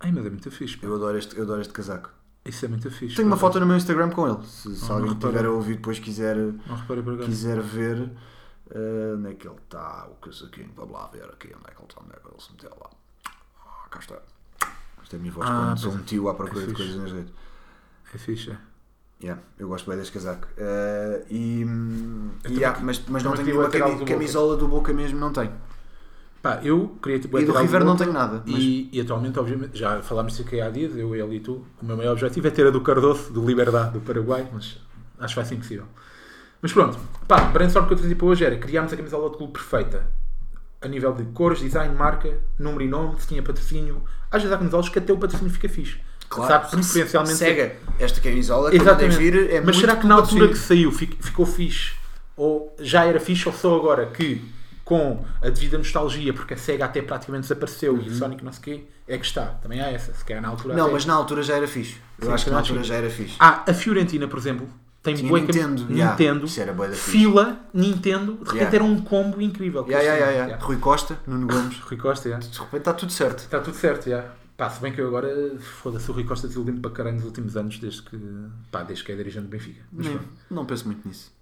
Ai, 0.05 0.13
mas 0.13 0.27
é 0.27 0.31
muito 0.31 0.51
fixe. 0.51 0.77
pá. 0.77 0.87
Eu 0.87 0.95
adoro 0.97 1.17
este, 1.19 1.37
eu 1.37 1.43
adoro 1.45 1.61
este 1.61 1.73
casaco. 1.73 2.11
Isso 2.45 2.65
é 2.65 2.69
muito 2.69 2.91
fixe. 2.91 3.17
Tenho 3.17 3.29
uma 3.29 3.37
foto 3.39 3.59
no 3.59 3.67
meu 3.67 3.77
Instagram 3.77 4.11
com 4.11 4.29
ele. 4.29 4.45
Se, 4.47 4.77
se 4.77 4.85
Ah, 4.91 4.95
alguém 4.95 5.07
não 5.09 5.15
reparei. 5.15 5.37
tiver 5.39 5.49
a 5.49 5.51
ouvir 5.53 5.75
depois 5.77 5.99
quiser, 5.99 6.37
Não 6.37 6.77
reparei 6.77 7.03
por 7.03 7.15
acaso. 7.15 7.29
quiser 7.29 7.61
ver 7.61 7.99
uh, 8.03 9.17
onde 9.17 9.31
é 9.31 9.35
que 9.35 9.49
ele 9.49 9.57
está, 9.65 10.07
o 10.11 10.15
casaquinho, 10.17 10.71
vamos 10.77 10.93
lá 10.93 11.07
ver 11.09 11.25
aqui 11.25 11.49
onde 11.49 11.65
é 11.69 11.75
que 11.75 11.81
ele 11.81 11.89
está, 11.89 12.03
onde 12.03 12.13
é 12.13 12.21
que 12.21 12.29
ele 12.29 12.41
se 12.41 12.53
meteu 12.53 12.71
lá. 12.79 12.91
Ah, 13.65 13.89
cá 13.91 13.99
está. 13.99 14.19
Esta 15.03 15.17
é 15.17 15.19
a 15.19 15.21
minha 15.21 15.33
voz 15.33 15.49
Ah, 15.49 15.65
quando 15.69 15.79
sou 15.79 15.91
pois 15.91 16.01
um 16.01 16.05
é. 16.05 16.07
tio 16.07 16.29
à 16.29 16.35
procura 16.35 16.63
É 16.63 16.67
de 16.67 16.71
fixe. 16.75 16.83
coisas 16.85 17.03
nas 17.03 17.13
redes. 17.13 17.33
É 18.15 18.19
fixe, 18.19 18.51
é. 18.51 18.57
Yeah, 19.23 19.43
eu 19.59 19.69
gosto 19.69 19.89
bem 19.89 19.97
deste 19.99 20.13
casaco. 20.13 20.47
Uh, 20.59 21.25
e, 21.31 21.65
hum, 21.65 22.31
Eu 22.45 22.51
e 22.51 22.55
também- 22.55 22.65
há- 22.65 22.79
mas, 22.81 23.03
mas 23.09 23.23
não 23.23 23.31
também 23.33 23.37
tenho 23.37 23.37
queria 23.37 23.45
nenhuma 23.47 23.63
lateral 23.65 23.89
cami- 23.89 23.99
do 24.01 24.05
Boca. 24.05 24.13
camisola 24.13 24.57
do 24.59 24.69
Boca 24.69 24.93
mesmo, 24.93 25.19
não 25.19 25.33
tenho. 25.33 25.53
Pá, 26.45 26.61
eu 26.63 26.95
queria 27.03 27.19
tipo 27.19 27.39
E 27.39 27.45
do 27.47 27.55
River 27.55 27.83
não 27.83 27.97
tenho 27.97 28.13
nada. 28.13 28.43
Mas 28.47 28.63
E, 28.63 28.91
e 28.93 29.01
atualmente, 29.01 29.39
obviamente, 29.39 29.79
já 29.79 30.03
falámos 30.03 30.33
disso 30.35 30.47
aqui 30.47 30.61
há 30.61 30.69
dias, 30.69 30.95
eu, 30.95 31.15
ele 31.17 31.37
e 31.37 31.41
tu. 31.41 31.65
O 31.81 31.87
meu 31.87 31.97
maior 31.97 32.13
objetivo 32.13 32.47
é 32.47 32.51
ter 32.51 32.67
a 32.67 32.71
do 32.71 32.83
Cardoso, 32.83 33.33
do 33.33 33.43
Liberdade, 33.47 33.95
do 33.95 34.01
Paraguai, 34.01 34.47
mas 34.53 34.77
acho 35.19 35.35
que 35.35 35.41
vai 35.41 35.45
ser 35.47 35.55
impossível. 35.55 35.87
Mas 36.61 36.71
pronto, 36.71 36.99
pá, 37.27 37.41
brainstorm 37.47 37.87
que 37.87 37.95
eu 37.95 37.97
trazia 37.97 38.15
para 38.15 38.27
hoje 38.27 38.45
era 38.45 38.59
criarmos 38.59 38.93
a 38.93 38.97
camisola 38.99 39.31
de 39.31 39.39
clube 39.39 39.55
perfeita 39.55 40.07
a 40.83 40.87
nível 40.87 41.15
de 41.15 41.25
cores, 41.33 41.61
design, 41.61 41.95
marca, 41.95 42.39
número 42.59 42.85
e 42.85 42.89
nome, 42.89 43.19
se 43.19 43.27
tinha 43.29 43.43
patrocínio. 43.43 44.03
Às 44.31 44.43
vezes 44.43 44.55
há 44.55 44.59
camisolas 44.59 44.91
que 44.91 44.99
até 44.99 45.15
o 45.15 45.17
patrocínio 45.17 45.51
fica 45.51 45.67
fixe. 45.67 45.97
Sabe, 46.31 46.71
preferencialmente. 46.71 47.37
Cega, 47.39 47.77
esta 47.99 48.21
camisola 48.21 48.71
que 48.71 48.77
Exatamente. 48.77 49.17
vir 49.17 49.51
é 49.51 49.61
Mas 49.63 49.77
muito 49.77 49.81
será 49.81 49.97
que 49.97 50.07
na 50.07 50.17
altura 50.17 50.49
que 50.49 50.59
saiu 50.59 50.93
fi- 50.93 51.17
ficou 51.21 51.47
fixe? 51.47 51.93
Ou 52.37 52.75
já 52.81 53.07
era 53.07 53.19
fixe 53.19 53.49
ou 53.49 53.55
só 53.55 53.75
agora 53.77 54.07
que 54.07 54.43
com 54.85 55.25
a 55.41 55.49
devida 55.49 55.79
nostalgia, 55.79 56.33
porque 56.35 56.55
a 56.55 56.57
SEGA 56.57 56.85
até 56.85 57.01
praticamente 57.01 57.43
desapareceu 57.43 57.97
e 58.03 58.09
o 58.09 58.15
Sonic 58.15 58.45
não 58.45 58.53
sei 58.53 58.61
o 58.61 58.63
quê, 58.65 58.85
é 59.09 59.17
que 59.19 59.25
está. 59.25 59.47
Também 59.47 59.81
há 59.81 59.91
essa, 59.91 60.13
se 60.13 60.25
calhar 60.25 60.43
na 60.43 60.49
altura 60.49 60.75
Não, 60.75 60.93
mas 60.93 61.07
na 61.07 61.15
altura 61.15 61.43
já 61.43 61.57
era 61.57 61.67
fixe. 61.67 61.97
Eu 62.19 62.27
Sim, 62.29 62.33
acho 62.33 62.45
que 62.45 62.51
na 62.51 62.59
altura 62.59 62.83
já 62.85 62.95
era 62.97 63.09
fixe. 63.11 63.37
Ah, 63.41 63.65
a 63.67 63.73
Fiorentina, 63.75 64.29
por 64.29 64.39
exemplo, 64.39 64.69
tem 65.03 65.15
Tinha 65.15 65.31
cam- 65.31 65.41
Nintendo, 65.41 65.87
yeah. 65.91 66.11
Nintendo 66.13 66.47
fila, 66.95 67.59
Nintendo, 67.73 68.33
de 68.35 68.39
repente 68.41 68.55
Yeah. 68.57 68.75
era 68.77 68.85
um 68.85 69.01
combo 69.03 69.41
incrível. 69.41 69.83
Yeah, 69.87 70.03
yeah, 70.03 70.17
yeah, 70.17 70.31
Yeah. 70.33 70.47
yeah. 70.53 70.65
Rui 70.67 70.77
Costa, 70.79 71.19
Nuno 71.27 71.47
Gomes. 71.53 71.79
Rui 71.81 71.97
Costa, 71.99 72.29
yeah. 72.29 72.47
De 72.47 72.59
repente 72.59 72.77
está 72.79 72.93
tudo 72.95 73.13
certo. 73.13 73.39
Está 73.41 73.61
tudo 73.61 73.77
certo, 73.77 74.09
já. 74.09 74.25
Pá, 74.57 74.71
se 74.71 74.81
bem 74.81 74.93
que 74.93 75.01
eu 75.01 75.09
agora, 75.09 75.29
foda-se, 75.83 76.09
o 76.11 76.15
Rui 76.15 76.23
Costa 76.25 76.47
desiludiu-me 76.47 76.79
para 76.81 76.91
caralho 76.93 77.17
nos 77.17 77.25
últimos 77.25 77.57
anos, 77.57 77.77
desde 77.79 78.03
que, 78.03 78.17
pá, 78.71 78.83
desde 78.85 79.03
que 79.05 79.11
é 79.11 79.17
dirigente 79.17 79.47
do 79.47 79.51
Benfica. 79.51 79.83
Mas 79.93 80.07
pronto. 80.07 80.25
não 80.49 80.65
penso 80.65 80.87
muito 80.87 81.07
nisso. 81.09 81.33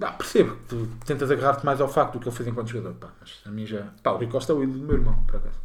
Pá, 0.00 0.12
percebo, 0.12 0.56
tu 0.68 0.88
tentas 1.04 1.30
agarrar-te 1.30 1.64
mais 1.64 1.80
ao 1.80 1.88
facto 1.88 2.14
do 2.14 2.20
que 2.20 2.28
ele 2.28 2.34
fez 2.36 2.48
enquanto 2.48 2.68
jogador, 2.68 2.94
pá, 2.94 3.08
mas 3.20 3.40
a 3.44 3.50
mim 3.50 3.66
já... 3.66 3.82
Pá, 4.02 4.12
o 4.12 4.16
Rui 4.16 4.26
Costa 4.26 4.52
é 4.52 4.56
o 4.56 4.62
ídolo 4.62 4.78
do 4.78 4.84
meu 4.86 4.96
irmão, 4.96 5.14
por 5.26 5.36
acaso. 5.36 5.58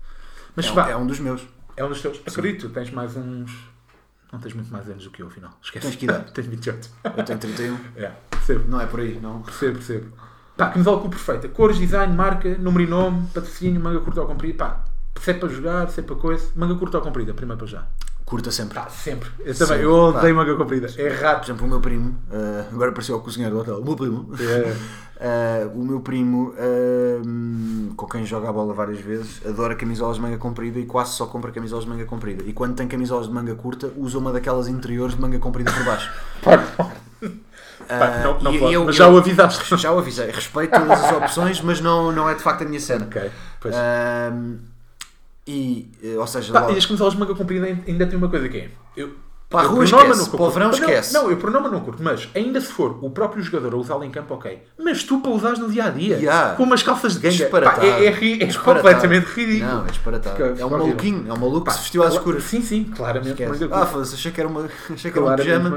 Mas 0.55 0.65
é, 0.65 0.71
um- 0.71 0.73
vá, 0.75 0.89
é 0.89 0.95
um 0.97 1.07
dos 1.07 1.19
meus. 1.19 1.41
é 1.77 1.85
um 1.85 1.89
dos 1.89 2.01
teus. 2.01 2.21
Acredito, 2.27 2.69
tens 2.69 2.91
mais 2.91 3.15
uns... 3.15 3.51
Não 4.31 4.39
tens 4.39 4.53
muito 4.53 4.71
mais 4.71 4.89
anos 4.89 5.03
do 5.03 5.11
que 5.11 5.21
eu, 5.21 5.27
afinal. 5.27 5.51
Esquece. 5.61 5.85
Tens 5.87 5.95
que 5.97 6.05
idade? 6.05 6.31
tens 6.33 6.47
28. 6.47 6.89
Eu 7.17 7.23
tenho 7.25 7.39
31. 7.39 7.77
É, 7.95 8.07
percebo. 8.29 8.69
Não 8.69 8.79
é 8.81 8.85
por 8.85 8.99
aí, 9.01 9.19
não. 9.21 9.41
Percebo, 9.41 9.73
percebo. 9.75 10.11
Pá, 10.57 10.69
camisola 10.69 10.99
clube 10.99 11.15
perfeita. 11.15 11.47
Cores, 11.49 11.77
design, 11.77 12.13
marca, 12.15 12.57
número 12.57 12.83
e 12.83 12.87
nome, 12.87 13.27
patrocínio, 13.33 13.81
manga 13.81 13.99
curta 14.01 14.21
ou 14.21 14.27
comprida. 14.27 14.57
Pá, 14.57 14.83
se 15.19 15.31
é 15.31 15.33
para 15.33 15.49
jogar, 15.49 15.89
se 15.89 15.99
é 15.99 16.03
para 16.03 16.15
coisa. 16.15 16.49
Manga 16.55 16.75
curta 16.75 16.97
ou 16.97 17.03
comprida, 17.03 17.33
primeiro 17.33 17.57
para 17.59 17.67
já. 17.67 17.87
Curta 18.31 18.49
sempre. 18.49 18.79
Pá, 18.79 18.87
sempre. 18.89 19.29
Eu 19.39 19.53
também, 19.53 19.55
Sempre, 19.55 19.83
eu 19.83 19.91
odeio 19.93 20.33
manga 20.33 20.55
comprida. 20.55 20.87
É 20.97 21.09
Por 21.09 21.21
rato. 21.21 21.45
exemplo, 21.45 21.67
o 21.67 21.69
meu 21.69 21.81
primo, 21.81 22.15
eh, 22.31 22.63
agora 22.71 22.89
apareceu 22.91 23.15
ao 23.15 23.21
cozinheiro 23.21 23.55
do 23.55 23.61
hotel, 23.61 23.79
o 23.79 23.83
meu 23.83 23.93
primo, 23.97 24.29
É. 24.39 24.73
eh, 25.19 25.69
o 25.75 25.83
meu 25.83 25.99
primo, 25.99 26.53
eh, 26.57 27.19
com 27.97 28.05
quem 28.07 28.25
joga 28.25 28.47
a 28.47 28.53
bola 28.53 28.73
várias 28.73 29.01
vezes, 29.01 29.41
adora 29.45 29.75
camisolas 29.75 30.15
de 30.15 30.21
manga 30.21 30.37
comprida 30.37 30.79
e 30.79 30.85
quase 30.85 31.11
só 31.11 31.25
compra 31.25 31.51
camisolas 31.51 31.83
de 31.83 31.89
manga 31.91 32.05
comprida. 32.05 32.41
E 32.47 32.53
quando 32.53 32.73
tem 32.73 32.87
camisolas 32.87 33.27
de 33.27 33.33
manga 33.33 33.53
curta, 33.53 33.91
usa 33.97 34.17
uma 34.17 34.31
daquelas 34.31 34.69
interiores 34.69 35.13
de 35.13 35.19
manga 35.21 35.37
comprida 35.37 35.69
por 35.69 35.83
baixo. 35.83 36.09
Pá, 36.41 36.61
Ah, 37.89 38.21
não, 38.23 38.39
não 38.39 38.53
e- 38.53 38.73
eu- 38.73 38.85
Mas 38.85 38.95
eu- 38.95 39.05
já 39.05 39.09
o 39.09 39.17
avisaste. 39.17 39.65
Já 39.77 39.91
o 39.91 39.99
avisei, 39.99 40.31
respeito 40.31 40.71
todas 40.79 41.03
as 41.03 41.11
opções, 41.17 41.59
mas 41.59 41.81
não, 41.81 42.09
não 42.13 42.29
é 42.29 42.33
de 42.35 42.41
facto 42.41 42.61
a 42.61 42.65
minha 42.65 42.79
cena. 42.79 43.03
Ok. 43.05 43.29
Pois. 43.59 43.75
E, 45.51 45.91
eh, 46.03 46.17
ou 46.17 46.25
seja, 46.27 46.53
Pá, 46.53 46.61
logo- 46.61 46.73
e 46.73 46.77
as 46.77 46.85
camisolas 46.85 47.13
de 47.13 47.19
manga 47.19 47.35
comprida 47.35 47.65
ainda 47.87 48.07
tem 48.07 48.17
uma 48.17 48.29
coisa 48.29 48.47
que 48.47 48.57
é. 48.57 48.69
Eu, 48.95 49.09
Para 49.49 49.67
a 49.67 49.69
rua 49.69 49.83
esquece, 49.83 50.07
não 50.07 50.15
curto. 50.15 50.37
para 50.37 50.45
o 50.45 50.49
verão 50.49 50.69
esquece. 50.69 51.13
Não, 51.13 51.29
eu 51.29 51.35
por 51.35 51.51
norma 51.51 51.67
não 51.67 51.81
curto, 51.81 52.01
mas 52.01 52.29
ainda 52.33 52.61
se 52.61 52.67
for 52.71 52.97
o 53.01 53.09
próprio 53.09 53.43
jogador 53.43 53.73
a 53.73 53.77
usá-lo 53.77 54.03
em 54.05 54.09
campo, 54.09 54.33
ok. 54.33 54.63
Mas 54.81 55.03
tu 55.03 55.19
para 55.19 55.31
usares 55.31 55.59
no 55.59 55.69
dia 55.69 55.83
a 55.85 55.89
dia, 55.89 56.15
Yeah. 56.17 56.55
com 56.55 56.63
umas 56.63 56.81
calças 56.81 57.19
de 57.19 57.19
ganga, 57.19 57.49
pá, 57.49 57.83
é, 57.83 58.05
é, 58.05 58.43
é 58.43 58.53
completamente 58.53 59.25
ridículo. 59.25 59.71
Não, 59.73 59.85
é 59.85 59.89
disparatado. 59.89 60.43
É 60.57 60.65
um 60.65 60.69
maluquinho, 60.69 61.25
é 61.27 61.33
um 61.33 61.37
maluco 61.37 61.59
que 61.61 61.65
Pá, 61.65 61.71
se 61.73 61.79
vestiu 61.81 62.01
às 62.03 62.13
escuras. 62.13 62.43
Sim, 62.45 62.61
sim, 62.61 62.83
claramente 62.95 63.43
Ah, 63.71 63.85
foda-se, 63.85 64.15
achei 64.15 64.31
que 64.31 64.39
era 64.39 64.47
uma, 64.49 64.69
achei 64.89 65.11
que 65.11 65.19
era 65.19 65.27
um 65.27 65.35
pijama. 65.35 65.69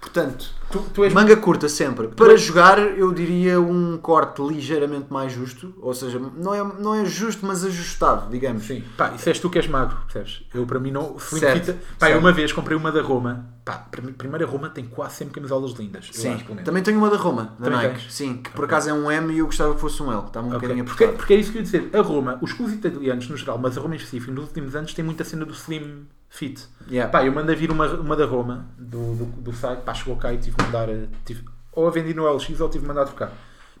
Portanto, 0.00 0.46
Tu, 0.70 0.78
tu 0.94 1.02
és 1.04 1.12
manga 1.12 1.36
curta 1.36 1.68
sempre. 1.68 2.06
Para 2.08 2.36
jogar, 2.36 2.78
eu 2.78 3.12
diria 3.12 3.60
um 3.60 3.98
corte 3.98 4.40
ligeiramente 4.40 5.06
mais 5.12 5.32
justo. 5.32 5.74
Ou 5.82 5.92
seja, 5.92 6.16
não 6.18 6.54
é, 6.54 6.62
não 6.78 6.94
é 6.94 7.04
justo, 7.04 7.44
mas 7.44 7.64
ajustado, 7.64 8.30
digamos. 8.30 8.64
Sim, 8.64 8.84
pá, 8.96 9.12
isso 9.16 9.28
és 9.28 9.40
tu 9.40 9.50
que 9.50 9.58
és 9.58 9.66
magro, 9.66 9.96
percebes? 10.04 10.42
Eu 10.54 10.64
para 10.64 10.78
mim 10.78 10.92
não. 10.92 11.16
Slim 11.18 11.40
Certo, 11.40 11.74
pá, 11.98 12.06
eu 12.06 12.12
certo. 12.12 12.18
uma 12.20 12.32
vez 12.32 12.52
comprei 12.52 12.76
uma 12.76 12.92
da 12.92 13.02
Roma, 13.02 13.46
pá, 13.64 13.78
prim- 13.90 14.12
primeiro 14.12 14.46
a 14.46 14.48
Roma 14.48 14.70
tem 14.70 14.84
quase 14.86 15.16
sempre 15.16 15.34
camisolas 15.34 15.72
lindas. 15.72 16.08
eu 16.14 16.20
Sim, 16.20 16.34
acho, 16.34 16.44
também 16.64 16.82
tenho 16.84 16.98
uma 16.98 17.10
da 17.10 17.16
Roma, 17.16 17.56
da 17.58 17.64
Também 17.64 17.88
Nike. 17.88 18.00
tens? 18.00 18.14
Sim, 18.14 18.36
que 18.36 18.50
por 18.50 18.64
acaso 18.64 18.88
é 18.88 18.92
um 18.94 19.10
M 19.10 19.34
e 19.34 19.38
eu 19.38 19.46
gostava 19.46 19.74
que 19.74 19.80
fosse 19.80 20.00
um 20.02 20.12
L. 20.12 20.26
Está-me 20.26 20.46
um 20.50 20.56
Ok, 20.56 20.60
bocadinho 20.60 20.84
Porque, 20.84 21.08
porque 21.08 21.34
é 21.34 21.36
isso 21.36 21.50
que 21.50 21.58
eu 21.58 21.62
ia 21.62 21.64
dizer. 21.64 21.90
A 21.92 22.00
Roma, 22.00 22.38
os 22.40 22.52
clubes 22.52 22.76
italianos 22.76 23.28
no 23.28 23.36
geral, 23.36 23.58
mas 23.58 23.76
a 23.76 23.80
Roma 23.80 23.94
em 23.94 23.98
específico, 23.98 24.30
nos 24.32 24.44
últimos 24.44 24.76
anos 24.76 24.94
tem 24.94 25.04
muita 25.04 25.24
cena 25.24 25.44
do 25.44 25.52
slim 25.52 26.06
fit. 26.30 26.66
Yeah. 26.88 27.10
Pá, 27.10 27.24
eu 27.26 27.32
mandei 27.32 27.54
vir 27.56 27.70
uma, 27.70 27.86
uma 27.88 28.16
da 28.16 28.24
Roma, 28.24 28.66
do, 28.78 29.14
do, 29.16 29.24
do 29.26 29.52
site, 29.52 29.80
pá, 29.82 29.92
chegou 29.92 30.16
cá 30.16 30.32
e 30.32 30.38
tive 30.38 30.56
que 30.56 30.62
mandar, 30.62 30.88
eh, 30.88 31.06
tive, 31.26 31.44
ou 31.72 31.86
a 31.86 31.90
vendi 31.90 32.14
no 32.14 32.26
LX 32.32 32.60
ou 32.60 32.68
tive 32.70 32.82
que 32.84 32.88
mandar 32.88 33.04
trocar. 33.04 33.32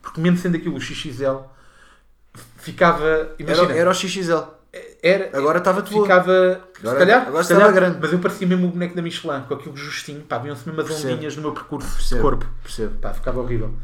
Porque 0.02 0.20
mesmo 0.20 0.36
sendo 0.36 0.56
aquilo 0.56 0.76
o 0.76 0.80
XXL, 0.80 1.38
ficava, 2.56 3.34
imagina, 3.38 3.70
Era, 3.70 3.78
era 3.80 3.90
o 3.90 3.94
XXL. 3.94 4.44
era- 5.02 5.36
Agora 5.36 5.58
estava-te 5.58 5.90
boa. 5.92 6.02
ficava, 6.04 6.32
Agora- 6.32 6.62
se 6.74 6.98
calhar, 6.98 7.26
agora 7.26 7.44
se 7.44 7.52
estava 7.52 7.72
calhar, 7.72 7.74
grande. 7.74 7.98
mas 8.00 8.12
eu 8.12 8.18
parecia 8.18 8.46
mesmo 8.46 8.66
o 8.68 8.70
boneco 8.70 8.94
da 8.94 9.02
Michelin, 9.02 9.42
com 9.42 9.54
aquilo 9.54 9.76
justinho, 9.76 10.22
pá, 10.22 10.38
viam-se 10.38 10.68
mesmo 10.68 10.80
as 10.80 11.04
ondinhas 11.04 11.36
no 11.36 11.42
meu 11.42 11.52
percurso 11.52 11.88
de 11.88 11.94
Percebo, 11.96 12.22
corpo. 12.22 12.46
Percebo. 12.62 12.98
Pá, 12.98 13.12
ficava 13.14 13.40
horrível. 13.40 13.74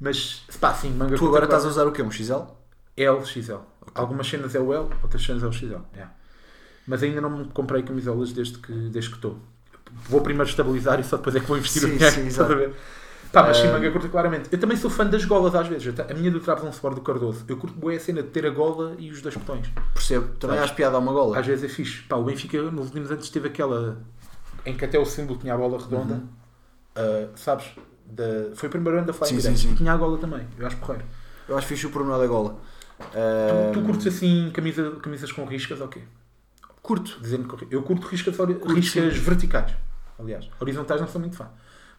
Mas, 0.00 0.44
pá, 0.60 0.74
sim, 0.74 0.90
manga 0.92 1.16
Tu 1.16 1.26
agora 1.26 1.44
estás 1.44 1.64
a 1.64 1.68
usar 1.68 1.86
o 1.86 1.92
quê? 1.92 2.02
Um 2.02 2.10
XL? 2.10 2.42
L, 2.96 3.24
XL. 3.24 3.58
Algumas 3.94 4.26
cenas 4.26 4.54
é 4.54 4.60
o 4.60 4.72
L, 4.72 4.88
outras 5.02 5.22
cenas 5.24 5.42
é 5.42 5.46
o 5.46 5.52
XL. 5.52 5.76
yeah. 5.94 6.12
Mas 6.92 7.02
ainda 7.02 7.22
não 7.22 7.44
comprei 7.46 7.82
camisolas 7.82 8.32
desde 8.34 8.58
que 8.58 8.70
desde 8.90 9.08
que 9.08 9.16
estou. 9.16 9.38
Vou 10.10 10.20
primeiro 10.20 10.46
estabilizar 10.50 11.00
e 11.00 11.04
só 11.04 11.16
depois 11.16 11.34
é 11.34 11.40
que 11.40 11.46
vou 11.46 11.56
investir 11.56 11.80
Sim, 11.80 11.88
o 11.88 11.92
dinheiro. 11.94 12.14
sim, 12.14 12.26
exato. 12.26 12.54
Pá, 13.32 13.44
mas 13.44 13.56
sim, 13.56 13.66
Ah. 13.68 13.72
manga 13.72 13.90
curta 13.90 14.10
claramente. 14.10 14.50
Eu 14.52 14.60
também 14.60 14.76
sou 14.76 14.90
fã 14.90 15.06
das 15.06 15.24
golas 15.24 15.54
às 15.54 15.66
vezes. 15.66 15.94
A 15.98 16.12
minha 16.12 16.30
do 16.30 16.38
Trabzonspor 16.38 16.94
do 16.94 17.00
Cardoso. 17.00 17.46
Eu 17.48 17.56
curto 17.56 17.78
bem 17.80 17.96
a 17.96 18.00
cena 18.00 18.22
de 18.22 18.28
ter 18.28 18.44
a 18.44 18.50
gola 18.50 18.94
e 18.98 19.10
os 19.10 19.22
dois 19.22 19.34
botões. 19.34 19.72
Percebo. 19.94 20.28
Também 20.38 20.56
Sabes? 20.56 20.64
acho 20.70 20.74
piada 20.74 20.96
a 20.96 20.98
uma 20.98 21.12
gola. 21.14 21.38
Às 21.38 21.46
vezes 21.46 21.64
é 21.64 21.68
fixe. 21.74 22.02
Pá, 22.02 22.16
o 22.16 22.24
Benfica 22.24 22.60
nos 22.70 22.88
últimos 22.88 23.10
anos 23.10 23.30
teve 23.30 23.48
aquela 23.48 23.96
em 24.66 24.76
que 24.76 24.84
até 24.84 24.98
o 24.98 25.06
símbolo 25.06 25.38
tinha 25.38 25.54
a 25.54 25.56
bola 25.56 25.78
redonda. 25.82 26.14
Uhum. 26.14 26.28
Ah, 26.94 27.28
sabes? 27.36 27.68
Da... 28.04 28.24
Foi 28.54 28.68
o 28.68 28.70
primeiro 28.70 28.98
ano 28.98 29.06
da 29.06 29.14
Flying 29.14 29.40
Sim, 29.40 29.40
sim, 29.40 29.56
sim. 29.56 29.72
E 29.72 29.76
tinha 29.76 29.94
a 29.94 29.96
gola 29.96 30.18
também. 30.18 30.46
Eu 30.58 30.66
acho 30.66 30.76
porreiro. 30.76 31.06
Eu 31.48 31.56
acho 31.56 31.66
fixe 31.66 31.86
o 31.86 31.90
pormenor 31.90 32.18
da 32.20 32.26
gola. 32.26 32.56
Ah, 33.00 33.70
Tu, 33.72 33.80
tu 33.80 33.86
curtes 33.86 34.06
assim 34.08 34.50
camisa, 34.52 34.90
camisas 35.02 35.32
com 35.32 35.46
riscas 35.46 35.80
ou 35.80 35.88
quê? 35.88 36.00
Curto. 36.82 37.18
Dizendo 37.20 37.48
que 37.56 37.74
eu 37.74 37.82
curto 37.82 38.06
riscas, 38.06 38.36
riscas 38.74 39.16
verticais. 39.16 39.72
Aliás, 40.18 40.48
horizontais 40.60 41.00
não 41.00 41.08
sou 41.08 41.20
muito 41.20 41.36
fã. 41.36 41.48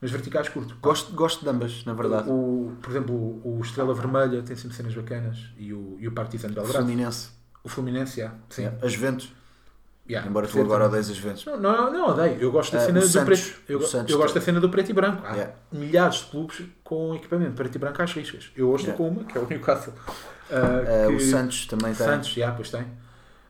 Mas 0.01 0.11
verticais 0.11 0.49
curto. 0.49 0.75
Gosto, 0.81 1.13
gosto 1.13 1.43
de 1.43 1.49
ambas, 1.49 1.85
na 1.85 1.93
verdade. 1.93 2.29
O, 2.29 2.73
por 2.81 2.89
exemplo, 2.89 3.15
o, 3.43 3.59
Estrela 3.61 3.93
Vermelha 3.93 4.41
tem 4.43 4.55
sempre 4.55 4.75
cenas 4.75 4.93
bacanas 4.93 5.37
e 5.57 5.73
o, 5.73 5.95
e 5.99 6.07
o 6.07 6.11
Partizan 6.11 6.49
Belgrado. 6.49 6.73
Fluminense. 6.85 7.29
O 7.63 7.69
Fluminense, 7.69 8.19
yeah, 8.19 8.37
sim. 8.49 8.69
As 8.81 8.91
Juventus. 8.91 9.33
Yeah, 10.09 10.29
Embora 10.29 10.45
tu 10.45 10.59
agora 10.59 10.87
odeies 10.87 11.09
as 11.09 11.15
Juventus. 11.15 11.45
Não, 11.45 11.57
não, 11.57 11.93
não 11.93 12.09
odeio. 12.09 12.37
Eu 12.41 12.51
gosto 12.51 12.73
da 12.73 12.79
Ah, 12.79 12.85
cena 12.85 12.99
o 12.99 13.01
do 13.01 13.07
Santos. 13.07 13.39
preto. 13.41 13.61
Eu, 13.71 13.79
eu 14.09 14.17
gosto 14.17 14.33
da 14.35 14.41
cena 14.41 14.59
do 14.59 14.69
preto 14.69 14.89
e 14.89 14.93
branco. 14.93 15.25
Há 15.25 15.31
Yeah. 15.31 15.53
milhares 15.71 16.15
de 16.17 16.25
clubes 16.25 16.61
com 16.83 17.15
equipamento 17.15 17.53
preto 17.53 17.73
e 17.75 17.79
branco 17.79 18.01
às 18.01 18.11
riscas. 18.13 18.51
Eu 18.57 18.69
hoje 18.69 18.89
estou 18.89 19.05
Yeah. 19.05 19.15
com 19.15 19.21
uma, 19.21 19.23
que 19.31 19.37
é 19.37 19.41
o 19.41 19.47
Newcastle. 19.47 19.93
Ah, 20.51 21.05
Ah, 21.05 21.07
que- 21.07 21.15
O 21.15 21.19
Santos 21.21 21.65
também 21.67 21.93
tem. 21.93 22.05
Santos, 22.05 22.33
já, 22.33 22.51
pois 22.51 22.69
tem. 22.69 22.85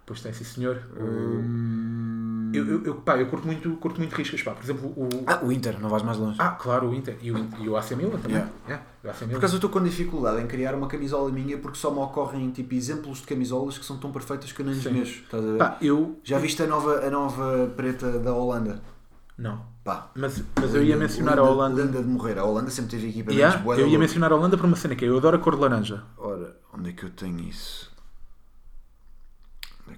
Pois 0.06 0.22
tem, 0.22 0.34
sim 0.34 0.44
senhor. 0.44 0.82
Hum, 1.00 2.52
Eu, 2.54 2.68
eu, 2.68 2.84
eu, 2.86 2.96
pá, 2.96 3.18
eu 3.18 3.26
curto 3.28 3.48
muito, 3.48 3.72
curto 3.78 3.98
muito 4.00 4.14
riscas, 4.14 4.44
pá. 4.44 4.52
Por 4.52 4.64
exemplo, 4.64 4.88
o. 4.96 5.10
Ah, 5.26 5.40
o 5.44 5.52
Inter, 5.52 5.80
não 5.80 5.90
vais 5.90 6.04
mais 6.04 6.18
longe. 6.18 6.36
Ah, 6.40 6.50
claro, 6.52 6.90
o 6.90 6.94
Inter. 6.94 7.18
E 7.22 7.32
o, 7.32 7.48
e 7.60 7.68
o 7.70 7.76
AC 7.78 7.92
Milan 7.92 8.20
também. 8.20 8.32
Yeah. 8.38 8.52
Yeah, 8.68 8.86
o 9.04 9.10
AC 9.10 9.18
Por 9.20 9.28
Milan. 9.28 9.38
acaso 9.40 9.54
eu 9.56 9.58
estou 9.58 9.70
com 9.70 9.82
dificuldade 9.82 10.42
em 10.42 10.46
criar 10.48 10.76
uma 10.76 10.88
camisola 10.88 11.32
minha 11.32 11.58
porque 11.58 11.78
só 11.78 11.90
me 11.90 12.00
ocorrem 12.00 12.52
tipo, 12.52 12.74
exemplos 12.76 13.20
de 13.20 13.24
camisolas 13.28 13.78
que 13.78 13.86
são 13.86 13.98
tão 13.98 14.12
perfeitas 14.12 14.52
que 14.52 14.62
eu 14.62 14.66
nem 14.66 14.76
Sim. 14.76 14.92
mexo. 14.92 15.24
A? 15.32 15.58
Pá, 15.58 15.78
eu. 15.82 16.20
Já 16.24 16.38
viste 16.38 16.62
a 16.62 16.68
nova, 16.68 17.00
a 17.06 17.10
nova 17.10 17.72
preta 17.76 18.20
da 18.20 18.34
Holanda? 18.34 18.82
Não. 19.38 19.66
Pá. 19.84 20.12
Mas, 20.16 20.44
mas 20.60 20.76
eu 20.76 20.84
ia 20.84 20.96
mencionar 20.96 21.40
a 21.40 21.42
linda- 21.42 21.52
Holanda. 21.54 21.82
Linda 21.82 22.02
de 22.04 22.08
morrer. 22.08 22.38
A 22.38 22.44
Holanda 22.46 22.70
sempre 22.70 22.92
teve 22.92 23.08
equipamentos 23.10 23.38
Yeah, 23.40 23.66
da 23.76 23.82
eu 23.82 23.88
ia 23.88 23.98
mencionar 23.98 24.32
a 24.32 24.36
Holanda 24.36 24.58
por 24.58 24.66
uma 24.66 24.76
cena 24.76 24.96
que 24.96 25.04
é, 25.04 25.10
eu 25.10 25.18
adoro 25.18 25.38
a 25.38 25.40
cor 25.40 25.56
de 25.56 25.62
laranja. 25.62 26.04
Ora, 26.18 26.56
onde 26.74 26.90
é 26.92 26.94
que 26.94 27.04
eu 27.04 27.10
tenho 27.10 27.40
isso? 27.40 27.92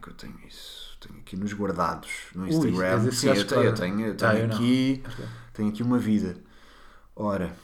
É 0.05 0.07
que 0.07 0.09
eu 0.11 0.13
tenho 0.13 0.35
isso? 0.47 0.97
Tenho 0.99 1.19
aqui 1.19 1.35
nos 1.35 1.51
guardados 1.53 2.09
no 2.35 2.43
Ui, 2.43 2.49
Instagram. 2.49 2.95
assim 2.97 3.11
Sim, 3.11 3.27
eu 3.29 3.47
tenho, 3.47 3.63
eu 3.63 3.73
tenho, 3.73 4.01
eu 4.07 4.15
tenho 4.17 4.31
Ah, 4.31 4.35
eu 4.35 4.47
não. 4.47 4.55
aqui. 4.55 5.03
É. 5.19 5.23
Tenho 5.53 5.69
aqui 5.69 5.81
uma 5.83 5.97
vida. 5.97 6.37
Ora. 7.15 7.55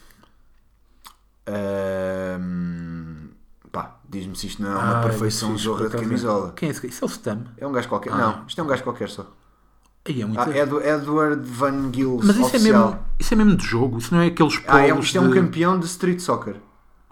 ahm, 1.47 3.29
pá, 3.71 3.99
diz-me 4.07 4.35
se 4.35 4.47
isto 4.47 4.61
não 4.61 4.71
é 4.71 4.75
uma 4.75 4.99
Ah, 4.99 5.03
perfeição 5.03 5.57
zorra 5.57 5.77
de 5.77 5.83
por 5.83 5.87
acaso, 5.95 6.03
camisola. 6.03 6.53
Quem 6.55 6.69
é 6.69 6.71
esse? 6.71 6.87
Isso 6.87 7.03
é 7.03 7.07
o 7.07 7.09
Stam. 7.09 7.43
É 7.57 7.67
um 7.67 7.71
gajo 7.71 7.87
qualquer. 7.89 8.13
Ah. 8.13 8.17
Não, 8.17 8.45
isto 8.47 8.59
é 8.59 8.63
um 8.63 8.67
gajo 8.67 8.83
qualquer 8.83 9.09
só. 9.09 9.27
Aí 10.05 10.21
é 10.21 10.25
muito. 10.25 10.39
Ah, 10.39 10.49
é 10.49 10.65
do 10.65 10.81
Edward 10.81 11.43
Van 11.47 11.91
Gils 11.93 12.25
mas 12.25 12.35
isso 12.35 12.45
oficial. 12.45 12.83
é, 12.83 12.85
mesmo, 12.91 13.05
isso 13.19 13.33
é 13.33 13.37
mesmo 13.37 13.55
de 13.55 13.65
jogo, 13.65 13.97
isso 13.99 14.13
não 14.13 14.21
é 14.21 14.27
aqueles 14.27 14.61
Ah, 14.67 14.81
é, 14.81 14.97
isto 14.97 15.17
é 15.17 15.21
um 15.21 15.29
de- 15.29 15.35
campeão 15.35 15.79
de 15.79 15.85
street 15.85 16.19
soccer. 16.19 16.55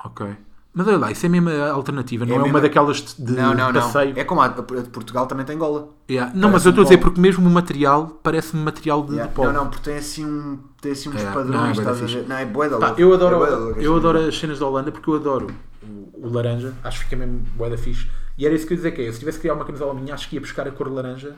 Ok. 0.04 0.36
Mas 0.72 0.88
olha 0.88 0.98
lá, 1.00 1.12
isso 1.12 1.26
é 1.26 1.30
mesmo 1.30 1.50
a 1.50 1.72
alternativa, 1.72 2.26
não 2.26 2.36
é, 2.36 2.38
mesmo- 2.38 2.52
uma 2.54 2.62
daquelas 2.62 3.16
de, 3.18 3.34
não, 3.34 3.56
não, 3.56 3.72
não. 3.72 3.82
passeio. 3.82 4.14
É 4.18 4.24
como 4.24 4.40
a, 4.42 4.48
de 4.50 4.62
Portugal 4.90 5.26
também 5.26 5.44
tem 5.46 5.58
gola. 5.58 5.90
Yeah. 6.10 6.32
Não, 6.36 6.50
mas 6.52 6.64
eu 6.64 6.70
estou 6.70 6.84
a 6.84 6.86
dizer 6.86 6.98
polo. 7.00 7.10
porque 7.10 7.20
mesmo 7.22 7.48
o 7.48 7.52
material 7.52 8.20
parece-me 8.22 8.62
material 8.64 9.04
de, 9.04 9.14
Yeah. 9.14 9.34
de. 9.34 9.42
Não, 9.42 9.52
não, 9.52 9.70
porque 9.70 9.84
tem 9.90 9.98
assim, 9.98 10.24
um, 10.26 10.60
tem 10.80 10.92
assim 10.92 11.10
uns 11.10 11.16
É, 11.16 11.24
não, 11.24 11.32
é 11.32 11.34
padrões, 11.34 11.76
bué 11.78 11.86
da 11.86 11.92
estás 11.94 12.16
a? 12.16 12.22
Não, 12.28 12.38
é 12.38 12.46
da 12.46 12.78
louco. 12.78 13.02
eu 13.02 13.12
É 13.12 13.16
adoro, 13.16 13.38
bué 13.40 13.50
da 13.50 13.58
louco, 13.58 13.80
eu 13.80 13.94
este 13.96 13.98
adoro 14.08 14.28
as 14.28 14.38
cenas 14.38 14.60
da 14.60 14.66
Holanda 14.68 14.92
porque 14.92 15.10
eu 15.10 15.16
adoro 15.16 15.48
o, 15.82 16.28
o 16.28 16.32
laranja, 16.34 16.74
acho 16.84 17.00
que 17.00 17.04
fica 17.06 17.16
mesmo 17.18 17.40
bué 17.56 17.70
da 17.70 17.78
fixe. 17.78 18.08
E 18.38 18.46
era 18.46 18.54
isso 18.56 18.66
que 18.68 18.74
eu 18.74 18.76
ia 18.76 18.78
dizer 18.78 18.92
que 18.92 19.02
é, 19.02 19.12
se 19.12 19.20
tivesse 19.20 19.38
que 19.40 19.42
criar 19.42 19.56
uma 19.56 19.66
camisola 19.66 19.94
minha, 19.96 20.14
acho 20.14 20.30
que 20.30 20.36
ia 20.36 20.42
buscar 20.42 20.68
a 20.68 20.72
cor 20.72 20.88
laranja. 20.92 21.34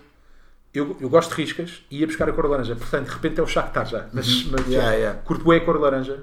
Eu, 0.74 0.96
eu 1.00 1.10
gosto 1.10 1.34
de 1.36 1.42
riscas 1.42 1.84
e 1.90 2.00
ia 2.00 2.08
buscar 2.08 2.30
a 2.30 2.34
cor 2.34 2.46
laranja. 2.50 2.76
Portanto, 2.76 3.06
de 3.08 3.12
repente 3.14 3.40
é 3.40 3.44
o 3.44 3.48
Shakhtar 3.48 3.86
já. 3.88 4.08
Mas, 4.14 4.46
mas 4.52 4.62
Uhum. 4.66 4.72
Yeah, 4.72 4.92
já, 4.92 4.96
yeah. 4.98 5.20
curto 5.22 5.44
bué 5.44 5.58
a 5.58 5.66
cor 5.66 5.80
laranja. 5.80 6.20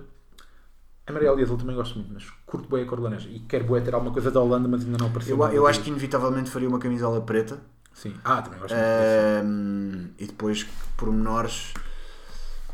Amarelo 1.09 1.39
e 1.41 1.43
azul 1.43 1.57
também 1.57 1.75
gosto 1.75 1.97
muito, 1.99 2.13
mas 2.13 2.25
curto 2.47 2.69
bué 2.69 2.83
a 2.83 2.87
cor 2.87 3.01
laranja. 3.01 3.29
E 3.29 3.41
quero 3.41 3.65
bué 3.65 3.81
ter 3.81 3.95
alguma 3.95 4.13
coisa 4.13 4.31
da 4.31 4.41
Holanda, 4.41 4.69
mas 4.69 4.85
ainda 4.85 4.99
não 4.99 5.07
apareceu. 5.07 5.37
Eu, 5.37 5.53
eu 5.53 5.67
acho 5.67 5.81
que 5.83 5.89
inevitavelmente 5.91 6.51
faria 6.51 6.69
uma 6.69 6.79
camisola 6.79 7.21
preta. 7.21 7.59
Sim. 7.95 8.15
Ah, 8.25 8.43
também 8.43 8.61
gosto 8.61 8.75
muito. 8.75 8.87
Ahm, 8.87 10.11
e 10.19 10.27
depois, 10.27 10.67
pormenores. 10.97 11.73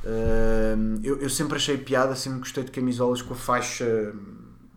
ahm, 0.04 1.00
eu, 1.02 1.18
eu 1.18 1.30
sempre 1.30 1.56
achei 1.56 1.76
piada, 1.78 2.14
sempre 2.14 2.40
gostei 2.40 2.64
de 2.64 2.70
camisolas 2.70 3.22
com 3.22 3.34
a 3.34 3.36
faixa. 3.36 4.12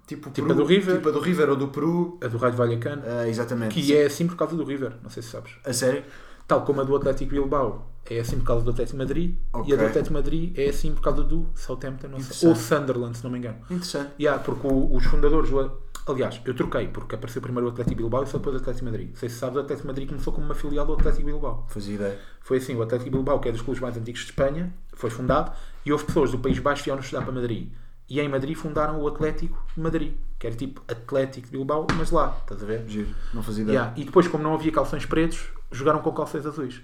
Tipo, 0.05 0.29
Tipo 0.29 0.47
Peru, 0.47 0.51
a 0.51 0.63
do 0.63 0.65
River. 0.65 0.95
Tipo 0.97 1.09
a 1.09 1.11
do 1.11 1.19
River 1.19 1.49
ou 1.49 1.55
do 1.55 1.67
Peru. 1.67 2.17
A 2.23 2.27
do 2.27 2.37
Raio 2.37 2.53
Vallecano. 2.53 3.01
Ah, 3.05 3.27
exatamente. 3.27 3.73
Que 3.73 3.93
é 3.95 4.05
assim 4.05 4.25
por 4.25 4.37
causa 4.37 4.55
do 4.55 4.63
River, 4.63 4.93
não 5.03 5.09
sei 5.09 5.21
se 5.21 5.29
sabes. 5.29 5.53
A 5.65 5.73
sério? 5.73 6.03
Tal 6.47 6.63
como 6.63 6.79
a 6.79 6.83
do 6.85 6.95
Atlético 6.95 7.31
Bilbao 7.31 7.91
é 8.15 8.19
assim 8.19 8.37
por 8.37 8.45
causa 8.45 8.63
do 8.63 8.71
Atlético 8.71 8.97
Madrid 8.97 9.35
Ok. 9.53 9.69
e 9.69 9.73
a 9.73 9.77
do 9.79 9.85
Atlético 9.87 10.13
Madrid 10.13 10.57
é 10.57 10.69
assim 10.69 10.93
por 10.93 11.01
causa 11.01 11.23
do 11.23 11.47
Southampton 11.55 12.07
não 12.07 12.19
sei. 12.19 12.25
Interessante. 12.25 12.47
ou 12.47 12.55
Sunderland, 12.55 13.17
se 13.17 13.23
não 13.23 13.31
me 13.31 13.37
engano. 13.39 13.57
Interessante. 13.69 14.11
Yeah, 14.19 14.41
porque 14.43 14.67
o- 14.67 14.95
os 14.95 15.03
fundadores, 15.05 15.49
do- 15.49 15.71
aliás, 16.07 16.39
eu 16.45 16.53
troquei 16.53 16.87
porque 16.87 17.15
apareceu 17.15 17.41
primeiro 17.41 17.67
o 17.67 17.71
Atlético 17.71 17.97
Bilbao 17.97 18.23
e 18.23 18.27
só 18.27 18.37
depois 18.37 18.55
o 18.55 18.59
Atlético 18.59 18.85
Madrid. 18.85 19.09
Não 19.09 19.15
sei 19.15 19.29
se 19.29 19.35
sabes, 19.35 19.57
o 19.57 19.59
Atlético 19.59 19.87
Madrid 19.87 20.07
começou 20.07 20.31
como 20.33 20.45
uma 20.45 20.55
filial 20.55 20.85
do 20.85 20.93
Atlético 20.93 21.25
Bilbao. 21.25 21.65
Fazia 21.69 21.95
ideia. 21.95 22.19
Foi 22.41 22.57
assim, 22.57 22.75
o 22.75 22.81
Atlético 22.81 23.11
Bilbao, 23.11 23.39
que 23.39 23.49
é 23.49 23.51
dos 23.51 23.61
clubes 23.61 23.81
mais 23.81 23.97
antigos 23.97 24.21
de 24.21 24.27
Espanha, 24.27 24.73
foi 24.93 25.09
fundado 25.09 25.51
e 25.85 25.91
houve 25.91 26.05
pessoas 26.05 26.31
do 26.31 26.39
País 26.39 26.59
Baixo 26.59 26.83
que 26.83 26.89
vieram 26.89 27.01
estudar 27.01 27.23
para 27.23 27.33
Madrid. 27.33 27.71
E 28.09 28.21
em 28.21 28.29
Madrid 28.29 28.55
fundaram 28.55 29.01
o 29.01 29.07
Atlético 29.09 29.61
de 29.75 29.81
Madrid, 29.81 30.13
que 30.39 30.47
era 30.47 30.55
tipo 30.55 30.81
Atlético 30.87 31.47
de 31.47 31.51
Bilbao, 31.51 31.85
mas 31.97 32.09
lá, 32.09 32.37
estás 32.39 32.63
a 32.63 32.65
ver? 32.65 32.85
Giro. 32.87 33.09
Não 33.33 33.43
fazia 33.43 33.63
ideia. 33.63 33.75
Yeah, 33.77 33.99
E 33.99 34.05
depois, 34.05 34.29
como 34.29 34.41
não 34.41 34.53
havia 34.53 34.71
calções 34.71 35.05
pretos, 35.05 35.49
jogaram 35.73 35.99
com 35.99 36.13
calções 36.13 36.45
azuis. 36.45 36.81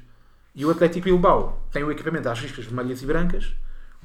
E 0.56 0.66
o 0.66 0.70
Atlético 0.72 1.06
Bilbao 1.06 1.60
tem 1.72 1.84
o 1.84 1.91
equipamento 1.91 2.30
às 2.30 2.39
riscas 2.39 2.66
vermelhas 2.66 3.01
e 3.01 3.06
brancas, 3.06 3.56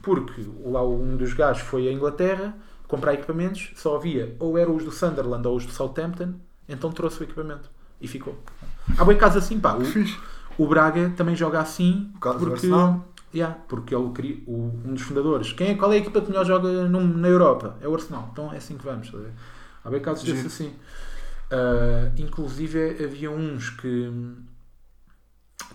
porque 0.03 0.45
lá 0.65 0.83
um 0.87 1.17
dos 1.17 1.33
gajos 1.35 1.63
foi 1.63 1.89
à 1.89 1.93
Inglaterra 1.93 2.55
comprar 2.87 3.13
equipamentos, 3.15 3.73
só 3.77 3.97
havia 3.97 4.35
ou 4.39 4.57
eram 4.57 4.75
os 4.75 4.83
do 4.85 4.91
Sunderland 4.91 5.47
ou 5.47 5.57
os 5.57 5.67
do 5.67 5.73
Southampton, 5.73 6.35
então 6.69 6.91
trouxe 6.91 7.21
o 7.21 7.25
equipamento 7.25 7.69
e 8.01 8.09
ficou. 8.09 8.39
Há 8.97 9.05
bem 9.05 9.17
casos 9.19 9.45
assim, 9.45 9.61
pá. 9.61 9.75
O, 10.59 10.65
o 10.65 10.67
Braga 10.67 11.13
também 11.17 11.37
joga 11.37 11.61
assim 11.61 12.11
porque, 12.51 12.67
yeah, 13.35 13.55
porque 13.69 13.95
ele 13.95 14.11
queria, 14.13 14.39
o- 14.47 14.73
um 14.87 14.95
dos 14.95 15.03
fundadores. 15.03 15.53
Quem 15.53 15.71
é, 15.71 15.75
qual 15.75 15.93
é 15.93 15.97
a 15.97 15.99
equipa 15.99 16.21
que 16.23 16.29
melhor 16.29 16.47
joga 16.47 16.89
no- 16.89 17.07
na 17.07 17.29
Europa? 17.29 17.77
É 17.83 17.87
o 17.89 17.95
Arsenal. 17.95 18.31
Então 18.33 18.51
é 18.53 18.57
assim 18.57 18.79
que 18.79 18.85
vamos. 18.85 19.11
ver? 19.11 19.33
Há 19.85 19.91
bem 19.91 20.01
casos 20.01 20.25
desses 20.25 20.47
assim. 20.47 20.73
Ah, 21.51 22.11
inclusive 22.17 23.05
havia 23.05 23.31
uns 23.31 23.71
que, 23.71 24.11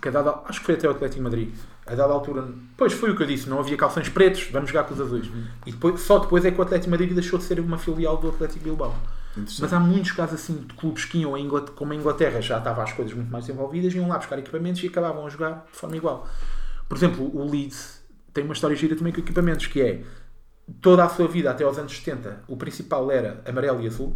que 0.04 0.08
a 0.08 0.10
dada, 0.10 0.34
acho 0.44 0.60
que 0.60 0.66
foi 0.66 0.74
até 0.74 0.86
o 0.86 0.90
Atlético 0.90 1.22
Madrid. 1.22 1.54
A 1.86 1.94
dada 1.94 2.12
altura, 2.12 2.46
pois 2.76 2.92
foi 2.92 3.10
o 3.10 3.16
que 3.16 3.22
eu 3.22 3.26
disse, 3.26 3.48
não 3.48 3.58
havia 3.58 3.76
calções 3.76 4.08
pretos, 4.10 4.48
vamos 4.52 4.68
jogar 4.68 4.84
com 4.84 4.92
os 4.92 5.00
azuis. 5.00 5.30
E 5.64 5.72
depois, 5.72 5.98
só 6.02 6.18
depois 6.18 6.44
é 6.44 6.50
que 6.50 6.58
o 6.58 6.62
Atlético 6.62 6.90
Madrid 6.90 7.12
deixou 7.14 7.38
de 7.38 7.44
ser 7.46 7.58
uma 7.58 7.78
filial 7.78 8.18
do 8.18 8.28
Atlético 8.28 8.62
Bilbao. 8.64 8.94
Mas 9.62 9.72
há 9.72 9.80
muitos 9.80 10.12
casos 10.12 10.34
assim 10.40 10.54
de 10.58 10.74
clubes 10.74 11.06
que 11.06 11.18
iam, 11.18 11.34
a 11.34 11.40
Inglaterra, 11.40 11.74
como 11.74 11.92
a 11.92 11.96
Inglaterra 11.96 12.40
já 12.42 12.58
estava 12.58 12.82
as 12.82 12.92
coisas 12.92 13.14
muito 13.14 13.30
mais 13.32 13.46
desenvolvidas, 13.46 13.94
iam 13.94 14.06
lá 14.08 14.18
buscar 14.18 14.38
equipamentos 14.38 14.82
e 14.82 14.86
acabavam 14.86 15.26
a 15.26 15.30
jogar 15.30 15.66
de 15.72 15.76
forma 15.78 15.96
igual. 15.96 16.28
Por 16.88 16.96
exemplo, 16.98 17.30
o 17.34 17.50
Leeds 17.50 18.02
tem 18.34 18.44
uma 18.44 18.52
história 18.52 18.76
gira 18.76 18.94
também 18.94 19.12
com 19.12 19.20
equipamentos, 19.20 19.66
que 19.66 19.80
é 19.80 20.02
toda 20.80 21.02
a 21.04 21.08
sua 21.08 21.26
vida 21.26 21.50
até 21.50 21.64
aos 21.64 21.78
anos 21.78 21.96
70, 21.96 22.44
o 22.46 22.56
principal 22.56 23.10
era 23.10 23.42
amarelo 23.46 23.80
e 23.82 23.86
azul, 23.86 24.14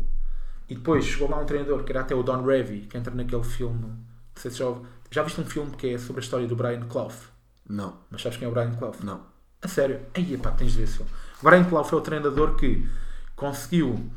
e 0.69 0.75
depois 0.75 1.05
chegou 1.05 1.31
lá 1.31 1.39
um 1.41 1.45
treinador 1.47 1.83
que 1.83 1.91
era 1.93 2.01
até 2.03 2.15
o 2.15 2.23
Don 2.23 2.43
Revy, 2.45 2.81
que 2.83 2.97
entra 2.97 3.13
naquele 3.15 3.43
filme. 3.43 3.81
Não 3.81 3.97
sei 4.35 4.51
se 4.51 4.59
já, 4.59 4.67
ouve- 4.67 4.83
já 5.11 5.23
viste 5.23 5.41
um 5.41 5.45
filme 5.45 5.71
que 5.77 5.95
é 5.95 5.99
sobre 5.99 6.21
a 6.21 6.25
história 6.25 6.47
do 6.47 6.55
Brian 6.57 6.81
Clough, 6.89 7.13
Não, 7.69 7.97
mas 8.11 8.23
sabes 8.23 8.39
quem 8.39 8.47
é 8.47 8.51
o 8.51 8.53
Brian 8.55 8.73
Clough? 8.75 8.95
não. 9.03 9.23
A 9.61 9.67
sério? 9.67 10.01
Aí, 10.15 10.37
pá, 10.39 10.53
tens 10.53 10.71
de 10.73 10.79
ver 10.79 10.85
esse 10.85 10.99
filme. 10.99 11.11
Brian 11.43 11.65
Clough 11.65 11.85
foi 11.85 11.99
o 11.99 12.03
treinador 12.03 12.55
que 12.55 12.89
conseguiu 13.35 14.09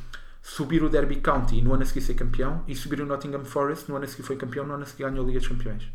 subir 0.42 0.84
o 0.84 0.90
Derby 0.90 1.16
County 1.18 1.58
e 1.58 1.62
no 1.62 1.74
ano 1.74 1.84
a 1.84 1.86
seguir 1.86 2.02
ser 2.02 2.14
campeão 2.14 2.64
e 2.68 2.76
subir 2.76 3.02
o 3.02 3.06
Nottingham 3.06 3.44
Forest 3.46 3.90
no 3.90 3.96
ano 3.96 4.06
a 4.06 4.08
seguir 4.08 4.24
foi 4.24 4.36
campeão, 4.36 4.66
no 4.68 4.74
ano 4.76 4.84
a 4.84 4.86
seguir 4.86 5.04
ganhou 5.04 5.24
a 5.24 5.28
Liga 5.28 5.40
dos 5.40 5.48
Campeões. 5.48 5.88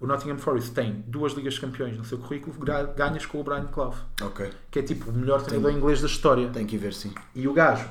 O 0.00 0.06
Nottingham 0.06 0.38
Forest 0.38 0.72
tem 0.72 1.04
duas 1.06 1.32
Ligas 1.34 1.54
de 1.54 1.60
Campeões 1.60 1.96
no 1.96 2.04
seu 2.04 2.18
currículo, 2.18 2.56
ganhas 2.96 3.26
com 3.26 3.40
o 3.40 3.44
Brian 3.44 3.66
Clough, 3.66 3.94
Ok. 4.22 4.50
que 4.70 4.78
é 4.78 4.82
tipo 4.82 5.10
o 5.10 5.12
melhor 5.12 5.42
treinador 5.42 5.72
inglês 5.72 6.00
da 6.00 6.06
história. 6.06 6.48
Tenho 6.50 6.66
que 6.68 6.76
ver 6.78 6.94
sim. 6.94 7.12
E 7.34 7.46
o 7.48 7.52
gajo 7.52 7.88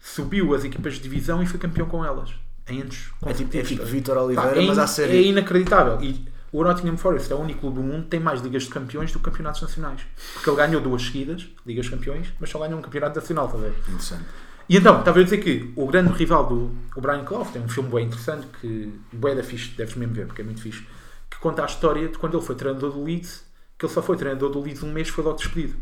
subiu 0.00 0.54
as 0.54 0.64
equipas 0.64 0.94
de 0.94 1.00
divisão 1.00 1.42
e 1.42 1.46
foi 1.46 1.58
campeão 1.58 1.86
com 1.88 2.04
elas. 2.04 2.30
Em 2.68 2.80
anos 2.80 3.10
É 3.26 3.32
tipo, 3.32 3.56
é 3.56 3.62
tipo 3.62 3.82
Pá, 3.82 3.88
Vítor 3.88 4.14
Pá, 4.16 4.22
Oliveira, 4.22 4.62
é, 4.62 4.66
mas 4.66 4.78
à 4.78 4.84
in- 4.84 4.86
série. 4.86 5.16
é 5.16 5.22
inacreditável. 5.22 5.98
E 6.02 6.24
o 6.52 6.62
Nottingham 6.64 6.96
Forest 6.96 7.30
é 7.32 7.34
o 7.34 7.40
único 7.40 7.60
clube 7.60 7.76
do 7.76 7.82
mundo 7.82 8.04
que 8.04 8.10
tem 8.10 8.20
mais 8.20 8.40
ligas 8.40 8.62
de 8.64 8.68
campeões 8.70 9.12
do 9.12 9.18
que 9.18 9.24
campeonatos 9.26 9.60
nacionais. 9.62 10.00
Porque 10.34 10.48
ele 10.48 10.56
ganhou 10.56 10.80
duas 10.80 11.02
seguidas, 11.02 11.46
ligas 11.66 11.84
de 11.86 11.90
campeões, 11.90 12.32
mas 12.40 12.48
só 12.50 12.58
ganhou 12.58 12.78
um 12.78 12.82
campeonato 12.82 13.18
nacional, 13.20 13.50
a 13.52 13.56
ver? 13.56 13.72
Interessante. 13.88 14.24
E 14.66 14.76
então, 14.78 14.98
estava 15.00 15.20
a 15.20 15.22
dizer 15.22 15.38
que 15.38 15.72
o 15.76 15.86
grande 15.86 16.12
rival 16.14 16.46
do 16.46 16.70
o 16.96 17.00
Brian 17.00 17.22
Clough 17.24 17.44
tem 17.52 17.60
um 17.60 17.68
filme 17.68 17.90
bem 17.90 18.06
interessante 18.06 18.46
que 18.60 18.98
bué 19.12 19.34
da 19.34 19.42
fixe, 19.42 19.70
deves 19.76 19.94
mesmo 19.94 20.14
ver 20.14 20.26
porque 20.26 20.40
é 20.40 20.44
muito 20.44 20.62
fixe, 20.62 20.86
que 21.30 21.38
conta 21.38 21.62
a 21.62 21.66
história 21.66 22.08
de 22.08 22.16
quando 22.16 22.38
ele 22.38 22.46
foi 22.46 22.54
treinador 22.54 22.92
do 22.92 23.02
Leeds, 23.04 23.44
que 23.78 23.84
ele 23.84 23.92
só 23.92 24.00
foi 24.00 24.16
treinador 24.16 24.48
do 24.50 24.60
Leeds 24.62 24.82
um 24.82 24.90
mês 24.90 25.08
foi 25.08 25.22
logo 25.22 25.36
despedido. 25.36 25.74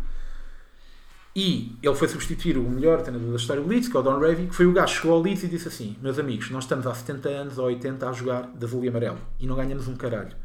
E 1.34 1.78
ele 1.82 1.94
foi 1.94 2.08
substituir 2.08 2.58
o 2.58 2.62
melhor 2.62 3.00
treinador 3.00 3.30
da 3.30 3.36
história 3.36 3.62
do 3.62 3.68
Leeds, 3.68 3.88
que 3.88 3.96
é 3.96 4.00
o 4.00 4.02
Don 4.02 4.18
Revy, 4.18 4.48
que 4.48 4.54
foi 4.54 4.66
o 4.66 4.72
gajo 4.72 4.92
que 4.92 5.00
chegou 5.00 5.16
ao 5.16 5.22
Leeds 5.22 5.44
e 5.44 5.48
disse 5.48 5.68
assim: 5.68 5.96
Meus 6.02 6.18
amigos, 6.18 6.50
nós 6.50 6.64
estamos 6.64 6.86
há 6.86 6.94
70 6.94 7.28
anos 7.28 7.58
ou 7.58 7.66
80 7.66 8.08
a 8.08 8.12
jogar 8.12 8.50
de 8.54 8.64
azul 8.64 8.84
e 8.84 8.88
amarelo 8.88 9.18
e 9.40 9.46
não 9.46 9.56
ganhamos 9.56 9.88
um 9.88 9.96
caralho. 9.96 10.36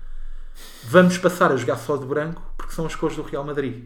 Vamos 0.86 1.18
passar 1.18 1.52
a 1.52 1.58
jogar 1.58 1.78
só 1.78 1.98
de 1.98 2.06
branco 2.06 2.42
porque 2.58 2.74
são 2.74 2.86
as 2.86 2.96
cores 2.96 3.18
do 3.18 3.24
Real 3.24 3.44
Madrid. 3.44 3.84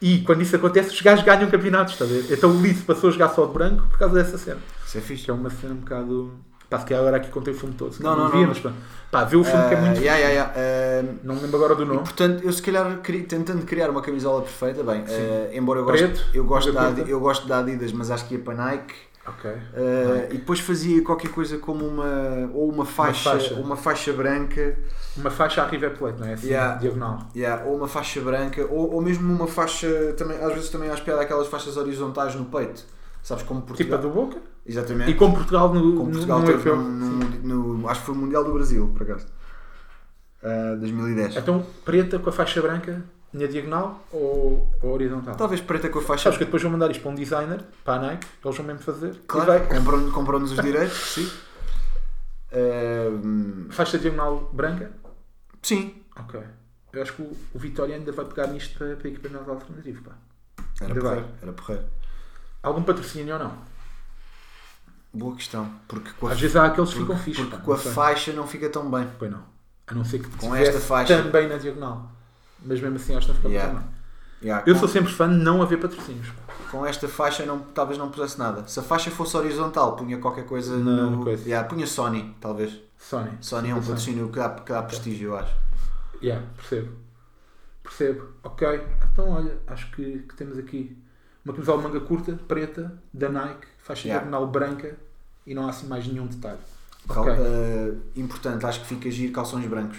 E 0.00 0.20
quando 0.22 0.42
isso 0.42 0.56
acontece, 0.56 0.90
os 0.90 1.00
gajos 1.00 1.24
ganham 1.24 1.50
campeonatos, 1.50 1.94
está 1.94 2.04
a 2.04 2.08
ver? 2.08 2.26
Então 2.30 2.50
o 2.50 2.60
Leeds 2.60 2.82
passou 2.82 3.08
a 3.08 3.12
jogar 3.12 3.30
só 3.30 3.46
de 3.46 3.52
branco 3.52 3.86
por 3.88 3.98
causa 3.98 4.14
dessa 4.14 4.36
cena. 4.36 4.60
Isso 4.86 4.98
é 4.98 5.00
fixe. 5.00 5.30
É 5.30 5.32
uma 5.32 5.50
cena 5.50 5.74
um 5.74 5.78
bocado. 5.78 6.32
Pá, 6.68 6.78
calhar 6.78 7.00
agora 7.00 7.16
aqui 7.18 7.30
contei 7.30 7.54
o 7.54 7.56
filme 7.56 7.74
todo. 7.76 7.92
Não, 8.00 8.10
calhar 8.10 8.16
não, 8.16 8.30
via, 8.30 8.40
não, 8.40 8.48
mas 8.48 8.58
pá, 8.58 8.72
pá, 9.10 9.24
vê 9.24 9.36
o 9.36 9.44
filme 9.44 9.68
que 9.68 9.74
é 9.74 9.76
muito. 9.76 9.98
Ah, 9.98 10.00
yeah, 10.00 10.18
yeah, 10.18 10.30
yeah. 10.30 10.52
Ah, 10.56 11.14
Não 11.22 11.34
me 11.36 11.42
lembro 11.42 11.56
agora 11.56 11.74
do 11.76 11.82
E, 11.82 11.86
nome. 11.86 12.00
portanto, 12.00 12.42
eu 12.44 12.52
se 12.52 12.60
calhar 12.62 12.98
cri- 13.02 13.22
tentando 13.22 13.64
criar 13.64 13.88
uma 13.90 14.02
camisola 14.02 14.42
perfeita, 14.42 14.82
bem, 14.82 15.04
eh, 15.08 15.50
embora 15.54 15.80
eu 15.80 15.86
Preto, 15.86 16.08
goste, 16.08 16.36
eu, 16.36 16.44
gosto 16.44 16.72
da. 16.72 16.88
Adi- 16.88 17.08
eu 17.10 17.20
gosto 17.20 17.46
da 17.46 17.58
Adidas, 17.58 17.92
mas 17.92 18.10
acho 18.10 18.26
que 18.26 18.34
ia 18.34 18.40
para 18.40 18.54
Nike. 18.54 18.94
Ok. 19.28 19.50
eh, 19.50 20.28
e 20.30 20.38
depois 20.38 20.60
fazia 20.60 21.02
qualquer 21.02 21.30
coisa 21.32 21.58
como 21.58 21.84
uma 21.84 22.48
ou 22.54 22.70
uma 22.70 22.84
faixa, 22.84 23.30
faixa. 23.30 23.54
uma 23.54 23.76
faixa 23.76 24.12
branca, 24.12 24.76
Uma 25.16 25.30
faixa 25.30 25.62
à 25.62 25.66
River 25.66 25.96
Plate, 25.98 26.20
não 26.20 26.28
é? 26.28 26.34
Assim, 26.34 26.46
diagonal. 26.80 27.18
yeah, 27.34 27.64
ou 27.64 27.76
uma 27.76 27.88
faixa 27.88 28.20
branca, 28.20 28.64
ou, 28.70 28.92
ou 28.94 29.00
mesmo 29.02 29.32
uma 29.32 29.48
faixa 29.48 30.12
também, 30.16 30.36
às 30.38 30.52
vezes 30.54 30.68
também 30.70 30.90
acho 30.90 31.02
piada 31.02 31.22
aquelas 31.22 31.48
faixas 31.48 31.76
horizontais 31.76 32.36
no 32.36 32.44
peito, 32.44 32.84
sabes 33.20 33.42
como 33.42 33.62
Tipo 33.62 33.72
a 33.94 33.98
Portugal, 33.98 34.00
do 34.00 34.10
Boca. 34.10 34.38
Exatamente, 34.66 35.10
E 35.10 35.14
com 35.14 35.32
Portugal 35.32 35.72
no, 35.72 35.80
como 35.96 36.04
no, 36.06 36.10
Portugal 36.12 36.40
no 36.40 36.46
europeu. 36.50 36.76
no, 36.76 37.78
no- 37.80 37.88
acho 37.88 38.00
que 38.00 38.06
foi 38.06 38.14
o 38.14 38.18
Mundial 38.18 38.44
do 38.44 38.52
Brasil, 38.52 38.88
por 38.92 39.02
acaso, 39.02 39.26
Ah, 40.42 40.76
2010. 40.78 41.36
Então, 41.36 41.64
preta 41.84 42.18
com 42.18 42.28
a 42.30 42.32
faixa 42.32 42.60
branca 42.62 43.02
na 43.32 43.46
diagonal 43.46 44.04
ou, 44.12 44.70
ou 44.82 44.92
horizontal? 44.92 45.34
Talvez 45.34 45.60
preta 45.60 45.88
com 45.88 45.98
a 45.98 46.02
faixa 46.02 46.24
Sabes 46.24 46.38
que 46.38 46.44
depois 46.44 46.62
vou 46.62 46.70
mandar 46.72 46.90
isto 46.90 47.00
para 47.02 47.10
um 47.10 47.14
designer, 47.14 47.64
para 47.84 47.94
a 47.94 48.06
Nike, 48.10 48.26
eles 48.44 48.56
vão 48.56 48.66
mesmo 48.66 48.82
fazer. 48.82 49.14
Claro, 49.26 49.66
compram- 49.68 50.10
compram-nos 50.12 50.52
os 50.52 50.60
direitos, 50.62 50.96
sim. 50.96 51.28
Ahm, 52.52 53.68
Faixa 53.70 53.98
diagonal 53.98 54.50
branca? 54.52 54.90
sim, 55.62 56.02
Ok. 56.18 56.40
Eu 56.92 57.02
acho 57.02 57.12
que 57.12 57.20
o, 57.22 57.36
o 57.52 57.58
Vitória 57.58 57.94
ainda 57.94 58.10
vai 58.12 58.24
pegar 58.24 58.46
nisto 58.46 58.78
para, 58.78 58.96
para 58.96 59.08
equipamento 59.08 59.50
alternativo. 59.50 60.02
Pá. 60.02 60.12
era 60.80 60.88
Ainda 60.88 61.00
porreiro, 61.00 61.26
vai. 61.26 61.34
era 61.42 61.52
porreiro. 61.52 61.84
Algum 62.62 62.82
patrocínio 62.84 63.34
ou 63.34 63.38
não? 63.40 63.52
Boa 65.18 65.34
questão, 65.36 65.70
porque 65.88 66.10
com 66.18 66.28
a, 66.28 66.32
Às 66.32 66.40
vezes 66.40 66.56
há 66.56 66.66
aqueles 66.66 66.90
que 66.90 66.96
porque, 66.96 67.12
ficam 67.12 67.24
fixos. 67.24 67.44
porque 67.44 67.56
pá, 67.58 67.62
com 67.64 67.72
a 67.72 67.76
não 67.76 67.82
sei. 67.82 67.92
faixa 67.92 68.32
não 68.32 68.46
fica 68.46 68.68
tão 68.68 68.90
bem. 68.90 69.08
Pois 69.18 69.30
não. 69.30 69.42
A 69.86 69.94
não 69.94 70.04
ser 70.04 70.18
que 70.20 70.28
Com 70.36 70.54
esta 70.54 70.80
faixa- 70.80 71.22
também 71.22 71.48
na 71.48 71.56
diagonal. 71.56 72.10
Mas 72.64 72.80
mesmo 72.80 72.96
assim 72.96 73.14
acho 73.16 73.26
que 73.26 73.32
não 73.32 73.36
fica 73.36 73.48
Yeah. 73.48 73.72
tão 73.72 73.80
bem. 73.82 73.96
Yeah, 74.42 74.64
Eu 74.66 74.74
com, 74.74 74.80
sou 74.80 74.88
sempre 74.88 75.12
fã 75.12 75.28
de 75.28 75.36
não 75.36 75.62
haver 75.62 75.78
patrocínios. 75.80 76.28
com 76.70 76.84
esta 76.84 77.08
faixa 77.08 77.46
não, 77.46 77.58
talvez 77.60 77.98
não 77.98 78.10
pusesse 78.10 78.38
nada. 78.38 78.66
Se 78.68 78.78
a 78.78 78.82
faixa 78.82 79.10
fosse 79.10 79.34
horizontal, 79.36 79.96
punha 79.96 80.18
qualquer 80.18 80.44
coisa 80.44 80.76
Na 80.76 81.06
no. 81.10 81.22
coisa. 81.24 81.42
Yeah, 81.48 81.66
punha 81.68 81.86
Sony, 81.86 82.36
talvez. 82.40 82.78
Sony. 82.98 83.30
Sony 83.40 83.70
é 83.70 83.74
um 83.74 83.80
patrocínio 83.80 84.28
que 84.28 84.36
dá, 84.38 84.50
que 84.50 84.72
dá 84.72 84.82
prestígio, 84.82 85.30
eu 85.30 85.38
acho. 85.38 85.54
Yeah, 86.22 86.44
percebo. 86.56 86.92
Percebo. 87.82 88.28
Ok. 88.42 88.66
Então 89.12 89.30
olha, 89.30 89.56
acho 89.66 89.90
que, 89.92 90.18
que 90.28 90.34
temos 90.34 90.58
aqui 90.58 90.96
uma 91.44 91.54
camisola 91.54 91.82
manga 91.82 92.00
curta, 92.00 92.32
preta, 92.48 93.00
da 93.14 93.28
Nike, 93.28 93.66
faixa 93.78 94.08
Yeah. 94.08 94.24
diagonal 94.28 94.50
branca 94.50 94.96
e 95.46 95.54
não 95.54 95.66
há 95.66 95.70
assim 95.70 95.86
mais 95.86 96.06
nenhum 96.06 96.26
detalhe. 96.26 96.58
Cal- 97.08 97.22
Ok. 97.22 97.34
ah, 97.38 97.94
importante, 98.16 98.66
acho 98.66 98.80
que 98.80 98.86
fica 98.86 99.10
giro 99.10 99.32
calções 99.32 99.66
brancos 99.66 99.98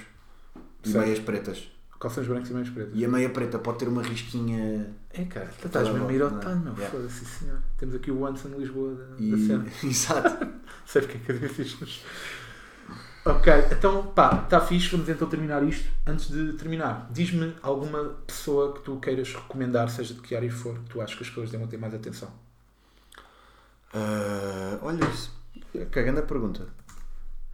e 0.83 0.89
Certo. 0.89 1.05
meias 1.05 1.19
pretas. 1.19 1.71
Calções 1.99 2.27
brancos 2.27 2.49
e 2.49 2.53
meias 2.53 2.69
pretas. 2.69 2.91
E 2.93 3.03
a 3.05 3.07
meia 3.07 3.29
preta 3.29 3.57
pode 3.57 3.79
ter 3.79 3.87
uma 3.87 4.03
risquinha 4.03 4.93
É 5.11 5.23
cara, 5.25 5.49
tu 5.59 5.65
estás 5.67 5.87
mesmo 5.89 6.07
a 6.07 6.13
ir 6.13 6.21
ao 6.21 6.27
é? 6.29 6.55
meu. 6.55 6.73
Yeah. 6.75 6.89
Foda-se, 6.91 7.25
senhor. 7.25 7.59
Temos 7.77 7.95
aqui 7.95 8.11
o 8.11 8.25
Anderson 8.25 8.49
de 8.49 8.57
Lisboa 8.57 8.93
da, 8.93 9.15
e. 9.17 9.31
da 9.31 9.37
cena. 9.37 9.65
Exato. 9.83 10.47
Sei 10.85 11.01
porque 11.01 11.17
é 11.17 11.37
que 11.37 11.43
eu 11.43 11.49
disse. 11.49 12.01
Ok, 13.25 13.51
então 13.71 14.07
pá, 14.07 14.41
está 14.43 14.61
fixe, 14.61 14.89
vamos 14.89 15.09
então 15.09 15.27
terminar 15.27 15.61
isto. 15.63 15.89
Antes 16.05 16.29
de 16.29 16.53
terminar, 16.53 17.09
diz-me 17.11 17.53
alguma 17.61 18.15
pessoa 18.25 18.73
que 18.73 18.81
tu 18.81 18.97
queiras 19.01 19.33
recomendar, 19.33 19.89
seja 19.89 20.13
de 20.13 20.21
que 20.21 20.33
área 20.35 20.49
for, 20.51 20.75
que 20.79 20.89
tu 20.91 21.01
achas 21.01 21.15
que 21.17 21.23
as 21.23 21.29
pessoas 21.29 21.51
devam 21.51 21.67
ter 21.67 21.77
mais 21.77 21.93
atenção. 21.93 22.29
Ah, 23.93 24.77
olha 24.81 25.03
isso. 25.09 25.31
Que 25.85 26.03
grande 26.03 26.21
pergunta. 26.23 26.67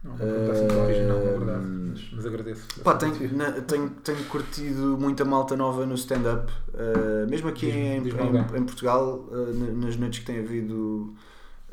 Não, 0.02 0.10
uma 0.12 0.18
pergunta 0.18 0.52
assim 0.52 0.66
tão 0.68 0.84
original, 0.84 1.16
na 1.18 1.30
verdade, 1.30 1.64
Hum. 1.66 1.88
mas, 1.92 2.10
mas 2.12 2.26
agradeço. 2.26 2.80
Pá, 2.82 2.94
tenho, 2.96 3.34
na- 3.36 3.52
tenho, 3.52 3.88
tenho 3.90 4.24
curtido 4.24 4.98
muita 5.00 5.24
malta 5.24 5.56
nova 5.56 5.86
no 5.86 5.94
stand-up, 5.94 6.52
ah, 6.74 7.26
mesmo 7.26 7.48
aqui 7.48 7.70
em, 7.70 7.96
em, 7.98 8.08
em 8.08 8.64
Portugal, 8.64 9.26
na- 9.30 9.86
nas 9.86 9.96
noites 9.96 10.18
que 10.20 10.26
tem 10.26 10.38
havido 10.40 11.14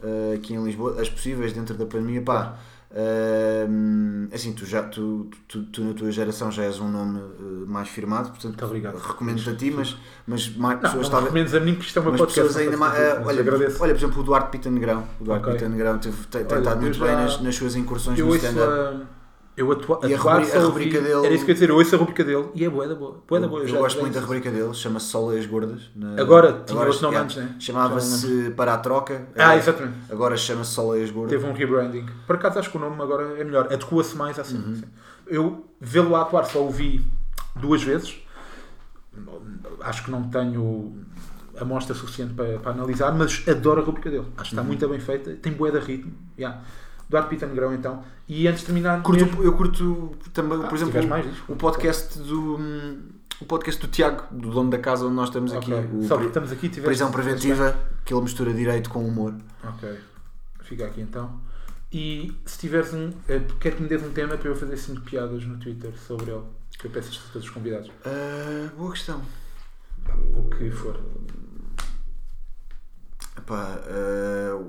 ah, 0.01 0.35
aqui 0.35 0.53
em 0.53 0.63
Lisboa, 0.63 1.01
as 1.01 1.09
possíveis 1.09 1.51
dentro 1.53 1.75
da 1.77 1.85
pandemia, 1.85 2.21
pá. 2.21 2.57
Ah, 2.93 3.67
assim, 4.33 4.53
tu, 4.53 4.65
já, 4.65 4.83
tu, 4.83 5.29
tu, 5.47 5.63
tu 5.63 5.83
na 5.83 5.93
tua 5.93 6.11
geração 6.11 6.51
já 6.51 6.63
és 6.63 6.79
um 6.79 6.89
nome 6.89 7.19
ah, 7.19 7.65
mais 7.67 7.87
firmado, 7.89 8.29
portanto 8.29 8.65
recomendo-te 9.07 9.49
a 9.49 9.55
ti, 9.55 9.71
mas, 9.71 9.95
mas 10.27 10.55
mais 10.55 10.75
Não, 10.75 10.81
pessoas 10.81 11.09
não 11.09 11.21
recomendes 11.21 11.53
a 11.55 11.59
mim 11.59 11.75
que 11.75 11.85
isto 11.85 11.99
é 11.99 12.01
Mas 12.01 12.17
podcast. 12.19 12.41
pessoas 12.41 12.57
ainda 12.65 12.77
mais. 12.77 12.93
mas 13.19 13.27
olha, 13.27 13.41
agradeço. 13.41 13.83
olha, 13.83 13.93
por 13.93 13.99
exemplo, 13.99 14.21
o 14.21 14.23
Duarte 14.23 14.49
Pita 14.51 14.69
Negrão. 14.69 15.03
O 15.19 15.23
Duarte 15.23 15.43
Ok. 15.45 15.53
Pita 15.57 15.69
Negrão 15.69 15.97
teve, 15.99 16.27
tem, 16.27 16.43
tem 16.45 16.57
Olha, 16.57 16.63
estado 16.63 16.81
muito 16.81 16.97
já- 16.97 17.05
bem 17.05 17.15
nas, 17.15 17.41
nas 17.41 17.55
suas 17.55 17.75
incursões 17.75 18.19
no 18.19 18.35
stand-up. 18.35 19.05
Eu 19.57 19.69
atua, 19.71 19.99
E 20.07 20.13
a 20.13 20.17
atuar 20.17 20.35
rubri- 20.39 20.49
só 20.49 20.57
a 20.57 20.61
rubrica 20.63 21.01
dele- 21.01 21.25
Era 21.25 21.33
isso 21.35 21.43
que 21.45 21.51
eu 21.51 21.53
ia 21.53 21.55
dizer, 21.55 21.69
eu 21.69 21.75
ouço 21.75 21.93
a 21.93 21.97
rubrica 21.97 22.23
dele 22.23 22.47
e 22.55 22.63
é 22.63 22.69
boa, 22.69 22.85
é 22.85 22.95
boa. 22.95 23.21
Boa, 23.27 23.41
é 23.41 23.43
Eu, 23.43 23.49
boa. 23.49 23.61
eu 23.63 23.67
já- 23.67 23.77
gosto 23.79 23.99
muito 23.99 24.13
da 24.13 24.21
rubrica 24.21 24.49
dele, 24.49 24.73
chama-se 24.73 25.07
Soleias 25.07 25.45
Gordas. 25.45 25.81
Na- 25.95 26.19
Agora 26.21 26.53
tinha 26.65 26.71
agora, 26.79 26.87
outro 26.89 27.01
nome 27.03 27.15
yeah, 27.15 27.21
antes, 27.23 27.35
né? 27.37 27.55
Chamava-se 27.59 28.51
Para 28.55 28.73
a 28.73 28.77
Troca. 28.77 29.27
Ah, 29.35 29.43
agora- 29.43 29.57
exatamente. 29.57 29.97
Agora 30.09 30.37
chama-se 30.37 30.71
Soleias 30.71 31.11
Gordas. 31.11 31.31
Teve 31.31 31.45
um 31.51 31.53
rebranding. 31.53 32.05
Por 32.25 32.37
acaso 32.37 32.59
acho 32.59 32.71
que 32.71 32.77
o 32.77 32.79
nome 32.79 33.01
agora 33.01 33.39
é 33.39 33.43
melhor. 33.43 33.65
Adequa-se 33.65 34.15
mais 34.15 34.39
à 34.39 34.43
cena. 34.45 34.65
Uhum. 34.65 34.81
Eu 35.27 35.65
vê-lo 35.81 36.15
a 36.15 36.21
atuar 36.21 36.45
só 36.45 36.65
o 36.65 36.69
vi 36.71 37.05
duas 37.55 37.83
vezes. 37.83 38.15
Acho 39.81 40.05
que 40.05 40.11
não 40.11 40.23
tenho 40.29 40.95
amostra 41.59 41.93
suficiente 41.93 42.33
para, 42.33 42.57
para 42.59 42.71
analisar, 42.71 43.11
mas 43.13 43.43
adoro 43.47 43.81
a 43.81 43.83
rubrica 43.83 44.09
dele. 44.09 44.25
Acho 44.37 44.49
que 44.49 44.55
está 44.55 44.61
Uhum. 44.61 44.67
muito 44.67 44.87
bem 44.87 44.99
feita. 44.99 45.31
Tem 45.35 45.51
bué 45.51 45.71
de 45.71 45.79
ritmo. 45.79 46.13
Yeah. 46.37 46.61
Duarte 47.11 47.29
Pita 47.29 47.45
Negrão, 47.45 47.73
então. 47.75 48.03
E 48.27 48.47
antes 48.47 48.61
de 48.61 48.65
terminar... 48.67 49.03
Curto- 49.03 49.25
mesmo- 49.25 49.43
eu 49.43 49.53
curto 49.53 50.15
também, 50.33 50.63
Ah, 50.63 50.67
por 50.67 50.75
exemplo, 50.75 51.07
mais, 51.07 51.25
o 51.47 51.55
podcast 51.55 52.17
do. 52.17 52.57
O 53.41 53.45
podcast 53.45 53.81
do 53.81 53.87
Tiago, 53.91 54.23
do 54.33 54.49
dono 54.51 54.69
da 54.69 54.77
casa 54.77 55.05
onde 55.05 55.15
nós 55.15 55.27
estamos 55.29 55.51
aqui. 55.53 55.73
Ok. 55.73 55.89
O 55.99 56.03
Só 56.07 56.21
estamos 56.21 56.51
aqui 56.51 56.69
tiveste- 56.69 56.83
Prisão 56.83 57.11
Preventiva, 57.11 57.77
que 58.05 58.13
ele 58.13 58.21
mistura 58.21 58.53
direito 58.53 58.89
com 58.89 59.03
humor. 59.05 59.33
Ok. 59.63 59.99
Fica 60.61 60.85
aqui 60.85 61.01
então. 61.01 61.39
E 61.91 62.33
se 62.45 62.57
tiveres 62.59 62.93
um. 62.93 63.09
eh, 63.27 63.41
Quero 63.59 63.75
que 63.75 63.81
me 63.81 63.89
des 63.89 64.01
um 64.03 64.11
tema 64.11 64.37
para 64.37 64.47
eu 64.47 64.55
fazer 64.55 64.77
5 64.77 65.01
piadas 65.01 65.43
no 65.43 65.57
Twitter 65.57 65.91
sobre 65.97 66.31
ele. 66.31 66.43
Que 66.79 66.85
eu 66.87 66.91
peço 66.91 67.09
isto 67.11 67.25
a 67.29 67.33
todos 67.33 67.47
os 67.47 67.53
convidados. 67.53 67.91
Ah, 68.05 68.69
boa 68.77 68.91
questão. 68.91 69.21
O 70.35 70.43
que 70.49 70.69
for. 70.71 70.97
Epá, 73.37 73.79
ah, 73.87 74.63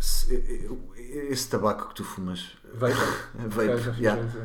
se- 0.00 0.68
esse 1.16 1.48
tabaco 1.48 1.88
que 1.88 1.94
tu 1.94 2.04
fumas, 2.04 2.56
Vai, 2.74 2.92
vai. 2.92 3.06
vape, 3.48 3.68
Ok, 3.70 3.76
já 3.78 3.92
fiz, 3.92 3.98
yeah. 4.00 4.22
já, 4.28 4.40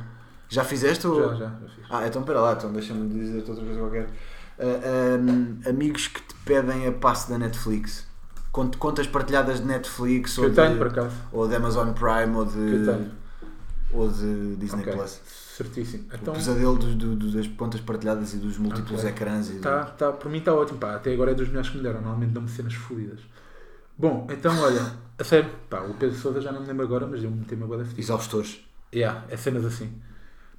já 0.49 0.63
fizeste 0.63 1.07
ou... 1.07 1.21
já, 1.21 1.35
já, 1.35 1.45
já 1.45 1.67
fiz. 1.75 1.85
Ah, 1.89 2.07
então 2.07 2.21
espera 2.21 2.41
lá, 2.41 2.53
então 2.53 2.71
deixa-me 2.71 3.07
dizer-te 3.09 3.49
outra 3.49 3.65
coisa 3.65 3.79
qualquer. 3.79 4.09
Ah, 4.59 4.63
ah, 5.65 5.69
amigos 5.69 6.07
que 6.07 6.21
te 6.21 6.35
pedem 6.45 6.87
a 6.87 6.91
passe 6.91 7.29
da 7.29 7.37
Netflix. 7.37 8.07
Cont- 8.51 8.75
Contas 8.77 9.05
partilhadas 9.07 9.59
de 9.61 9.65
Netflix 9.67 10.33
Que 10.35 10.41
ou 10.41 10.47
eu 10.47 10.53
tenho, 10.53 10.71
de, 10.71 10.77
por 10.77 10.87
acaso. 10.87 11.15
ou 11.31 11.47
de 11.47 11.55
Amazon 11.55 11.91
Prime 11.93 12.35
ou 12.35 12.45
Que 12.47 12.57
eu 12.57 12.79
de, 12.79 12.85
tenho. 12.85 13.11
ou 13.93 14.09
de 14.09 14.55
Disney 14.55 14.81
Ok. 14.81 14.93
Plus. 14.93 15.21
Certíssimo. 15.55 16.05
Então, 16.13 16.33
o 16.33 16.37
pesadelo 16.37 16.75
do- 16.77 16.95
do- 16.95 17.15
do- 17.15 17.31
das 17.31 17.45
contas 17.47 17.81
partilhadas 17.81 18.33
e 18.33 18.37
dos 18.37 18.57
múltiplos 18.57 18.99
Ok. 19.01 19.09
ecrãs. 19.11 19.49
E 19.49 19.59
tá, 19.59 19.83
tá, 19.85 20.11
por 20.11 20.31
mim 20.31 20.37
está 20.39 20.53
ótimo. 20.53 20.79
Pá, 20.79 20.95
até 20.95 21.13
agora 21.13 21.31
é 21.31 21.33
dos 21.35 21.47
melhores 21.49 21.69
que 21.69 21.77
me 21.77 21.83
deram. 21.83 22.01
Normalmente 22.01 22.31
dão-me 22.31 22.49
cenas 22.49 22.73
fodidas. 22.73 23.19
Bom, 23.99 24.25
então 24.31 24.57
olha, 24.61 24.81
a 25.19 25.23
sério, 25.25 25.49
pá, 25.69 25.81
o 25.81 25.93
Pedro 25.93 26.15
Sousa 26.15 26.39
já 26.39 26.51
não 26.53 26.61
me 26.61 26.67
lembro 26.67 26.85
agora, 26.85 27.05
mas 27.05 27.19
deu-me 27.21 27.41
um 27.41 27.43
tema 27.43 27.67
boa 27.67 27.83
da. 27.83 27.89
Exaustores. 27.97 28.61
Yeah, 28.95 29.25
é 29.29 29.35
cenas 29.37 29.65
assim. 29.65 29.91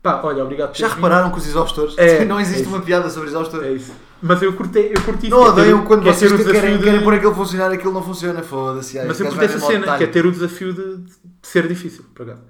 Pá, 0.03 0.21
olha, 0.23 0.43
obrigado 0.45 0.71
por 0.71 0.79
Já 0.79 0.89
repararam 0.89 1.31
que 1.33 1.39
os 1.39 1.47
exaustores? 1.47 1.97
É, 1.99 2.25
não 2.27 2.39
existe 2.39 2.65
é 2.65 2.69
uma 2.69 2.81
piada 2.83 3.09
sobre 3.09 3.29
vindo. 3.31 3.39
exaustores. 3.39 3.67
É 3.67 3.73
isso. 3.73 3.93
Mas 4.23 4.43
eu 4.43 4.53
curtei, 4.53 4.93
eu 4.95 5.01
curti 5.03 5.29
Não 5.31 5.45
é 5.45 5.49
odeiam 5.49 5.85
quando 5.87 6.03
que 6.03 6.09
é 6.11 6.13
vocês 6.13 6.31
o 6.31 6.37
querem, 6.37 6.53
desafio 6.53 6.79
de- 6.79 6.85
querem 6.85 7.03
pôr 7.03 7.15
aquilo 7.15 7.35
funcionar 7.35 7.71
aquilo 7.73 7.93
não 7.93 8.03
funciona. 8.03 8.43
Foda-se. 8.43 8.99
Mas 9.07 9.19
eu 9.19 9.31
vai 9.31 9.45
essa 9.47 9.59
ao 9.59 9.71
cena, 9.71 9.97
que 9.97 10.05
é 10.05 10.07
ter 10.07 10.27
o 10.27 10.31
desafio 10.31 10.73
de, 10.75 10.97
de 10.99 11.13
ser 11.43 11.67
difícil, 11.67 12.05
por 12.15 12.23
acaso. 12.29 12.43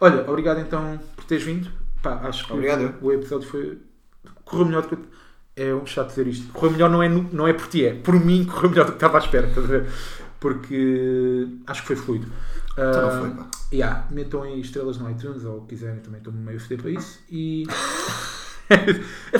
Olha, 0.00 0.24
obrigado 0.30 0.60
então 0.60 1.00
por 1.16 1.24
teres 1.24 1.42
vindo. 1.44 1.68
Pá, 2.00 2.20
acho 2.22 2.46
que 2.46 2.52
Obrigado, 2.52 2.82
eu. 2.82 2.94
o 3.02 3.12
episódio 3.12 3.48
foi. 3.48 3.78
correu 4.44 4.66
melhor 4.66 4.82
do 4.82 4.96
que. 4.96 4.98
É 5.56 5.74
um 5.74 5.84
chato 5.84 6.08
dizer 6.10 6.28
isto. 6.28 6.52
Correu 6.52 6.70
melhor 6.70 6.88
não 6.88 7.02
é, 7.02 7.08
não 7.08 7.48
é 7.48 7.52
por 7.52 7.66
ti, 7.66 7.84
é 7.84 7.92
por 7.92 8.14
mim 8.14 8.44
correu 8.44 8.70
melhor 8.70 8.84
do 8.86 8.92
que 8.92 8.96
estava 8.96 9.18
à 9.18 9.20
espera, 9.20 9.48
estás 9.48 9.66
a 9.66 9.68
ver? 9.68 9.86
Porque 10.40 11.48
acho 11.66 11.80
que 11.82 11.86
foi 11.88 11.96
fluido. 11.96 12.26
Então 12.72 13.02
não 13.02 13.08
Ah, 13.08 13.20
foi, 13.20 13.30
pá. 13.30 13.46
Yeah, 13.72 14.06
metam 14.10 14.42
aí 14.42 14.60
estrelas 14.60 14.98
no 14.98 15.10
iTunes 15.10 15.44
ou 15.44 15.62
quiserem, 15.62 16.00
também 16.00 16.18
estou 16.18 16.32
meio 16.32 16.58
feder 16.60 16.80
para 16.80 16.90
isso. 16.90 17.18
E. 17.30 17.66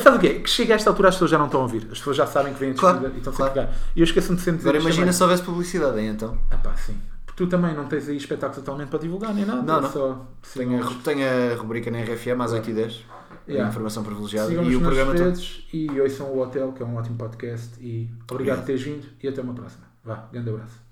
Sabe 0.02 0.16
o 0.16 0.20
que 0.20 0.26
é? 0.26 0.34
Que 0.40 0.48
chega 0.48 0.74
a 0.74 0.76
esta 0.76 0.90
altura 0.90 1.08
as 1.10 1.14
pessoas 1.14 1.30
já 1.30 1.38
não 1.38 1.46
estão 1.46 1.60
a 1.60 1.62
ouvir. 1.64 1.82
As 1.92 1.98
pessoas 1.98 2.16
já 2.16 2.26
sabem 2.26 2.52
que 2.54 2.60
vêm 2.60 2.70
a 2.70 2.74
Claro, 2.74 3.06
e 3.14 3.18
estão 3.18 3.32
claro. 3.32 3.52
sempre 3.52 3.60
a 3.62 3.66
pegar. 3.66 3.78
E 3.94 4.00
eu 4.00 4.04
esqueço-me 4.04 4.38
sempre 4.38 4.52
de 4.52 4.58
dizer 4.58 4.68
Agora 4.70 4.82
imagina 4.82 5.02
também. 5.06 5.12
se 5.12 5.22
houvesse 5.22 5.42
publicidade, 5.42 6.00
hein, 6.00 6.08
então. 6.08 6.38
Ah 6.50 6.56
pá, 6.56 6.74
sim. 6.76 6.96
Porque 7.26 7.44
tu 7.44 7.48
também 7.48 7.74
não 7.74 7.84
tens 7.86 8.08
aí 8.08 8.16
espetáculo 8.16 8.60
totalmente 8.62 8.88
para 8.88 8.98
divulgar 9.00 9.34
nem 9.34 9.44
nada. 9.44 9.60
Não, 9.62 9.80
não. 9.82 9.90
Só 9.92 10.26
Tenho, 10.54 10.82
a, 10.82 10.90
tenho 11.04 11.52
a 11.52 11.54
rubrica 11.56 11.90
na 11.90 12.00
RFM 12.02 12.40
às 12.42 12.52
8 12.52 12.70
e 12.70 12.72
10 12.74 13.04
Yeah. 13.46 13.66
informação 13.70 14.02
privilegiada 14.04 14.52
e 14.52 14.76
o 14.76 14.80
programa 14.80 15.12
todo. 15.14 15.24
redes 15.24 15.64
e 15.72 15.88
ouçam 16.02 16.26
o 16.26 16.38
Hotel, 16.42 16.70
que 16.72 16.82
é 16.82 16.86
um 16.86 16.96
ótimo 16.96 17.16
podcast. 17.16 17.70
E 17.80 18.04
obrigado 18.04 18.32
Obrigado. 18.32 18.58
por 18.58 18.66
teres 18.66 18.82
vindo 18.82 19.06
e 19.22 19.26
até 19.28 19.40
uma 19.40 19.54
próxima. 19.54 19.84
Vá, 20.04 20.28
grande 20.30 20.50
abraço. 20.50 20.87